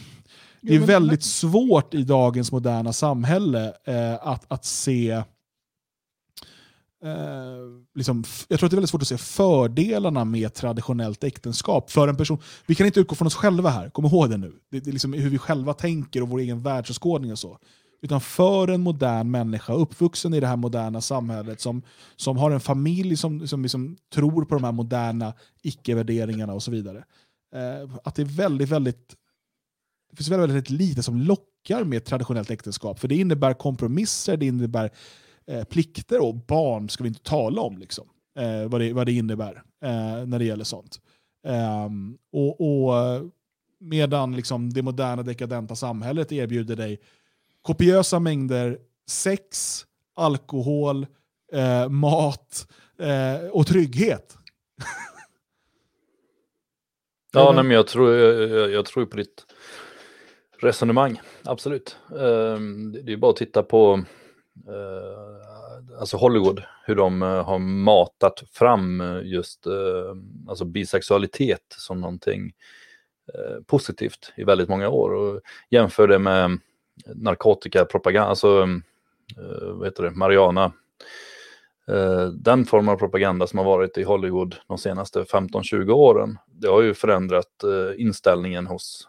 det 0.68 0.76
är 0.76 0.80
väldigt 0.80 1.24
svårt 1.24 1.94
i 1.94 2.04
dagens 2.04 2.52
moderna 2.52 2.94
samhälle 2.94 3.74
eh, 3.86 4.28
att, 4.28 4.46
att 4.48 4.66
se 4.66 5.12
eh, 7.04 7.14
liksom, 7.96 8.24
jag 8.48 8.60
tror 8.60 8.68
att 8.68 8.72
det 8.72 8.76
är 8.76 8.78
väldigt 8.78 8.90
svårt 8.90 9.02
att 9.02 9.08
se 9.08 9.18
fördelarna 9.18 10.26
med 10.26 10.54
traditionellt 10.54 11.24
äktenskap 11.24 11.92
för 11.92 12.08
en 12.08 12.18
person. 12.18 12.38
Vi 12.66 12.76
kan 12.76 12.86
inte 12.86 13.00
utgå 13.00 13.16
från 13.16 13.28
oss 13.28 13.36
själva 13.36 13.70
här, 13.70 13.90
kom 13.90 14.06
ihåg 14.06 14.30
det 14.30 14.38
nu. 14.38 14.54
Det, 14.72 14.80
det 14.80 14.90
är 14.90 14.92
liksom 14.92 15.14
hur 15.14 15.30
vi 15.30 15.38
själva 15.38 15.74
tänker 15.74 16.22
och 16.22 16.30
vår 16.30 16.40
egen 16.40 16.64
världsåskådning 16.64 17.32
och 17.32 17.40
så. 17.40 17.60
Utan 18.02 18.22
för 18.22 18.68
en 18.68 18.82
modern 18.82 19.32
människa, 19.32 19.74
uppvuxen 19.74 20.34
i 20.34 20.40
det 20.40 20.48
här 20.48 20.56
moderna 20.56 21.02
samhället, 21.02 21.62
som, 21.62 21.82
som 22.16 22.38
har 22.38 22.52
en 22.52 22.60
familj 22.60 23.18
som, 23.18 23.48
som 23.48 23.62
liksom 23.62 23.98
tror 24.14 24.46
på 24.46 24.56
de 24.56 24.64
här 24.64 24.72
moderna 24.72 25.34
icke-värderingarna 25.62 26.54
och 26.54 26.64
så 26.64 26.72
vidare. 26.72 27.04
Eh, 27.56 27.90
att 28.04 28.16
det 28.16 28.22
är 28.22 28.26
väldigt, 28.26 28.70
väldigt 28.70 29.16
det 30.10 30.18
finns 30.18 30.30
väldigt, 30.30 30.50
väldigt 30.50 30.70
lite 30.70 31.04
som 31.04 31.18
lockar 31.18 31.84
med 31.84 32.06
traditionellt 32.06 32.52
äktenskap. 32.52 33.00
För 33.00 33.08
det 33.08 33.16
innebär 33.16 33.54
kompromisser, 33.54 34.38
det 34.38 34.46
innebär 34.46 34.92
eh, 35.48 35.64
plikter 35.64 36.22
och 36.24 36.36
barn 36.36 36.90
ska 36.90 37.04
vi 37.04 37.08
inte 37.08 37.24
tala 37.24 37.62
om. 37.62 37.78
Liksom, 37.78 38.08
eh, 38.40 38.70
vad, 38.70 38.82
det, 38.82 38.94
vad 38.94 39.06
det 39.06 39.12
innebär 39.12 39.64
eh, 39.84 40.26
när 40.26 40.40
det 40.40 40.46
gäller 40.46 40.64
sånt. 40.64 41.00
Ehm, 41.48 42.18
och, 42.32 42.62
och 42.62 42.94
Medan 43.80 44.36
liksom, 44.36 44.74
det 44.74 44.82
moderna 44.82 45.24
dekadenta 45.24 45.76
samhället 45.76 46.32
erbjuder 46.32 46.76
dig 46.76 47.02
kopiösa 47.62 48.20
mängder 48.20 48.80
sex, 49.10 49.82
alkohol, 50.16 51.08
eh, 51.54 51.90
mat 51.90 52.68
eh, 53.00 53.50
och 53.50 53.68
trygghet. 53.68 54.38
ja, 57.34 57.52
nej, 57.56 57.64
men 57.64 57.76
jag 57.76 57.88
tror, 57.88 58.16
jag, 58.16 58.50
jag, 58.50 58.72
jag 58.72 58.86
tror 58.86 59.06
på 59.06 59.18
ditt 59.18 59.46
resonemang, 60.60 61.22
absolut. 61.44 61.98
Ehm, 62.12 62.92
det, 62.92 63.14
är 63.14 63.18
bara 63.18 63.32
att 63.32 63.38
titta 63.38 63.64
på 63.64 64.04
eh, 64.68 66.00
alltså 66.00 66.18
Hollywood, 66.18 66.64
hur 66.86 66.96
de 66.96 67.22
eh, 67.22 67.46
har 67.46 67.60
matat 67.60 68.44
fram 68.52 69.02
eh, 69.02 69.22
just 69.24 69.68
alltså 70.48 70.66
bisexualitet 70.66 71.66
som 71.70 72.02
någonting 72.02 72.54
positivt 73.66 74.34
i 74.38 74.44
väldigt 74.44 74.70
många 74.70 74.90
år. 74.90 75.14
Och 75.14 75.42
jämför 75.70 76.08
det 76.08 76.20
med 76.20 76.60
narkotikapropaganda, 77.16 78.30
alltså 78.30 78.68
vad 79.62 79.88
heter 79.88 80.04
det, 80.04 80.12
Mariana. 80.12 80.72
Den 82.34 82.66
form 82.66 82.90
av 82.90 82.98
propaganda 82.98 83.48
som 83.48 83.60
har 83.60 83.66
varit 83.66 83.98
i 83.98 84.04
Hollywood 84.04 84.56
de 84.68 84.78
senaste 84.78 85.24
15-20 85.24 85.92
åren, 85.92 86.38
det 86.48 86.68
har 86.68 86.82
ju 86.82 86.94
förändrat 86.94 87.64
inställningen 87.98 88.68
hos 88.68 89.08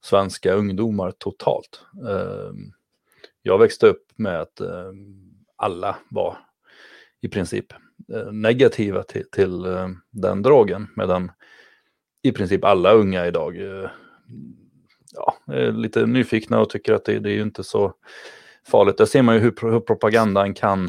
svenska 0.00 0.52
ungdomar 0.52 1.10
totalt. 1.10 1.82
Ehm, 2.08 2.72
jag 3.42 3.58
växte 3.58 3.86
upp 3.86 4.06
med 4.16 4.40
att 4.40 4.60
ehm, 4.60 5.32
alla 5.56 5.96
var 6.10 6.38
i 7.20 7.28
princip 7.28 7.72
eh, 8.12 8.32
negativa 8.32 9.02
till, 9.02 9.24
till 9.32 9.64
ehm, 9.64 9.96
den 10.10 10.42
drogen, 10.42 10.88
medan 10.96 11.32
i 12.22 12.32
princip 12.32 12.64
alla 12.64 12.92
unga 12.92 13.26
idag 13.26 13.56
eh, 13.56 13.90
ja, 15.12 15.54
är 15.54 15.72
lite 15.72 16.06
nyfikna 16.06 16.60
och 16.60 16.70
tycker 16.70 16.92
att 16.92 17.04
det, 17.04 17.18
det 17.18 17.30
är 17.30 17.34
ju 17.34 17.42
inte 17.42 17.64
så 17.64 17.94
farligt. 18.66 18.98
Där 18.98 19.06
ser 19.06 19.22
man 19.22 19.34
ju 19.34 19.40
hur, 19.40 19.70
hur 19.70 19.80
propagandan 19.80 20.54
kan 20.54 20.84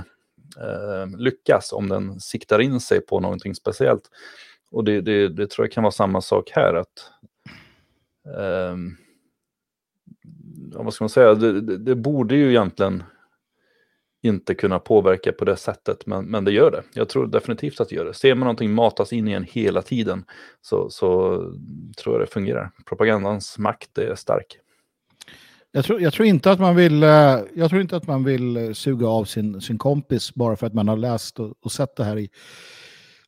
eh, 0.57 1.17
lyckas 1.17 1.73
om 1.73 1.89
den 1.89 2.19
siktar 2.19 2.59
in 2.61 2.79
sig 2.79 3.01
på 3.01 3.19
någonting 3.19 3.55
speciellt. 3.55 4.09
Och 4.71 4.83
det, 4.83 5.01
det, 5.01 5.29
det 5.29 5.49
tror 5.49 5.65
jag 5.65 5.71
kan 5.71 5.83
vara 5.83 5.91
samma 5.91 6.21
sak 6.21 6.51
här. 6.53 6.73
att 6.73 7.11
Um, 8.25 8.97
ja, 10.73 10.83
Vad 10.83 10.93
ska 10.93 11.03
man 11.03 11.09
säga? 11.09 11.33
Det, 11.33 11.61
det, 11.61 11.77
det 11.77 11.95
borde 11.95 12.35
ju 12.35 12.49
egentligen 12.49 13.03
inte 14.23 14.55
kunna 14.55 14.79
påverka 14.79 15.31
på 15.31 15.45
det 15.45 15.55
sättet, 15.55 16.05
men, 16.05 16.25
men 16.25 16.45
det 16.45 16.51
gör 16.51 16.71
det. 16.71 16.83
Jag 16.93 17.09
tror 17.09 17.27
definitivt 17.27 17.81
att 17.81 17.89
det 17.89 17.95
gör 17.95 18.05
det. 18.05 18.13
Ser 18.13 18.35
man 18.35 18.45
någonting 18.45 18.73
matas 18.73 19.13
in 19.13 19.27
i 19.27 19.31
en 19.31 19.43
hela 19.43 19.81
tiden 19.81 20.25
så, 20.61 20.89
så 20.89 21.37
tror 21.97 22.15
jag 22.15 22.21
det 22.21 22.33
fungerar. 22.33 22.71
Propagandans 22.85 23.57
makt 23.57 23.97
är 23.97 24.15
stark. 24.15 24.57
Jag 25.71 25.85
tror, 25.85 26.01
jag 26.01 26.13
tror, 26.13 26.27
inte 26.27 26.51
att 26.51 26.59
man 26.59 26.75
vill, 26.75 27.03
eh, 27.03 27.39
jag 27.53 27.69
tror 27.69 27.81
inte 27.81 27.95
att 27.95 28.07
man 28.07 28.23
vill 28.23 28.75
suga 28.75 29.07
av 29.07 29.25
sin, 29.25 29.61
sin 29.61 29.77
kompis 29.77 30.33
bara 30.33 30.55
för 30.55 30.67
att 30.67 30.73
man 30.73 30.87
har 30.87 30.97
läst 30.97 31.39
och, 31.39 31.53
och 31.61 31.71
sett 31.71 31.95
det 31.95 32.03
här 32.03 32.17
i 32.17 32.29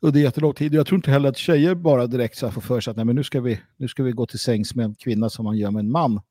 under 0.04 0.20
jättelång 0.20 0.54
tid. 0.54 0.74
Jag 0.74 0.88
tror 0.88 0.98
inte 0.98 1.12
heller 1.12 1.30
att 1.30 1.38
tjejer 1.38 1.76
bara 1.76 2.08
direkt 2.08 2.38
så 2.38 2.52
får 2.52 2.62
för 2.62 2.82
sig 2.82 2.92
att 2.92 2.98
nej, 2.98 3.06
men 3.06 3.16
nu, 3.16 3.24
ska 3.24 3.42
vi, 3.42 3.60
nu 3.78 3.88
ska 3.88 4.04
vi 4.04 4.12
gå 4.12 4.26
till 4.26 4.40
sängs 4.40 4.76
med 4.76 4.86
en 4.86 4.96
kvinna 4.96 5.30
som 5.30 5.46
man 5.46 5.58
gör 5.58 5.72
med 5.72 5.80
en 5.80 5.92
man 5.92 6.22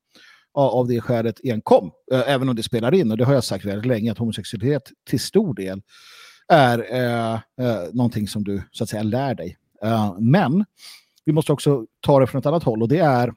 av 0.55 0.89
det 0.89 1.01
skälet 1.01 1.41
enkom. 1.45 1.91
Eh, 2.13 2.23
även 2.27 2.49
om 2.49 2.57
det 2.57 2.63
spelar 2.63 2.95
in, 2.95 3.11
och 3.11 3.17
det 3.17 3.25
har 3.25 3.35
jag 3.35 3.45
sagt 3.45 3.65
väldigt 3.65 3.87
länge, 3.87 4.13
att 4.13 4.19
homosexualitet 4.19 4.83
till 5.11 5.21
stor 5.21 5.55
del 5.55 5.83
är 6.49 6.95
eh, 6.95 7.33
eh, 7.35 7.83
någonting 7.93 8.29
som 8.29 8.45
du 8.45 8.63
så 8.71 8.85
att 8.85 8.91
säga 8.91 9.03
lär 9.03 9.35
dig. 9.35 9.57
Eh, 9.83 10.17
men 10.19 10.65
vi 11.25 11.33
måste 11.33 11.53
också 11.53 11.87
ta 12.01 12.21
det 12.21 12.27
från 12.27 12.39
ett 12.39 12.47
annat 12.47 12.63
håll 12.63 12.83
och 12.83 12.89
det 12.89 12.99
är 12.99 13.33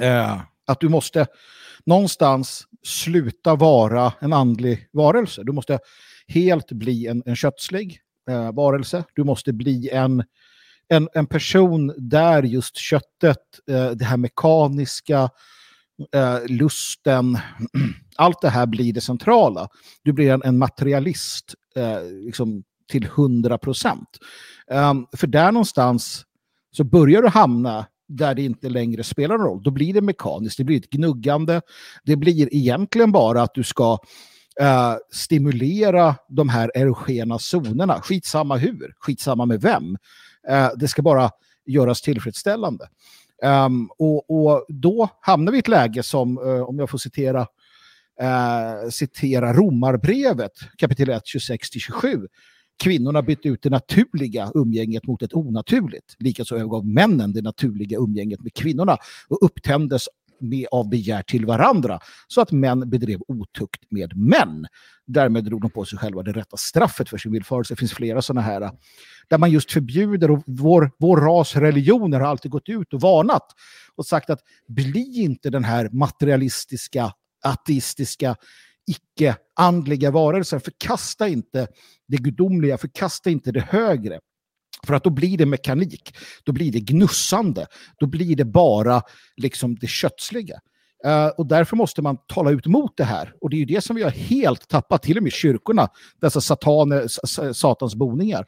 eh, 0.00 0.40
att 0.66 0.80
du 0.80 0.88
måste 0.88 1.26
någonstans 1.86 2.66
sluta 2.82 3.54
vara 3.54 4.12
en 4.20 4.32
andlig 4.32 4.88
varelse. 4.92 5.42
Du 5.44 5.52
måste 5.52 5.78
helt 6.28 6.72
bli 6.72 7.06
en, 7.06 7.22
en 7.26 7.36
kötslig 7.36 8.00
eh, 8.30 8.52
varelse. 8.52 9.04
Du 9.14 9.24
måste 9.24 9.52
bli 9.52 9.90
en, 9.90 10.24
en, 10.88 11.08
en 11.14 11.26
person 11.26 11.94
där 11.96 12.42
just 12.42 12.76
köttet, 12.76 13.38
eh, 13.70 13.90
det 13.90 14.04
här 14.04 14.16
mekaniska, 14.16 15.30
eh, 16.14 16.38
lusten, 16.46 17.38
allt 18.16 18.40
det 18.40 18.50
här 18.50 18.66
blir 18.66 18.92
det 18.92 19.00
centrala. 19.00 19.68
Du 20.02 20.12
blir 20.12 20.30
en, 20.30 20.42
en 20.44 20.58
materialist 20.58 21.54
eh, 21.76 22.02
liksom 22.24 22.64
till 22.88 23.06
hundra 23.06 23.58
procent. 23.58 24.08
Ehm, 24.70 25.06
för 25.16 25.26
där 25.26 25.52
någonstans 25.52 26.24
så 26.72 26.84
börjar 26.84 27.22
du 27.22 27.28
hamna 27.28 27.86
där 28.08 28.34
det 28.34 28.42
inte 28.42 28.68
längre 28.68 29.04
spelar 29.04 29.38
någon 29.38 29.46
roll. 29.46 29.62
Då 29.62 29.70
blir 29.70 29.94
det 29.94 30.00
mekaniskt, 30.00 30.58
det 30.58 30.64
blir 30.64 30.76
ett 30.76 30.90
gnuggande. 30.90 31.62
Det 32.04 32.16
blir 32.16 32.54
egentligen 32.54 33.12
bara 33.12 33.42
att 33.42 33.54
du 33.54 33.64
ska 33.64 33.98
Eh, 34.60 34.94
stimulera 35.12 36.16
de 36.28 36.48
här 36.48 36.70
erogena 36.74 37.38
zonerna. 37.38 38.00
Skitsamma 38.00 38.56
hur, 38.56 38.94
skitsamma 38.98 39.46
med 39.46 39.60
vem. 39.60 39.96
Eh, 40.48 40.68
det 40.76 40.88
ska 40.88 41.02
bara 41.02 41.30
göras 41.66 42.02
tillfredsställande. 42.02 42.88
Um, 43.42 43.90
och, 43.98 44.30
och, 44.30 44.66
då 44.68 45.08
hamnar 45.20 45.52
vi 45.52 45.58
i 45.58 45.60
ett 45.60 45.68
läge 45.68 46.02
som, 46.02 46.38
uh, 46.38 46.62
om 46.62 46.78
jag 46.78 46.90
får 46.90 46.98
citera, 46.98 47.40
uh, 48.22 48.90
citera 48.90 49.52
Romarbrevet, 49.52 50.52
kapitel 50.78 51.08
1, 51.08 51.22
26-27. 51.24 52.26
Kvinnorna 52.82 53.22
bytte 53.22 53.48
ut 53.48 53.62
det 53.62 53.70
naturliga 53.70 54.50
umgänget 54.54 55.06
mot 55.06 55.22
ett 55.22 55.34
onaturligt. 55.34 56.16
Likaså 56.18 56.54
övergav 56.54 56.86
männen 56.86 57.32
det 57.32 57.42
naturliga 57.42 57.98
umgänget 57.98 58.42
med 58.42 58.54
kvinnorna 58.54 58.96
och 59.28 59.42
upptändes 59.42 60.08
med 60.48 60.66
av 60.70 60.88
begär 60.88 61.22
till 61.22 61.46
varandra 61.46 62.00
så 62.28 62.40
att 62.40 62.52
män 62.52 62.90
bedrev 62.90 63.20
otukt 63.28 63.90
med 63.90 64.16
män. 64.16 64.66
Därmed 65.06 65.44
drog 65.44 65.60
de 65.60 65.70
på 65.70 65.84
sig 65.84 65.98
själva 65.98 66.22
det 66.22 66.32
rätta 66.32 66.56
straffet 66.56 67.08
för 67.08 67.18
sin 67.18 67.32
villfarelse. 67.32 67.74
Det 67.74 67.78
finns 67.78 67.92
flera 67.92 68.22
sådana 68.22 68.40
här 68.40 68.60
äh, 68.60 68.70
där 69.28 69.38
man 69.38 69.50
just 69.50 69.72
förbjuder 69.72 70.30
och 70.30 70.42
vår, 70.46 70.90
vår 70.98 71.16
ras 71.16 71.56
religioner 71.56 72.20
har 72.20 72.26
alltid 72.26 72.50
gått 72.50 72.68
ut 72.68 72.94
och 72.94 73.00
varnat 73.00 73.46
och 73.96 74.06
sagt 74.06 74.30
att 74.30 74.40
bli 74.68 75.22
inte 75.22 75.50
den 75.50 75.64
här 75.64 75.88
materialistiska, 75.92 77.12
ateistiska, 77.44 78.36
icke-andliga 78.86 80.10
varelsen. 80.10 80.60
Förkasta 80.60 81.28
inte 81.28 81.68
det 82.08 82.16
gudomliga, 82.16 82.78
förkasta 82.78 83.30
inte 83.30 83.52
det 83.52 83.60
högre. 83.60 84.20
För 84.84 84.94
att 84.94 85.04
då 85.04 85.10
blir 85.10 85.38
det 85.38 85.46
mekanik, 85.46 86.16
då 86.44 86.52
blir 86.52 86.72
det 86.72 86.80
gnussande, 86.80 87.66
då 87.98 88.06
blir 88.06 88.36
det 88.36 88.44
bara 88.44 89.02
liksom 89.36 89.74
det 89.74 89.86
kötsliga. 89.86 90.60
Uh, 91.06 91.26
och 91.26 91.46
därför 91.46 91.76
måste 91.76 92.02
man 92.02 92.16
tala 92.26 92.50
ut 92.50 92.66
mot 92.66 92.96
det 92.96 93.04
här. 93.04 93.34
Och 93.40 93.50
det 93.50 93.56
är 93.56 93.58
ju 93.58 93.64
det 93.64 93.84
som 93.84 93.96
vi 93.96 94.02
har 94.02 94.10
helt 94.10 94.68
tappat, 94.68 95.02
till 95.02 95.16
och 95.16 95.22
med 95.22 95.32
kyrkorna, 95.32 95.88
dessa 96.20 96.40
satane, 96.40 97.08
satans 97.54 97.94
boningar, 97.94 98.46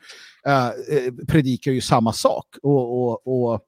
uh, 0.48 1.26
predikar 1.28 1.72
ju 1.72 1.80
samma 1.80 2.12
sak. 2.12 2.46
Och, 2.62 3.02
och, 3.02 3.26
och, 3.26 3.60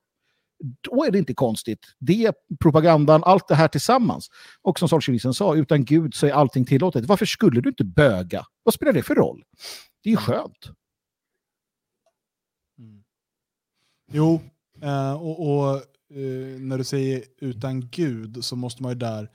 då 0.81 1.05
är 1.05 1.11
det 1.11 1.19
inte 1.19 1.35
konstigt. 1.35 1.87
Det, 1.99 2.33
propagandan, 2.61 3.25
allt 3.25 3.49
det 3.49 3.55
här 3.55 3.69
tillsammans. 3.69 4.29
Och 4.63 4.79
som 4.79 4.89
Solzjenitsyn 4.89 5.35
sa, 5.35 5.55
utan 5.55 5.85
Gud 5.85 6.15
så 6.15 6.27
är 6.27 6.33
allting 6.33 6.65
tillåtet. 6.65 7.05
Varför 7.05 7.27
skulle 7.27 7.61
du 7.61 7.69
inte 7.69 7.85
böga? 7.85 8.45
Vad 8.63 8.75
spelar 8.75 8.93
det 8.93 9.03
för 9.03 9.15
roll? 9.15 9.43
Det 10.03 10.11
är 10.11 10.13
ju 10.13 10.17
skönt. 10.17 10.71
Jo, 14.13 14.41
eh, 14.83 15.13
och, 15.13 15.49
och 15.49 15.75
eh, 16.11 16.61
när 16.61 16.79
du 16.79 16.85
säger 16.85 17.25
utan 17.41 17.89
Gud 17.89 18.45
så 18.45 18.57
måste 18.57 18.83
man 18.83 18.93
ju 18.93 18.99
där 18.99 19.31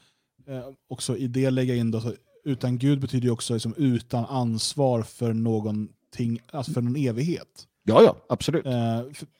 eh, 0.47 0.69
också 0.87 1.17
i 1.17 1.27
det 1.27 1.49
lägga 1.49 1.75
in 1.75 1.91
då, 1.91 2.01
så, 2.01 2.13
utan 2.43 2.77
Gud 2.77 2.99
betyder 2.99 3.25
ju 3.25 3.31
också 3.31 3.53
liksom, 3.53 3.73
utan 3.77 4.25
ansvar 4.25 5.03
för 5.03 5.33
någonting, 5.33 6.39
alltså 6.51 6.71
för 6.71 6.81
någon 6.81 6.95
evighet. 6.95 7.67
Ja, 7.83 8.03
ja, 8.03 8.15
absolut. 8.29 8.65
Eh, 8.65 8.71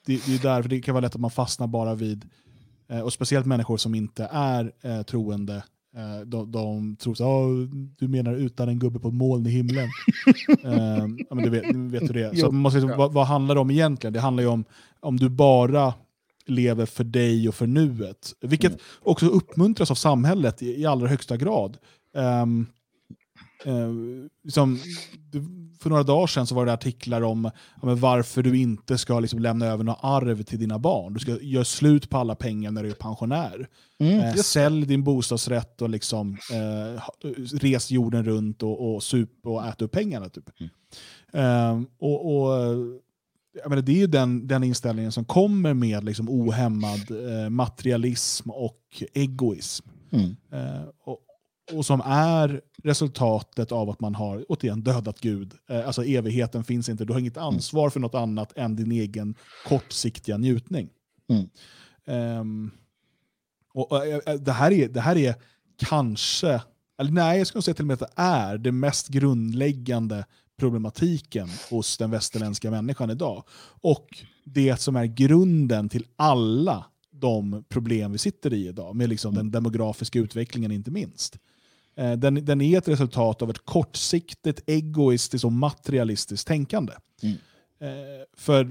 det, 0.05 0.25
det 0.25 0.35
är 0.35 0.41
därför 0.41 0.69
det 0.69 0.81
kan 0.81 0.93
vara 0.93 1.01
lätt 1.01 1.15
att 1.15 1.21
man 1.21 1.31
fastnar 1.31 1.67
bara 1.67 1.95
vid, 1.95 2.29
eh, 2.89 2.99
och 2.99 3.13
speciellt 3.13 3.45
människor 3.45 3.77
som 3.77 3.95
inte 3.95 4.29
är 4.31 4.71
eh, 4.81 5.01
troende, 5.01 5.63
de, 6.25 6.51
de 6.51 6.95
tror 6.95 7.15
så 7.15 7.25
oh, 7.25 7.67
du 7.97 8.07
menar 8.07 8.33
utan 8.33 8.69
en 8.69 8.79
gubbe 8.79 8.99
på 8.99 9.07
ett 9.07 9.13
moln 9.13 9.47
i 9.47 9.49
himlen. 9.49 9.89
ja, 11.29 11.35
men 11.35 11.43
du 11.43 11.49
vet, 11.49 11.75
vet 11.75 12.07
du 12.07 12.13
det. 12.13 12.37
Så 12.37 12.45
man 12.45 12.61
måste 12.61 12.79
liksom, 12.79 12.97
vad, 12.97 13.13
vad, 13.13 13.27
handlar 13.27 13.55
det 13.55 13.61
om 13.61 13.71
egentligen? 13.71 14.13
Det 14.13 14.19
handlar 14.19 14.43
ju 14.43 14.49
om 14.49 14.65
om 14.99 15.17
du 15.17 15.29
bara 15.29 15.93
lever 16.45 16.85
för 16.85 17.03
dig 17.03 17.47
och 17.47 17.55
för 17.55 17.67
nuet. 17.67 18.33
Vilket 18.41 18.71
mm. 18.71 18.79
också 19.01 19.25
uppmuntras 19.25 19.91
av 19.91 19.95
samhället 19.95 20.61
i, 20.61 20.81
i 20.81 20.85
allra 20.85 21.07
högsta 21.07 21.37
grad. 21.37 21.77
Um, 22.13 22.67
uh, 23.67 24.27
liksom, 24.43 24.79
för 25.83 25.89
några 25.89 26.03
dagar 26.03 26.27
sedan 26.27 26.47
så 26.47 26.55
var 26.55 26.65
det 26.65 26.73
artiklar 26.73 27.21
om 27.21 27.51
ja, 27.81 27.95
varför 27.95 28.43
du 28.43 28.57
inte 28.57 28.97
ska 28.97 29.19
liksom 29.19 29.39
lämna 29.39 29.65
över 29.65 29.83
något 29.83 29.99
arv 30.01 30.43
till 30.43 30.59
dina 30.59 30.79
barn. 30.79 31.13
Du 31.13 31.19
ska 31.19 31.41
göra 31.41 31.65
slut 31.65 32.09
på 32.09 32.17
alla 32.17 32.35
pengar 32.35 32.71
när 32.71 32.83
du 32.83 32.89
är 32.89 32.93
pensionär. 32.93 33.67
Mm, 33.99 34.19
eh, 34.19 34.33
sälj 34.33 34.85
din 34.85 35.03
bostadsrätt 35.03 35.81
och 35.81 35.89
liksom, 35.89 36.37
eh, 36.51 37.01
res 37.57 37.91
jorden 37.91 38.25
runt 38.25 38.63
och, 38.63 38.95
och 38.95 39.03
sup 39.03 39.45
och 39.45 39.65
ät 39.65 39.81
upp 39.81 39.91
pengarna. 39.91 40.29
Typ. 40.29 40.49
Mm. 40.59 40.71
Eh, 41.33 41.87
och, 41.99 42.35
och 42.35 42.53
jag 43.61 43.69
menar, 43.69 43.81
det 43.81 43.91
är 43.91 43.97
ju 43.97 44.07
den, 44.07 44.47
den 44.47 44.63
inställningen 44.63 45.11
som 45.11 45.25
kommer 45.25 45.73
med 45.73 46.03
liksom 46.03 46.29
ohämmad 46.29 47.11
eh, 47.11 47.49
materialism 47.49 48.49
och 48.49 49.03
egoism. 49.13 49.87
Mm. 50.11 50.35
Eh, 50.51 50.83
och, 51.03 51.19
och 51.71 51.85
som 51.85 52.01
är 52.05 52.61
resultatet 52.83 53.71
av 53.71 53.89
att 53.89 53.99
man 53.99 54.15
har 54.15 54.45
återigen 54.49 54.81
dödat 54.81 55.19
Gud. 55.19 55.53
Eh, 55.69 55.87
alltså 55.87 56.03
evigheten 56.03 56.63
finns 56.63 56.89
inte, 56.89 57.05
du 57.05 57.13
har 57.13 57.19
inget 57.19 57.37
ansvar 57.37 57.89
för 57.89 57.99
något 57.99 58.15
annat 58.15 58.57
än 58.57 58.75
din 58.75 58.91
egen 58.91 59.35
kortsiktiga 59.67 60.37
njutning. 60.37 60.89
Mm. 61.29 62.39
Um, 62.39 62.71
och, 63.73 63.91
och, 63.91 64.05
eh, 64.05 64.35
det, 64.39 64.51
här 64.51 64.71
är, 64.71 64.87
det 64.87 65.01
här 65.01 65.17
är 65.17 65.35
kanske, 65.77 66.61
eller 66.99 67.11
nej 67.11 67.37
jag 67.37 67.47
skulle 67.47 67.61
säga 67.61 67.75
till 67.75 67.83
och 67.83 67.87
med 67.87 67.93
att 67.93 68.15
det 68.15 68.21
är 68.21 68.57
det 68.57 68.71
mest 68.71 69.07
grundläggande 69.07 70.25
problematiken 70.57 71.49
hos 71.69 71.97
den 71.97 72.11
västerländska 72.11 72.71
människan 72.71 73.09
idag. 73.09 73.43
Och 73.81 74.07
det 74.45 74.79
som 74.79 74.95
är 74.95 75.05
grunden 75.05 75.89
till 75.89 76.05
alla 76.15 76.85
de 77.11 77.63
problem 77.69 78.11
vi 78.11 78.17
sitter 78.17 78.53
i 78.53 78.67
idag, 78.67 78.95
med 78.95 79.09
liksom 79.09 79.35
den 79.35 79.51
demografiska 79.51 80.19
utvecklingen 80.19 80.71
inte 80.71 80.91
minst. 80.91 81.39
Eh, 81.95 82.11
den, 82.11 82.45
den 82.45 82.61
är 82.61 82.77
ett 82.77 82.87
resultat 82.87 83.41
av 83.41 83.49
ett 83.49 83.65
kortsiktigt, 83.65 84.63
egoistiskt 84.67 85.45
och 85.45 85.51
materialistiskt 85.51 86.47
tänkande. 86.47 86.93
Mm. 87.21 87.35
Eh, 87.79 88.25
för 88.37 88.67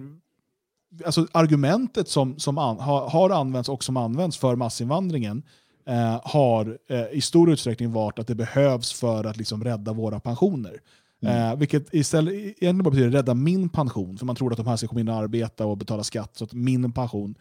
alltså, 1.05 1.27
argumentet 1.33 2.09
som, 2.09 2.39
som 2.39 2.59
an, 2.59 2.79
har, 2.79 3.09
har 3.09 3.31
använts 3.31 3.69
och 3.69 3.85
som 3.85 3.97
används 3.97 4.37
för 4.37 4.57
massinvandringen 4.57 5.43
eh, 5.87 6.21
har 6.25 6.79
eh, 6.89 7.07
i 7.13 7.21
stor 7.21 7.51
utsträckning 7.51 7.93
varit 7.93 8.19
att 8.19 8.27
det 8.27 8.35
behövs 8.35 8.93
för 8.93 9.25
att 9.25 9.37
liksom, 9.37 9.65
rädda 9.65 9.93
våra 9.93 10.21
pensioner. 10.21 10.81
Mm. 11.23 11.53
Eh, 11.53 11.59
vilket 11.59 11.95
istället 11.95 12.35
egentligen 12.35 12.83
bara 12.83 12.91
betyder 12.91 13.11
rädda 13.11 13.35
min 13.35 13.69
pension, 13.69 14.19
för 14.19 14.27
man 14.27 14.37
tror 14.37 14.53
att 14.53 14.57
de 14.57 14.67
här 14.67 14.77
ska 14.77 14.87
komma 14.89 15.01
in 15.01 15.09
och 15.09 15.15
arbeta 15.15 15.67
och 15.67 15.77
betala 15.77 16.05
skatt. 16.05 16.37
Så 16.37 16.45
att 16.45 16.53
min 16.53 16.93
pension. 16.93 17.35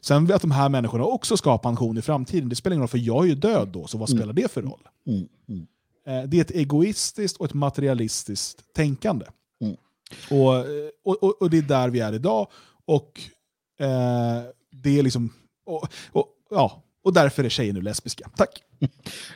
Sen 0.00 0.32
att 0.32 0.42
de 0.42 0.50
här 0.50 0.68
människorna 0.68 1.04
också 1.04 1.36
ska 1.36 1.50
ha 1.50 1.58
pension 1.58 1.98
i 1.98 2.02
framtiden, 2.02 2.48
det 2.48 2.56
spelar 2.56 2.74
ingen 2.74 2.82
roll 2.82 2.88
för 2.88 2.98
jag 2.98 3.24
är 3.24 3.28
ju 3.28 3.34
död 3.34 3.68
då, 3.68 3.86
så 3.86 3.98
vad 3.98 4.10
mm. 4.10 4.18
spelar 4.18 4.32
det 4.32 4.52
för 4.52 4.62
roll? 4.62 4.88
Mm. 5.06 5.28
Mm. 5.48 5.66
Eh, 6.06 6.28
det 6.28 6.36
är 6.36 6.40
ett 6.40 6.50
egoistiskt 6.50 7.36
och 7.36 7.46
ett 7.46 7.54
materialistiskt 7.54 8.74
tänkande. 8.74 9.26
Mm. 9.60 9.76
Och, 10.30 10.54
och, 11.04 11.22
och, 11.22 11.42
och, 11.42 11.50
det 11.50 11.58
är 11.58 11.62
där 11.62 11.88
vi 11.88 12.00
är 12.00 12.12
idag. 12.12 12.46
Och 12.84 13.20
eh, 13.80 14.42
det 14.70 14.98
är 14.98 15.02
liksom... 15.02 15.32
Och, 15.66 15.88
och, 16.12 16.26
ja, 16.50 16.82
och 17.08 17.14
därför 17.14 17.44
är 17.44 17.48
tjejer 17.48 17.72
nu 17.72 17.80
lesbiska. 17.80 18.30
Tack! 18.36 18.62
Nej, 18.78 18.88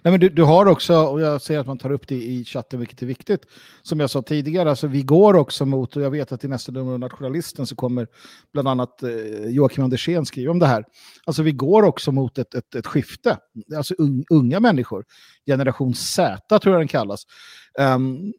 men 0.02 0.20
du, 0.20 0.28
du, 0.28 0.42
har 0.42 0.66
också, 0.66 0.96
och 0.96 1.20
jag 1.20 1.42
ser 1.42 1.58
att 1.58 1.66
man 1.66 1.78
tar 1.78 1.92
upp 1.92 2.08
det 2.08 2.14
i 2.14 2.44
chatten, 2.44 2.78
vilket 2.78 3.02
är 3.02 3.06
viktigt, 3.06 3.40
som 3.82 4.00
jag 4.00 4.10
sa 4.10 4.22
tidigare, 4.22 4.70
alltså 4.70 4.86
vi 4.86 5.02
går 5.02 5.34
också 5.34 5.66
mot, 5.66 5.96
och 5.96 6.02
jag 6.02 6.10
vet 6.10 6.32
att 6.32 6.44
i 6.44 6.48
nästa 6.48 6.72
nummer 6.72 6.92
av 6.92 6.98
Nationalisten 6.98 7.66
så 7.66 7.76
kommer 7.76 8.06
bland 8.52 8.68
annat 8.68 9.02
eh, 9.02 9.10
Joakim 9.48 9.84
Andersén 9.84 10.26
skriva 10.26 10.50
om 10.50 10.58
det 10.58 10.66
här, 10.66 10.84
alltså 11.24 11.42
vi 11.42 11.52
går 11.52 11.82
också 11.82 12.12
mot 12.12 12.38
ett, 12.38 12.54
ett, 12.54 12.74
ett 12.74 12.86
skifte, 12.86 13.38
alltså 13.76 13.94
un, 13.98 14.24
unga 14.30 14.60
människor, 14.60 15.04
generation 15.46 15.94
Z 15.94 16.58
tror 16.58 16.74
jag 16.74 16.80
den 16.80 16.88
kallas, 16.88 17.26
um, 17.78 18.32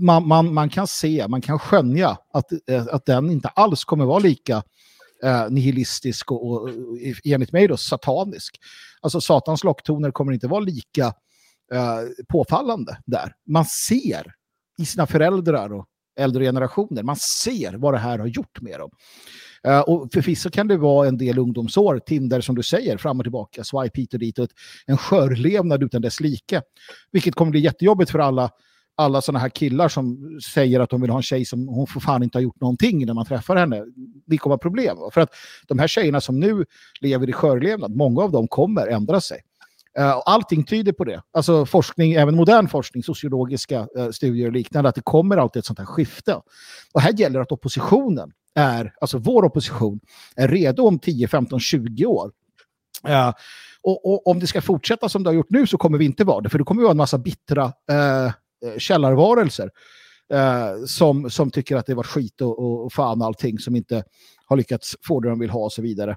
man, 0.00 0.28
man, 0.28 0.54
man 0.54 0.68
kan 0.68 0.86
se, 0.86 1.28
man 1.28 1.40
kan 1.40 1.58
skönja 1.58 2.16
att, 2.32 2.52
eh, 2.70 2.86
att 2.90 3.06
den 3.06 3.30
inte 3.30 3.48
alls 3.48 3.84
kommer 3.84 4.04
vara 4.04 4.18
lika 4.18 4.62
eh, 5.24 5.50
nihilistisk 5.50 6.32
och, 6.32 6.52
och, 6.52 6.70
enligt 7.24 7.52
mig 7.52 7.68
då 7.68 7.76
satanisk. 7.76 8.60
Alltså 9.00 9.20
satans 9.20 9.64
locktoner 9.64 10.10
kommer 10.10 10.32
inte 10.32 10.46
vara 10.46 10.60
lika 10.60 11.06
eh, 11.72 12.00
påfallande 12.28 12.98
där. 13.06 13.34
Man 13.46 13.64
ser 13.64 14.32
i 14.78 14.84
sina 14.84 15.06
föräldrar 15.06 15.72
och 15.72 15.86
äldre 16.18 16.44
generationer, 16.44 17.02
man 17.02 17.16
ser 17.16 17.74
vad 17.74 17.94
det 17.94 17.98
här 17.98 18.18
har 18.18 18.26
gjort 18.26 18.60
med 18.60 18.80
dem. 18.80 18.90
Uh, 19.68 19.80
och 19.80 20.08
förvisso 20.12 20.50
kan 20.50 20.68
det 20.68 20.76
vara 20.76 21.08
en 21.08 21.18
del 21.18 21.38
ungdomsår, 21.38 21.98
Tinder 21.98 22.40
som 22.40 22.54
du 22.54 22.62
säger, 22.62 22.96
fram 22.96 23.18
och 23.18 23.24
tillbaka, 23.24 23.64
swipe 23.64 24.00
hit 24.00 24.14
och 24.14 24.20
dit, 24.20 24.38
och 24.38 24.48
en 24.86 24.96
skörlevnad 24.96 25.82
utan 25.82 26.02
dess 26.02 26.20
like. 26.20 26.62
Vilket 27.12 27.34
kommer 27.34 27.50
bli 27.50 27.60
jättejobbigt 27.60 28.10
för 28.10 28.18
alla 28.18 28.50
alla 28.96 29.22
sådana 29.22 29.38
här 29.38 29.48
killar 29.48 29.88
som 29.88 30.38
säger 30.54 30.80
att 30.80 30.90
de 30.90 31.00
vill 31.00 31.10
ha 31.10 31.16
en 31.16 31.22
tjej 31.22 31.44
som 31.44 31.68
hon 31.68 31.86
för 31.86 32.00
fan 32.00 32.22
inte 32.22 32.38
har 32.38 32.42
gjort 32.42 32.60
någonting 32.60 33.06
när 33.06 33.14
man 33.14 33.26
träffar 33.26 33.56
henne. 33.56 33.84
Det 34.26 34.38
kommer 34.38 34.50
vara 34.50 34.58
problem. 34.58 34.96
För 35.12 35.20
att 35.20 35.30
de 35.66 35.78
här 35.78 35.88
tjejerna 35.88 36.20
som 36.20 36.40
nu 36.40 36.64
lever 37.00 37.28
i 37.28 37.32
skörlevnad, 37.32 37.96
många 37.96 38.22
av 38.22 38.32
dem 38.32 38.48
kommer 38.48 38.86
ändra 38.86 39.20
sig. 39.20 39.40
Eh, 39.98 40.22
allting 40.26 40.64
tyder 40.64 40.92
på 40.92 41.04
det. 41.04 41.22
Alltså 41.32 41.66
forskning, 41.66 42.12
även 42.12 42.36
modern 42.36 42.68
forskning, 42.68 43.02
sociologiska 43.02 43.88
eh, 43.96 44.10
studier 44.10 44.46
och 44.46 44.52
liknande, 44.52 44.88
att 44.88 44.94
det 44.94 45.04
kommer 45.04 45.36
alltid 45.36 45.60
ett 45.60 45.66
sånt 45.66 45.78
här 45.78 45.86
skifte. 45.86 46.40
Och 46.92 47.00
här 47.00 47.12
gäller 47.12 47.40
att 47.40 47.52
oppositionen 47.52 48.32
är, 48.54 48.94
alltså 49.00 49.18
vår 49.18 49.44
opposition, 49.44 50.00
är 50.36 50.48
redo 50.48 50.82
om 50.82 50.98
10, 50.98 51.28
15, 51.28 51.60
20 51.60 52.06
år. 52.06 52.30
Uh, 53.08 53.32
och, 53.82 54.06
och, 54.06 54.26
om 54.26 54.40
det 54.40 54.46
ska 54.46 54.62
fortsätta 54.62 55.08
som 55.08 55.22
det 55.22 55.30
har 55.30 55.34
gjort 55.34 55.50
nu 55.50 55.66
så 55.66 55.78
kommer 55.78 55.98
vi 55.98 56.04
inte 56.04 56.24
vara 56.24 56.40
det, 56.40 56.48
för 56.48 56.58
det 56.58 56.64
kommer 56.64 56.80
vi 56.80 56.84
vara 56.84 56.90
en 56.90 56.96
massa 56.96 57.18
bittra 57.18 57.64
Eh, 57.64 58.32
Eh, 58.64 58.78
källarvarelser 58.78 59.70
eh, 60.32 60.84
som, 60.86 61.30
som 61.30 61.50
tycker 61.50 61.76
att 61.76 61.86
det 61.86 61.94
var 61.94 62.02
skit 62.02 62.40
och, 62.40 62.84
och, 62.84 62.92
fan 62.92 63.22
allting 63.22 63.58
som 63.58 63.76
inte 63.76 64.04
har 64.46 64.56
lyckats 64.56 64.96
få 65.02 65.20
det 65.20 65.28
de 65.28 65.38
vill 65.38 65.50
ha 65.50 65.64
och 65.64 65.72
så 65.72 65.82
vidare. 65.82 66.16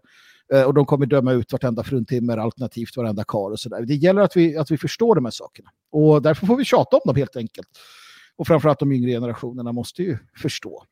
Eh, 0.53 0.63
och 0.63 0.73
de 0.73 0.85
kommer 0.85 1.05
döma 1.05 1.31
ut 1.31 1.51
vartenda 1.51 1.83
fruntimmer, 1.83 2.37
alternativt 2.37 2.97
varenda 2.97 3.23
kar 3.23 3.51
och 3.51 3.59
sådär. 3.59 3.81
Det 3.81 3.95
gäller 3.95 4.21
att 4.21 4.37
vi, 4.37 4.57
att 4.57 4.71
vi 4.71 4.77
förstår 4.77 5.15
de 5.15 5.25
här 5.25 5.31
sakerna. 5.31 5.69
Och 5.91 6.21
därför 6.21 6.45
får 6.47 6.57
vi 6.57 6.65
tjata 6.65 6.97
om 6.97 7.01
dem 7.05 7.15
helt 7.15 7.35
enkelt. 7.35 7.67
Och 8.35 8.47
framförallt 8.47 8.79
de 8.79 8.91
yngre 8.91 9.11
generationerna 9.11 9.71
måste 9.71 10.03
ju 10.03 10.17
förstå 10.37 10.83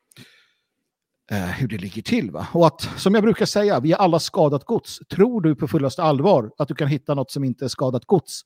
eh, 1.31 1.37
hur 1.37 1.67
det 1.67 1.77
ligger 1.77 2.01
till. 2.01 2.31
Va? 2.31 2.47
Och 2.53 2.67
att, 2.67 2.89
som 2.97 3.13
jag 3.13 3.23
brukar 3.23 3.45
säga, 3.45 3.79
vi 3.79 3.91
har 3.91 3.99
alla 3.99 4.19
skadat 4.19 4.65
gods. 4.65 4.99
Tror 5.09 5.41
du 5.41 5.55
på 5.55 5.67
fullaste 5.67 6.03
allvar 6.03 6.51
att 6.57 6.67
du 6.67 6.75
kan 6.75 6.87
hitta 6.87 7.13
något 7.13 7.31
som 7.31 7.43
inte 7.43 7.65
är 7.65 7.69
skadat 7.69 8.05
gods 8.05 8.41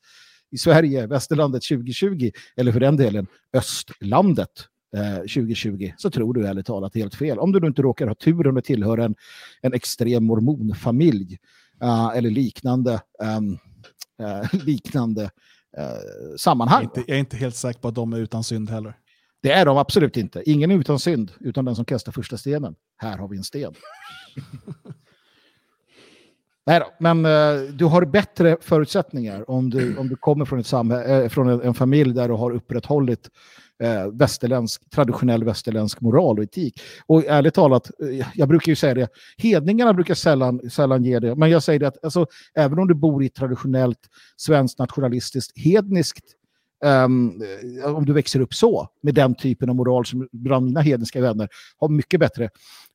i 0.51 0.57
Sverige, 0.57 1.07
västerlandet 1.07 1.63
2020, 1.63 2.31
eller 2.55 2.71
för 2.71 2.79
den 2.79 2.97
delen 2.97 3.27
östlandet 3.53 4.67
eh, 4.95 5.17
2020, 5.17 5.93
så 5.97 6.09
tror 6.09 6.33
du 6.33 6.47
ärligt 6.47 6.65
talat 6.65 6.95
helt 6.95 7.15
fel. 7.15 7.39
Om 7.39 7.51
du 7.51 7.67
inte 7.67 7.81
råkar 7.81 8.07
ha 8.07 8.15
turen 8.15 8.57
att 8.57 8.65
tillhöra 8.65 9.05
en, 9.05 9.15
en 9.61 9.73
extrem 9.73 10.23
mormonfamilj 10.23 11.37
uh, 11.83 12.17
eller 12.17 12.29
liknande, 12.29 13.01
um, 13.37 13.59
uh, 14.21 14.63
liknande 14.65 15.23
uh, 15.79 16.35
sammanhang. 16.37 16.83
Jag 16.83 16.97
är, 16.97 16.99
inte, 16.99 17.11
jag 17.11 17.15
är 17.15 17.19
inte 17.19 17.37
helt 17.37 17.55
säker 17.55 17.79
på 17.79 17.87
att 17.87 17.95
de 17.95 18.13
är 18.13 18.17
utan 18.17 18.43
synd 18.43 18.69
heller. 18.69 18.97
Det 19.43 19.51
är 19.51 19.65
de 19.65 19.77
absolut 19.77 20.17
inte. 20.17 20.49
Ingen 20.49 20.71
är 20.71 20.75
utan 20.75 20.99
synd, 20.99 21.31
utan 21.39 21.65
den 21.65 21.75
som 21.75 21.85
kastar 21.85 22.11
första 22.11 22.37
stenen. 22.37 22.75
Här 22.97 23.17
har 23.17 23.27
vi 23.27 23.37
en 23.37 23.43
sten. 23.43 23.73
Nej 26.65 26.79
då, 26.79 26.85
men 26.99 27.25
uh, 27.25 27.71
du 27.71 27.85
har 27.85 28.05
bättre 28.05 28.57
förutsättningar 28.61 29.49
om 29.49 29.69
du, 29.69 29.97
om 29.97 30.07
du 30.07 30.15
kommer 30.15 30.45
från, 30.45 30.59
ett 30.59 30.67
samhälle, 30.67 31.23
äh, 31.23 31.29
från 31.29 31.49
en, 31.49 31.61
en, 31.61 31.73
familj 31.73 32.13
där 32.13 32.27
du 32.27 32.33
har 32.33 32.51
upprätthållit 32.51 33.29
uh, 33.83 34.17
västerländsk, 34.17 34.89
traditionell 34.89 35.43
västerländsk 35.43 36.01
moral 36.01 36.37
och 36.37 36.43
etik. 36.43 36.81
Och 37.05 37.25
ärligt 37.25 37.53
talat, 37.53 37.91
uh, 38.03 38.27
jag 38.33 38.49
brukar 38.49 38.69
ju 38.71 38.75
säga 38.75 38.93
det, 38.93 39.07
hedningarna 39.37 39.93
brukar 39.93 40.13
sällan, 40.13 40.69
sällan 40.69 41.03
ge 41.03 41.19
det, 41.19 41.35
men 41.35 41.49
jag 41.49 41.63
säger 41.63 41.79
det 41.79 41.87
att 41.87 42.03
alltså, 42.03 42.25
även 42.55 42.79
om 42.79 42.87
du 42.87 42.93
bor 42.93 43.23
i 43.23 43.25
ett 43.25 43.35
traditionellt 43.35 44.09
svenskt 44.37 44.79
nationalistiskt 44.79 45.59
hedniskt 45.59 46.25
Um, 46.85 47.43
om 47.85 48.05
du 48.05 48.13
växer 48.13 48.39
upp 48.39 48.53
så, 48.53 48.87
med 49.03 49.13
den 49.13 49.35
typen 49.35 49.69
av 49.69 49.75
moral 49.75 50.05
som 50.05 50.27
bland 50.31 50.65
mina 50.65 50.81
hedniska 50.81 51.21
vänner 51.21 51.49
har 51.77 51.89
mycket 51.89 52.19
bättre 52.19 52.49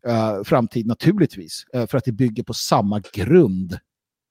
uh, 0.08 0.42
framtid 0.44 0.86
naturligtvis. 0.86 1.64
Uh, 1.76 1.86
för 1.86 1.98
att 1.98 2.04
det 2.04 2.12
bygger 2.12 2.42
på 2.42 2.54
samma 2.54 3.02
grund. 3.12 3.78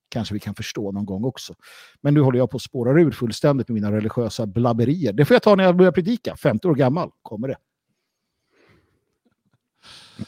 Kanske 0.10 0.34
vi 0.34 0.40
kan 0.40 0.56
förstå 0.56 0.92
någon 0.92 1.06
gång 1.06 1.24
också. 1.24 1.56
Men 2.02 2.14
nu 2.14 2.20
håller 2.20 2.40
jag 2.40 2.50
på 2.50 2.58
att 2.58 2.64
spåra 2.64 3.02
ur 3.02 3.12
fullständigt 3.12 3.68
med 3.68 3.74
mina 3.74 3.92
religiösa 3.92 4.46
blabberier. 4.46 5.14
Det 5.14 5.26
får 5.26 5.36
jag 5.36 5.44
ta 5.44 5.56
när 5.56 5.64
jag 5.64 5.78
börjar 5.78 5.92
predika. 5.92 6.36
50 6.36 6.68
år 6.68 6.76
gammal 6.76 7.12
kommer 7.22 7.48
det. 7.48 7.58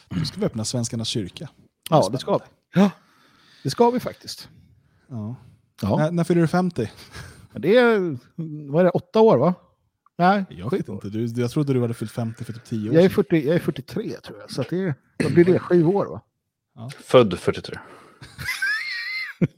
Nu 0.08 0.24
ska 0.24 0.40
vi 0.40 0.46
öppna 0.46 0.64
Svenskarnas 0.64 1.08
kyrka. 1.08 1.48
Ja, 1.90 2.08
det 2.12 2.18
ska 2.18 2.38
vi. 2.38 2.44
Ja, 2.74 2.90
det 3.62 3.70
ska 3.70 3.90
vi 3.90 4.00
faktiskt. 4.00 4.48
Ja. 5.08 5.36
ja. 5.82 5.96
När, 5.96 6.10
när 6.10 6.24
fyller 6.24 6.40
du 6.40 6.48
50? 6.48 6.90
Det 7.52 7.76
är, 7.76 8.18
vad 8.70 8.80
är 8.80 8.84
det, 8.84 8.90
åtta 8.90 9.20
år 9.20 9.38
va? 9.38 9.54
Nej, 10.18 10.44
jag 10.50 10.70
vet 10.70 10.88
inte. 10.88 11.08
Du, 11.08 11.26
jag 11.26 11.50
trodde 11.50 11.72
du 11.72 11.80
hade 11.80 11.94
fyllt 11.94 12.12
50 12.12 12.44
för 12.44 12.52
typ 12.52 12.64
10 12.64 12.90
år 12.90 12.96
jag 12.96 13.04
är, 13.04 13.08
40, 13.08 13.46
jag 13.46 13.54
är 13.56 13.60
43 13.60 14.10
tror 14.10 14.38
jag, 14.40 14.50
så 14.50 14.62
det, 14.62 14.94
då 15.16 15.30
blir 15.30 15.44
det 15.44 15.58
sju 15.58 15.84
år 15.84 16.06
va? 16.06 16.20
Ja. 16.74 16.90
Född 17.04 17.38
43. 17.38 17.78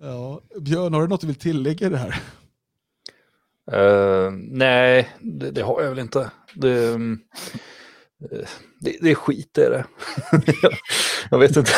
ja, 0.00 0.40
Björn, 0.60 0.94
har 0.94 1.02
du 1.02 1.08
något 1.08 1.20
du 1.20 1.26
vill 1.26 1.36
tillägga 1.36 1.86
i 1.86 1.90
det 1.90 1.98
här? 1.98 2.22
Uh, 3.72 4.30
nej, 4.32 5.16
det, 5.20 5.50
det, 5.50 5.62
har 5.62 5.82
jag 5.82 5.90
väl 5.90 5.98
inte. 5.98 6.30
Det, 6.54 6.88
um, 6.88 7.20
det, 8.80 8.96
det 9.00 9.10
är 9.10 9.14
skit 9.14 9.58
är 9.58 9.70
det. 9.70 9.86
jag 11.30 11.38
vet 11.38 11.56
inte. 11.56 11.72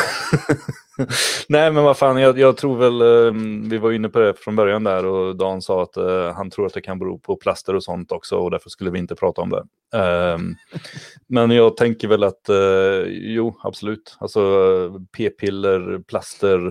Nej 1.48 1.72
men 1.72 1.84
vad 1.84 1.96
fan, 1.96 2.20
jag, 2.20 2.38
jag, 2.38 2.56
tror 2.56 2.76
väl, 2.76 3.00
eh, 3.00 3.32
vi 3.70 3.78
var 3.78 3.92
inne 3.92 4.08
på 4.08 4.18
det 4.18 4.34
från 4.34 4.56
början 4.56 4.84
där 4.84 5.06
och 5.06 5.36
Dan 5.36 5.62
sa 5.62 5.82
att 5.82 5.96
uh, 5.96 6.32
han 6.32 6.50
tror 6.50 6.66
att 6.66 6.74
det 6.74 6.80
kan 6.80 6.98
bero 6.98 7.18
på 7.18 7.36
plaster 7.36 7.74
och 7.74 7.84
sånt 7.84 8.12
också 8.12 8.36
och 8.36 8.50
därför 8.50 8.70
skulle 8.70 8.90
vi 8.90 8.98
inte 8.98 9.14
prata 9.14 9.42
om 9.42 9.50
det. 9.50 9.64
Um, 9.98 10.56
men 11.26 11.50
jag 11.50 11.76
tänker 11.76 12.08
väl 12.08 12.24
att, 12.24 12.48
uh, 12.50 13.06
jo 13.08 13.58
absolut, 13.62 14.16
alltså 14.20 14.40
p-piller, 15.16 16.02
plaster, 16.08 16.66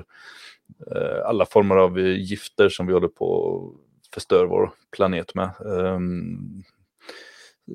uh, 0.96 1.26
alla 1.26 1.46
former 1.46 1.76
av 1.76 2.00
gifter 2.00 2.70
som 2.70 2.88
vi 2.88 2.94
håller 2.94 3.08
på 3.08 3.58
att 3.58 3.88
förstör 4.14 4.46
vår 4.46 4.72
planet 4.92 5.36
med. 5.36 5.50
Um, 5.60 6.64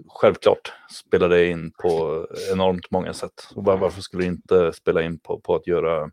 självklart 0.09 0.73
spelar 0.91 1.29
det 1.29 1.47
in 1.47 1.73
på 1.83 2.27
enormt 2.53 2.91
många 2.91 3.13
sätt. 3.13 3.49
Och 3.55 3.65
varför 3.65 4.01
skulle 4.01 4.23
det 4.23 4.29
inte 4.29 4.73
spela 4.73 5.03
in 5.03 5.19
på, 5.19 5.41
på 5.41 5.55
att 5.55 5.67
göra, 5.67 6.11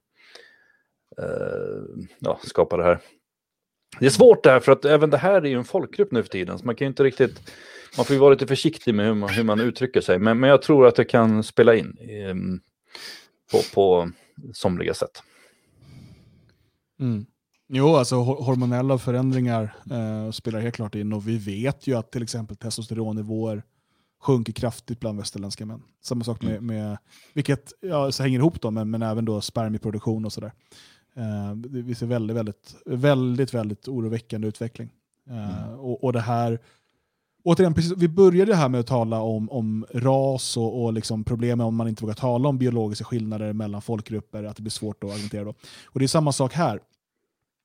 ja, 2.19 2.39
skapa 2.43 2.77
det 2.77 2.83
här? 2.83 2.99
Det 3.99 4.05
är 4.05 4.09
svårt 4.09 4.43
det 4.43 4.51
här 4.51 4.59
för 4.59 4.71
att 4.71 4.85
även 4.85 5.09
det 5.09 5.17
här 5.17 5.41
är 5.41 5.49
ju 5.49 5.57
en 5.57 5.63
folkgrupp 5.63 6.11
nu 6.11 6.23
för 6.23 6.29
tiden. 6.29 6.59
Så 6.59 6.65
man 6.65 6.75
kan 6.75 6.85
ju 6.85 6.89
inte 6.89 7.03
riktigt, 7.03 7.51
man 7.97 8.05
får 8.05 8.13
ju 8.13 8.19
vara 8.19 8.31
lite 8.31 8.47
försiktig 8.47 8.95
med 8.95 9.05
hur 9.05 9.13
man, 9.13 9.29
hur 9.29 9.43
man 9.43 9.59
uttrycker 9.59 10.01
sig. 10.01 10.19
Men, 10.19 10.39
men 10.39 10.49
jag 10.49 10.61
tror 10.61 10.87
att 10.87 10.95
det 10.95 11.05
kan 11.05 11.43
spela 11.43 11.75
in 11.75 11.97
eh, 11.99 12.35
på, 13.51 13.61
på 13.73 14.11
somliga 14.53 14.93
sätt. 14.93 15.23
Mm. 16.99 17.25
Jo, 17.71 17.95
alltså 17.95 18.15
hormonella 18.15 18.97
förändringar 18.97 19.75
eh, 19.91 20.31
spelar 20.31 20.59
helt 20.59 20.75
klart 20.75 20.95
in 20.95 21.13
och 21.13 21.27
vi 21.27 21.37
vet 21.37 21.87
ju 21.87 21.95
att 21.95 22.11
till 22.11 22.23
exempel 22.23 22.57
testosteronnivåer 22.57 23.63
sjunker 24.21 24.53
kraftigt 24.53 24.99
bland 24.99 25.17
västerländska 25.17 25.65
män. 25.65 25.81
Samma 26.03 26.23
sak 26.23 26.41
med, 26.41 26.51
mm. 26.51 26.65
med 26.65 26.97
vilket 27.33 27.73
ja, 27.81 28.11
så 28.11 28.23
hänger 28.23 28.39
ihop 28.39 28.61
då, 28.61 28.71
men, 28.71 28.89
men 28.89 29.01
även 29.01 29.25
då 29.25 29.41
spermieproduktion 29.41 30.25
och 30.25 30.33
sådär. 30.33 30.51
Eh, 31.19 31.53
vi 31.69 31.95
ser 31.95 32.05
väldigt, 32.05 32.37
väldigt, 32.37 32.75
väldigt, 32.85 33.53
väldigt 33.53 33.87
oroväckande 33.87 34.47
utveckling. 34.47 34.89
Eh, 35.29 35.67
mm. 35.67 35.79
och, 35.79 36.03
och 36.03 36.13
det 36.13 36.21
här, 36.21 36.59
återigen, 37.43 37.73
precis, 37.73 37.93
vi 37.97 38.07
började 38.07 38.55
här 38.55 38.69
med 38.69 38.79
att 38.79 38.87
tala 38.87 39.21
om, 39.21 39.49
om 39.49 39.85
ras 39.93 40.57
och, 40.57 40.83
och 40.83 40.93
liksom 40.93 41.23
problemen 41.23 41.67
om 41.67 41.75
man 41.75 41.87
inte 41.87 42.03
vågar 42.03 42.15
tala 42.15 42.49
om 42.49 42.57
biologiska 42.57 43.05
skillnader 43.05 43.53
mellan 43.53 43.81
folkgrupper, 43.81 44.43
att 44.43 44.55
det 44.55 44.61
blir 44.61 44.71
svårt 44.71 45.03
att 45.03 45.09
argumentera. 45.09 45.43
Då. 45.43 45.53
Och 45.85 45.99
det 45.99 46.05
är 46.05 46.07
samma 46.07 46.31
sak 46.31 46.53
här. 46.53 46.79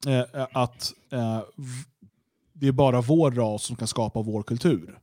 Eh, 0.06 0.47
att 0.52 0.93
eh, 1.10 1.40
det 2.52 2.68
är 2.68 2.72
bara 2.72 3.01
vår 3.01 3.31
ras 3.31 3.64
som 3.64 3.76
kan 3.76 3.89
skapa 3.89 4.22
vår 4.22 4.43
kultur. 4.43 4.98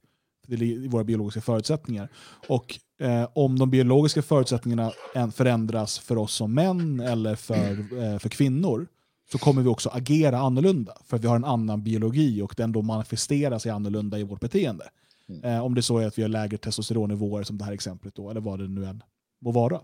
Det 0.48 0.56
är 0.56 0.90
våra 0.90 1.04
biologiska 1.04 1.42
förutsättningar. 1.42 2.10
Och 2.48 2.80
eh, 3.02 3.28
om 3.34 3.60
de 3.60 3.70
biologiska 3.70 4.22
förutsättningarna 4.22 4.92
förändras 5.34 6.00
för 6.00 6.18
oss 6.18 6.34
som 6.34 6.54
män 6.54 7.00
eller 7.00 7.36
för, 7.36 7.72
eh, 8.04 8.20
för 8.20 8.30
kvinnor 8.30 8.88
så 9.32 9.38
kommer 9.38 9.62
vi 9.62 9.70
också 9.70 9.90
agera 9.90 10.38
annorlunda. 10.38 10.98
För 11.06 11.18
vi 11.18 11.28
har 11.28 11.36
en 11.36 11.46
annan 11.46 11.84
biologi 11.84 12.42
och 12.42 12.54
den 12.58 12.72
då 12.72 12.82
manifesterar 12.82 13.60
sig 13.60 13.72
annorlunda 13.72 14.20
i 14.20 14.24
vårt 14.24 14.40
beteende. 14.40 14.90
Mm. 15.30 15.44
Eh, 15.44 15.66
om 15.66 15.76
det 15.76 15.82
så 15.82 15.98
är 15.98 16.08
att 16.08 16.18
vi 16.18 16.22
har 16.22 16.30
lägre 16.30 16.58
testosteronnivåer 16.58 17.44
som 17.44 17.58
det 17.58 17.66
här 17.66 17.72
exemplet 17.72 18.16
då, 18.16 18.30
eller 18.30 18.42
vad 18.42 18.60
det 18.60 18.68
nu 18.68 18.86
än 18.86 19.04
må 19.42 19.52
vara. 19.52 19.80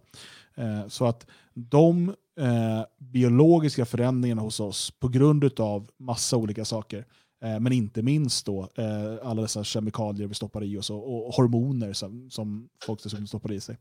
Eh, 0.55 0.87
så 0.87 1.05
att 1.05 1.27
de 1.53 2.09
eh, 2.39 2.81
biologiska 2.97 3.85
förändringarna 3.85 4.41
hos 4.41 4.59
oss 4.59 4.91
på 4.91 5.07
grund 5.07 5.59
av 5.59 5.89
massa 5.97 6.37
olika 6.37 6.65
saker, 6.65 7.05
men 7.39 7.71
inte 7.71 8.01
minst 8.01 8.45
då 8.45 8.69
eh, 8.75 9.15
alla 9.23 9.41
dessa 9.41 9.63
kemikalier 9.63 10.27
vi 10.27 10.33
stoppar 10.33 10.63
i 10.63 10.77
oss 10.77 10.89
och, 10.89 11.27
och 11.27 11.33
hormoner 11.33 11.93
som, 11.93 12.29
som 12.29 12.69
folk 12.85 13.03
dessutom 13.03 13.27
stoppar 13.27 13.51
i 13.51 13.59
sig. 13.59 13.77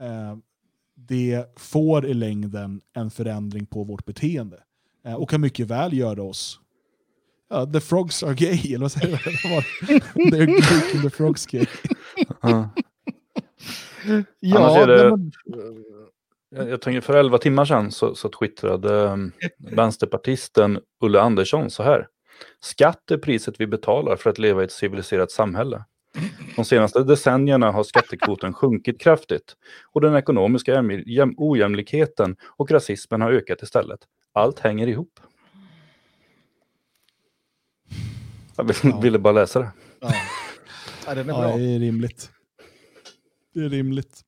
Eh, 0.00 0.36
det 0.94 1.58
får 1.58 2.06
i 2.06 2.14
längden 2.14 2.80
en 2.92 3.10
förändring 3.10 3.66
på 3.66 3.84
vårt 3.84 4.04
beteende 4.04 4.62
eh, 5.04 5.14
och 5.14 5.30
kan 5.30 5.40
mycket 5.40 5.66
väl 5.66 5.92
göra 5.92 6.22
oss 6.22 6.58
Ja, 7.52 7.66
the 7.66 7.80
frogs 7.80 8.22
are 8.22 8.34
gay, 8.34 8.60
eller 8.74 8.78
vad 8.78 8.92
säger 8.92 9.08
jag? 9.10 9.20
They're 10.32 10.46
making 10.46 11.02
the 11.02 11.10
frogs 11.10 11.46
gay. 11.46 11.66
ja, 14.40 14.86
det, 14.86 15.10
men... 15.10 15.32
Jag, 16.50 16.70
jag 16.70 16.80
tänker 16.80 17.00
för 17.00 17.14
elva 17.14 17.38
timmar 17.38 17.64
sedan 17.64 17.90
så, 17.90 18.14
så 18.14 18.28
twittrade 18.28 18.94
um, 18.94 19.32
vänsterpartisten 19.58 20.78
Ulle 21.00 21.20
Andersson 21.20 21.70
så 21.70 21.82
här. 21.82 22.06
Skatt 22.60 23.10
är 23.10 23.18
priset 23.18 23.54
vi 23.58 23.66
betalar 23.66 24.16
för 24.16 24.30
att 24.30 24.38
leva 24.38 24.62
i 24.62 24.64
ett 24.64 24.72
civiliserat 24.72 25.30
samhälle. 25.30 25.84
De 26.56 26.64
senaste 26.64 27.04
decennierna 27.04 27.70
har 27.70 27.84
skattekvoten 27.84 28.54
sjunkit 28.54 29.00
kraftigt 29.00 29.56
och 29.92 30.00
den 30.00 30.16
ekonomiska 30.16 30.84
ojämlikheten 31.36 32.36
och 32.56 32.70
rasismen 32.70 33.20
har 33.20 33.32
ökat 33.32 33.62
istället. 33.62 34.00
Allt 34.32 34.58
hänger 34.58 34.86
ihop. 34.86 35.20
Jag 38.56 39.02
ville 39.02 39.18
bara 39.18 39.32
läsa 39.32 39.60
det. 39.60 39.70
Ja. 40.00 40.12
Ja, 41.06 41.14
det 41.14 41.20
är 41.20 41.24
bra. 41.24 41.50
Ja, 41.50 41.56
det 41.56 41.74
är 41.74 41.78
rimligt. 41.78 42.30
Det 43.54 43.60
är 43.60 43.68
rimligt. 43.68 44.20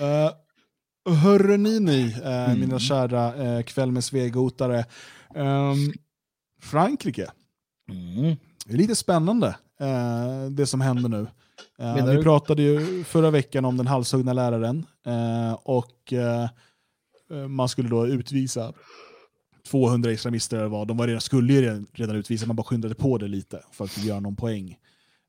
Uh, 0.00 1.14
hörre 1.14 1.56
ni 1.56 1.80
ni, 1.80 2.04
uh, 2.04 2.26
mm. 2.26 2.60
mina 2.60 2.78
kära 2.78 3.56
uh, 3.56 3.62
kväll 3.62 3.92
med 3.92 4.04
svegotare. 4.04 4.84
Um, 5.34 5.92
Frankrike. 6.66 7.30
Mm. 7.88 8.36
Det 8.66 8.72
är 8.72 8.76
lite 8.76 8.96
spännande 8.96 9.46
uh, 9.80 10.50
det 10.50 10.66
som 10.66 10.80
händer 10.80 11.08
nu. 11.08 11.26
Eh, 11.78 12.06
vi 12.06 12.22
pratade 12.22 12.62
ju 12.62 13.04
förra 13.04 13.30
veckan 13.30 13.64
om 13.64 13.76
den 13.76 13.86
halshuggna 13.86 14.32
läraren 14.32 14.86
eh, 15.06 15.52
och 15.62 16.12
eh, 16.12 16.48
eh, 17.30 17.48
man 17.48 17.68
skulle 17.68 17.88
då 17.88 18.06
utvisa 18.06 18.72
200 19.70 20.12
islamister 20.12 20.56
eller 20.56 20.68
vad. 20.68 20.88
De 20.88 20.96
var 20.96 21.06
redan, 21.06 21.20
skulle 21.20 21.52
ju 21.52 21.62
redan, 21.62 21.86
redan 21.92 22.16
utvisa, 22.16 22.46
man 22.46 22.56
bara 22.56 22.64
skyndade 22.64 22.94
på 22.94 23.18
det 23.18 23.28
lite 23.28 23.62
för 23.72 23.84
att 23.84 24.04
göra 24.04 24.20
någon 24.20 24.36
poäng. 24.36 24.76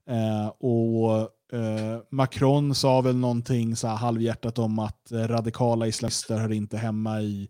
Eh, 0.08 0.48
och 0.48 1.20
eh, 1.58 2.00
Macron 2.10 2.74
sa 2.74 3.00
väl 3.00 3.16
någonting 3.16 3.76
så 3.76 3.88
halvhjärtat 3.88 4.58
om 4.58 4.78
att 4.78 5.12
eh, 5.12 5.18
radikala 5.18 5.86
islamister 5.86 6.38
hör 6.38 6.52
inte 6.52 6.76
hemma 6.76 7.20
i, 7.20 7.48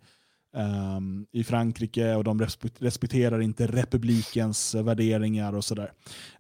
ehm, 0.58 1.26
i 1.32 1.44
Frankrike 1.44 2.14
och 2.14 2.24
de 2.24 2.40
respe- 2.40 2.76
respekterar 2.78 3.40
inte 3.40 3.66
republikens 3.66 4.74
eh, 4.74 4.82
värderingar 4.82 5.52
och 5.52 5.64
sådär. 5.64 5.92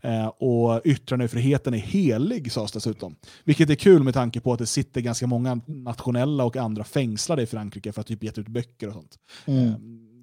Eh, 0.02 0.26
och 0.26 0.80
yttrandefriheten 0.84 1.74
är 1.74 1.78
helig 1.78 2.52
sades 2.52 2.72
dessutom. 2.72 3.16
Vilket 3.44 3.70
är 3.70 3.74
kul 3.74 4.02
med 4.02 4.14
tanke 4.14 4.40
på 4.40 4.52
att 4.52 4.58
det 4.58 4.66
sitter 4.66 5.00
ganska 5.00 5.26
många 5.26 5.60
nationella 5.66 6.44
och 6.44 6.56
andra 6.56 6.84
fängslade 6.84 7.42
i 7.42 7.46
Frankrike 7.46 7.92
för 7.92 8.00
att 8.00 8.06
typ 8.06 8.22
gett 8.24 8.38
ut 8.38 8.48
böcker 8.48 8.86
och 8.88 8.94
sånt. 8.94 9.16
Mm. 9.46 9.66
Eh, 9.68 9.74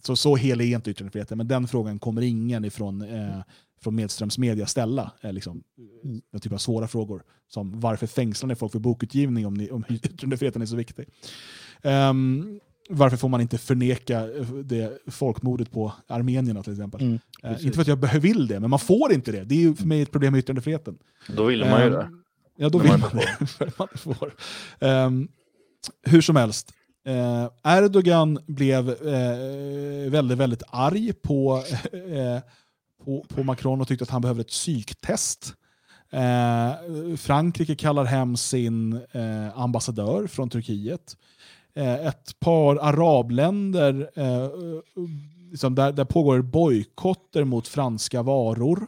Så, 0.03 0.15
så 0.15 0.35
helig 0.35 0.71
är 0.71 0.75
inte 0.75 0.91
yttrandefriheten, 0.91 1.37
men 1.37 1.47
den 1.47 1.67
frågan 1.67 1.99
kommer 1.99 2.21
ingen 2.21 2.65
ifrån, 2.65 3.01
eh, 3.01 3.39
från 3.81 3.95
Medströms 3.95 4.37
media 4.37 4.65
ställa. 4.65 5.11
Eh, 5.21 5.33
liksom, 5.33 5.63
Mm. 6.03 6.21
den 6.31 6.41
typ 6.41 6.53
av 6.53 6.57
svåra 6.57 6.87
frågor. 6.87 7.23
Som 7.47 7.79
varför 7.79 8.07
fängslar 8.07 8.47
ni 8.47 8.55
folk 8.55 8.71
för 8.71 8.79
bokutgivning 8.79 9.45
om, 9.47 9.53
ni, 9.53 9.69
om 9.71 9.83
yttrandefriheten 9.89 10.61
är 10.61 10.65
så 10.65 10.75
viktig? 10.75 11.05
Ehm, 11.81 12.59
varför 12.89 13.17
får 13.17 13.29
man 13.29 13.41
inte 13.41 13.57
förneka 13.57 14.19
eh, 14.19 14.47
det 14.63 14.97
folkmordet 15.07 15.71
på 15.71 15.93
armenierna 16.07 16.63
till 16.63 16.73
exempel? 16.73 17.01
Mm, 17.01 17.19
Eh, 17.43 17.51
inte 17.51 17.71
för 17.75 17.81
att 17.81 17.87
jag 17.87 17.97
behöver 17.99 18.19
vill 18.19 18.47
det, 18.47 18.59
men 18.59 18.69
man 18.69 18.79
får 18.79 19.13
inte 19.13 19.31
det. 19.31 19.43
Det 19.43 19.55
är 19.55 19.59
ju 19.59 19.75
för 19.75 19.85
mig 19.85 20.01
ett 20.01 20.11
problem 20.11 20.31
med 20.31 20.39
yttrandefriheten. 20.39 20.97
Då 21.27 21.45
ville 21.45 21.69
man 21.69 21.81
ju 21.81 21.87
Ehm, 21.87 21.93
det. 21.93 22.09
Ja, 22.57 22.69
då 22.69 22.77
När 22.77 22.83
vill 22.83 22.91
man 22.91 22.99
man 22.99 23.17
det. 23.39 23.45
för 23.47 23.71
man 23.77 23.87
får. 23.95 24.33
Ehm, 24.79 25.27
hur 26.03 26.21
som 26.21 26.35
helst. 26.35 26.71
Eh, 27.07 27.49
Erdogan 27.77 28.39
blev 28.47 28.89
eh, 28.89 30.11
väldigt, 30.11 30.37
väldigt 30.37 30.63
arg 30.69 31.13
på, 31.13 31.63
eh, 31.93 32.39
på, 33.05 33.25
på 33.35 33.43
Macron 33.43 33.81
och 33.81 33.87
tyckte 33.87 34.03
att 34.03 34.09
han 34.09 34.21
behövde 34.21 34.41
ett 34.41 34.47
psyktest. 34.47 35.53
Eh, 36.11 36.71
Frankrike 37.17 37.75
kallar 37.75 38.05
hem 38.05 38.37
sin 38.37 38.93
eh, 39.11 39.59
ambassadör 39.59 40.27
från 40.27 40.49
Turkiet. 40.49 41.17
Eh, 41.75 42.07
ett 42.07 42.39
par 42.39 42.75
arabländer, 42.75 44.09
eh, 44.15 44.49
liksom 45.51 45.75
där, 45.75 45.91
där 45.91 46.05
pågår 46.05 46.41
bojkotter 46.41 47.43
mot 47.43 47.67
franska 47.67 48.21
varor. 48.21 48.87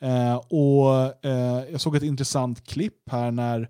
Eh, 0.00 0.36
och 0.36 1.24
eh, 1.26 1.64
Jag 1.70 1.80
såg 1.80 1.96
ett 1.96 2.02
intressant 2.02 2.64
klipp 2.66 3.10
här 3.10 3.30
när 3.30 3.68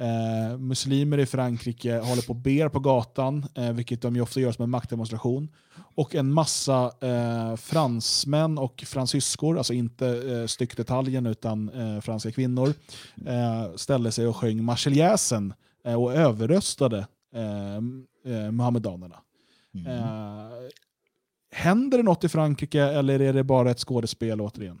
eh, 0.00 0.58
muslimer 0.58 1.18
i 1.18 1.26
Frankrike 1.26 1.98
håller 1.98 2.22
på 2.22 2.32
och 2.32 2.36
ber 2.36 2.68
på 2.68 2.80
gatan, 2.80 3.46
eh, 3.54 3.72
vilket 3.72 4.02
de 4.02 4.16
ju 4.16 4.22
ofta 4.22 4.40
gör 4.40 4.52
som 4.52 4.62
en 4.62 4.70
maktdemonstration. 4.70 5.48
Och 5.96 6.14
en 6.14 6.32
massa 6.32 6.92
eh, 7.00 7.56
fransmän 7.56 8.58
och 8.58 8.84
fransyskor, 8.86 9.58
alltså 9.58 9.72
inte 9.72 10.06
eh, 10.08 10.46
styckdetaljen 10.46 11.26
utan 11.26 11.68
eh, 11.68 12.00
franska 12.00 12.32
kvinnor, 12.32 12.74
eh, 13.26 13.74
ställde 13.76 14.12
sig 14.12 14.26
och 14.26 14.36
sjöng 14.36 14.64
Marseljäsen 14.64 15.54
eh, 15.86 16.02
och 16.02 16.14
överröstade 16.14 17.06
eh, 17.34 17.76
eh, 18.34 18.50
muhammedanerna. 18.50 19.16
Mm. 19.74 19.86
Eh, 19.86 20.50
händer 21.52 21.98
det 21.98 22.04
något 22.04 22.24
i 22.24 22.28
Frankrike 22.28 22.82
eller 22.82 23.20
är 23.20 23.32
det 23.32 23.44
bara 23.44 23.70
ett 23.70 23.80
skådespel 23.80 24.40
återigen? 24.40 24.80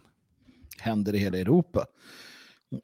händer 0.78 1.14
i 1.14 1.18
hela 1.18 1.38
Europa. 1.38 1.86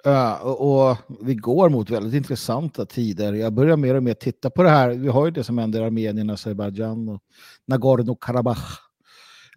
Uh, 0.06 0.47
och, 0.47 0.90
och 0.90 0.97
vi 1.20 1.34
går 1.34 1.68
mot 1.68 1.90
väldigt 1.90 2.14
intressanta 2.14 2.86
tider. 2.86 3.32
Jag 3.32 3.52
börjar 3.52 3.76
mer 3.76 3.94
och 3.94 4.02
mer 4.02 4.14
titta 4.14 4.51
på 4.51 4.62
det 4.62 4.70
här. 4.70 4.90
Vi 4.90 5.09
har 5.09 5.24
ju 5.24 5.30
det 5.30 5.44
som 5.44 5.59
händer 5.59 5.80
i 5.80 5.84
Armenien, 5.84 6.30
Azerbajdzjan 6.30 7.09
och 7.09 7.22
Nagorno-Karabach. 7.66 8.56
Uh, 8.56 8.86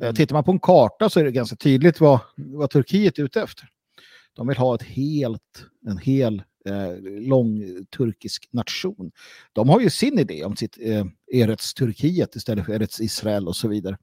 Mm. 0.01 0.15
tittar 0.15 0.35
man 0.35 0.43
på 0.43 0.51
en 0.51 0.59
karta 0.59 1.09
så 1.09 1.19
är 1.19 1.23
det 1.23 1.31
ganska 1.31 1.55
tydligt 1.55 1.99
vad, 1.99 2.19
vad 2.35 2.69
Turkiet 2.69 3.19
är 3.19 3.23
ute 3.23 3.41
efter. 3.41 3.67
De 4.35 4.47
vill 4.47 4.57
ha 4.57 4.75
ett 4.75 4.83
helt, 4.83 5.65
en 5.87 5.97
hel 5.97 6.43
eh, 6.69 7.01
lång 7.21 7.63
turkisk 7.97 8.49
nation. 8.51 9.11
De 9.53 9.69
har 9.69 9.79
ju 9.79 9.89
sin 9.89 10.19
idé 10.19 10.43
om 10.43 10.55
sitt 10.55 10.77
eh, 10.81 11.05
Eretz 11.31 11.73
Turkiet 11.73 12.35
istället 12.35 12.65
för 12.65 12.73
Eretz 12.73 12.99
Israel 12.99 13.47
och 13.47 13.55
så 13.55 13.67
vidare. 13.67 13.97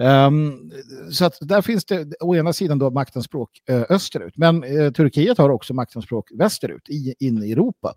Um, 0.00 0.72
så 1.10 1.24
att 1.24 1.38
där 1.40 1.62
finns 1.62 1.84
det 1.84 2.14
å 2.20 2.36
ena 2.36 2.52
sidan 2.52 2.78
då 2.78 2.90
maktanspråk 2.90 3.50
eh, 3.68 3.82
österut, 3.88 4.36
men 4.36 4.64
eh, 4.64 4.92
Turkiet 4.92 5.38
har 5.38 5.50
också 5.50 5.74
maktanspråk 5.74 6.30
västerut, 6.34 6.88
i, 6.88 7.14
in 7.18 7.42
i 7.42 7.52
Europa. 7.52 7.94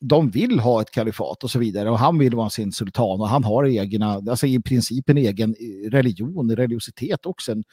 De 0.00 0.30
vill 0.30 0.60
ha 0.60 0.82
ett 0.82 0.90
kalifat 0.90 1.44
och 1.44 1.50
så 1.50 1.58
vidare 1.58 1.90
och 1.90 1.98
han 1.98 2.18
vill 2.18 2.34
vara 2.34 2.50
sin 2.50 2.72
sultan 2.72 3.20
och 3.20 3.28
han 3.28 3.44
har 3.44 3.66
egna, 3.66 4.06
alltså 4.06 4.46
i 4.46 4.60
princip 4.60 5.08
en 5.08 5.18
egen 5.18 5.54
eh, 5.60 5.90
religion, 5.90 6.56
religiositet 6.56 7.26
också, 7.26 7.52
en, 7.52 7.64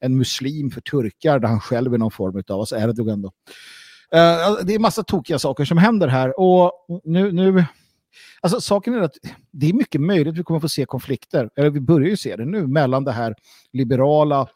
en 0.00 0.16
muslim 0.16 0.70
för 0.70 0.80
turkar 0.80 1.38
där 1.38 1.48
han 1.48 1.60
själv 1.60 1.94
är 1.94 1.98
någon 1.98 2.10
form 2.10 2.42
av, 2.48 2.60
alltså 2.60 2.76
Erdogan 2.76 3.22
då. 3.22 3.32
Eh, 4.12 4.46
alltså, 4.46 4.64
det 4.64 4.74
är 4.74 4.78
massa 4.78 5.02
tokiga 5.02 5.38
saker 5.38 5.64
som 5.64 5.78
händer 5.78 6.08
här 6.08 6.40
och 6.40 6.72
nu, 7.04 7.32
nu 7.32 7.64
Alltså 8.40 8.60
saken 8.60 8.94
är 8.94 9.00
att 9.00 9.16
det 9.50 9.68
är 9.68 9.72
mycket 9.72 10.00
möjligt 10.00 10.28
att 10.28 10.38
vi 10.38 10.42
kommer 10.42 10.60
få 10.60 10.68
se 10.68 10.84
konflikter, 10.84 11.50
eller 11.56 11.70
vi 11.70 11.80
börjar 11.80 12.08
ju 12.08 12.16
se 12.16 12.36
det 12.36 12.44
nu, 12.44 12.66
mellan 12.66 13.04
det 13.04 13.12
här 13.12 13.34
liberala 13.72 14.48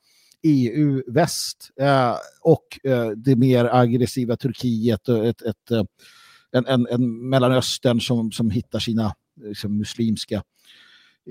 EU-väst 0.43 1.71
eh, 1.81 2.15
och 2.41 2.91
eh, 2.91 3.11
det 3.11 3.37
mer 3.37 3.65
aggressiva 3.65 4.37
Turkiet 4.37 5.09
och 5.09 5.27
ett, 5.27 5.43
ett, 5.43 5.71
eh, 5.71 5.83
en, 6.53 6.67
en, 6.67 6.87
en 6.91 7.29
Mellanöstern 7.29 8.01
som, 8.01 8.33
som 8.33 8.51
hittar 8.51 8.79
sina 8.79 9.15
liksom, 9.41 9.79
muslimska 9.79 10.43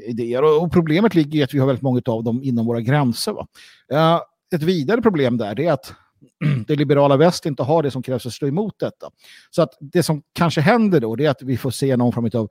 idéer. 0.08 0.44
Och, 0.44 0.64
och 0.64 0.72
problemet 0.72 1.16
ligger 1.16 1.40
i 1.40 1.44
att 1.44 1.54
vi 1.54 1.60
har 1.60 1.68
väldigt 1.68 1.84
många 1.84 2.02
av 2.06 2.24
dem 2.24 2.44
inom 2.44 2.66
våra 2.66 2.82
gränser. 2.82 3.32
Va? 3.32 3.48
Eh, 3.92 4.22
ett 4.56 4.64
vidare 4.64 5.02
problem 5.02 5.38
där 5.38 5.60
är 5.60 5.72
att 5.72 5.94
det 6.68 6.76
liberala 6.76 7.18
väst 7.18 7.46
inte 7.46 7.64
har 7.64 7.84
det 7.84 7.92
som 7.92 8.04
krävs 8.04 8.24
för 8.24 8.30
att 8.30 8.34
stå 8.34 8.48
emot 8.48 8.80
detta. 8.80 9.10
Så 9.50 9.62
att 9.62 9.78
det 9.80 10.04
som 10.04 10.22
kanske 10.34 10.62
händer 10.62 11.00
då 11.00 11.20
är 11.20 11.30
att 11.30 11.42
vi 11.42 11.58
får 11.58 11.72
se 11.72 11.98
någon 11.98 12.14
form 12.14 12.30
av, 12.34 12.50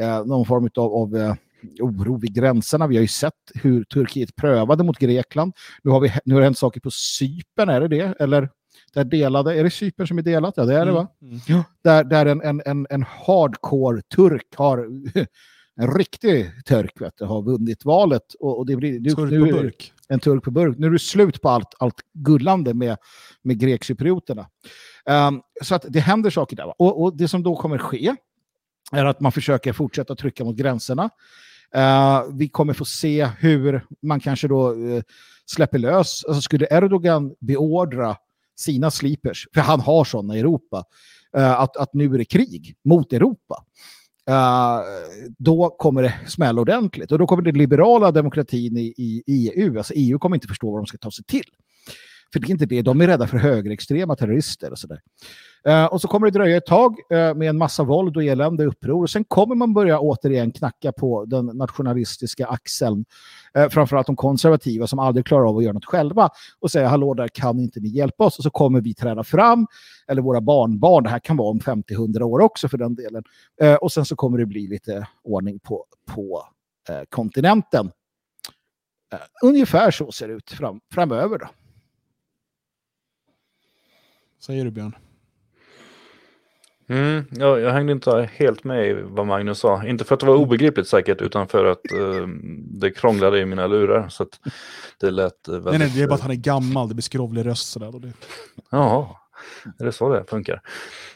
eh, 0.00 0.24
någon 0.24 0.46
form 0.46 0.68
av, 0.76 0.92
av 0.94 1.16
eh, 1.16 1.34
oro 1.80 2.18
vid 2.18 2.34
gränserna. 2.34 2.86
Vi 2.86 2.96
har 2.96 3.02
ju 3.02 3.08
sett 3.08 3.34
hur 3.54 3.84
Turkiet 3.84 4.36
prövade 4.36 4.84
mot 4.84 4.98
Grekland. 4.98 5.52
Nu 5.82 5.90
har, 5.90 6.00
vi, 6.00 6.12
nu 6.24 6.34
har 6.34 6.40
det 6.40 6.46
hänt 6.46 6.58
saker 6.58 6.80
på 6.80 6.90
Cypern, 6.90 7.68
är 7.68 7.80
det 7.80 7.88
det? 7.88 8.20
Eller 8.20 8.48
där 8.94 9.04
delade, 9.04 9.54
är 9.58 9.64
det 9.64 9.70
Cypern 9.70 10.06
som 10.06 10.18
är 10.18 10.22
delat? 10.22 10.54
Ja, 10.56 10.64
det 10.64 10.74
är 10.74 10.86
det 10.86 10.92
va? 10.92 11.08
Mm. 11.22 11.38
Ja. 11.48 11.64
Där, 11.84 12.04
där 12.04 12.26
en, 12.26 12.42
en, 12.42 12.62
en, 12.66 12.86
en 12.90 13.02
hardcore 13.26 14.02
turk 14.02 14.46
har, 14.56 14.78
en 15.76 15.94
riktig 15.94 16.64
turk 16.64 17.00
vet 17.00 17.14
du, 17.18 17.24
har 17.24 17.42
vunnit 17.42 17.84
valet. 17.84 18.34
Och, 18.40 18.58
och 18.58 18.66
det 18.66 18.76
blir, 18.76 19.00
nu, 19.00 19.10
Turk 19.10 19.32
är- 19.32 19.52
burk 19.52 19.92
en 20.10 20.20
turk 20.20 20.44
på 20.44 20.50
burk. 20.50 20.78
Nu 20.78 20.86
är 20.86 20.90
det 20.90 20.98
slut 20.98 21.42
på 21.42 21.48
allt, 21.48 21.74
allt 21.78 22.00
gullande 22.12 22.74
med, 22.74 22.96
med 23.42 23.58
grekcyprioterna. 23.58 24.46
Um, 25.06 25.42
så 25.62 25.74
att 25.74 25.84
det 25.88 26.00
händer 26.00 26.30
saker 26.30 26.56
där. 26.56 26.74
Och, 26.78 27.02
och 27.02 27.16
det 27.16 27.28
som 27.28 27.42
då 27.42 27.56
kommer 27.56 27.78
ske 27.78 28.14
är 28.92 29.04
att 29.04 29.20
man 29.20 29.32
försöker 29.32 29.72
fortsätta 29.72 30.16
trycka 30.16 30.44
mot 30.44 30.56
gränserna. 30.56 31.10
Uh, 31.76 32.22
vi 32.32 32.48
kommer 32.48 32.72
få 32.72 32.84
se 32.84 33.24
hur 33.38 33.84
man 34.02 34.20
kanske 34.20 34.48
då 34.48 34.74
uh, 34.74 35.02
släpper 35.46 35.78
lös. 35.78 36.24
Alltså 36.24 36.42
skulle 36.42 36.66
Erdogan 36.70 37.34
beordra 37.40 38.16
sina 38.60 38.90
slipers, 38.90 39.48
för 39.54 39.60
han 39.60 39.80
har 39.80 40.04
sådana 40.04 40.36
i 40.36 40.40
Europa, 40.40 40.84
eh, 41.36 41.60
att, 41.60 41.76
att 41.76 41.94
nu 41.94 42.14
är 42.14 42.18
det 42.18 42.24
krig 42.24 42.76
mot 42.84 43.12
Europa. 43.12 43.64
Eh, 44.30 44.80
då 45.38 45.70
kommer 45.78 46.02
det 46.02 46.14
smälla 46.26 46.60
ordentligt. 46.60 47.12
Och 47.12 47.18
då 47.18 47.26
kommer 47.26 47.42
den 47.42 47.58
liberala 47.58 48.10
demokratin 48.12 48.76
i, 48.76 48.94
i 48.96 49.22
EU, 49.26 49.78
alltså 49.78 49.92
EU 49.96 50.18
kommer 50.18 50.36
inte 50.36 50.48
förstå 50.48 50.70
vad 50.70 50.80
de 50.80 50.86
ska 50.86 50.98
ta 50.98 51.10
sig 51.10 51.24
till. 51.24 51.44
För 52.32 52.40
det 52.40 52.46
är 52.46 52.50
inte 52.50 52.66
det, 52.66 52.82
de 52.82 53.00
är 53.00 53.06
rädda 53.06 53.26
för 53.26 53.38
högerextrema 53.38 54.16
terrorister 54.16 54.70
och 54.70 54.78
sådär. 54.78 55.00
Eh, 55.64 55.84
och 55.84 56.00
så 56.00 56.08
kommer 56.08 56.26
det 56.26 56.38
dröja 56.38 56.56
ett 56.56 56.66
tag 56.66 56.96
eh, 57.10 57.34
med 57.34 57.48
en 57.48 57.58
massa 57.58 57.84
våld 57.84 58.16
och 58.16 58.24
elände 58.24 58.64
uppror. 58.64 59.02
Och 59.02 59.10
sen 59.10 59.24
kommer 59.24 59.54
man 59.54 59.74
börja 59.74 59.98
återigen 59.98 60.52
knacka 60.52 60.92
på 60.92 61.24
den 61.24 61.46
nationalistiska 61.46 62.46
axeln. 62.46 63.04
Eh, 63.54 63.68
framförallt 63.68 64.06
de 64.06 64.16
konservativa 64.16 64.86
som 64.86 64.98
aldrig 64.98 65.26
klarar 65.26 65.48
av 65.48 65.56
att 65.56 65.64
göra 65.64 65.72
något 65.72 65.84
själva. 65.84 66.30
Och 66.60 66.70
säga 66.70 66.88
hallå 66.88 67.14
där 67.14 67.28
kan 67.28 67.60
inte 67.60 67.80
ni 67.80 67.88
hjälpa 67.88 68.24
oss? 68.24 68.38
Och 68.38 68.44
så 68.44 68.50
kommer 68.50 68.80
vi 68.80 68.94
träda 68.94 69.24
fram. 69.24 69.66
Eller 70.08 70.22
våra 70.22 70.40
barnbarn, 70.40 71.04
det 71.04 71.10
här 71.10 71.18
kan 71.18 71.36
vara 71.36 71.50
om 71.50 71.60
50-100 71.60 72.22
år 72.22 72.40
också 72.40 72.68
för 72.68 72.78
den 72.78 72.94
delen. 72.94 73.24
Eh, 73.60 73.74
och 73.74 73.92
sen 73.92 74.04
så 74.04 74.16
kommer 74.16 74.38
det 74.38 74.46
bli 74.46 74.68
lite 74.68 75.06
ordning 75.24 75.58
på, 75.58 75.84
på 76.14 76.44
eh, 76.88 77.02
kontinenten. 77.08 77.90
Eh, 79.12 79.18
ungefär 79.42 79.90
så 79.90 80.12
ser 80.12 80.28
det 80.28 80.34
ut 80.34 80.50
fram, 80.50 80.80
framöver. 80.94 81.38
Då. 81.38 81.46
Säger 84.40 84.64
du 84.64 84.70
Björn? 84.70 84.96
Mm, 86.88 87.24
ja, 87.30 87.58
jag 87.58 87.72
hängde 87.72 87.92
inte 87.92 88.30
helt 88.32 88.64
med 88.64 88.88
i 88.88 88.92
vad 89.02 89.26
Magnus 89.26 89.58
sa. 89.58 89.86
Inte 89.86 90.04
för 90.04 90.14
att 90.14 90.20
det 90.20 90.26
var 90.26 90.34
obegripligt 90.34 90.88
säkert, 90.88 91.22
utan 91.22 91.48
för 91.48 91.64
att 91.64 91.92
eh, 91.92 92.26
det 92.80 92.90
krånglade 92.90 93.40
i 93.40 93.46
mina 93.46 93.66
lurar. 93.66 94.08
Så 94.08 94.22
att 94.22 94.40
det 95.00 95.10
lät 95.10 95.48
eh, 95.48 95.54
väldigt... 95.54 95.70
Nej, 95.70 95.78
nej, 95.78 95.92
det 95.94 96.02
är 96.02 96.06
bara 96.06 96.14
att 96.14 96.20
han 96.20 96.30
är 96.30 96.34
gammal, 96.34 96.88
det 96.88 96.94
blir 96.94 97.02
skrovlig 97.02 97.46
röst 97.46 97.68
sådär. 97.68 97.94
Och 97.94 98.00
det... 98.00 98.12
Ja. 98.70 99.16
Är 99.78 99.84
det 99.84 99.92
så 99.92 100.12
det 100.14 100.24
funkar? 100.28 100.62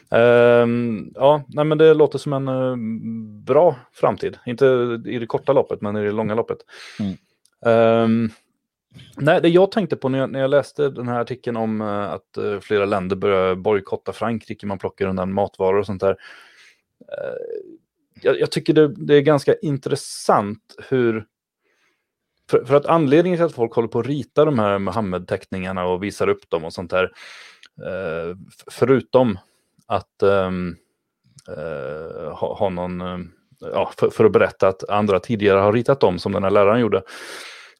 Um, 0.09 1.11
ja, 1.15 1.43
nej, 1.47 1.65
men 1.65 1.77
det 1.77 1.93
låter 1.93 2.17
som 2.17 2.33
en 2.33 2.47
uh, 2.47 2.75
bra 3.43 3.75
framtid. 3.93 4.37
Inte 4.45 4.65
i 5.05 5.19
det 5.19 5.25
korta 5.25 5.53
loppet, 5.53 5.81
men 5.81 5.97
i 5.97 6.03
det 6.03 6.11
långa 6.11 6.35
loppet. 6.35 6.57
Mm. 6.99 8.03
Um, 8.03 8.29
nej, 9.17 9.41
det 9.41 9.49
jag 9.49 9.71
tänkte 9.71 9.95
på 9.95 10.09
när 10.09 10.19
jag, 10.19 10.29
när 10.29 10.39
jag 10.39 10.49
läste 10.49 10.89
den 10.89 11.07
här 11.07 11.19
artikeln 11.19 11.57
om 11.57 11.81
uh, 11.81 11.87
att 11.87 12.37
uh, 12.37 12.59
flera 12.59 12.85
länder 12.85 13.15
börjar 13.15 13.55
bojkotta 13.55 14.13
Frankrike, 14.13 14.65
man 14.65 14.79
plockar 14.79 15.07
undan 15.07 15.33
matvaror 15.33 15.79
och 15.79 15.85
sånt 15.85 16.01
där. 16.01 16.17
Eh, 17.11 17.35
jag, 18.21 18.39
jag, 18.39 18.51
tycker 18.51 18.73
det, 18.73 18.87
det, 18.87 19.15
är 19.15 19.21
ganska 19.21 19.55
intressant 19.55 20.75
hur 20.89 21.25
för, 22.49 22.65
för, 22.65 22.75
att 22.75 22.85
anledningen 22.85 23.37
till 23.37 23.45
att 23.45 23.55
folk 23.55 23.73
håller 23.73 23.87
på 23.87 23.99
att 23.99 24.07
rita 24.07 24.45
de 24.45 24.59
här 24.59 24.79
Muhammed-teckningarna 24.79 25.85
och 25.85 26.03
visar 26.03 26.29
upp 26.29 26.49
dem 26.49 26.65
och 26.65 26.73
sånt 26.73 26.91
där, 26.91 27.11
förutom 28.71 29.39
att 29.87 30.23
ehm, 30.23 30.75
ha, 32.33 32.55
ha, 32.55 32.69
någon, 32.69 33.01
ja, 33.59 33.91
för, 33.97 34.09
för, 34.09 34.25
att 34.25 34.31
berätta 34.31 34.67
att 34.67 34.89
andra 34.89 35.19
tidigare 35.19 35.59
har 35.59 35.73
ritat 35.73 35.99
dem, 35.99 36.19
som 36.19 36.31
den 36.31 36.43
här 36.43 36.51
läraren 36.51 36.79
gjorde, 36.79 37.03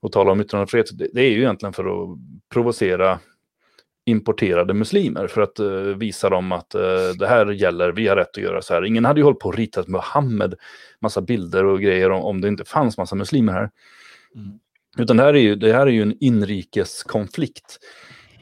och 0.06 0.12
tala 0.12 0.32
om 0.32 0.42
yttrandefrihet, 0.42 0.88
det, 1.14 1.22
är 1.22 1.30
ju 1.30 1.40
egentligen 1.40 1.74
för 1.74 1.86
att 1.86 2.18
provocera 2.54 3.20
importerade 4.06 4.74
muslimer 4.74 5.28
för 5.28 5.42
att 5.42 5.60
uh, 5.60 5.82
visa 5.82 6.30
dem 6.30 6.52
att 6.52 6.76
uh, 6.76 7.18
det 7.20 7.28
här 7.28 7.52
gäller, 7.52 7.92
vi 7.92 8.08
har 8.08 8.16
rätt 8.16 8.38
att 8.38 8.44
göra 8.44 8.62
så 8.62 8.74
här. 8.74 8.86
Ingen 8.86 9.06
hade 9.06 9.20
ju 9.20 9.24
hållit 9.24 9.40
på 9.40 9.50
och 9.50 9.56
ritat 9.56 9.88
Muhammed 9.88 10.56
massa 11.00 11.22
bilder 11.22 11.66
och 11.66 11.82
grejer 11.82 12.12
om, 12.12 12.24
om 12.24 12.42
det 12.42 12.48
inte 12.48 12.66
fanns 12.66 12.98
massa 12.98 13.16
muslimer 13.16 13.54
här. 13.54 13.70
Mm. 14.36 14.60
Utan 14.98 15.18
det 15.18 15.24
här 15.24 15.34
är 15.34 15.40
ju, 15.40 15.56
det 15.56 15.74
här 15.74 15.88
är 15.88 15.92
ju 15.92 16.02
en 16.02 16.18
inrikeskonflikt 16.20 17.80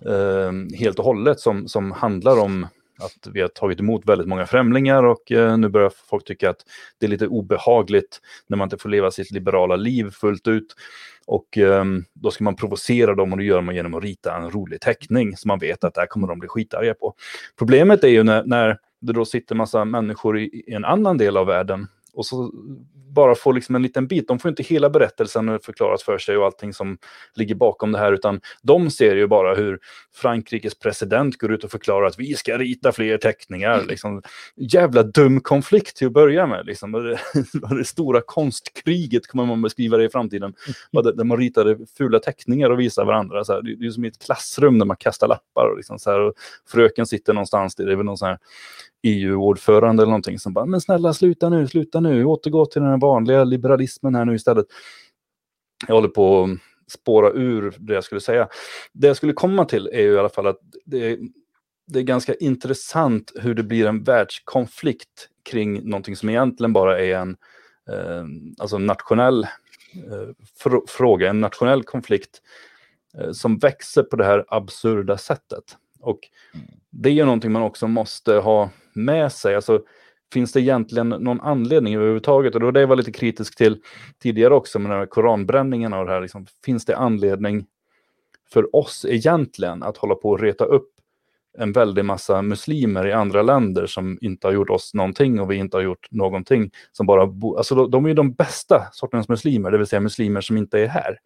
eh, 0.06 0.78
helt 0.80 1.00
och 1.00 1.06
hållet 1.06 1.40
som, 1.40 1.68
som 1.68 1.92
handlar 1.92 2.40
om 2.40 2.68
att 3.06 3.28
vi 3.34 3.42
har 3.42 3.48
tagit 3.48 3.80
emot 3.80 4.06
väldigt 4.06 4.28
många 4.28 4.46
främlingar 4.46 5.04
och 5.04 5.32
eh, 5.32 5.58
nu 5.58 5.70
börjar 5.70 5.92
folk 6.10 6.26
tycka 6.26 6.50
att 6.50 6.66
det 7.00 7.06
är 7.06 7.10
lite 7.10 7.28
obehagligt 7.28 8.22
när 8.48 8.58
man 8.58 8.66
inte 8.66 8.78
får 8.78 8.90
leva 8.90 9.12
sitt 9.12 9.32
liberala 9.32 9.76
liv 9.76 10.10
fullt 10.12 10.48
ut. 10.48 10.76
Och 11.26 11.58
eh, 11.58 11.86
då 12.14 12.32
ska 12.32 12.44
man 12.44 12.56
provocera 12.56 13.16
dem 13.16 13.32
och 13.32 13.38
det 13.38 13.44
gör 13.44 13.62
man 13.62 13.76
genom 13.76 13.94
att 13.94 14.04
rita 14.04 14.36
en 14.38 14.52
rolig 14.52 14.82
teckning 14.82 15.38
som 15.38 15.48
man 15.48 15.60
vet 15.60 15.84
att 15.84 15.94
det 15.94 16.02
här 16.02 16.08
kommer 16.08 16.28
de 16.28 16.40
bli 16.40 16.50
skitarga 16.50 16.94
på. 16.94 17.14
Problemet 17.60 18.04
är 18.04 18.08
ju 18.08 18.24
när, 18.24 18.44
när 18.46 18.78
det 19.02 19.14
då 19.14 19.26
sitter 19.26 19.56
massa 19.56 19.86
människor 19.86 20.40
i, 20.40 20.44
i 20.44 20.74
en 20.74 20.86
annan 20.86 21.18
del 21.18 21.38
av 21.38 21.48
världen 21.48 21.88
och 22.14 22.26
så 22.26 22.52
bara 23.14 23.36
får 23.36 23.54
liksom 23.54 23.76
en 23.76 23.82
liten 23.82 24.08
bit. 24.08 24.28
De 24.28 24.40
får 24.40 24.50
inte 24.50 24.64
hela 24.64 24.90
berättelsen 24.90 25.60
förklarat 25.60 26.02
för 26.02 26.18
sig 26.18 26.38
och 26.38 26.46
allting 26.46 26.74
som 26.74 26.98
ligger 27.36 27.56
bakom 27.56 27.92
det 27.92 27.98
här, 27.98 28.14
utan 28.14 28.42
de 28.62 28.90
ser 28.90 29.16
ju 29.16 29.28
bara 29.28 29.56
hur 29.56 29.80
Frankrikes 30.16 30.80
president 30.80 31.38
går 31.38 31.54
ut 31.54 31.64
och 31.64 31.72
förklarar 31.72 32.08
att 32.08 32.20
vi 32.20 32.34
ska 32.34 32.58
rita 32.58 32.92
fler 32.92 33.18
teckningar. 33.18 33.74
Mm. 33.74 33.88
Liksom, 33.88 34.22
jävla 34.56 35.04
dum 35.04 35.42
konflikt 35.42 35.98
till 35.98 36.08
att 36.08 36.14
börja 36.14 36.48
med. 36.48 36.66
Liksom. 36.66 36.92
Det, 36.92 37.20
det 37.78 37.86
stora 37.86 38.22
konstkriget 38.22 39.28
kommer 39.28 39.46
man 39.46 39.62
beskriva 39.62 39.98
det 39.98 40.06
i 40.06 40.10
framtiden. 40.10 40.54
Mm. 40.94 41.16
Där 41.16 41.24
man 41.24 41.38
ritade 41.38 41.78
fula 41.98 42.20
teckningar 42.20 42.70
och 42.70 42.80
visade 42.80 43.08
varandra. 43.08 43.44
Så 43.44 43.54
här. 43.54 43.62
Det 43.62 43.86
är 43.86 43.90
som 43.90 44.06
i 44.06 44.08
ett 44.08 44.26
klassrum 44.26 44.80
där 44.80 44.86
man 44.86 44.98
kastar 44.98 45.28
lappar. 45.28 45.70
Och 45.72 45.78
liksom, 45.78 46.00
så 46.00 46.12
här, 46.12 46.20
och 46.20 46.34
fröken 46.68 47.06
sitter 47.06 47.34
någonstans, 47.34 47.76
det 47.76 47.84
är 47.84 47.96
väl 47.96 48.06
någon 48.06 48.18
sån 48.18 48.28
här 48.28 48.38
EU-ordförande 49.04 50.04
eller 50.04 50.10
någonting 50.10 50.40
som 50.40 50.54
bara, 50.54 50.66
men 50.66 50.82
snälla 50.82 51.14
sluta 51.14 51.50
nu, 51.50 51.68
sluta 51.68 52.00
nu, 52.00 52.26
återgå 52.26 52.66
till 52.66 52.82
den 52.82 53.00
vanliga 53.00 53.44
liberalismen 53.44 54.16
här 54.16 54.26
nu 54.26 54.36
istället. 54.36 54.66
Jag 55.88 55.96
håller 55.96 56.08
på 56.08 56.44
att 56.44 56.92
spåra 56.92 57.32
ur 57.32 57.76
det 57.78 57.94
jag 57.94 58.04
skulle 58.04 58.22
säga. 58.22 58.48
Det 58.94 59.08
jag 59.08 59.18
skulle 59.18 59.34
komma 59.34 59.66
till 59.66 59.88
är 59.94 60.02
ju 60.02 60.14
i 60.14 60.20
alla 60.20 60.30
fall 60.30 60.48
att 60.48 60.60
det 60.86 61.12
är, 61.12 61.18
det 61.88 62.00
är 62.00 62.04
ganska 62.04 62.34
intressant 62.34 63.32
hur 63.36 63.54
det 63.54 63.64
blir 63.64 63.86
en 63.86 64.04
världskonflikt 64.04 65.30
kring 65.50 65.90
någonting 65.90 66.16
som 66.16 66.30
egentligen 66.30 66.74
bara 66.74 67.00
är 67.00 67.16
en 67.16 67.38
eh, 67.90 68.26
alltså 68.60 68.78
nationell 68.78 69.44
eh, 69.94 70.30
fr 70.60 70.78
fråga, 70.88 71.30
en 71.30 71.42
nationell 71.42 71.84
konflikt 71.84 72.42
eh, 73.18 73.32
som 73.32 73.58
växer 73.58 74.04
på 74.04 74.16
det 74.16 74.26
här 74.26 74.46
absurda 74.48 75.18
sättet. 75.18 75.78
Och 76.00 76.20
det 76.90 77.10
är 77.10 77.14
ju 77.14 77.26
någonting 77.26 77.52
man 77.52 77.62
också 77.62 77.88
måste 77.88 78.34
ha 78.34 78.70
med 78.96 79.32
sig. 79.32 79.56
Alltså, 79.56 79.82
finns 80.34 80.52
det 80.52 80.62
egentligen 80.62 81.10
någon 81.10 81.42
anledning 81.42 81.96
överhuvudtaget? 81.96 82.54
Och 82.54 82.60
det 82.60 82.66
var 82.66 82.72
det 82.72 82.80
jag 82.80 82.88
var 82.88 82.96
lite 82.96 83.12
kritisk 83.12 83.58
till 83.58 83.78
tidigare 84.20 84.54
också 84.54 84.80
med 84.80 84.92
den 84.92 85.00
här 85.00 85.06
koranbränningen 85.06 85.94
och 85.94 86.06
det 86.06 86.12
här. 86.12 86.22
Liksom, 86.22 86.46
finns 86.66 86.86
det 86.86 86.98
anledning 86.98 87.66
för 88.54 88.76
oss 88.76 89.06
egentligen 89.10 89.84
att 89.84 89.98
hålla 89.98 90.16
på 90.16 90.30
och 90.30 90.40
reta 90.40 90.66
upp 90.66 90.90
en 91.58 91.72
väldig 91.72 92.06
massa 92.06 92.42
muslimer 92.42 93.08
i 93.08 93.14
andra 93.14 93.42
länder 93.42 93.86
som 93.86 94.18
inte 94.22 94.48
har 94.48 94.54
gjort 94.54 94.70
oss 94.70 94.94
någonting 94.94 95.40
och 95.40 95.52
vi 95.52 95.56
inte 95.56 95.78
har 95.78 95.82
gjort 95.82 96.08
någonting. 96.12 96.72
Som 96.92 97.06
bara 97.06 97.28
bo, 97.28 97.58
alltså 97.58 97.76
de, 97.76 97.92
de 97.92 98.06
är 98.06 98.10
ju 98.10 98.16
de 98.16 98.34
bästa 98.34 98.88
sortens 98.92 99.30
muslimer, 99.30 99.72
det 99.72 99.78
vill 99.78 99.88
säga 99.88 100.00
muslimer 100.00 100.42
som 100.42 100.58
inte 100.58 100.80
är 100.80 100.88
här. 100.88 101.18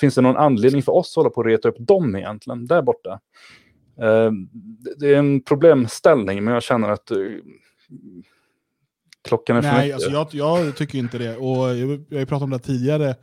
Finns 0.00 0.14
det 0.14 0.20
någon 0.20 0.36
anledning 0.36 0.82
för 0.82 0.92
oss 0.92 1.12
att 1.12 1.16
hålla 1.16 1.30
på 1.30 1.40
och 1.40 1.46
reta 1.46 1.68
upp 1.68 1.76
dem 1.78 2.16
egentligen, 2.16 2.66
där 2.66 2.82
borta? 2.82 3.20
Uh, 4.02 4.32
det 4.96 5.14
är 5.14 5.18
en 5.18 5.40
problemställning, 5.40 6.44
men 6.44 6.54
jag 6.54 6.62
känner 6.62 6.88
att 6.88 7.10
uh, 7.12 7.38
klockan 9.28 9.56
är 9.56 9.62
för 9.62 9.68
Nej, 9.68 9.82
mycket. 9.82 9.94
Alltså 9.94 10.10
jag, 10.10 10.28
jag 10.64 10.76
tycker 10.76 10.98
inte 10.98 11.18
det. 11.18 11.36
Och 11.36 11.76
jag, 11.76 12.04
jag 12.08 12.18
har 12.18 12.26
pratat 12.26 12.42
om 12.42 12.50
det 12.50 12.58
tidigare, 12.58 13.14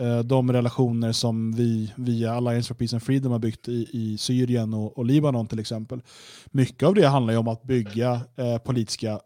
uh, 0.00 0.18
de 0.18 0.52
relationer 0.52 1.12
som 1.12 1.52
vi 1.52 1.92
via 1.96 2.34
Alliance 2.34 2.68
for 2.68 2.74
Peace 2.74 2.96
and 2.96 3.02
Freedom 3.02 3.32
har 3.32 3.38
byggt 3.38 3.68
i, 3.68 3.88
i 3.92 4.18
Syrien 4.18 4.74
och, 4.74 4.98
och, 4.98 5.04
Libanon 5.04 5.46
till 5.46 5.60
exempel. 5.60 6.02
Mycket 6.46 6.82
av 6.82 6.94
det 6.94 7.06
handlar 7.06 7.32
ju 7.32 7.38
om 7.38 7.48
att 7.48 7.62
bygga 7.62 8.20
politiska 8.64 9.20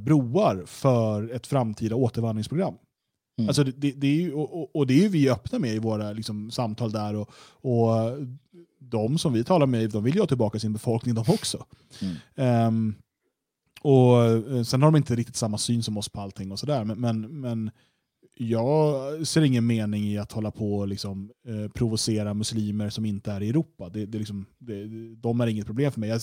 broar 0.00 0.62
för 0.66 1.34
ett 1.34 1.46
framtida 1.46 1.96
återvandringsprogram. 1.96 2.74
Mm. 3.38 3.48
Alltså 3.48 3.64
det, 3.64 3.92
det, 3.92 4.06
är 4.06 4.20
ju, 4.20 4.32
och, 4.32 4.76
och, 4.76 4.86
det 4.86 5.04
är 5.04 5.08
vi 5.08 5.30
öppna 5.30 5.58
med 5.58 5.74
i 5.74 5.78
våra 5.78 6.12
liksom, 6.12 6.50
samtal 6.50 6.92
där. 6.92 7.16
Och, 7.16 7.30
och 7.60 8.18
de 8.90 9.18
som 9.18 9.32
vi 9.32 9.44
talar 9.44 9.66
med 9.66 9.90
de 9.90 10.04
vill 10.04 10.14
ju 10.14 10.20
ha 10.20 10.26
tillbaka 10.26 10.58
sin 10.58 10.72
befolkning 10.72 11.14
de 11.14 11.20
också. 11.20 11.66
Mm. 12.00 12.66
Um, 12.68 12.94
och 13.82 14.24
eh, 14.24 14.62
Sen 14.62 14.82
har 14.82 14.90
de 14.90 14.96
inte 14.96 15.14
riktigt 15.14 15.36
samma 15.36 15.58
syn 15.58 15.82
som 15.82 15.96
oss 15.96 16.08
på 16.08 16.20
allting 16.20 16.52
och 16.52 16.58
sådär. 16.58 16.84
Men, 16.84 17.00
men, 17.00 17.40
men 17.40 17.70
jag 18.36 19.26
ser 19.26 19.42
ingen 19.42 19.66
mening 19.66 20.04
i 20.04 20.18
att 20.18 20.32
hålla 20.32 20.50
på 20.50 20.78
och 20.78 20.88
liksom, 20.88 21.30
eh, 21.48 21.68
provocera 21.72 22.34
muslimer 22.34 22.90
som 22.90 23.04
inte 23.04 23.32
är 23.32 23.42
i 23.42 23.48
Europa. 23.48 23.88
Det, 23.88 24.06
det, 24.06 24.18
liksom, 24.18 24.46
det, 24.58 24.84
de 25.14 25.40
är 25.40 25.46
inget 25.46 25.66
problem 25.66 25.92
för 25.92 26.00
mig. 26.00 26.08
Jag, 26.08 26.20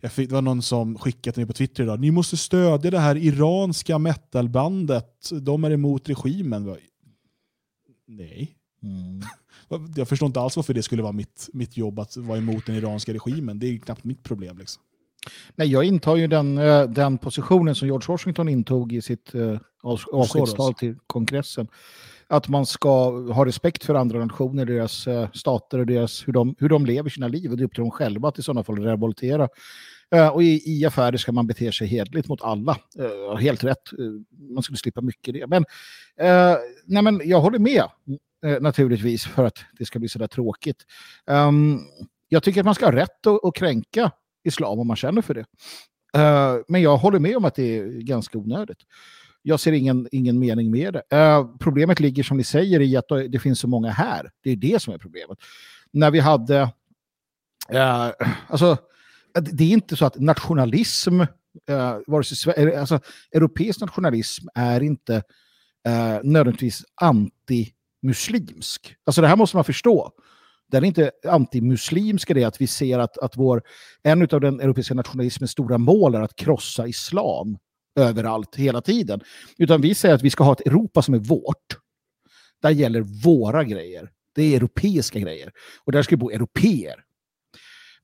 jag 0.00 0.12
fick, 0.12 0.28
det 0.28 0.34
var 0.34 0.42
någon 0.42 0.62
som 0.62 0.98
skickade 0.98 1.34
till 1.34 1.40
mig 1.40 1.46
på 1.46 1.52
Twitter 1.52 1.82
idag. 1.82 2.00
Ni 2.00 2.10
måste 2.10 2.36
stödja 2.36 2.90
det 2.90 2.98
här 2.98 3.16
iranska 3.16 3.98
metalbandet. 3.98 5.30
De 5.42 5.64
är 5.64 5.70
emot 5.70 6.08
regimen. 6.08 6.76
Nej. 8.06 8.56
Mm. 8.82 9.22
Jag 9.96 10.08
förstår 10.08 10.26
inte 10.26 10.40
alls 10.40 10.56
varför 10.56 10.74
det 10.74 10.82
skulle 10.82 11.02
vara 11.02 11.12
mitt, 11.12 11.48
mitt 11.52 11.76
jobb 11.76 11.98
att 11.98 12.16
vara 12.16 12.38
emot 12.38 12.66
den 12.66 12.76
iranska 12.76 13.12
regimen. 13.12 13.58
Det 13.58 13.66
är 13.66 13.78
knappt 13.78 14.04
mitt 14.04 14.22
problem. 14.22 14.58
Liksom. 14.58 14.82
Nej, 15.56 15.68
jag 15.68 15.84
intar 15.84 16.16
ju 16.16 16.26
den, 16.26 16.58
eh, 16.58 16.82
den 16.82 17.18
positionen 17.18 17.74
som 17.74 17.88
George 17.88 18.06
Washington 18.08 18.48
intog 18.48 18.92
i 18.92 19.02
sitt 19.02 19.34
uh, 19.34 19.58
avskedstal 20.12 20.74
till 20.74 20.96
kongressen. 21.06 21.68
Att 22.28 22.48
man 22.48 22.66
ska 22.66 23.10
ha 23.32 23.46
respekt 23.46 23.84
för 23.84 23.94
andra 23.94 24.18
nationer, 24.18 24.64
deras 24.64 25.06
uh, 25.06 25.28
stater 25.32 25.78
och 25.78 25.86
deras, 25.86 26.28
hur, 26.28 26.32
de, 26.32 26.54
hur 26.58 26.68
de 26.68 26.86
lever 26.86 27.10
sina 27.10 27.28
liv. 27.28 27.50
Och 27.50 27.56
det 27.56 27.62
är 27.62 27.64
upp 27.64 27.74
till 27.74 27.82
dem 27.82 27.90
själva 27.90 28.28
att 28.28 28.38
i 28.38 28.42
sådana 28.42 28.64
fall 28.64 28.78
revoltera. 28.78 29.48
Och 30.32 30.42
i, 30.42 30.62
i 30.66 30.86
affärer 30.86 31.16
ska 31.16 31.32
man 31.32 31.46
bete 31.46 31.72
sig 31.72 31.86
hedligt 31.86 32.28
mot 32.28 32.42
alla. 32.42 32.76
Helt 33.40 33.64
rätt. 33.64 33.82
man 34.54 34.62
skulle 34.62 34.76
slippa 34.76 35.00
mycket 35.00 35.34
det. 35.34 35.46
Men, 35.46 35.64
nej, 36.84 37.02
men 37.02 37.20
jag 37.24 37.40
håller 37.40 37.58
med 37.58 37.82
eh, 37.82 37.88
Eh, 38.46 38.60
naturligtvis 38.60 39.24
för 39.24 39.44
att 39.44 39.58
det 39.78 39.84
ska 39.84 39.98
bli 39.98 40.08
så 40.08 40.18
där 40.18 40.26
tråkigt. 40.26 40.86
Um, 41.26 41.80
jag 42.28 42.42
tycker 42.42 42.60
att 42.60 42.64
man 42.64 42.74
ska 42.74 42.84
ha 42.84 42.92
rätt 42.92 43.26
att, 43.26 43.44
att 43.44 43.54
kränka 43.54 44.10
islam 44.44 44.78
om 44.78 44.86
man 44.86 44.96
känner 44.96 45.22
för 45.22 45.34
det. 45.34 45.46
Uh, 46.16 46.62
men 46.68 46.82
jag 46.82 46.96
håller 46.96 47.18
med 47.18 47.36
om 47.36 47.44
att 47.44 47.54
det 47.54 47.78
är 47.78 48.00
ganska 48.00 48.38
onödigt. 48.38 48.78
Jag 49.42 49.60
ser 49.60 49.72
ingen, 49.72 50.08
ingen 50.12 50.38
mening 50.38 50.70
med 50.70 50.94
det. 50.94 51.16
Uh, 51.16 51.56
problemet 51.58 52.00
ligger 52.00 52.22
som 52.22 52.36
ni 52.36 52.44
säger 52.44 52.80
i 52.80 52.96
att 52.96 53.08
det 53.28 53.38
finns 53.38 53.60
så 53.60 53.68
många 53.68 53.90
här. 53.90 54.30
Det 54.42 54.50
är 54.50 54.56
det 54.56 54.82
som 54.82 54.94
är 54.94 54.98
problemet. 54.98 55.38
När 55.90 56.10
vi 56.10 56.20
hade... 56.20 56.62
Uh, 57.72 58.10
alltså, 58.48 58.76
det 59.40 59.64
är 59.64 59.70
inte 59.70 59.96
så 59.96 60.06
att 60.06 60.20
nationalism, 60.20 61.20
uh, 61.20 61.26
vare 62.06 62.24
sig, 62.24 62.76
alltså, 62.76 63.00
europeisk 63.32 63.80
nationalism 63.80 64.46
är 64.54 64.80
inte 64.80 65.14
uh, 65.88 66.18
nödvändigtvis 66.22 66.84
anti 66.94 67.72
muslimsk. 68.02 68.94
Alltså 69.04 69.20
det 69.20 69.28
här 69.28 69.36
måste 69.36 69.56
man 69.56 69.64
förstå. 69.64 70.12
Den 70.70 70.82
är 70.84 70.88
inte 70.88 71.10
antimuslimsk 71.28 72.34
det 72.34 72.44
att 72.44 72.60
vi 72.60 72.66
ser 72.66 72.98
att, 72.98 73.18
att 73.18 73.36
vår, 73.36 73.62
en 74.02 74.22
av 74.22 74.40
den 74.40 74.60
europeiska 74.60 74.94
nationalismens 74.94 75.50
stora 75.50 75.78
mål 75.78 76.14
är 76.14 76.20
att 76.20 76.36
krossa 76.36 76.86
islam 76.86 77.58
överallt 78.00 78.56
hela 78.56 78.80
tiden. 78.80 79.20
Utan 79.58 79.80
vi 79.80 79.94
säger 79.94 80.14
att 80.14 80.22
vi 80.22 80.30
ska 80.30 80.44
ha 80.44 80.52
ett 80.52 80.66
Europa 80.66 81.02
som 81.02 81.14
är 81.14 81.18
vårt. 81.18 81.78
Där 82.62 82.70
gäller 82.70 83.00
våra 83.00 83.64
grejer. 83.64 84.10
Det 84.34 84.42
är 84.42 84.56
europeiska 84.56 85.18
grejer. 85.18 85.52
Och 85.84 85.92
där 85.92 86.02
ska 86.02 86.16
bo 86.16 86.30
europeer. 86.30 87.04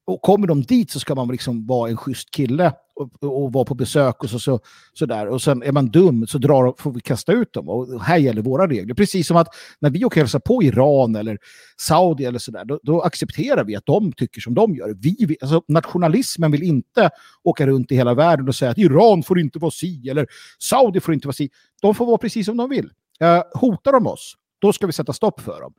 Och 0.09 0.23
kommer 0.23 0.47
de 0.47 0.63
dit 0.63 0.91
så 0.91 1.01
ska 1.01 1.15
man 1.15 1.29
liksom 1.29 1.67
vara 1.67 1.91
en 1.91 1.97
schysst 1.97 2.31
kille 2.31 2.73
och, 2.95 3.45
och 3.45 3.53
vara 3.53 3.65
på 3.65 3.75
besök 3.75 4.25
och 4.25 4.31
så, 4.31 4.39
så, 4.39 4.61
så 4.95 5.07
där. 5.07 5.27
Och 5.29 5.43
sen 5.43 5.63
är 5.63 5.73
man 5.73 5.87
dum 5.87 6.27
så 6.27 6.39
drar, 6.39 6.75
får 6.79 6.93
vi 6.93 7.01
kasta 7.01 7.33
ut 7.33 7.53
dem. 7.53 7.69
Och 7.69 8.03
här 8.03 8.17
gäller 8.19 8.43
våra 8.43 8.69
regler. 8.69 8.95
Precis 8.95 9.27
som 9.27 9.37
att 9.37 9.49
när 9.81 9.91
vi 9.91 10.05
åker 10.05 10.21
hälsa 10.21 10.41
på 10.41 10.63
Iran 10.63 11.17
eller 11.17 11.39
Saudi 11.77 12.25
eller 12.25 12.39
sådär, 12.39 12.65
då, 12.65 12.81
då, 12.83 13.01
accepterar 13.03 13.65
vi 13.65 13.77
att 13.77 13.87
de 13.87 14.13
tycker 14.13 14.41
som 14.41 14.55
de 14.55 14.75
gör. 14.75 14.95
Vi, 14.99 15.37
alltså, 15.41 15.63
nationalismen 15.69 16.51
vill 16.51 16.63
inte 16.63 17.11
åka 17.43 17.67
runt 17.67 17.93
i 17.93 17.97
hela 17.97 18.15
världen 18.15 18.49
och 18.49 18.55
säga 18.55 18.71
att 18.71 18.79
Iran 18.79 19.23
får 19.23 19.41
inte 19.41 19.59
vara 19.59 19.71
si 19.71 20.09
eller 20.09 20.27
Saudi 20.59 21.01
får 21.01 21.15
inte 21.15 21.29
vara 21.29 21.35
si. 21.35 21.51
De 21.83 21.95
får 21.95 22.07
vara 22.07 22.19
precis 22.19 22.47
som 22.47 22.57
de 22.57 22.71
vill. 22.71 22.91
Eh, 23.21 23.43
hotar 23.55 23.93
de 23.93 24.07
oss, 24.07 24.35
då 24.59 24.73
ska 24.73 24.87
vi 24.87 24.93
sätta 24.93 25.13
stopp 25.13 25.41
för 25.41 25.61
dem. 25.61 25.75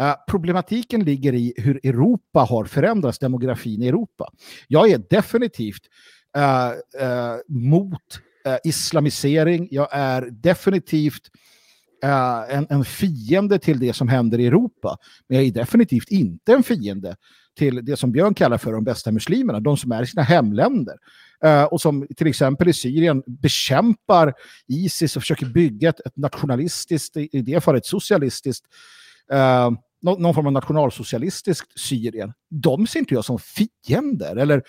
Uh, 0.00 0.14
problematiken 0.28 1.04
ligger 1.04 1.34
i 1.34 1.54
hur 1.56 1.80
Europa 1.86 2.40
har 2.40 2.64
förändrats, 2.64 3.18
demografin 3.18 3.82
i 3.82 3.88
Europa. 3.88 4.30
Jag 4.68 4.90
är 4.90 5.02
definitivt 5.10 5.82
uh, 6.36 7.02
uh, 7.06 7.36
mot 7.48 8.20
islamisering. 8.64 9.68
Jag 9.70 9.88
är 9.90 10.22
definitivt 10.30 11.22
en, 12.48 12.66
en 12.70 12.84
fiende 12.84 13.58
till 13.58 13.78
det 13.78 13.92
som 13.92 14.08
händer 14.08 14.38
i 14.38 14.46
Europa. 14.46 14.96
Men 15.28 15.38
jag 15.38 15.46
är 15.46 15.50
definitivt 15.50 16.08
inte 16.08 16.52
en 16.52 16.62
fiende 16.62 17.16
till 17.58 17.84
det 17.84 17.96
som 17.96 18.12
Björn 18.12 18.34
kallar 18.34 18.58
för 18.58 18.72
de 18.72 18.84
bästa 18.84 19.12
muslimerna, 19.12 19.60
de 19.60 19.76
som 19.76 19.92
är 19.92 20.02
i 20.02 20.06
sina 20.06 20.22
hemländer. 20.22 20.96
Uh, 21.44 21.64
och 21.64 21.80
som 21.80 22.06
till 22.16 22.26
exempel 22.26 22.68
i 22.68 22.72
Syrien 22.72 23.22
bekämpar 23.26 24.34
Isis 24.68 25.16
och 25.16 25.22
försöker 25.22 25.46
bygga 25.46 25.88
ett, 25.88 26.00
ett 26.06 26.16
nationalistiskt, 26.16 27.16
i 27.16 27.42
det 27.42 27.60
fallet 27.60 27.86
socialistiskt, 27.86 28.64
uh, 29.32 29.70
någon, 30.06 30.22
någon 30.22 30.34
form 30.34 30.46
av 30.46 30.52
nationalsocialistiskt 30.52 31.80
Syrien. 31.80 32.32
De 32.50 32.86
ser 32.86 32.98
inte 32.98 33.14
jag 33.14 33.24
som 33.24 33.38
fiender, 33.38 34.36
eller 34.36 34.62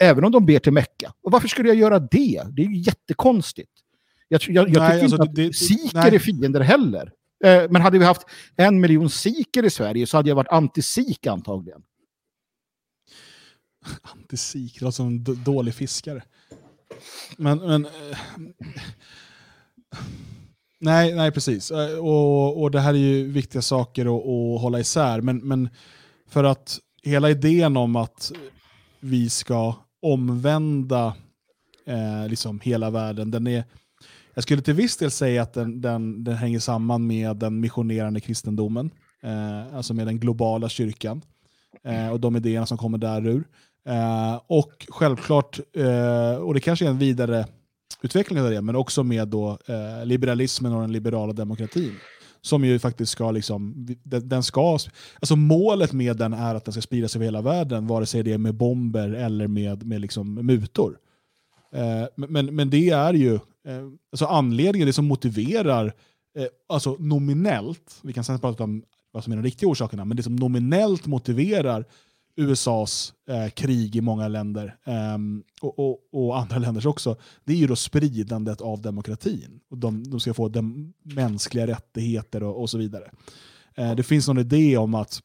även 0.00 0.24
om 0.24 0.32
de 0.32 0.46
ber 0.46 0.58
till 0.58 0.72
Mecka. 0.72 1.12
Och 1.22 1.32
varför 1.32 1.48
skulle 1.48 1.68
jag 1.68 1.76
göra 1.76 1.98
det? 1.98 2.42
Det 2.50 2.62
är 2.62 2.66
ju 2.66 2.76
jättekonstigt. 2.76 3.72
Jag, 4.28 4.40
jag, 4.48 4.68
jag 4.68 4.82
nej, 4.82 4.92
tycker 4.92 5.14
alltså, 5.14 5.30
inte 5.30 5.46
att 5.46 5.54
siker 5.54 6.14
är 6.14 6.18
fiender 6.18 6.60
heller. 6.60 7.12
Uh, 7.46 7.70
men 7.70 7.82
hade 7.82 7.98
vi 7.98 8.04
haft 8.04 8.22
en 8.56 8.80
miljon 8.80 9.10
siker 9.10 9.64
i 9.64 9.70
Sverige 9.70 10.06
så 10.06 10.16
hade 10.16 10.28
jag 10.28 10.36
varit 10.36 10.48
anti-sik 10.48 11.26
antagligen. 11.26 11.82
Antisik, 14.02 14.74
det 14.78 14.84
låter 14.84 14.96
som 14.96 15.06
en 15.06 15.24
dålig 15.44 15.74
fiskare. 15.74 16.22
Men, 17.36 17.58
men 17.58 17.84
eh, 17.84 18.18
nej, 20.80 21.14
nej, 21.14 21.30
precis. 21.30 21.70
Eh, 21.70 21.98
och, 21.98 22.62
och 22.62 22.70
det 22.70 22.80
här 22.80 22.94
är 22.94 22.98
ju 22.98 23.30
viktiga 23.30 23.62
saker 23.62 24.06
att, 24.06 24.26
att 24.26 24.60
hålla 24.60 24.80
isär. 24.80 25.20
Men, 25.20 25.38
men 25.38 25.68
för 26.28 26.44
att 26.44 26.78
hela 27.02 27.30
idén 27.30 27.76
om 27.76 27.96
att 27.96 28.32
vi 29.00 29.30
ska 29.30 29.74
omvända 30.02 31.14
eh, 31.86 32.28
liksom 32.28 32.60
hela 32.60 32.90
världen, 32.90 33.30
den 33.30 33.46
är, 33.46 33.64
jag 34.34 34.42
skulle 34.42 34.62
till 34.62 34.74
viss 34.74 34.96
del 34.96 35.10
säga 35.10 35.42
att 35.42 35.54
den, 35.54 35.80
den, 35.80 36.24
den 36.24 36.34
hänger 36.34 36.58
samman 36.58 37.06
med 37.06 37.36
den 37.36 37.60
missionerande 37.60 38.20
kristendomen, 38.20 38.90
eh, 39.22 39.76
alltså 39.76 39.94
med 39.94 40.06
den 40.06 40.20
globala 40.20 40.68
kyrkan 40.68 41.22
eh, 41.84 42.08
och 42.08 42.20
de 42.20 42.36
idéerna 42.36 42.66
som 42.66 42.78
kommer 42.78 42.98
därur. 42.98 43.44
Eh, 43.88 44.40
och 44.46 44.86
självklart, 44.88 45.60
eh, 45.76 46.36
och 46.36 46.54
det 46.54 46.60
kanske 46.60 46.84
är 46.84 46.90
en 46.90 46.98
vidare 46.98 47.46
utveckling 48.02 48.40
av 48.40 48.50
det, 48.50 48.62
men 48.62 48.76
också 48.76 49.02
med 49.02 49.28
då, 49.28 49.58
eh, 49.66 50.06
liberalismen 50.06 50.72
och 50.72 50.80
den 50.80 50.92
liberala 50.92 51.32
demokratin. 51.32 51.94
Som 52.40 52.64
ju 52.64 52.78
faktiskt 52.78 53.12
ska, 53.12 53.30
liksom, 53.30 53.86
den, 54.02 54.28
den, 54.28 54.42
ska, 54.42 54.78
alltså 55.20 55.36
målet 55.36 55.92
med 55.92 56.16
den 56.16 56.32
är 56.32 56.54
att 56.54 56.64
den 56.64 56.72
ska 56.72 56.82
spridas 56.82 57.16
över 57.16 57.24
hela 57.24 57.42
världen, 57.42 57.86
vare 57.86 58.06
sig 58.06 58.22
det 58.22 58.32
är 58.32 58.38
med 58.38 58.54
bomber 58.54 59.08
eller 59.08 59.46
med, 59.48 59.86
med 59.86 60.00
liksom 60.00 60.34
mutor. 60.34 60.98
Eh, 61.72 62.26
men, 62.28 62.54
men 62.54 62.70
det 62.70 62.90
är 62.90 63.14
ju 63.14 63.34
eh, 63.34 63.86
alltså 64.12 64.26
anledningen, 64.26 64.86
det 64.86 64.92
som 64.92 65.06
motiverar, 65.06 65.86
eh, 66.38 66.46
alltså 66.68 66.96
nominellt, 66.98 67.98
vi 68.02 68.12
kan 68.12 68.24
sen 68.24 68.38
prata 68.38 68.64
om 68.64 68.82
vad 69.12 69.24
som 69.24 69.32
är 69.32 69.36
de 69.36 69.42
riktiga 69.42 69.68
orsakerna, 69.68 70.04
men 70.04 70.16
det 70.16 70.22
som 70.22 70.36
nominellt 70.36 71.06
motiverar 71.06 71.84
USAs 72.36 73.14
eh, 73.28 73.48
krig 73.48 73.96
i 73.96 74.00
många 74.00 74.28
länder 74.28 74.76
eh, 74.84 75.18
och, 75.60 75.78
och, 75.78 75.98
och, 76.12 76.38
andra 76.38 76.58
länders 76.58 76.86
också, 76.86 77.16
det 77.44 77.52
är 77.52 77.56
ju 77.56 77.66
då 77.66 77.76
spridandet 77.76 78.60
av 78.60 78.82
demokratin. 78.82 79.60
Och 79.70 79.78
de, 79.78 80.10
de 80.10 80.20
ska 80.20 80.34
få 80.34 80.48
dem, 80.48 80.92
mänskliga 81.02 81.66
rättigheter 81.66 82.42
och, 82.42 82.60
och 82.60 82.70
så 82.70 82.78
vidare. 82.78 83.10
Eh, 83.74 83.94
det 83.94 84.02
finns 84.02 84.28
någon 84.28 84.38
idé 84.38 84.76
om 84.76 84.94
att 84.94 85.20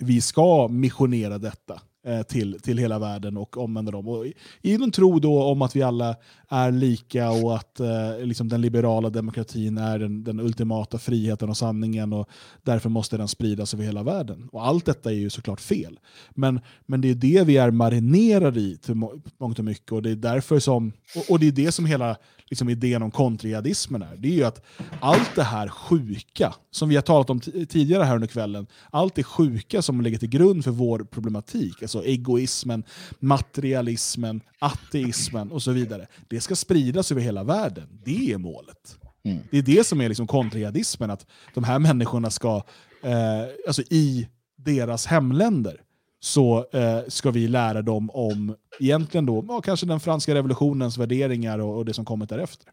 vi 0.00 0.20
ska 0.20 0.68
missionera 0.68 1.38
detta 1.38 1.80
Eh, 2.06 2.22
till, 2.22 2.60
till 2.60 2.78
hela 2.78 2.98
världen 2.98 3.36
och 3.36 3.56
omvända 3.56 3.92
dem. 3.92 4.08
Och 4.08 4.26
I 4.62 4.74
en 4.74 4.90
tro 4.90 5.18
då 5.18 5.42
om 5.42 5.62
att 5.62 5.76
vi 5.76 5.82
alla 5.82 6.16
är 6.48 6.72
lika 6.72 7.30
och 7.30 7.56
att 7.56 7.80
eh, 7.80 8.18
liksom 8.22 8.48
den 8.48 8.60
liberala 8.60 9.10
demokratin 9.10 9.78
är 9.78 9.98
den, 9.98 10.24
den, 10.24 10.40
ultimata 10.40 10.98
friheten 10.98 11.48
och 11.48 11.56
sanningen 11.56 12.12
och 12.12 12.28
därför 12.62 12.88
måste 12.88 13.16
den 13.16 13.28
spridas 13.28 13.74
över 13.74 13.84
hela 13.84 14.02
världen. 14.02 14.48
Och 14.52 14.66
Allt 14.66 14.84
detta 14.84 15.10
är 15.10 15.14
ju 15.14 15.30
såklart 15.30 15.60
fel. 15.60 15.98
Men, 16.30 16.60
men 16.86 17.00
det 17.00 17.10
är 17.10 17.14
det 17.14 17.46
vi 17.46 17.56
är 17.56 17.70
marinerade 17.70 18.60
i 18.60 18.76
till 18.76 18.94
mångt 19.38 19.58
och 19.58 19.64
mycket 19.64 19.92
och 19.92 20.02
det 20.02 20.10
är 20.10 20.16
därför 20.16 20.58
som, 20.58 20.92
och, 21.16 21.30
och 21.30 21.40
det 21.40 21.48
är 21.48 21.52
det 21.52 21.72
som 21.72 21.86
hela 21.86 22.16
liksom 22.50 22.68
idén 22.68 23.02
om 23.02 23.10
kontrajihadismen 23.10 24.02
är. 24.02 24.16
Det 24.16 24.28
är 24.28 24.32
ju 24.32 24.44
att 24.44 24.64
allt 25.00 25.34
det 25.34 25.42
här 25.42 25.68
sjuka, 25.68 26.54
som 26.70 26.88
vi 26.88 26.94
har 26.94 27.02
talat 27.02 27.30
om 27.30 27.40
tidigare 27.40 28.04
här 28.04 28.14
under 28.14 28.28
kvällen, 28.28 28.66
allt 28.90 29.14
det 29.14 29.22
sjuka 29.22 29.82
som 29.82 30.00
ligger 30.00 30.18
till 30.18 30.28
grund 30.28 30.64
för 30.64 30.70
vår 30.70 30.98
problematik, 30.98 31.82
alltså 31.96 32.10
egoismen, 32.10 32.84
materialismen, 33.18 34.40
ateismen 34.58 35.52
och 35.52 35.62
så 35.62 35.72
vidare, 35.72 36.06
det 36.28 36.40
ska 36.40 36.56
spridas 36.56 37.12
över 37.12 37.22
hela 37.22 37.44
världen. 37.44 37.88
Det 38.04 38.32
är 38.32 38.38
målet. 38.38 38.96
Mm. 39.24 39.38
Det 39.50 39.58
är 39.58 39.62
det 39.62 39.86
som 39.86 40.00
är 40.00 40.08
liksom 40.08 40.26
kontrajihadismen, 40.26 41.10
att 41.10 41.26
de 41.54 41.64
här 41.64 41.78
människorna 41.78 42.30
ska, 42.30 42.62
eh, 43.02 43.42
alltså 43.66 43.82
i 43.90 44.28
deras 44.56 45.06
hemländer, 45.06 45.80
så 46.20 46.66
eh, 46.72 47.00
ska 47.08 47.30
vi 47.30 47.48
lära 47.48 47.82
dem 47.82 48.10
om 48.10 48.56
egentligen 48.80 49.26
då, 49.26 49.44
ja, 49.48 49.60
kanske 49.60 49.86
den 49.86 50.00
franska 50.00 50.34
revolutionens 50.34 50.98
värderingar 50.98 51.58
och, 51.58 51.76
och 51.76 51.84
det 51.84 51.94
som 51.94 52.04
kommit 52.04 52.28
därefter. 52.28 52.72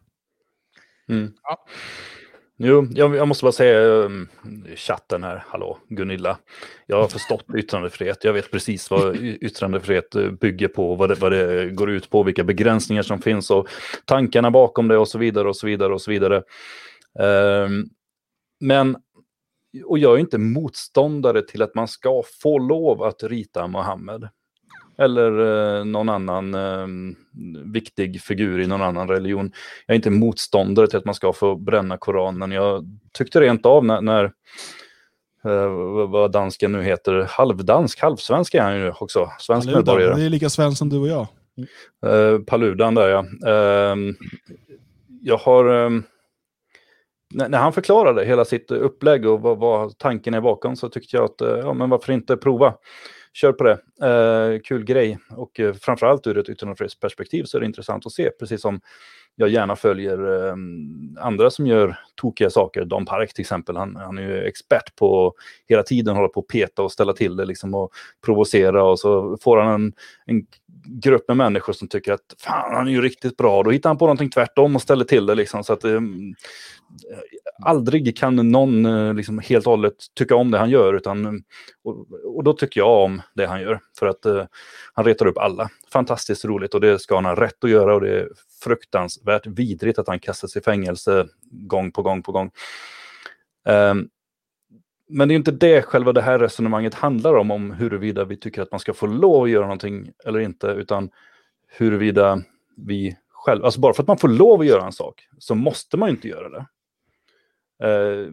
Mm. 1.09 1.33
Ja. 1.43 1.65
Jo, 2.59 2.87
jag, 2.91 3.15
jag, 3.15 3.27
måste 3.27 3.43
bara 3.45 3.51
säga 3.51 3.79
um, 3.79 4.27
chatten 4.75 5.23
här, 5.23 5.43
hallå 5.47 5.77
Gunilla. 5.89 6.37
Jag 6.85 7.01
har 7.01 7.07
förstått 7.07 7.45
yttrandefrihet. 7.57 8.23
Jag 8.23 8.33
vet 8.33 8.51
precis 8.51 8.91
vad 8.91 9.15
yttrandefrihet 9.15 10.15
eh, 10.15 10.31
bygger 10.31 10.67
på, 10.67 10.95
vad 10.95 11.09
det, 11.09 11.15
vad 11.15 11.31
det 11.31 11.69
går 11.69 11.89
ut 11.89 12.09
på, 12.09 12.23
vilka 12.23 12.43
begränsningar 12.43 13.03
som 13.03 13.21
finns 13.21 13.51
och 13.51 13.67
tankarna 14.05 14.51
bakom 14.51 14.87
det 14.87 14.97
och 14.97 15.07
så 15.07 15.17
vidare 15.17 15.47
och 15.47 15.55
så 15.55 15.67
vidare 15.67 15.93
och 15.93 16.01
så 16.01 16.11
vidare. 16.11 16.43
Um, 17.19 17.89
men 18.59 18.97
och 19.85 19.99
jag 19.99 20.15
är 20.15 20.19
inte 20.19 20.37
motståndare 20.37 21.41
till 21.41 21.61
att 21.61 21.75
man 21.75 21.87
ska 21.87 22.23
få 22.41 22.59
lov 22.59 23.03
att 23.03 23.23
rita 23.23 23.67
Mohammed. 23.67 24.29
Eller 24.97 25.39
eh, 25.77 25.85
någon 25.85 26.09
annan 26.09 26.53
eh, 26.53 26.87
viktig 27.73 28.21
figur 28.21 28.59
i 28.59 28.67
någon 28.67 28.81
annan 28.81 29.07
religion. 29.07 29.51
Jag 29.85 29.93
är 29.93 29.95
inte 29.95 30.09
motståndare 30.09 30.87
till 30.87 30.97
att 30.97 31.05
man 31.05 31.15
ska 31.15 31.33
få 31.33 31.55
bränna 31.55 31.97
Koranen. 31.97 32.51
Jag 32.51 32.85
tyckte 33.13 33.41
rent 33.41 33.65
av 33.65 33.85
när, 33.85 34.01
när 34.01 34.23
eh, 35.45 36.07
vad 36.07 36.31
dansken 36.31 36.71
nu 36.71 36.83
heter, 36.83 37.27
halvdansk, 37.29 38.01
halvsvensk 38.01 38.53
är 38.53 38.61
han 38.61 38.79
ju 38.79 38.91
också. 38.91 39.31
Svensk 39.39 39.67
Paludan, 39.67 39.95
medborgare. 39.95 40.19
Det 40.19 40.25
är 40.25 40.29
lika 40.29 40.49
svensk 40.49 40.77
som 40.77 40.89
du 40.89 40.97
och 40.97 41.07
jag. 41.07 41.27
Eh, 42.05 42.39
Paludan 42.39 42.95
där 42.95 43.09
ja. 43.09 43.49
Ehm, 43.51 44.15
jag 45.21 45.37
har 45.37 45.69
ehm, 45.69 46.03
när, 47.33 47.57
han 47.57 47.73
förklarade 47.73 48.25
hela 48.25 48.45
sitt 48.45 48.71
upplägg 48.71 49.25
och 49.25 49.41
vad, 49.41 49.57
vad, 49.57 49.97
tanken 49.97 50.33
är 50.33 50.41
bakom 50.41 50.75
så 50.75 50.89
tyckte 50.89 51.17
jag 51.17 51.25
att, 51.25 51.41
eh, 51.41 51.57
ja 51.57 51.73
men 51.73 51.89
varför 51.89 52.13
inte 52.13 52.37
prova? 52.37 52.73
Kör 53.37 53.53
på 53.53 53.63
det. 53.63 53.79
Eh, 54.07 54.59
kul 54.61 54.83
grej. 54.83 55.19
Och 55.29 55.59
eh, 55.59 55.73
framförallt 55.73 56.27
ur 56.27 56.37
ett 56.37 56.49
yttrandefrihetsperspektiv 56.49 57.43
så 57.43 57.57
är 57.57 57.59
det 57.59 57.65
intressant 57.65 58.05
att 58.05 58.11
se, 58.11 58.29
precis 58.39 58.61
som 58.61 58.81
jag 59.35 59.49
gärna 59.49 59.75
följer 59.75 60.47
eh, 60.47 60.55
andra 61.19 61.49
som 61.49 61.67
gör 61.67 61.99
tokiga 62.15 62.49
saker. 62.49 62.85
Don 62.85 63.05
Park 63.05 63.33
till 63.33 63.41
exempel, 63.41 63.77
han, 63.77 63.95
han 63.95 64.17
är 64.17 64.21
ju 64.21 64.43
expert 64.43 64.95
på 64.95 65.33
hela 65.67 65.83
tiden 65.83 66.15
hålla 66.15 66.27
på 66.27 66.39
och 66.39 66.47
peta 66.47 66.81
och 66.81 66.91
ställa 66.91 67.13
till 67.13 67.35
det 67.35 67.45
liksom 67.45 67.73
och 67.73 67.91
provocera 68.25 68.83
och 68.83 68.99
så 68.99 69.37
får 69.41 69.57
han 69.57 69.73
en, 69.73 69.93
en 70.25 70.45
grupp 70.87 71.27
med 71.27 71.37
människor 71.37 71.73
som 71.73 71.87
tycker 71.87 72.13
att 72.13 72.35
fan, 72.39 72.75
han 72.75 72.87
är 72.87 72.91
ju 72.91 73.01
riktigt 73.01 73.37
bra. 73.37 73.63
Då 73.63 73.71
hittar 73.71 73.89
han 73.89 73.97
på 73.97 74.05
någonting 74.05 74.29
tvärtom 74.29 74.75
och 74.75 74.81
ställer 74.81 75.05
till 75.05 75.25
det. 75.25 75.35
Liksom, 75.35 75.63
så 75.63 75.73
att, 75.73 75.83
eh, 75.83 76.01
aldrig 77.63 78.17
kan 78.17 78.51
någon 78.51 78.85
eh, 78.85 79.13
liksom, 79.13 79.39
helt 79.39 79.65
och 79.65 79.71
hållet 79.71 79.93
tycka 80.15 80.35
om 80.35 80.51
det 80.51 80.57
han 80.57 80.69
gör. 80.69 80.93
Utan, 80.93 81.43
och, 81.83 82.07
och 82.35 82.43
då 82.43 82.53
tycker 82.53 82.79
jag 82.79 83.03
om 83.03 83.21
det 83.35 83.45
han 83.45 83.61
gör. 83.61 83.79
För 83.99 84.07
att 84.07 84.25
eh, 84.25 84.45
han 84.93 85.05
retar 85.05 85.25
upp 85.25 85.37
alla. 85.37 85.69
Fantastiskt 85.93 86.45
roligt 86.45 86.73
och 86.73 86.81
det 86.81 86.99
ska 86.99 87.15
han 87.15 87.25
ha 87.25 87.35
rätt 87.35 87.63
att 87.63 87.69
göra. 87.69 87.95
Och 87.95 88.01
det 88.01 88.19
är 88.19 88.29
fruktansvärt 88.63 89.47
vidrigt 89.47 89.99
att 89.99 90.07
han 90.07 90.19
kastas 90.19 90.55
i 90.55 90.61
fängelse 90.61 91.27
gång 91.51 91.91
på 91.91 92.01
gång 92.01 92.23
på 92.23 92.31
gång. 92.31 92.51
Um, 93.69 94.09
men 95.09 95.27
det 95.27 95.33
är 95.33 95.35
inte 95.35 95.51
det 95.51 95.81
själva 95.81 96.13
det 96.13 96.21
här 96.21 96.39
resonemanget 96.39 96.93
handlar 96.93 97.33
om, 97.33 97.51
om 97.51 97.71
huruvida 97.71 98.25
vi 98.25 98.37
tycker 98.37 98.61
att 98.61 98.71
man 98.71 98.79
ska 98.79 98.93
få 98.93 99.07
lov 99.07 99.43
att 99.43 99.49
göra 99.49 99.63
någonting 99.63 100.11
eller 100.25 100.39
inte, 100.39 100.67
utan 100.67 101.09
huruvida 101.67 102.43
vi 102.77 103.17
själva, 103.29 103.65
alltså 103.65 103.79
bara 103.79 103.93
för 103.93 104.03
att 104.03 104.07
man 104.07 104.17
får 104.17 104.27
lov 104.27 104.59
att 104.59 104.67
göra 104.67 104.85
en 104.85 104.91
sak 104.91 105.27
så 105.37 105.55
måste 105.55 105.97
man 105.97 106.09
ju 106.09 106.15
inte 106.15 106.27
göra 106.27 106.49
det. 106.49 106.65
Eh, 107.83 108.31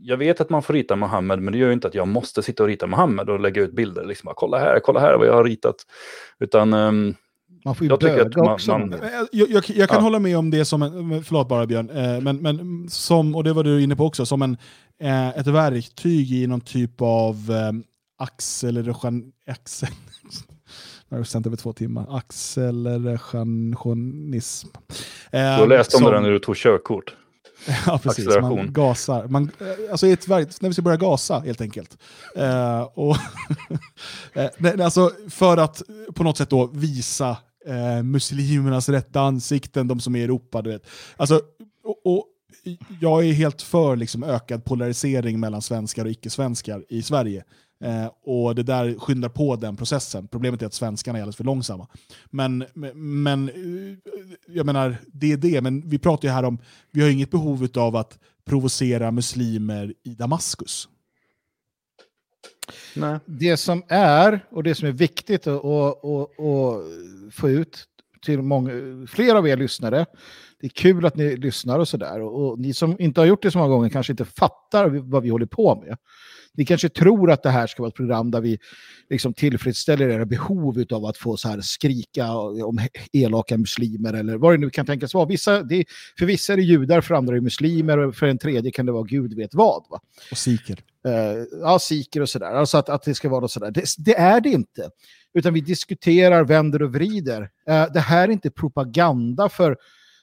jag 0.00 0.16
vet 0.16 0.40
att 0.40 0.50
man 0.50 0.62
får 0.62 0.74
rita 0.74 0.96
Mohammed, 0.96 1.42
men 1.42 1.52
det 1.52 1.58
gör 1.58 1.66
ju 1.66 1.72
inte 1.72 1.88
att 1.88 1.94
jag 1.94 2.08
måste 2.08 2.42
sitta 2.42 2.62
och 2.62 2.68
rita 2.68 2.86
Mohammed 2.86 3.30
och 3.30 3.40
lägga 3.40 3.62
ut 3.62 3.72
bilder. 3.72 4.04
Liksom, 4.04 4.32
kolla 4.36 4.58
här, 4.58 4.80
kolla 4.80 5.00
här 5.00 5.18
vad 5.18 5.26
jag 5.26 5.34
har 5.34 5.44
ritat. 5.44 5.76
Utan 6.38 6.74
um, 6.74 7.14
man 7.64 7.74
får 7.74 7.84
ju 7.84 7.90
Jag 7.90 8.00
tycker 8.00 8.12
böga 8.16 8.26
att 8.28 8.36
man- 8.36 8.48
också. 8.48 8.78
man- 8.78 8.92
Eh, 8.92 8.98
Jag, 9.32 9.50
jag, 9.50 9.64
jag 9.70 9.88
kan 9.88 9.98
Ja. 9.98 10.02
hålla 10.02 10.18
med 10.18 10.38
om 10.38 10.50
det 10.50 10.64
som 10.64 10.82
en, 10.82 11.24
förlåt 11.24 11.48
bara 11.48 11.66
Björn, 11.66 11.90
eh, 11.90 12.20
men, 12.20 12.36
men 12.36 12.88
som, 12.90 13.34
och 13.34 13.44
det 13.44 13.52
var 13.52 13.64
du 13.64 13.82
inne 13.82 13.96
på 13.96 14.06
också, 14.06 14.26
som 14.26 14.42
en, 14.42 14.56
eh, 15.02 15.28
ett 15.28 15.46
verktyg 15.46 16.32
i 16.32 16.46
någon 16.46 16.60
typ 16.60 17.00
av 17.00 17.36
eh, 17.50 17.72
acceleration... 18.18 19.32
Axel, 19.50 19.88
jag 21.08 21.16
har 21.16 21.24
sänt 21.24 21.46
över 21.46 21.56
två 21.56 21.72
timmar. 21.72 22.16
Accelerationism. 22.18 24.68
Eh, 25.30 25.40
du 25.40 25.46
har 25.60 25.66
läst 25.66 25.94
om 25.94 26.00
som- 26.00 26.12
det 26.12 26.20
när 26.20 26.30
du 26.30 26.38
tog 26.38 26.56
körkort. 26.56 27.14
Ja, 27.86 28.00
precis. 28.02 28.26
Acceleration. 28.26 28.58
Man 28.58 28.72
gasar. 28.72 29.28
Man, 29.28 29.50
alltså 29.90 30.06
ett 30.06 30.28
verk, 30.28 30.48
när 30.60 30.68
vi 30.68 30.72
ska 30.72 30.82
börja 30.82 30.96
gasa, 30.96 31.40
helt 31.40 31.60
enkelt. 31.60 31.98
Eh, 32.36 32.80
och 32.82 33.16
eh, 34.32 34.46
nej, 34.58 34.82
alltså 34.82 35.10
för 35.30 35.56
att 35.56 35.82
på 36.14 36.24
något 36.24 36.36
sätt 36.38 36.50
då 36.50 36.66
visa 36.66 37.36
eh, 37.66 38.02
muslimernas 38.02 38.88
rätta 38.88 39.20
ansikten, 39.20 39.88
de 39.88 40.00
som 40.00 40.16
är 40.16 40.20
i 40.20 40.24
Europa. 40.24 40.62
Du 40.62 40.70
vet. 40.70 40.86
Alltså, 41.16 41.40
och, 41.84 42.00
och 42.04 42.26
jag 43.00 43.24
är 43.24 43.32
helt 43.32 43.62
för 43.62 43.96
liksom, 43.96 44.24
ökad 44.24 44.64
polarisering 44.64 45.40
mellan 45.40 45.62
svenskar 45.62 46.04
och 46.04 46.10
icke-svenskar 46.10 46.84
i 46.88 47.02
Sverige. 47.02 47.44
Eh, 47.84 48.10
och 48.24 48.54
det 48.54 48.62
där 48.62 48.98
skyndar 48.98 49.28
på 49.28 49.56
den 49.56 49.76
processen. 49.76 50.28
Problemet 50.28 50.62
är 50.62 50.66
att 50.66 50.74
svenskarna 50.74 51.18
är 51.18 51.22
alldeles 51.22 51.36
för 51.36 51.44
långsamma. 51.44 51.88
Men, 52.30 52.64
men 52.94 53.48
eh, 53.48 53.54
jag 54.48 54.66
menar, 54.66 54.96
det 55.06 55.32
är 55.32 55.36
det. 55.36 55.60
Men 55.60 55.88
vi 55.88 55.98
pratar 55.98 56.28
ju 56.28 56.34
här 56.34 56.44
om, 56.44 56.58
vi 56.90 57.02
har 57.02 57.10
inget 57.10 57.30
behov 57.30 57.68
av 57.74 57.96
att 57.96 58.18
provocera 58.44 59.10
muslimer 59.10 59.94
i 60.04 60.14
Damaskus. 60.14 60.88
Nej. 62.94 63.18
det 63.26 63.56
som 63.56 63.82
är, 63.88 64.46
och 64.50 64.62
det 64.62 64.74
som 64.74 64.88
är 64.88 64.92
viktigt 64.92 65.46
att, 65.46 65.64
att, 65.64 66.04
att, 66.04 66.40
att 66.40 67.34
få 67.34 67.50
ut 67.50 67.84
till 68.24 68.42
många, 68.42 68.70
fler 69.06 69.34
av 69.34 69.48
er 69.48 69.56
lyssnare, 69.56 70.06
det 70.60 70.66
är 70.66 70.70
kul 70.70 71.06
att 71.06 71.16
ni 71.16 71.36
lyssnar 71.36 71.78
och 71.78 71.88
sådär. 71.88 72.20
Och, 72.20 72.46
och 72.46 72.58
ni 72.58 72.74
som 72.74 72.96
inte 72.98 73.20
har 73.20 73.26
gjort 73.26 73.42
det 73.42 73.50
så 73.50 73.58
många 73.58 73.70
gånger 73.70 73.88
kanske 73.88 74.12
inte 74.12 74.24
fattar 74.24 74.88
vad 74.88 75.22
vi 75.22 75.28
håller 75.28 75.46
på 75.46 75.82
med. 75.86 75.96
Ni 76.56 76.64
kanske 76.64 76.88
tror 76.88 77.30
att 77.30 77.42
det 77.42 77.50
här 77.50 77.66
ska 77.66 77.82
vara 77.82 77.88
ett 77.88 77.94
program 77.94 78.30
där 78.30 78.40
vi 78.40 78.58
liksom 79.10 79.34
tillfredsställer 79.34 80.08
era 80.08 80.24
behov 80.24 80.84
av 80.90 81.04
att 81.04 81.16
få 81.16 81.36
så 81.36 81.48
här 81.48 81.60
skrika 81.60 82.32
om 82.36 82.78
elaka 83.12 83.56
muslimer 83.56 84.12
eller 84.12 84.36
vad 84.36 84.52
det 84.52 84.58
nu 84.58 84.70
kan 84.70 84.86
tänkas 84.86 85.14
vara. 85.14 85.26
Vissa, 85.26 85.62
det, 85.62 85.84
för 86.18 86.26
vissa 86.26 86.52
är 86.52 86.56
det 86.56 86.62
judar, 86.62 87.00
för 87.00 87.14
andra 87.14 87.32
är 87.32 87.34
det 87.34 87.44
muslimer 87.44 87.98
och 87.98 88.14
för 88.14 88.26
en 88.26 88.38
tredje 88.38 88.70
kan 88.70 88.86
det 88.86 88.92
vara 88.92 89.02
gud 89.02 89.34
vet 89.34 89.54
vad. 89.54 89.84
Va? 89.90 90.00
Och 90.30 90.38
siker 90.38 90.78
eh, 91.08 91.44
ja, 91.60 91.78
siker 91.78 92.20
och 92.20 92.28
sådär. 92.28 92.52
Alltså 92.54 92.78
att, 92.78 92.88
att 92.88 93.02
det 93.02 93.14
ska 93.14 93.28
vara 93.28 93.40
något 93.40 93.50
sådär. 93.50 93.70
Det, 93.70 93.84
det 93.98 94.18
är 94.18 94.40
det 94.40 94.48
inte. 94.48 94.90
Utan 95.34 95.54
vi 95.54 95.60
diskuterar, 95.60 96.44
vänder 96.44 96.82
och 96.82 96.92
vrider. 96.92 97.50
Eh, 97.68 97.86
det 97.92 98.00
här 98.00 98.28
är 98.28 98.32
inte 98.32 98.50
propaganda 98.50 99.48
för, 99.48 99.76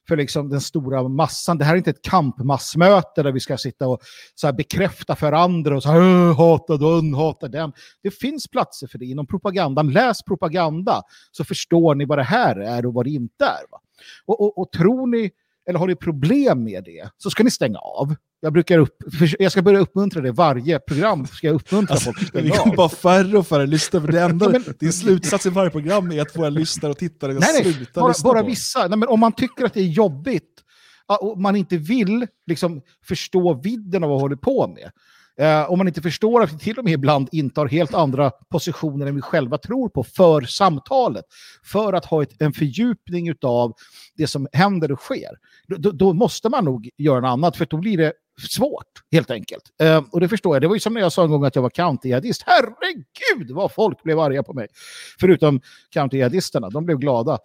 för 0.07 0.17
liksom 0.17 0.49
den 0.49 0.61
stora 0.61 1.07
massan. 1.07 1.57
Det 1.57 1.65
här 1.65 1.73
är 1.73 1.77
inte 1.77 1.89
ett 1.89 2.01
kampmassmöte 2.01 3.23
där 3.23 3.31
vi 3.31 3.39
ska 3.39 3.57
sitta 3.57 3.87
och 3.87 4.01
så 4.35 4.47
här 4.47 4.53
bekräfta 4.53 5.15
för 5.15 5.31
andra 5.31 5.75
och 5.75 5.83
så 5.83 5.89
här, 5.89 6.33
hata 6.33 6.77
den, 6.77 7.13
hata 7.13 7.47
den. 7.47 7.73
Det 8.03 8.11
finns 8.11 8.47
platser 8.47 8.87
för 8.87 8.97
det 8.97 9.05
inom 9.05 9.27
propagandan. 9.27 9.91
Läs 9.91 10.23
propaganda 10.23 11.01
så 11.31 11.43
förstår 11.43 11.95
ni 11.95 12.05
vad 12.05 12.17
det 12.17 12.23
här 12.23 12.55
är 12.55 12.85
och 12.85 12.93
vad 12.93 13.05
det 13.05 13.11
inte 13.11 13.45
är. 13.45 13.71
Va? 13.71 13.79
Och, 14.25 14.41
och, 14.41 14.57
och 14.57 14.71
tror 14.71 15.07
ni, 15.07 15.31
eller 15.71 15.79
har 15.79 15.87
ni 15.87 15.95
problem 15.95 16.63
med 16.63 16.83
det, 16.83 17.09
så 17.17 17.29
ska 17.29 17.43
ni 17.43 17.51
stänga 17.51 17.77
av. 17.77 18.15
Jag, 18.41 18.53
brukar 18.53 18.77
upp, 18.79 18.97
jag 19.39 19.51
ska 19.51 19.61
börja 19.61 19.79
uppmuntra 19.79 20.21
det 20.21 20.31
varje 20.31 20.79
program. 20.79 21.27
Ska 21.27 21.47
jag 21.47 21.53
uppmuntra 21.55 21.93
Alltså, 21.93 22.05
folk 22.05 22.17
att 22.17 22.23
vi 22.23 22.27
stänga 22.27 22.55
kommer 22.55 22.71
av. 22.73 22.77
bara 22.77 22.89
färre 22.89 23.37
och 23.37 23.47
färre 23.47 23.67
lyssnare. 23.67 24.03
För 24.05 24.11
det 24.11 24.21
enda, 24.21 24.49
Men- 24.49 24.63
din 24.79 24.93
slutsats 24.93 25.45
i 25.45 25.49
varje 25.49 25.69
program 25.69 26.11
är 26.11 26.21
att 26.21 26.37
våra 26.37 26.49
lyssnare 26.49 26.91
och 26.91 26.97
tittare 26.97 27.33
Nej, 27.33 27.49
nej, 27.63 27.73
slutar 27.73 28.01
bara, 28.01 28.07
lyssna 28.07 28.29
bara 28.33 28.41
på 28.41 28.47
vissa. 28.47 28.87
Nej, 28.87 28.97
men 28.97 29.09
om 29.09 29.19
man 29.19 29.31
tycker 29.31 29.65
att 29.65 29.73
det 29.73 29.79
är 29.81 29.85
jobbigt 29.87 30.49
och 31.21 31.41
man 31.41 31.55
inte 31.55 31.77
vill 31.77 32.27
liksom, 32.47 32.81
förstå 33.05 33.53
vidden 33.63 34.03
av 34.03 34.09
vad 34.09 34.17
vi 34.17 34.21
håller 34.21 34.35
på 34.35 34.67
med. 34.67 34.91
Eh, 35.37 35.71
om 35.71 35.77
man 35.77 35.87
inte 35.87 36.01
förstår 36.01 36.43
att 36.43 36.53
vi 36.53 36.57
till 36.57 36.79
och 36.79 36.85
med 36.85 36.93
ibland 36.93 37.29
intar 37.31 37.67
helt 37.67 37.93
andra 37.93 38.29
positioner 38.29 39.07
än 39.07 39.15
vi 39.15 39.21
själva 39.21 39.57
tror 39.57 39.89
på 39.89 40.03
för 40.03 40.41
samtalet. 40.41 41.25
För 41.63 41.93
att 41.93 42.05
ha 42.05 42.23
ett, 42.23 42.41
en 42.41 42.53
fördjupning 42.53 43.33
av 43.41 43.73
det 44.17 44.27
som 44.27 44.47
händer 44.53 44.91
och 44.91 44.99
sker. 44.99 45.31
Då, 45.67 45.91
då, 45.91 46.13
måste 46.13 46.49
man 46.49 46.65
nog 46.65 46.89
göra 46.97 47.19
något 47.19 47.27
annat 47.27 47.57
för 47.57 47.65
då 47.65 47.77
blir 47.77 47.97
det 47.97 48.13
svårt 48.49 48.85
helt 49.11 49.31
enkelt. 49.31 49.63
Eh, 49.81 50.03
och 50.11 50.19
det 50.19 50.29
förstår 50.29 50.55
jag. 50.55 50.61
Det 50.61 50.67
var 50.67 50.75
ju 50.75 50.79
som 50.79 50.93
när 50.93 51.01
jag 51.01 51.11
sa 51.11 51.23
en 51.23 51.31
gång 51.31 51.45
att 51.45 51.55
jag 51.55 51.61
var 51.61 51.69
county-jihadist. 51.69 52.43
Herregud 52.45 53.51
vad 53.51 53.71
folk 53.71 54.03
blev 54.03 54.19
arga 54.19 54.43
på 54.43 54.53
mig. 54.53 54.67
Förutom 55.19 55.61
county-jihadisterna. 55.95 56.69
De 56.69 56.85
blev 56.85 56.97
glada. 56.97 57.39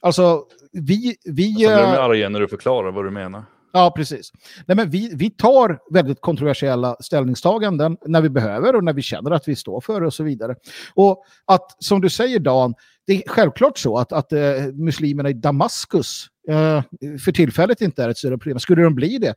Alltså, 0.00 0.44
vi... 0.72 1.16
vi 1.24 1.44
Sen 1.44 1.54
blir 1.54 1.68
de 1.68 1.82
eh, 1.82 2.04
arga 2.04 2.28
när 2.28 2.40
du 2.40 2.48
förklarar 2.48 2.92
vad 2.92 3.04
du 3.04 3.10
menar. 3.10 3.44
Ja, 3.76 3.92
precis. 3.96 4.32
Nej, 4.66 4.76
men 4.76 4.90
vi, 4.90 5.10
vi 5.14 5.30
tar 5.30 5.78
väldigt 5.90 6.20
kontroversiella 6.20 6.96
ställningstaganden 7.00 7.96
när 8.06 8.20
vi 8.20 8.28
behöver 8.28 8.76
och 8.76 8.84
när 8.84 8.92
vi 8.92 9.02
känner 9.02 9.30
att 9.30 9.48
vi 9.48 9.56
står 9.56 9.80
för 9.80 10.00
det 10.00 10.06
och 10.06 10.14
så 10.14 10.24
vidare. 10.24 10.54
Och 10.94 11.24
att, 11.44 11.84
som 11.84 12.00
du 12.00 12.10
säger 12.10 12.38
Dan, 12.38 12.74
det 13.06 13.12
är 13.12 13.22
självklart 13.28 13.78
så 13.78 13.98
att, 13.98 14.12
att 14.12 14.32
eh, 14.32 14.40
muslimerna 14.74 15.30
i 15.30 15.32
Damaskus 15.32 16.26
eh, 16.48 16.82
för 17.24 17.32
tillfället 17.32 17.80
inte 17.80 18.04
är 18.04 18.08
ett 18.08 18.18
större 18.18 18.38
problem. 18.38 18.58
Skulle 18.58 18.82
de 18.82 18.94
bli 18.94 19.18
det, 19.18 19.34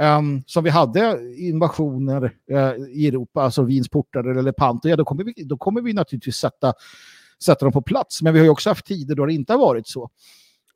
Um, 0.00 0.42
som 0.46 0.64
vi 0.64 0.70
hade 0.70 1.18
invasioner 1.36 2.24
uh, 2.52 2.88
i 2.90 3.08
Europa, 3.08 3.42
alltså 3.42 3.62
Wiens 3.62 3.88
portar 3.88 4.30
eller 4.30 4.42
Lepanto, 4.42 4.88
ja, 4.88 4.96
då, 4.96 5.04
kommer 5.04 5.24
vi, 5.24 5.44
då 5.44 5.56
kommer 5.56 5.80
vi 5.80 5.92
naturligtvis 5.92 6.36
sätta, 6.36 6.72
sätta 7.44 7.64
dem 7.64 7.72
på 7.72 7.82
plats. 7.82 8.22
Men 8.22 8.32
vi 8.32 8.38
har 8.38 8.44
ju 8.44 8.50
också 8.50 8.70
haft 8.70 8.86
tider 8.86 9.14
då 9.14 9.26
det 9.26 9.32
inte 9.32 9.52
har 9.52 9.58
varit 9.58 9.86
så. 9.86 10.10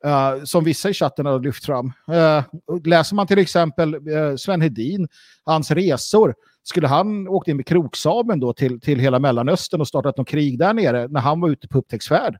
Uh, 0.05 0.43
som 0.43 0.63
vissa 0.63 0.89
i 0.89 0.93
chatten 0.93 1.25
har 1.25 1.39
lyft 1.39 1.65
fram. 1.65 1.91
Uh, 2.11 2.43
läser 2.85 3.15
man 3.15 3.27
till 3.27 3.37
exempel 3.37 3.95
uh, 3.95 4.35
Sven 4.35 4.61
Hedin, 4.61 5.07
hans 5.43 5.71
resor, 5.71 6.35
skulle 6.63 6.87
han 6.87 7.27
åkt 7.27 7.47
in 7.47 7.57
med 7.57 7.67
Kroksamen 7.67 8.39
då 8.39 8.53
till, 8.53 8.81
till 8.81 8.99
hela 8.99 9.19
Mellanöstern 9.19 9.81
och 9.81 9.87
startat 9.87 10.17
något 10.17 10.27
krig 10.27 10.59
där 10.59 10.73
nere 10.73 11.07
när 11.07 11.19
han 11.19 11.41
var 11.41 11.49
ute 11.49 11.67
på 11.67 11.77
upptäcktsfärd? 11.77 12.37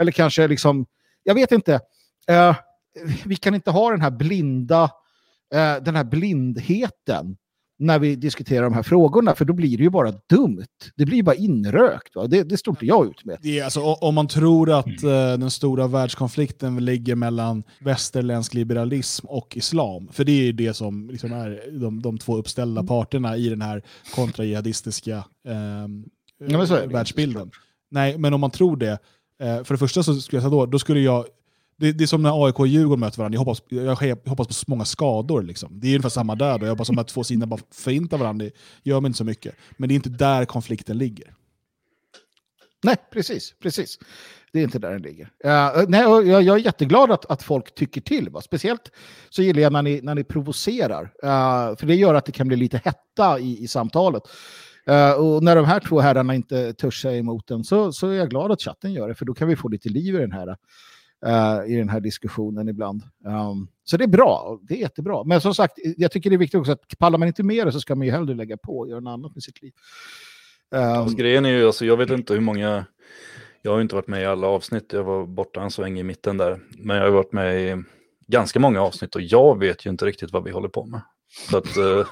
Eller 0.00 0.12
kanske 0.12 0.48
liksom, 0.48 0.86
jag 1.22 1.34
vet 1.34 1.52
inte. 1.52 1.80
Uh, 2.30 2.56
vi 3.24 3.36
kan 3.36 3.54
inte 3.54 3.70
ha 3.70 3.90
den 3.90 4.00
här 4.00 4.10
blinda, 4.10 4.82
uh, 5.54 5.82
den 5.82 5.96
här 5.96 6.04
blindheten 6.04 7.36
när 7.78 7.98
vi 7.98 8.16
diskuterar 8.16 8.62
de 8.62 8.72
här 8.74 8.82
frågorna, 8.82 9.34
för 9.34 9.44
då 9.44 9.52
blir 9.52 9.76
det 9.76 9.82
ju 9.82 9.90
bara 9.90 10.12
dumt. 10.30 10.66
Det 10.96 11.04
blir 11.04 11.22
bara 11.22 11.34
inrökt. 11.34 12.16
Va? 12.16 12.26
Det, 12.26 12.42
det 12.42 12.56
står 12.56 12.72
inte 12.72 12.86
jag 12.86 13.06
ut 13.06 13.24
med. 13.24 13.38
Det 13.42 13.58
är 13.58 13.64
alltså, 13.64 13.80
om 13.80 14.14
man 14.14 14.28
tror 14.28 14.70
att 14.70 15.02
eh, 15.02 15.10
den 15.10 15.50
stora 15.50 15.86
världskonflikten 15.86 16.84
ligger 16.84 17.14
mellan 17.14 17.62
västerländsk 17.80 18.54
liberalism 18.54 19.26
och 19.26 19.56
islam, 19.56 20.08
för 20.12 20.24
det 20.24 20.48
är 20.48 20.52
det 20.52 20.74
som 20.74 21.10
liksom 21.10 21.32
är 21.32 21.80
de, 21.80 22.02
de 22.02 22.18
två 22.18 22.36
uppställda 22.36 22.82
parterna 22.82 23.36
i 23.36 23.48
den 23.48 23.62
här 23.62 23.82
kontrajihadistiska 24.14 25.24
ehm, 25.48 26.04
Ja, 26.38 26.66
världsbilden. 26.86 27.50
Nej, 27.90 28.18
men 28.18 28.34
om 28.34 28.40
man 28.40 28.50
tror 28.50 28.76
det, 28.76 28.98
eh, 29.40 29.64
för 29.64 29.74
det 29.74 29.78
första 29.78 30.02
så 30.02 30.14
skulle 30.14 30.36
jag 30.36 30.42
säga 30.42 30.50
då, 30.50 30.66
då 30.66 30.78
skulle 30.78 31.00
jag 31.00 31.24
det, 31.76 31.92
det 31.92 32.04
är 32.04 32.06
som 32.06 32.22
när 32.22 32.46
AIK 32.46 32.60
och 32.60 32.66
Djurgården 32.66 33.00
möter 33.00 33.18
varandra, 33.18 33.36
jag 33.36 33.40
hoppas, 33.40 33.62
jag, 33.68 34.18
hoppas 34.28 34.46
på 34.46 34.54
så 34.54 34.64
många 34.66 34.84
skador. 34.84 35.42
Liksom. 35.42 35.80
Det 35.80 35.86
är 35.86 35.90
ungefär 35.90 36.08
samma 36.08 36.34
där, 36.34 36.58
då. 36.58 36.66
jag 36.66 36.70
hoppas 36.70 36.90
att 36.90 36.96
de 36.96 36.98
här 36.98 37.04
två 37.04 37.24
sidorna 37.24 37.46
bara 37.46 37.60
förintar 37.70 38.18
varandra, 38.18 38.44
det 38.44 38.52
gör 38.90 39.00
mig 39.00 39.08
inte 39.08 39.18
så 39.18 39.24
mycket. 39.24 39.54
Men 39.76 39.88
det 39.88 39.92
är 39.92 39.96
inte 39.96 40.08
där 40.08 40.44
konflikten 40.44 40.98
ligger. 40.98 41.34
Nej, 42.82 42.96
precis. 43.12 43.54
precis. 43.62 43.98
Det 44.52 44.58
är 44.58 44.64
inte 44.64 44.78
där 44.78 44.90
den 44.92 45.02
ligger. 45.02 45.24
Uh, 45.24 45.88
nej, 45.88 46.00
jag, 46.00 46.42
jag 46.42 46.58
är 46.58 46.64
jätteglad 46.64 47.10
att, 47.10 47.30
att 47.30 47.42
folk 47.42 47.74
tycker 47.74 48.00
till. 48.00 48.30
Va? 48.30 48.40
Speciellt 48.40 48.90
så 49.30 49.42
gillar 49.42 49.62
jag 49.62 49.72
när 49.72 49.82
ni, 49.82 50.00
när 50.02 50.14
ni 50.14 50.24
provocerar. 50.24 51.02
Uh, 51.02 51.76
för 51.76 51.86
det 51.86 51.94
gör 51.94 52.14
att 52.14 52.24
det 52.24 52.32
kan 52.32 52.48
bli 52.48 52.56
lite 52.56 52.80
hetta 52.84 53.38
i, 53.38 53.62
i 53.62 53.68
samtalet. 53.68 54.22
Uh, 54.90 55.12
och 55.12 55.42
när 55.42 55.56
de 55.56 55.64
här 55.64 55.80
två 55.80 56.00
herrarna 56.00 56.34
inte 56.34 56.72
törs 56.72 57.02
sig 57.02 57.18
emot 57.18 57.46
den 57.46 57.64
så, 57.64 57.92
så 57.92 58.08
är 58.08 58.14
jag 58.14 58.30
glad 58.30 58.52
att 58.52 58.62
chatten 58.62 58.92
gör 58.92 59.08
det. 59.08 59.14
För 59.14 59.24
då 59.24 59.34
kan 59.34 59.48
vi 59.48 59.56
få 59.56 59.68
lite 59.68 59.88
liv 59.88 60.14
i 60.14 60.18
den 60.18 60.32
här, 60.32 60.56
uh, 61.26 61.72
i 61.72 61.76
den 61.76 61.88
här 61.88 62.00
diskussionen 62.00 62.68
ibland. 62.68 63.02
Um, 63.24 63.68
så 63.84 63.96
det 63.96 64.04
är 64.04 64.08
bra. 64.08 64.60
Det 64.62 64.74
är 64.74 64.78
jättebra. 64.78 65.24
Men 65.24 65.40
som 65.40 65.54
sagt, 65.54 65.78
jag 65.96 66.12
tycker 66.12 66.30
det 66.30 66.36
är 66.36 66.38
viktigt 66.38 66.60
också 66.60 66.72
att 66.72 66.98
pallar 66.98 67.18
man 67.18 67.28
inte 67.28 67.42
med 67.42 67.66
det 67.66 67.72
så 67.72 67.80
ska 67.80 67.94
man 67.94 68.06
ju 68.06 68.12
hellre 68.12 68.34
lägga 68.34 68.56
på 68.56 68.78
och 68.78 68.88
göra 68.88 69.00
något 69.00 69.12
annat 69.12 69.34
med 69.34 69.42
sitt 69.42 69.62
liv. 69.62 69.72
Um, 70.70 70.80
Alltså, 70.80 71.16
grejen 71.16 71.44
är 71.44 71.50
ju, 71.50 71.66
alltså, 71.66 71.84
jag 71.84 71.96
vet 71.96 72.10
inte 72.10 72.34
hur 72.34 72.40
många, 72.40 72.84
jag 73.62 73.70
har 73.70 73.78
ju 73.78 73.82
inte 73.82 73.94
varit 73.94 74.08
med 74.08 74.22
i 74.22 74.26
alla 74.26 74.46
avsnitt, 74.46 74.92
jag 74.92 75.04
var 75.04 75.26
borta 75.26 75.62
en 75.62 75.70
sväng 75.70 75.98
i 75.98 76.02
mitten 76.02 76.36
där, 76.36 76.60
men 76.78 76.96
jag 76.96 77.04
har 77.04 77.10
varit 77.10 77.32
med 77.32 77.60
i 77.60 77.82
ganska 78.26 78.60
många 78.60 78.82
avsnitt 78.82 79.14
och 79.14 79.22
jag 79.22 79.58
vet 79.58 79.86
ju 79.86 79.90
inte 79.90 80.04
riktigt 80.04 80.32
vad 80.32 80.44
vi 80.44 80.50
håller 80.50 80.68
på 80.68 80.86
med. 80.86 81.00
Så 81.50 81.56
att 81.58 81.76
eh, 81.76 82.06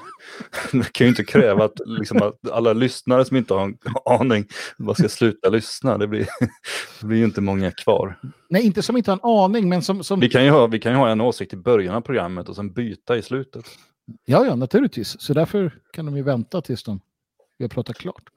vi 0.73 0.83
kan 0.83 1.07
ju 1.07 1.09
inte 1.09 1.23
kräva 1.23 1.65
att, 1.65 1.79
liksom, 1.85 2.21
att 2.21 2.51
alla 2.51 2.73
lyssnare 2.73 3.25
som 3.25 3.37
inte 3.37 3.53
har 3.53 3.63
en 3.63 3.77
aning 4.05 4.45
bara 4.77 4.95
ska 4.95 5.09
sluta 5.09 5.49
lyssna. 5.49 5.97
Det 5.97 6.07
blir, 6.07 6.27
det 6.99 7.07
blir 7.07 7.17
ju 7.17 7.23
inte 7.23 7.41
många 7.41 7.71
kvar. 7.71 8.19
Nej, 8.49 8.65
inte 8.65 8.81
som 8.81 8.97
inte 8.97 9.11
har 9.11 9.17
en 9.17 9.43
aning, 9.43 9.69
men 9.69 9.81
som... 9.81 10.03
som... 10.03 10.19
Vi 10.19 10.29
kan 10.29 10.45
ju 10.45 10.49
ha, 10.49 10.67
vi 10.67 10.79
kan 10.79 10.91
ju 10.91 10.97
ha 10.97 11.09
en 11.09 11.21
åsikt 11.21 11.53
i 11.53 11.57
början 11.57 11.95
av 11.95 12.01
programmet 12.01 12.49
och 12.49 12.55
sen 12.55 12.73
byta 12.73 13.17
i 13.17 13.21
slutet. 13.21 13.65
Ja, 14.25 14.45
ja, 14.45 14.55
naturligtvis. 14.55 15.21
Så 15.21 15.33
därför 15.33 15.79
kan 15.93 16.05
de 16.05 16.17
ju 16.17 16.23
vänta 16.23 16.61
tills 16.61 16.83
de 16.83 17.01
vi 17.57 17.63
har 17.63 17.69
pratat 17.69 17.97
klart. 17.97 18.29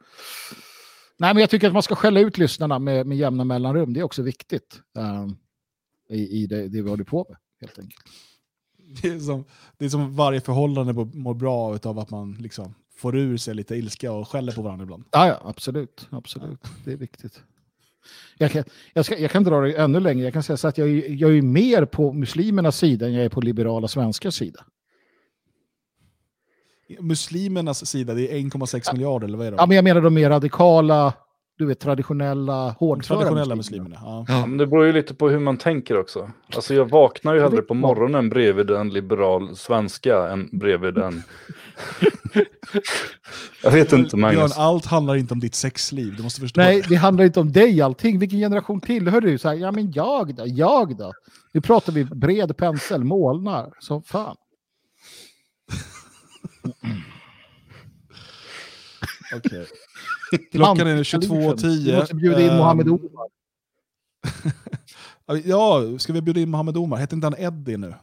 Nej, 1.18 1.34
men 1.34 1.40
jag 1.40 1.50
tycker 1.50 1.66
att 1.66 1.72
man 1.72 1.82
ska 1.82 1.94
skälla 1.94 2.20
ut 2.20 2.38
lyssnarna 2.38 2.78
med, 2.78 3.06
med 3.06 3.18
jämna 3.18 3.44
mellanrum. 3.44 3.92
Det 3.92 4.00
är 4.00 4.04
också 4.04 4.22
viktigt 4.22 4.80
um, 4.94 5.38
i, 6.10 6.42
i 6.42 6.46
det, 6.46 6.68
det 6.68 6.82
vi 6.82 6.90
håller 6.90 7.04
på 7.04 7.26
med, 7.28 7.38
helt 7.60 7.78
enkelt. 7.78 8.02
Det 9.02 9.08
är 9.08 9.18
som, 9.18 9.44
det 9.78 9.84
är 9.84 9.88
som 9.88 10.16
varje 10.16 10.40
förhållande 10.40 10.92
mår 10.92 11.34
bra 11.34 11.78
av 11.84 11.98
att 11.98 12.10
man 12.10 12.32
liksom 12.32 12.74
får 12.96 13.16
ur 13.16 13.36
sig 13.36 13.54
lite 13.54 13.76
ilska 13.76 14.12
och 14.12 14.28
skäller 14.28 14.52
på 14.52 14.62
varandra 14.62 14.82
ibland. 14.82 15.04
Ja, 15.10 15.28
ja 15.28 15.40
absolut. 15.44 16.08
absolut. 16.10 16.64
Det 16.84 16.92
är 16.92 16.96
viktigt. 16.96 17.42
Jag 18.38 18.52
kan, 18.52 18.64
jag, 18.92 19.04
ska, 19.04 19.18
jag 19.18 19.30
kan 19.30 19.44
dra 19.44 19.60
det 19.60 19.72
ännu 19.72 20.00
längre. 20.00 20.24
Jag 20.24 20.32
kan 20.32 20.42
säga 20.42 20.56
så 20.56 20.68
att 20.68 20.78
jag, 20.78 20.88
jag 21.10 21.36
är 21.36 21.42
mer 21.42 21.84
på 21.84 22.12
muslimernas 22.12 22.78
sida 22.78 23.06
än 23.06 23.12
jag 23.12 23.24
är 23.24 23.28
på 23.28 23.40
liberala 23.40 23.88
svenskars 23.88 24.34
sida. 24.34 24.64
Muslimernas 27.00 27.86
sida, 27.86 28.14
det 28.14 28.32
är 28.32 28.38
1,6 28.38 28.82
ja. 28.84 28.92
miljarder 28.92 29.26
eller 29.26 29.38
vad 29.38 29.46
är 29.46 29.50
det? 29.50 29.56
Ja, 29.56 29.66
men 29.66 29.76
jag 29.76 29.84
menar 29.84 30.00
de 30.00 30.14
mer 30.14 30.30
radikala, 30.30 31.12
du 31.58 31.66
vet 31.66 31.80
traditionella, 31.80 32.70
hårdföra 32.70 33.18
Traditionella 33.18 33.56
muslimerna. 33.56 33.96
ja. 34.02 34.24
Ja, 34.28 34.46
men 34.46 34.58
det 34.58 34.66
beror 34.66 34.86
ju 34.86 34.92
lite 34.92 35.14
på 35.14 35.28
hur 35.28 35.38
man 35.38 35.56
tänker 35.56 35.98
också. 35.98 36.30
Alltså 36.54 36.74
jag 36.74 36.90
vaknar 36.90 37.34
ju 37.34 37.40
hellre 37.40 37.62
på 37.62 37.74
morgonen 37.74 38.28
bredvid 38.28 38.70
en 38.70 38.90
liberal 38.90 39.56
svenska 39.56 40.28
än 40.28 40.48
bredvid 40.52 40.98
en... 40.98 41.22
jag 43.62 43.70
vet 43.70 43.92
inte 43.92 44.16
Magnus. 44.16 44.38
Björn, 44.38 44.50
allt 44.56 44.86
handlar 44.86 45.16
inte 45.16 45.34
om 45.34 45.40
ditt 45.40 45.54
sexliv, 45.54 46.16
du 46.16 46.22
måste 46.22 46.40
förstå. 46.40 46.60
Nej, 46.60 46.82
det 46.88 46.94
handlar 46.94 47.24
inte 47.24 47.40
om 47.40 47.52
dig 47.52 47.80
allting. 47.80 48.18
Vilken 48.18 48.38
generation 48.38 48.80
tillhör 48.80 49.20
du? 49.20 49.38
Så 49.38 49.48
här, 49.48 49.54
ja 49.56 49.72
men 49.72 49.92
jag 49.92 50.34
då, 50.34 50.42
jag 50.46 50.96
då? 50.96 51.12
Nu 51.52 51.60
pratar 51.60 51.92
vi 51.92 52.04
bred 52.04 52.56
pensel, 52.56 53.04
målnar 53.04 53.72
som 53.78 54.02
fan. 54.02 54.36
Okej. 59.36 59.66
Klockan 60.53 60.86
är 60.86 60.97
22.10. 60.97 61.66
Vi 61.66 61.97
måste 61.97 62.15
bjuda 62.15 62.40
in 62.40 62.57
Mohammed 62.57 62.89
Omar. 62.89 63.28
ja, 65.44 65.98
ska 65.98 66.12
vi 66.12 66.23
bjuda 66.23 66.40
in 66.40 66.51
Mohammed 66.51 66.77
Omar? 66.77 66.97
Heter 66.97 67.16
inte 67.16 67.27
han 67.27 67.39
Eddie 67.39 67.77
nu? 67.77 67.94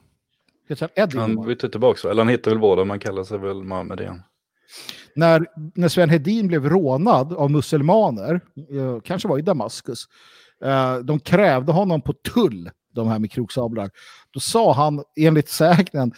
Heter 0.69 0.89
han 0.95 1.03
Eddie 1.03 1.17
Han 1.17 1.45
bytte 1.45 1.69
tillbaka, 1.69 2.09
eller 2.09 2.21
han 2.21 2.29
heter 2.29 2.51
väl 2.51 2.59
båda, 2.59 2.85
man 2.85 2.99
kallar 2.99 3.23
sig 3.23 3.37
väl 3.37 3.63
Mohammed 3.63 3.99
igen. 3.99 4.21
När, 5.15 5.45
när 5.75 5.87
Sven 5.87 6.09
Hedin 6.09 6.47
blev 6.47 6.69
rånad 6.69 7.33
av 7.33 7.51
muselmaner, 7.51 8.41
eh, 8.71 8.99
kanske 9.03 9.27
var 9.27 9.39
i 9.39 9.41
Damaskus, 9.41 10.05
eh, 10.63 10.97
de 10.97 11.19
krävde 11.19 11.71
honom 11.71 12.01
på 12.01 12.13
tull, 12.13 12.69
de 12.93 13.07
här 13.07 13.19
med 13.19 13.31
kroksablar. 13.31 13.89
Då 14.31 14.39
sa 14.39 14.73
han, 14.73 15.03
enligt 15.19 15.49
sägnen, 15.49 16.13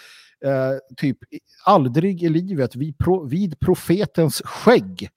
eh, 0.46 0.96
typ 0.98 1.18
aldrig 1.66 2.24
i 2.24 2.30
livet 2.30 2.76
vid, 2.76 2.98
pro, 2.98 3.28
vid 3.28 3.60
profetens 3.60 4.42
skägg. 4.46 5.10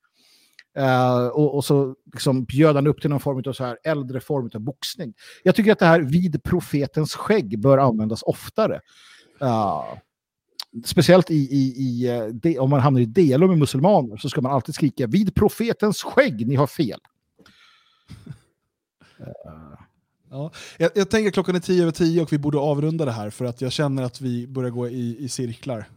Uh, 0.78 1.26
och, 1.26 1.54
och, 1.54 1.64
så 1.64 1.94
liksom 2.12 2.44
bjöd 2.44 2.76
han 2.76 2.86
upp 2.86 3.00
till 3.00 3.10
någon 3.10 3.20
form 3.20 3.42
av 3.46 3.52
så 3.52 3.64
här 3.64 3.78
äldre 3.84 4.20
form 4.20 4.50
av 4.54 4.60
boxning. 4.60 5.14
Jag 5.42 5.54
tycker 5.54 5.72
att 5.72 5.78
det 5.78 5.86
här 5.86 6.00
vid 6.00 6.42
profetens 6.42 7.14
skägg 7.14 7.60
bör 7.60 7.78
användas 7.78 8.22
oftare. 8.22 8.80
Uh, 9.42 9.84
speciellt 10.84 11.30
i, 11.30 11.34
i, 11.34 11.74
i 11.76 12.20
uh, 12.20 12.26
de, 12.34 12.58
om 12.58 12.70
man 12.70 12.80
hamnar 12.80 13.00
i 13.00 13.06
delo 13.06 13.46
med 13.46 13.58
muselmaner 13.58 14.16
så 14.16 14.28
ska 14.28 14.40
man 14.40 14.52
alltid 14.52 14.74
skrika 14.74 15.06
vid 15.06 15.34
profetens 15.34 16.02
skägg, 16.02 16.48
ni 16.48 16.54
har 16.54 16.66
fel. 16.66 17.00
Ja, 20.30 20.52
jag, 20.78 20.90
jag, 20.94 21.10
tänker 21.10 21.30
klockan 21.30 21.54
är 21.54 21.60
tio 21.60 21.82
över 21.82 21.92
tio 21.92 22.22
och 22.22 22.32
vi 22.32 22.38
borde 22.38 22.58
avrunda 22.58 23.04
det 23.04 23.12
här 23.12 23.30
för 23.30 23.44
att 23.44 23.60
jag 23.60 23.72
känner 23.72 24.02
att 24.02 24.20
vi 24.20 24.46
börjar 24.46 24.70
gå 24.70 24.88
i, 24.88 25.16
i 25.24 25.28
cirklar. 25.28 25.88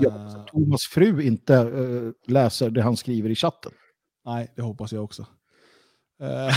Ja, 0.00 0.46
Thomas 0.52 0.82
fru 0.82 1.22
inte 1.22 1.54
uh, 1.54 2.12
läser 2.26 2.70
det 2.70 2.82
han 2.82 2.96
skriver 2.96 3.30
i 3.30 3.34
chatten. 3.34 3.72
Nej, 4.28 4.52
det 4.56 4.62
hoppas 4.62 4.92
jag 4.92 5.04
också. 5.04 5.26
Eh, 6.22 6.56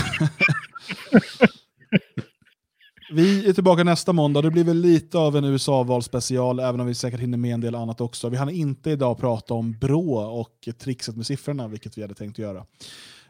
vi 3.12 3.48
är 3.48 3.52
tillbaka 3.52 3.84
nästa 3.84 4.12
måndag. 4.12 4.42
Det 4.42 4.50
blir 4.50 4.64
väl 4.64 4.76
lite 4.76 5.18
av 5.18 5.36
en 5.36 5.44
USA-valspecial, 5.44 6.60
även 6.60 6.80
om 6.80 6.86
vi 6.86 6.94
säkert 6.94 7.20
hinner 7.20 7.38
med 7.38 7.54
en 7.54 7.60
del 7.60 7.74
annat 7.74 8.00
också. 8.00 8.28
Vi 8.28 8.36
hann 8.36 8.50
inte 8.50 8.90
idag 8.90 9.18
prata 9.18 9.54
om 9.54 9.72
Brå 9.72 10.14
och 10.14 10.68
trixet 10.78 11.16
med 11.16 11.26
siffrorna, 11.26 11.68
vilket 11.68 11.98
vi 11.98 12.02
hade 12.02 12.14
tänkt 12.14 12.38
göra. 12.38 12.66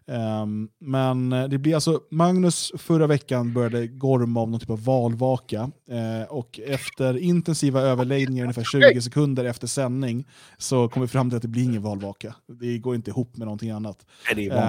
Um, 0.07 0.69
men 0.79 1.31
det 1.31 1.59
blir 1.59 1.75
alltså, 1.75 2.01
Magnus 2.11 2.73
förra 2.79 3.07
veckan 3.07 3.55
började 3.55 3.87
gorma 3.87 4.41
om 4.41 4.51
någon 4.51 4.61
typ 4.61 4.71
av 4.71 4.85
valvaka 4.85 5.71
uh, 5.91 6.23
och 6.29 6.61
efter 6.67 7.19
intensiva 7.19 7.81
överläggningar 7.81 8.45
ungefär 8.45 8.93
20 8.93 9.03
sekunder 9.03 9.45
efter 9.45 9.67
sändning 9.67 10.29
så 10.59 10.89
kom 10.89 11.03
vi 11.03 11.09
fram 11.09 11.31
till 11.31 11.37
att 11.37 11.43
det 11.43 11.49
blir 11.49 11.65
ingen 11.65 11.83
valvaka. 11.83 12.35
Det 12.47 12.79
går 12.79 12.95
inte 12.95 13.11
ihop 13.11 13.37
med 13.37 13.47
någonting 13.47 13.71
annat. 13.71 14.07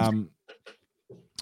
Um, 0.09 0.27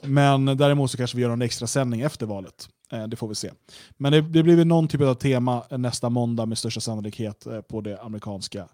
men 0.03 0.45
däremot 0.45 0.91
så 0.91 0.97
kanske 0.97 1.17
vi 1.17 1.23
gör 1.23 1.29
en 1.29 1.41
extra 1.41 1.67
sändning 1.67 2.01
efter 2.01 2.25
valet. 2.25 2.69
Uh, 2.93 3.07
det 3.07 3.15
får 3.15 3.27
vi 3.27 3.35
se. 3.35 3.51
Men 3.97 4.11
det, 4.11 4.21
det 4.21 4.43
blir 4.43 4.55
väl 4.55 4.67
någon 4.67 4.87
typ 4.87 5.01
av 5.01 5.13
tema 5.13 5.63
nästa 5.69 6.09
måndag 6.09 6.45
med 6.45 6.57
största 6.57 6.81
sannolikhet 6.81 7.47
uh, 7.47 7.61
på 7.61 7.81
det 7.81 8.01
amerikanska 8.01 8.67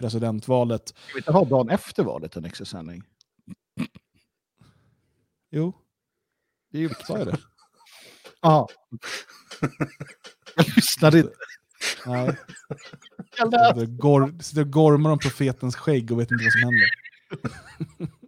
presidentvalet. 0.00 0.88
Ska 0.88 1.14
vi 1.14 1.18
inte 1.18 1.32
ha 1.32 1.44
dagen 1.44 1.68
efter 1.68 2.04
valet 2.04 2.36
en 2.36 2.44
extra 2.44 2.64
sändning? 2.64 3.02
Jo. 5.50 5.74
Det 6.72 6.78
är 6.78 6.82
ju 6.82 6.88
Sa 7.06 7.18
jag 7.18 7.26
det? 7.26 7.38
Ja. 8.42 8.68
Jag 10.56 10.66
lyssnade 10.76 11.18
inte. 11.18 11.32
Nej. 12.06 12.36
Sitter 14.40 14.60
och 14.60 14.70
gormar 14.70 15.10
om 15.10 15.18
profetens 15.18 15.76
skägg 15.76 16.12
och 16.12 16.20
vet 16.20 16.30
inte 16.30 16.44
vad 16.44 16.52
som 16.52 16.62
händer. 16.62 16.90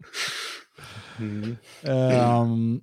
Mm. 1.19 1.57
Um, 1.83 2.83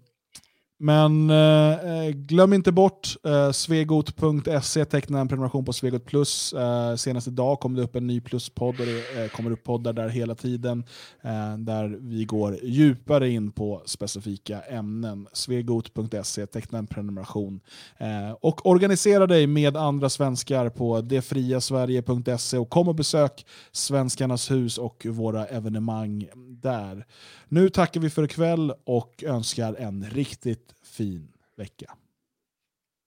men 0.82 1.30
eh, 1.30 2.06
eh, 2.06 2.10
glöm 2.10 2.54
inte 2.54 2.72
bort 2.72 3.16
eh, 3.24 3.52
svegot.se, 3.52 4.86
teckna 4.86 5.20
en 5.20 5.28
prenumeration 5.28 5.66
på 5.66 5.74
Svegot 5.74 6.06
Plus. 6.06 6.54
Eh, 6.54 6.96
senast 6.96 7.28
idag 7.28 7.60
kom 7.60 7.76
det 7.76 7.82
upp 7.82 7.96
en 7.96 8.08
ny 8.08 8.22
pluspodd 8.22 8.80
och 8.80 8.86
det 8.86 9.24
eh, 9.24 9.30
kommer 9.30 9.52
upp 9.52 9.64
poddar 9.64 9.94
där 9.94 10.10
hela 10.10 10.36
tiden 10.36 10.84
eh, 11.22 11.58
där 11.58 11.98
vi 12.02 12.26
går 12.26 12.58
djupare 12.64 13.30
in 13.30 13.52
på 13.52 13.82
specifika 13.86 14.62
ämnen. 14.62 15.28
Svegot.se, 15.34 16.46
teckna 16.46 16.80
en 16.80 16.88
prenumeration. 16.88 17.60
Eh, 17.98 18.32
och 18.42 18.66
organisera 18.66 19.28
dig 19.28 19.48
med 19.48 19.78
andra 19.78 20.10
svenskar 20.10 20.70
på 20.70 21.02
detfriasverige.se 21.02 22.58
och 22.58 22.70
kom 22.70 22.88
och 22.88 22.96
besök 22.96 23.46
Svenskarnas 23.72 24.52
hus 24.52 24.78
och 24.78 25.06
våra 25.10 25.46
evenemang 25.46 26.28
där. 26.36 27.06
Nu 27.48 27.70
tackar 27.70 28.02
vi 28.02 28.10
för 28.10 28.24
ikväll 28.24 28.74
och 28.84 29.24
önskar 29.28 29.76
en 29.80 30.06
riktigt 30.10 30.69
fin 31.00 31.24
vecka. 31.58 31.96